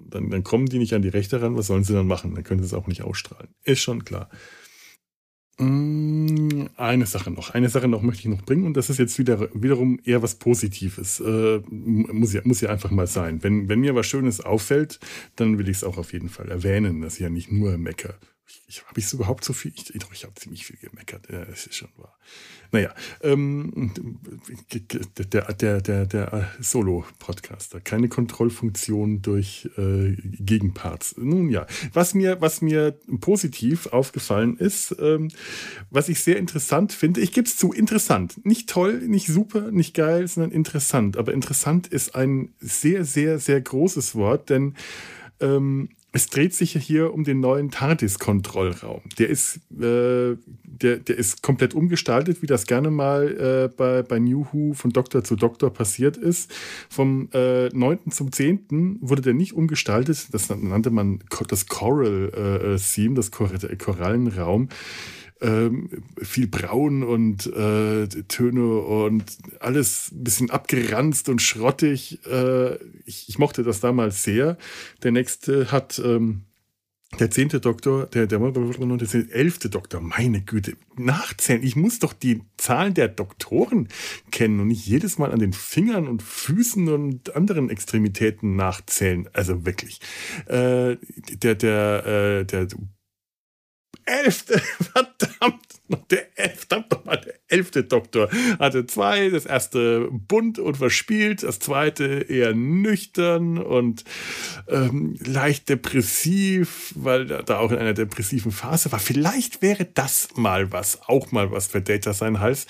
dann, 0.09 0.31
dann 0.31 0.43
kommen 0.43 0.67
die 0.67 0.79
nicht 0.79 0.95
an 0.95 1.03
die 1.03 1.09
Rechte 1.09 1.43
ran, 1.43 1.57
was 1.57 1.67
sollen 1.67 1.85
sie 1.85 1.93
dann 1.93 2.07
machen? 2.07 2.35
Dann 2.35 2.45
können 2.45 2.61
sie 2.61 2.67
es 2.67 2.75
auch 2.75 2.87
nicht 2.87 3.03
ausstrahlen. 3.03 3.49
Ist 3.63 3.83
schon 3.83 4.05
klar. 4.05 4.31
Mm, 5.59 6.67
eine 6.77 7.07
Sache 7.07 7.31
noch, 7.31 7.51
eine 7.51 7.69
Sache 7.69 7.87
noch 7.87 8.03
möchte 8.03 8.23
ich 8.23 8.29
noch 8.29 8.43
bringen 8.43 8.67
und 8.67 8.77
das 8.77 8.91
ist 8.91 8.99
jetzt 8.99 9.19
wieder 9.19 9.49
wiederum 9.55 10.01
eher 10.05 10.23
was 10.23 10.35
Positives. 10.35 11.21
Äh, 11.21 11.61
muss, 11.69 12.33
ja, 12.33 12.41
muss 12.45 12.61
ja 12.61 12.71
einfach 12.71 12.91
mal 12.91 13.07
sein. 13.07 13.43
Wenn, 13.43 13.69
wenn 13.69 13.81
mir 13.81 13.95
was 13.95 14.07
Schönes 14.07 14.41
auffällt, 14.41 14.99
dann 15.37 15.59
will 15.59 15.69
ich 15.69 15.79
es 15.79 15.85
auch 15.85 15.97
auf 15.97 16.13
jeden 16.13 16.29
Fall 16.29 16.49
erwähnen, 16.49 17.03
dass 17.03 17.15
ich 17.15 17.21
ja 17.21 17.31
nicht 17.31 17.53
nur 17.53 17.79
mecker. 17.79 18.15
Ich, 18.66 18.85
habe 18.87 18.99
ich 18.99 19.12
überhaupt 19.12 19.45
so 19.45 19.53
viel? 19.53 19.73
Ich, 19.75 19.95
ich 19.95 20.25
habe 20.25 20.35
ziemlich 20.35 20.66
viel 20.66 20.77
gemeckert. 20.77 21.29
Ja, 21.31 21.45
das 21.45 21.66
ist 21.66 21.77
schon 21.77 21.89
wahr. 21.97 22.16
Naja, 22.73 22.95
ähm, 23.23 23.93
der, 25.33 25.53
der, 25.53 25.81
der, 25.81 26.07
der 26.07 26.51
Solo-Podcaster, 26.61 27.81
keine 27.81 28.09
Kontrollfunktion 28.09 29.23
durch 29.23 29.69
äh, 29.77 30.16
Gegenparts. 30.23 31.16
Nun 31.16 31.51
ja, 31.51 31.66
was 31.93 32.15
mir, 32.15 32.41
was 32.41 32.62
mir 32.62 32.99
positiv 33.21 33.87
aufgefallen 33.87 34.57
ist, 34.57 34.95
ähm, 34.99 35.29
was 35.91 36.09
ich 36.09 36.21
sehr 36.21 36.37
interessant 36.37 36.93
finde, 36.93 37.21
ich 37.21 37.33
gebe 37.33 37.47
es 37.47 37.57
zu, 37.57 37.73
interessant. 37.73 38.45
Nicht 38.45 38.69
toll, 38.69 38.99
nicht 39.07 39.29
super, 39.29 39.71
nicht 39.71 39.95
geil, 39.95 40.27
sondern 40.27 40.53
interessant. 40.53 41.16
Aber 41.16 41.33
interessant 41.33 41.87
ist 41.87 42.15
ein 42.15 42.55
sehr, 42.59 43.05
sehr, 43.05 43.39
sehr 43.39 43.61
großes 43.61 44.15
Wort, 44.16 44.51
denn 44.51 44.75
ähm, 45.41 45.91
es 46.15 46.28
dreht 46.28 46.55
sich 46.55 46.73
hier 46.73 47.12
um 47.12 47.24
den 47.24 47.41
neuen 47.41 47.73
TARDIS-Kontrollraum. 47.73 49.03
Der 49.19 49.28
ist, 49.28 49.57
äh, 49.73 50.36
der, 50.62 50.99
der 50.99 51.19
ist 51.19 51.43
komplett 51.43 51.74
umgestaltet, 51.74 52.41
wie 52.41 52.47
das 52.47 52.66
gerne 52.66 52.93
mal 52.93 53.66
äh, 53.66 53.77
bei, 53.77 54.03
bei 54.05 54.20
New 54.20 54.47
Who 54.53 54.74
von 54.74 54.93
Doktor 54.93 55.24
zu 55.24 55.35
Doktor 55.35 55.70
passiert 55.70 56.16
ist. 56.16 56.55
Vom 56.89 57.31
äh, 57.32 57.69
9. 57.69 58.12
zum 58.12 58.31
10. 58.31 58.99
wurde 59.01 59.23
der 59.23 59.35
nicht 59.35 59.55
umgestaltet. 59.55 60.28
Das 60.32 60.49
nannte 60.51 60.91
man 60.91 61.19
das 61.49 61.66
Coral-Theme, 61.66 63.12
äh, 63.12 63.16
das 63.16 63.31
Korallenraum 63.32 64.69
ähm, 65.40 65.90
viel 66.23 66.47
Braun 66.47 67.02
und 67.02 67.47
äh, 67.47 68.06
Töne 68.28 68.78
und 68.78 69.24
alles 69.61 70.11
ein 70.12 70.24
bisschen 70.24 70.51
abgeranzt 70.51 71.28
und 71.28 71.43
schrottig. 71.43 72.24
Äh, 72.27 72.77
ich, 73.05 73.28
ich, 73.28 73.39
mochte 73.39 73.62
das 73.62 73.81
damals 73.81 74.23
sehr. 74.23 74.56
Der 75.02 75.12
nächste 75.12 75.73
hat 75.73 76.01
ähm, 76.05 76.44
der 77.19 77.31
zehnte 77.31 77.61
Doktor, 77.61 78.06
der, 78.06 78.27
der, 78.27 78.39
der 78.39 79.31
elfte 79.31 79.70
Doktor, 79.70 80.01
meine 80.01 80.40
Güte, 80.40 80.77
nachzählen. 80.97 81.62
Ich 81.62 81.77
muss 81.77 81.98
doch 81.98 82.12
die 82.12 82.43
Zahlen 82.56 82.94
der 82.94 83.09
Doktoren 83.09 83.89
kennen 84.31 84.61
und 84.61 84.69
nicht 84.69 84.86
jedes 84.86 85.19
Mal 85.19 85.32
an 85.32 85.39
den 85.39 85.52
Fingern 85.52 86.09
und 86.09 86.23
Füßen 86.23 86.89
und 86.89 87.36
anderen 87.36 87.70
Extremitäten 87.70 88.56
nachzählen. 88.56 89.28
Also 89.32 89.65
wirklich. 89.65 90.01
Äh, 90.47 90.97
der, 91.43 91.55
der, 91.55 92.06
äh, 92.06 92.44
der 92.44 92.69
elfte, 94.07 94.59
verdammt, 94.93 95.81
der 96.11 96.39
elfte, 96.39 96.77
verdammt 96.77 96.91
nochmal, 96.93 97.21
der 97.21 97.35
elfte 97.49 97.85
Doktor 97.85 98.29
hatte 98.59 98.87
zwei, 98.87 99.29
das 99.29 99.47
erste 99.47 100.09
bunt 100.11 100.59
und 100.59 100.77
verspielt, 100.77 101.43
das 101.43 101.59
zweite 101.59 102.27
eher 102.29 102.55
nüchtern 102.55 103.59
und 103.59 104.05
ähm, 104.69 105.16
leicht 105.25 105.69
depressiv, 105.69 106.93
weil 106.97 107.27
da 107.27 107.59
auch 107.59 107.71
in 107.71 107.79
einer 107.79 107.93
depressiven 107.93 108.51
Phase 108.51 108.91
war. 108.93 108.99
Vielleicht 108.99 109.62
wäre 109.62 109.85
das 109.85 110.29
mal 110.37 110.73
was, 110.73 111.01
auch 111.07 111.33
mal 111.33 111.51
was 111.51 111.66
für 111.66 111.83
Data 111.83 112.12
sein 112.15 112.41
Hals, 112.41 112.66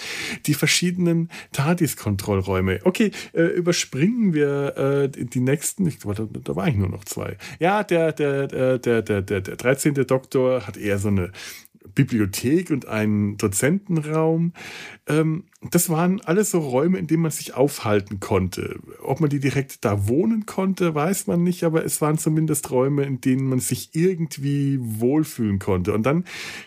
die 0.46 0.54
verschiedenen 0.54 1.30
TARDIS-Kontrollräume. 1.52 2.80
Okay, 2.84 3.12
äh, 3.32 3.42
überspringen 3.42 4.34
wir 4.34 4.76
äh, 4.76 5.08
die 5.08 5.40
nächsten, 5.40 5.86
ich 5.86 6.00
glaube, 6.00 6.28
da, 6.30 6.40
da 6.40 6.56
war 6.56 6.68
ich 6.68 6.74
nur 6.74 6.88
noch 6.88 7.04
zwei. 7.04 7.36
Ja, 7.60 7.84
der, 7.84 8.12
der, 8.12 8.48
der, 8.48 8.78
der, 8.78 9.02
der, 9.02 9.22
der, 9.22 9.40
der 9.40 9.56
13. 9.56 9.94
Doktor 10.06 10.66
hat 10.66 10.76
eher 10.76 10.98
so 10.98 11.08
eine 11.08 11.30
Bibliothek 11.94 12.70
und 12.70 12.86
einen 12.86 13.36
Dozentenraum. 13.36 14.52
Ähm, 15.06 15.44
das 15.70 15.88
waren 15.88 16.20
alles 16.20 16.50
so 16.50 16.58
Räume, 16.58 16.98
in 16.98 17.06
denen 17.06 17.22
man 17.22 17.30
sich 17.30 17.54
aufhalten 17.54 18.20
konnte. 18.20 18.78
Ob 19.02 19.20
man 19.20 19.30
die 19.30 19.40
direkt 19.40 19.84
da 19.84 20.08
wohnen 20.08 20.46
konnte, 20.46 20.94
weiß 20.94 21.26
man 21.26 21.42
nicht, 21.42 21.64
aber 21.64 21.84
es 21.84 22.00
waren 22.00 22.18
zumindest 22.18 22.70
Räume, 22.70 23.04
in 23.04 23.20
denen 23.20 23.48
man 23.48 23.60
sich 23.60 23.90
irgendwie 23.94 24.78
wohlfühlen 24.80 25.58
konnte. 25.58 25.92
Und 25.92 26.04
dann 26.04 26.24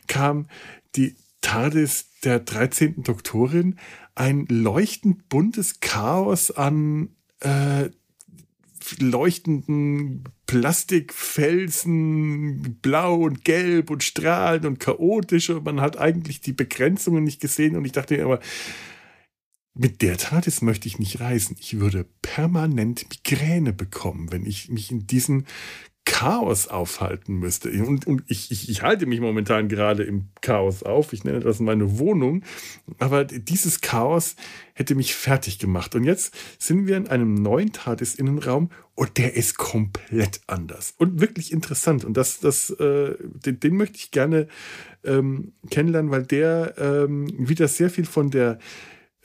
kam 0.07 0.47
die 0.95 1.15
TARDIS 1.41 2.07
der 2.23 2.39
13. 2.39 3.03
Doktorin, 3.03 3.75
ein 4.15 4.45
leuchtend 4.49 5.29
buntes 5.29 5.79
Chaos 5.79 6.51
an 6.51 7.09
äh, 7.39 7.89
leuchtenden 8.99 10.23
Plastikfelsen, 10.45 12.77
blau 12.81 13.23
und 13.23 13.43
gelb 13.43 13.89
und 13.89 14.03
strahlend 14.03 14.65
und 14.65 14.80
chaotisch 14.80 15.49
und 15.49 15.65
man 15.65 15.81
hat 15.81 15.97
eigentlich 15.97 16.41
die 16.41 16.53
Begrenzungen 16.53 17.23
nicht 17.23 17.41
gesehen 17.41 17.76
und 17.76 17.85
ich 17.85 17.91
dachte 17.91 18.15
mir 18.15 18.26
aber, 18.26 18.39
mit 19.73 20.01
der 20.01 20.18
TARDIS 20.18 20.61
möchte 20.64 20.88
ich 20.88 20.97
nicht 20.97 21.19
reisen. 21.19 21.55
Ich 21.59 21.80
würde 21.80 22.05
permanent 22.22 23.05
Migräne 23.09 23.73
bekommen, 23.73 24.31
wenn 24.31 24.45
ich 24.45 24.69
mich 24.69 24.91
in 24.91 25.05
diesen 25.05 25.45
Chaos 26.07 26.69
aufhalten 26.69 27.35
müsste. 27.35 27.69
Und, 27.84 28.07
und 28.07 28.23
ich, 28.27 28.49
ich, 28.49 28.69
ich, 28.69 28.81
halte 28.81 29.05
mich 29.05 29.19
momentan 29.19 29.67
gerade 29.67 30.03
im 30.03 30.29
Chaos 30.39 30.81
auf. 30.81 31.11
Ich 31.11 31.25
nenne 31.25 31.41
das 31.41 31.59
meine 31.59 31.99
Wohnung. 31.99 32.43
Aber 32.97 33.25
dieses 33.25 33.81
Chaos 33.81 34.38
hätte 34.73 34.95
mich 34.95 35.13
fertig 35.13 35.59
gemacht. 35.59 35.95
Und 35.95 36.05
jetzt 36.05 36.34
sind 36.57 36.88
wir 36.88 36.95
in 36.95 37.09
einem 37.09 37.34
neuen 37.34 37.73
TARDIS-Innenraum 37.73 38.69
und 38.95 39.17
der 39.17 39.35
ist 39.35 39.57
komplett 39.57 40.39
anders 40.47 40.95
und 40.97 41.19
wirklich 41.19 41.51
interessant. 41.51 42.05
Und 42.05 42.15
das, 42.15 42.39
das, 42.39 42.69
äh, 42.69 43.15
den, 43.19 43.59
den 43.59 43.75
möchte 43.75 43.97
ich 43.97 44.11
gerne 44.11 44.47
ähm, 45.03 45.51
kennenlernen, 45.69 46.09
weil 46.09 46.23
der 46.23 46.73
ähm, 46.77 47.27
wieder 47.38 47.67
sehr 47.67 47.89
viel 47.89 48.05
von 48.05 48.31
der 48.31 48.59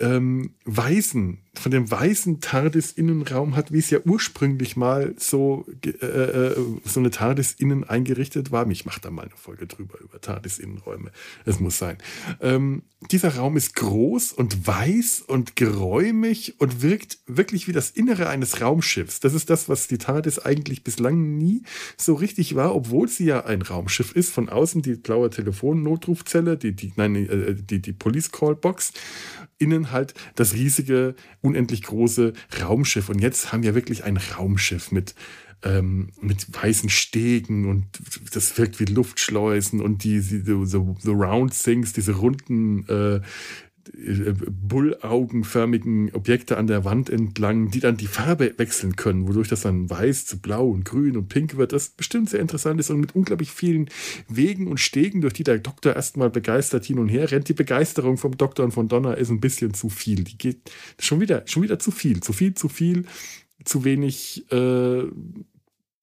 ähm, 0.01 0.57
weißen, 0.65 1.42
von 1.55 1.71
dem 1.71 1.91
weißen 1.91 2.41
TARDIS-Innenraum 2.41 3.55
hat, 3.57 3.73
wie 3.73 3.79
es 3.79 3.91
ja 3.91 3.99
ursprünglich 4.05 4.77
mal 4.77 5.15
so, 5.19 5.67
äh, 5.85 5.89
äh, 5.91 6.57
so 6.85 6.99
eine 6.99 7.11
TARDIS 7.11 7.53
innen 7.53 7.85
eingerichtet 7.85 8.51
war. 8.53 8.69
Ich 8.71 8.87
mache 8.87 9.01
da 9.03 9.11
mal 9.11 9.27
eine 9.27 9.37
Folge 9.37 9.67
drüber, 9.67 10.01
über 10.01 10.19
TARDIS-Innenräume. 10.19 11.11
Es 11.45 11.61
muss 11.61 11.77
sein. 11.77 11.99
Ähm, 12.41 12.83
dieser 13.11 13.37
Raum 13.37 13.57
ist 13.59 13.75
groß 13.77 14.33
und 14.33 14.67
weiß 14.67 15.25
und 15.27 15.55
geräumig 15.57 16.59
und 16.59 16.81
wirkt 16.81 17.19
wirklich 17.27 17.69
wie 17.69 17.73
das 17.73 17.91
Innere 17.91 18.29
eines 18.29 18.63
Raumschiffs. 18.63 19.21
Das 19.21 19.35
ist 19.35 19.51
das, 19.51 19.69
was 19.69 19.89
die 19.89 19.99
TARDIS 19.99 20.39
eigentlich 20.39 20.85
bislang 20.85 21.37
nie 21.37 21.65
so 21.99 22.15
richtig 22.15 22.55
war, 22.55 22.75
obwohl 22.75 23.09
sie 23.09 23.27
ja 23.27 23.45
ein 23.45 23.61
Raumschiff 23.61 24.13
ist. 24.17 24.31
Von 24.31 24.49
außen 24.49 24.81
die 24.81 24.95
blaue 24.95 25.29
Telefonnotrufzelle, 25.29 26.57
die, 26.57 26.75
die, 26.75 26.93
nein, 26.97 27.15
äh, 27.15 27.55
die, 27.55 27.83
die 27.83 27.93
Police 27.93 28.33
Call 28.33 28.57
Box 28.57 28.93
innen 29.59 29.93
halt 29.93 30.15
das 30.35 30.55
riesige, 30.55 31.15
unendlich 31.43 31.83
große 31.83 32.33
Raumschiff. 32.61 33.09
Und 33.09 33.21
jetzt 33.21 33.53
haben 33.53 33.63
wir 33.63 33.75
wirklich 33.75 34.05
ein 34.05 34.17
Raumschiff 34.17 34.91
mit, 34.91 35.15
ähm, 35.63 36.11
mit 36.21 36.47
weißen 36.55 36.89
Stegen 36.89 37.69
und 37.69 37.87
das 38.33 38.57
wirkt 38.57 38.81
wie 38.81 38.87
Luftschleusen 38.87 39.81
und 39.81 40.05
die, 40.05 40.21
die 40.21 40.67
so, 40.67 40.97
so 40.99 41.13
Round 41.13 41.53
Things, 41.53 41.93
diese 41.93 42.13
runden 42.13 42.89
äh, 42.89 43.21
bullaugenförmigen 43.91 46.15
Objekte 46.15 46.57
an 46.57 46.67
der 46.67 46.85
Wand 46.85 47.11
entlang, 47.11 47.71
die 47.71 47.81
dann 47.81 47.97
die 47.97 48.07
Farbe 48.07 48.55
wechseln 48.57 48.97
können, 48.97 49.27
wodurch 49.27 49.49
das 49.49 49.63
dann 49.63 49.91
weiß 49.91 50.27
zu 50.27 50.41
blau 50.41 50.69
und 50.69 50.85
grün 50.85 51.17
und 51.17 51.29
pink 51.29 51.57
wird, 51.57 51.73
das 51.73 51.91
bestimmt 51.91 52.31
sehr 52.31 52.41
interessant 52.41 52.81
ist 52.81 52.91
und 52.91 53.01
mit 53.01 53.15
unglaublich 53.15 53.51
vielen 53.51 53.89
Wegen 54.29 54.69
und 54.69 54.79
Stegen, 54.79 55.21
durch 55.21 55.35
die 55.35 55.45
der 55.45 55.59
Doktor 55.59 55.97
erstmal 55.97 56.31
begeistert 56.31 56.85
hin 56.85 56.99
und 56.99 57.09
her 57.09 57.31
rennt. 57.31 57.49
Die 57.49 57.55
Begeisterung 57.55 58.19
vom 58.19 58.37
Doktor 58.37 58.65
und 58.65 58.73
von 58.73 58.89
Donner 58.89 59.19
ist 59.19 59.31
ein 59.31 59.41
bisschen 59.41 59.75
zu 59.75 59.89
viel. 59.89 60.25
Die 60.25 60.39
geht 60.39 60.71
schon 60.99 61.21
wieder, 61.21 61.43
schon 61.47 61.63
wieder 61.63 61.79
zu 61.79 61.91
viel, 61.91 62.21
zu 62.21 62.33
viel, 62.33 62.55
zu 62.55 62.69
viel, 62.69 63.05
zu 63.65 63.85
wenig 63.85 64.51
äh, 64.53 65.05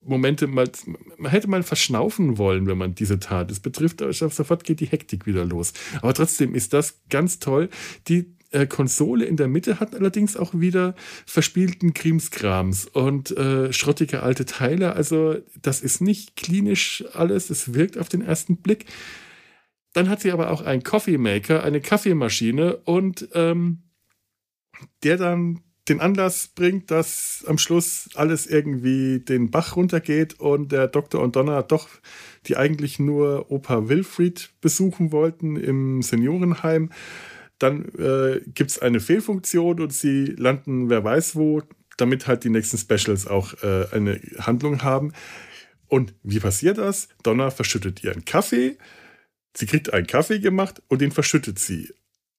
Momente 0.09 0.47
mal, 0.47 0.69
man 1.17 1.31
hätte 1.31 1.47
mal 1.47 1.63
verschnaufen 1.63 2.37
wollen, 2.37 2.67
wenn 2.67 2.77
man 2.77 2.95
diese 2.95 3.19
Tat. 3.19 3.49
Das 3.51 3.59
betrifft, 3.59 4.03
sofort 4.11 4.63
geht 4.63 4.79
die 4.79 4.87
Hektik 4.87 5.25
wieder 5.25 5.45
los. 5.45 5.73
Aber 6.01 6.13
trotzdem 6.13 6.55
ist 6.55 6.73
das 6.73 7.01
ganz 7.09 7.39
toll. 7.39 7.69
Die 8.07 8.35
äh, 8.51 8.65
Konsole 8.65 9.25
in 9.25 9.37
der 9.37 9.47
Mitte 9.47 9.79
hat 9.79 9.95
allerdings 9.95 10.35
auch 10.35 10.53
wieder 10.53 10.95
verspielten 11.25 11.93
Krimskrams 11.93 12.85
und 12.85 13.31
äh, 13.37 13.71
schrottige 13.71 14.23
alte 14.23 14.45
Teile. 14.45 14.93
Also 14.93 15.37
das 15.61 15.81
ist 15.81 16.01
nicht 16.01 16.35
klinisch 16.35 17.03
alles. 17.13 17.49
Es 17.49 17.73
wirkt 17.73 17.97
auf 17.97 18.09
den 18.09 18.21
ersten 18.21 18.57
Blick. 18.57 18.85
Dann 19.93 20.09
hat 20.09 20.21
sie 20.21 20.31
aber 20.31 20.51
auch 20.51 20.61
einen 20.61 20.83
Coffee 20.83 21.17
Maker, 21.17 21.63
eine 21.63 21.81
Kaffeemaschine 21.81 22.77
und 22.77 23.29
ähm, 23.33 23.83
der 25.03 25.17
dann 25.17 25.61
den 25.89 25.99
Anlass 25.99 26.47
bringt, 26.47 26.91
dass 26.91 27.43
am 27.47 27.57
Schluss 27.57 28.09
alles 28.15 28.47
irgendwie 28.47 29.19
den 29.19 29.51
Bach 29.51 29.75
runtergeht 29.75 30.39
und 30.39 30.71
der 30.71 30.87
Doktor 30.87 31.21
und 31.21 31.35
Donna 31.35 31.61
doch, 31.63 31.89
die 32.45 32.55
eigentlich 32.57 32.99
nur 32.99 33.51
Opa 33.51 33.89
Wilfried 33.89 34.51
besuchen 34.61 35.11
wollten 35.11 35.55
im 35.55 36.01
Seniorenheim, 36.01 36.91
dann 37.57 37.85
äh, 37.95 38.41
gibt 38.47 38.71
es 38.71 38.79
eine 38.79 38.99
Fehlfunktion 38.99 39.81
und 39.81 39.91
sie 39.91 40.25
landen 40.37 40.89
wer 40.89 41.03
weiß 41.03 41.35
wo, 41.35 41.61
damit 41.97 42.27
halt 42.27 42.43
die 42.43 42.49
nächsten 42.49 42.77
Specials 42.77 43.27
auch 43.27 43.53
äh, 43.63 43.87
eine 43.91 44.21
Handlung 44.39 44.83
haben. 44.83 45.11
Und 45.87 46.13
wie 46.23 46.39
passiert 46.39 46.77
das? 46.77 47.09
Donna 47.23 47.49
verschüttet 47.49 48.03
ihren 48.03 48.23
Kaffee, 48.23 48.77
sie 49.55 49.65
kriegt 49.65 49.91
einen 49.91 50.07
Kaffee 50.07 50.39
gemacht 50.39 50.81
und 50.87 51.01
den 51.01 51.11
verschüttet 51.11 51.59
sie. 51.59 51.91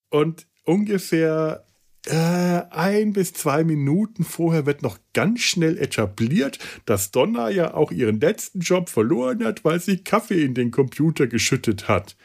Und 0.09 0.47
ungefähr 0.65 1.67
äh, 2.07 2.63
ein 2.71 3.13
bis 3.13 3.33
zwei 3.33 3.65
Minuten 3.65 4.25
vorher 4.25 4.67
wird 4.67 4.83
noch 4.83 4.99
ganz 5.13 5.41
schnell 5.41 5.79
etabliert, 5.79 6.59
dass 6.87 7.11
Donna 7.11 7.51
ja 7.51 7.75
auch 7.75 7.93
ihren 7.93 8.21
letzten 8.21 8.61
Job 8.61 8.89
verloren 8.89 9.45
hat, 9.45 9.65
weil 9.65 9.81
sie 9.81 9.99
Kaffee 9.99 10.43
in 10.43 10.55
den 10.55 10.71
Computer 10.71 11.27
geschüttet 11.27 11.89
hat 11.89 12.17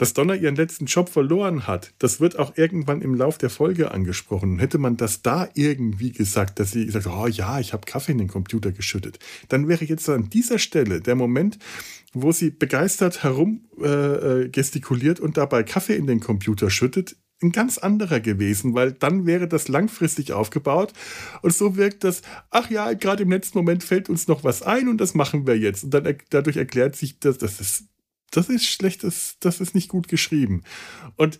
dass 0.00 0.14
Donna 0.14 0.34
ihren 0.34 0.56
letzten 0.56 0.86
Job 0.86 1.10
verloren 1.10 1.66
hat, 1.66 1.92
das 1.98 2.20
wird 2.20 2.38
auch 2.38 2.56
irgendwann 2.56 3.02
im 3.02 3.14
Lauf 3.14 3.36
der 3.36 3.50
Folge 3.50 3.90
angesprochen. 3.90 4.58
Hätte 4.58 4.78
man 4.78 4.96
das 4.96 5.20
da 5.20 5.46
irgendwie 5.52 6.10
gesagt, 6.10 6.58
dass 6.58 6.70
sie 6.70 6.86
gesagt, 6.86 7.06
oh 7.06 7.26
ja, 7.26 7.60
ich 7.60 7.74
habe 7.74 7.84
Kaffee 7.84 8.12
in 8.12 8.18
den 8.18 8.28
Computer 8.28 8.72
geschüttet, 8.72 9.18
dann 9.50 9.68
wäre 9.68 9.84
jetzt 9.84 10.08
an 10.08 10.30
dieser 10.30 10.58
Stelle 10.58 11.02
der 11.02 11.16
Moment, 11.16 11.58
wo 12.14 12.32
sie 12.32 12.48
begeistert 12.48 13.22
herum 13.22 13.66
äh, 13.78 14.46
äh 14.46 15.20
und 15.20 15.36
dabei 15.36 15.64
Kaffee 15.64 15.96
in 15.96 16.06
den 16.06 16.20
Computer 16.20 16.70
schüttet, 16.70 17.16
ein 17.42 17.52
ganz 17.52 17.78
anderer 17.78 18.20
gewesen, 18.20 18.74
weil 18.74 18.92
dann 18.92 19.26
wäre 19.26 19.48
das 19.48 19.68
langfristig 19.68 20.32
aufgebaut 20.32 20.92
und 21.42 21.54
so 21.54 21.76
wirkt 21.76 22.04
das, 22.04 22.22
ach 22.50 22.70
ja, 22.70 22.92
gerade 22.92 23.22
im 23.22 23.30
letzten 23.30 23.58
Moment 23.58 23.82
fällt 23.82 24.10
uns 24.10 24.28
noch 24.28 24.44
was 24.44 24.62
ein 24.62 24.88
und 24.88 24.98
das 24.98 25.14
machen 25.14 25.46
wir 25.46 25.58
jetzt. 25.58 25.84
Und 25.84 25.90
dann 25.92 26.16
dadurch 26.30 26.56
erklärt 26.56 26.96
sich, 26.96 27.18
dass 27.18 27.38
das 27.38 27.60
ist 27.60 27.84
das 28.30 28.48
ist 28.48 28.66
schlecht, 28.66 29.04
das, 29.04 29.36
das 29.40 29.60
ist 29.60 29.74
nicht 29.74 29.88
gut 29.88 30.08
geschrieben. 30.08 30.62
Und 31.16 31.38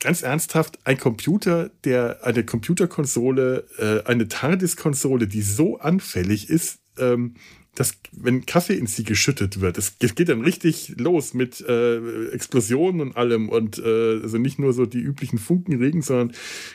ganz 0.00 0.22
ernsthaft, 0.22 0.78
ein 0.84 0.98
Computer, 0.98 1.70
der 1.84 2.24
eine 2.24 2.44
Computerkonsole, 2.44 3.66
äh, 3.78 4.08
eine 4.08 4.28
TARDIS-Konsole, 4.28 5.26
die 5.26 5.42
so 5.42 5.78
anfällig 5.78 6.50
ist, 6.50 6.80
ähm, 6.98 7.34
dass 7.74 7.98
wenn 8.12 8.46
Kaffee 8.46 8.74
in 8.74 8.86
sie 8.86 9.04
geschüttet 9.04 9.60
wird, 9.60 9.78
es 9.78 9.98
geht 9.98 10.28
dann 10.28 10.42
richtig 10.42 10.94
los 10.98 11.34
mit 11.34 11.60
äh, 11.60 12.28
Explosionen 12.28 13.00
und 13.00 13.16
allem 13.16 13.48
und 13.48 13.78
äh, 13.78 14.20
also 14.22 14.38
nicht 14.38 14.58
nur 14.58 14.72
so 14.72 14.86
die 14.86 15.00
üblichen 15.00 15.38
Funkenregen, 15.38 16.02
sondern 16.02 16.32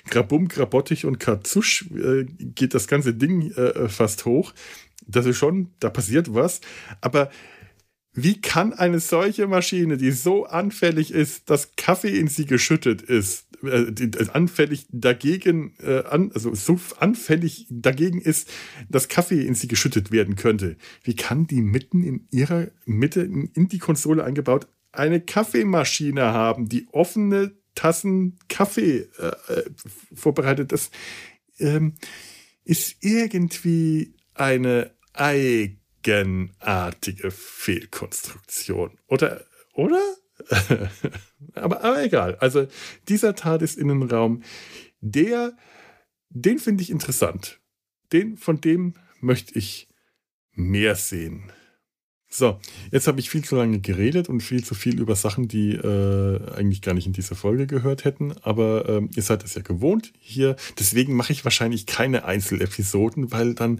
Grabum, 0.10 0.48
Grabottich 0.48 1.06
und 1.06 1.20
Karzusch 1.20 1.86
äh, 1.92 2.26
geht 2.26 2.74
das 2.74 2.88
ganze 2.88 3.14
Ding 3.14 3.52
äh, 3.52 3.90
fast 3.90 4.26
hoch. 4.26 4.54
Das 5.08 5.26
ist 5.26 5.38
schon, 5.38 5.70
da 5.80 5.90
passiert 5.90 6.34
was, 6.34 6.62
aber 7.02 7.32
wie 8.14 8.42
kann 8.42 8.74
eine 8.74 9.00
solche 9.00 9.48
Maschine, 9.48 9.98
die 9.98 10.12
so 10.12 10.46
anfällig 10.46 11.12
ist, 11.12 11.50
dass 11.50 11.76
Kaffee 11.76 12.18
in 12.18 12.28
sie 12.28 12.46
geschüttet 12.46 13.02
ist, 13.02 13.46
äh, 13.64 14.28
anfällig 14.34 14.88
dagegen, 14.92 15.76
äh, 15.80 16.04
an, 16.04 16.32
also 16.34 16.54
so 16.54 16.80
anfällig 17.00 17.68
dagegen 17.70 18.22
ist, 18.22 18.50
dass 18.90 19.08
Kaffee 19.08 19.42
in 19.42 19.56
sie 19.56 19.68
geschüttet 19.68 20.12
werden 20.12 20.36
könnte? 20.36 20.78
Wie 21.04 21.16
kann 21.16 21.48
die 21.48 21.62
mitten 21.62 22.04
in 22.04 22.28
ihrer 22.32 22.68
Mitte 22.86 23.22
in, 23.22 23.68
die 23.68 23.80
Konsole 23.80 24.24
eingebaut 24.24 24.68
eine 24.92 25.22
Kaffeemaschine 25.22 26.22
haben, 26.22 26.68
die 26.68 26.88
offene 26.92 27.52
Tassen 27.76 28.40
Kaffee 28.48 29.08
äh, 29.18 29.54
äh 29.54 29.64
vorbereitet? 30.14 30.72
Das 30.72 30.92
ähm, 31.60 31.96
ist 32.66 32.98
irgendwie 33.02 34.14
eine 34.34 34.92
Ei 35.14 35.80
eigenartige 36.00 37.32
Fehlkonstruktion. 37.32 38.98
Oder, 39.08 39.46
oder? 39.74 40.02
aber, 41.54 41.84
aber 41.84 42.04
egal. 42.04 42.36
Also 42.36 42.68
dieser 43.08 43.36
TARDIS-Innenraum, 43.36 44.44
der, 45.02 45.54
den 46.30 46.60
finde 46.60 46.84
ich 46.84 46.90
interessant. 46.90 47.60
Den, 48.12 48.38
von 48.38 48.62
dem 48.62 48.96
möchte 49.22 49.58
ich 49.58 49.90
mehr 50.54 50.96
sehen. 50.96 51.52
So, 52.32 52.60
jetzt 52.92 53.08
habe 53.08 53.20
ich 53.20 53.28
viel 53.28 53.44
zu 53.44 53.56
lange 53.56 53.80
geredet 53.80 54.30
und 54.30 54.42
viel 54.42 54.64
zu 54.64 54.76
viel 54.76 55.00
über 55.00 55.16
Sachen, 55.16 55.48
die 55.48 55.72
äh, 55.72 56.52
eigentlich 56.54 56.84
gar 56.84 56.94
nicht 56.94 57.08
in 57.08 57.14
dieser 57.14 57.36
Folge 57.36 57.66
gehört 57.66 58.06
hätten. 58.06 58.34
Aber 58.44 58.88
ähm, 58.88 59.10
ihr 59.16 59.24
seid 59.24 59.44
es 59.44 59.56
ja 59.56 59.64
gewohnt 59.64 60.14
hier. 60.20 60.56
Deswegen 60.78 61.16
mache 61.16 61.34
ich 61.34 61.44
wahrscheinlich 61.44 61.88
keine 61.88 62.26
Einzelepisoden, 62.26 63.32
weil 63.32 63.56
dann 63.56 63.80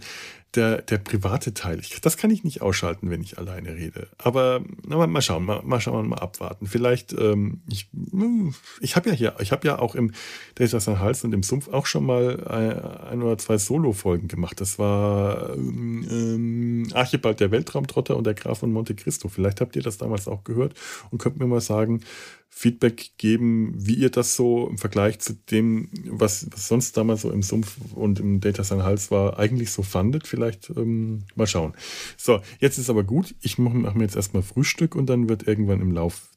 der, 0.56 0.82
der 0.82 0.98
private 0.98 1.54
Teil. 1.54 1.80
Ich, 1.80 2.02
das 2.02 2.18
kann 2.18 2.32
ich 2.32 2.44
nicht 2.44 2.62
ausschalten, 2.62 3.10
wenn 3.10 3.22
ich 3.22 3.38
alleine 3.38 3.76
rede. 3.76 4.08
Aber 4.18 4.62
na, 4.86 5.06
mal 5.06 5.22
schauen, 5.22 5.46
mal, 5.46 5.62
mal 5.64 5.80
schauen, 5.80 6.10
mal 6.10 6.18
abwarten. 6.18 6.66
Vielleicht, 6.66 7.14
ähm, 7.14 7.62
ich, 7.70 7.88
hm, 7.94 8.56
ich 8.82 8.96
habe 8.96 9.10
ja 9.10 9.16
hier, 9.16 9.36
ich 9.40 9.52
habe 9.52 9.68
ja 9.68 9.78
auch 9.78 9.94
im 9.94 10.12
Data 10.56 10.80
San 10.80 11.00
Hals 11.00 11.24
und 11.24 11.34
im 11.34 11.44
Sumpf 11.44 11.68
auch 11.68 11.86
schon 11.86 12.06
mal 12.06 12.48
ein, 12.48 12.80
ein 13.12 13.22
oder 13.22 13.38
zwei 13.38 13.58
Solo-Folgen 13.58 14.28
gemacht. 14.28 14.60
Das 14.60 14.80
war 14.80 15.54
ähm, 15.56 16.08
ähm, 16.10 16.88
Archibald 16.94 17.40
der 17.40 17.52
Weltraumtrotter 17.52 18.18
und 18.18 18.26
der 18.26 18.34
Graf 18.34 18.60
von 18.60 18.72
Monte 18.72 18.96
Cristo. 18.96 19.30
Vielleicht 19.30 19.62
habt 19.62 19.76
ihr 19.76 19.84
das 19.84 20.00
damals 20.00 20.28
auch 20.28 20.44
gehört 20.44 20.74
und 21.12 21.20
könnt 21.20 21.40
mir 21.40 21.48
mal 21.48 21.62
sagen, 21.62 22.02
Feedback 22.50 23.12
geben, 23.18 23.74
wie 23.76 23.94
ihr 23.94 24.10
das 24.10 24.36
so 24.36 24.68
im 24.68 24.78
Vergleich 24.78 25.20
zu 25.20 25.34
dem, 25.34 25.90
was, 26.06 26.48
was 26.52 26.68
sonst 26.68 26.98
damals 26.98 27.22
so 27.22 27.32
im 27.32 27.44
Sumpf 27.44 27.78
und 27.94 28.20
im 28.20 28.42
Data 28.42 28.64
Sun 28.64 28.84
Hals 28.84 29.12
war, 29.12 29.40
eigentlich 29.40 29.72
so 29.72 29.82
fandet. 29.82 30.28
Vielleicht 30.28 30.70
ähm, 30.72 31.24
mal 31.36 31.48
schauen. 31.48 31.74
So, 32.18 32.42
jetzt 32.60 32.78
ist 32.78 32.90
aber 32.90 33.04
gut. 33.04 33.36
Ich 33.42 33.58
mache 33.58 33.78
mach 33.78 33.94
mir 33.94 34.04
jetzt 34.04 34.16
erstmal 34.16 34.44
Frühstück 34.44 34.96
und 34.96 35.06
dann 35.06 35.30
wird 35.30 35.48
irgendwann 35.48 35.80
im 35.80 35.92
Lauf 35.92 36.30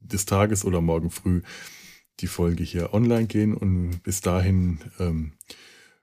des 0.00 0.26
Tages 0.26 0.64
oder 0.64 0.80
morgen 0.80 1.10
früh 1.10 1.42
die 2.20 2.28
Folge 2.28 2.62
hier 2.62 2.94
online 2.94 3.26
gehen. 3.26 3.54
Und 3.54 4.02
bis 4.02 4.20
dahin 4.20 4.78
ähm, 5.00 5.32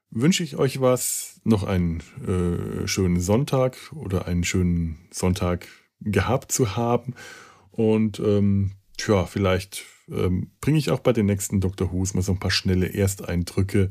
wünsche 0.09 0.43
ich 0.43 0.57
euch 0.57 0.81
was. 0.81 1.39
Noch 1.45 1.63
einen 1.63 2.01
äh, 2.25 2.87
schönen 2.87 3.19
Sonntag 3.19 3.77
oder 3.93 4.27
einen 4.27 4.43
schönen 4.43 4.97
Sonntag 5.11 5.67
gehabt 5.99 6.51
zu 6.51 6.75
haben. 6.75 7.15
Und 7.71 8.19
ähm, 8.19 8.71
tja, 8.97 9.25
vielleicht 9.25 9.83
ähm, 10.09 10.51
bringe 10.61 10.77
ich 10.77 10.89
auch 10.89 10.99
bei 10.99 11.13
den 11.13 11.25
nächsten 11.25 11.61
Dr. 11.61 11.91
Who's 11.91 12.13
mal 12.13 12.21
so 12.21 12.33
ein 12.33 12.39
paar 12.39 12.51
schnelle 12.51 12.93
Ersteindrücke, 12.93 13.89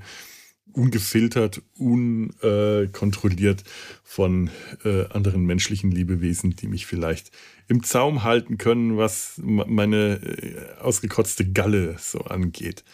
ungefiltert, 0.73 1.62
unkontrolliert 1.77 3.61
äh, 3.61 3.65
von 4.03 4.51
äh, 4.85 5.07
anderen 5.09 5.45
menschlichen 5.45 5.91
Lebewesen, 5.91 6.57
die 6.57 6.66
mich 6.66 6.87
vielleicht 6.87 7.31
im 7.69 7.83
Zaum 7.83 8.23
halten 8.23 8.59
können, 8.59 8.97
was 8.97 9.41
meine 9.43 10.15
äh, 10.23 10.79
ausgekotzte 10.81 11.51
Galle 11.51 11.97
so 11.99 12.20
angeht. 12.20 12.85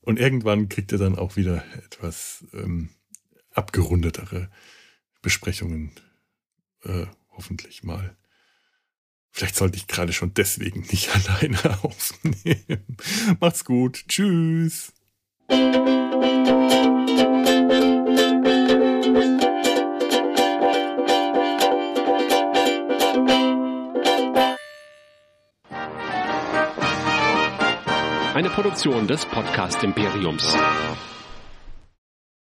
Und 0.00 0.18
irgendwann 0.18 0.68
kriegt 0.68 0.92
er 0.92 0.98
dann 0.98 1.16
auch 1.16 1.36
wieder 1.36 1.62
etwas 1.84 2.44
ähm, 2.52 2.88
abgerundetere 3.52 4.50
Besprechungen, 5.22 5.92
äh, 6.84 7.06
hoffentlich 7.30 7.82
mal. 7.82 8.16
Vielleicht 9.32 9.56
sollte 9.56 9.76
ich 9.76 9.86
gerade 9.86 10.12
schon 10.12 10.34
deswegen 10.34 10.80
nicht 10.90 11.10
alleine 11.14 11.78
aufnehmen. 11.82 12.96
Macht's 13.40 13.64
gut. 13.64 14.04
Tschüss. 14.08 14.92
Eine 28.34 28.48
Produktion 28.48 29.06
des 29.06 29.26
Podcast 29.26 29.82
Imperiums. 29.82 30.56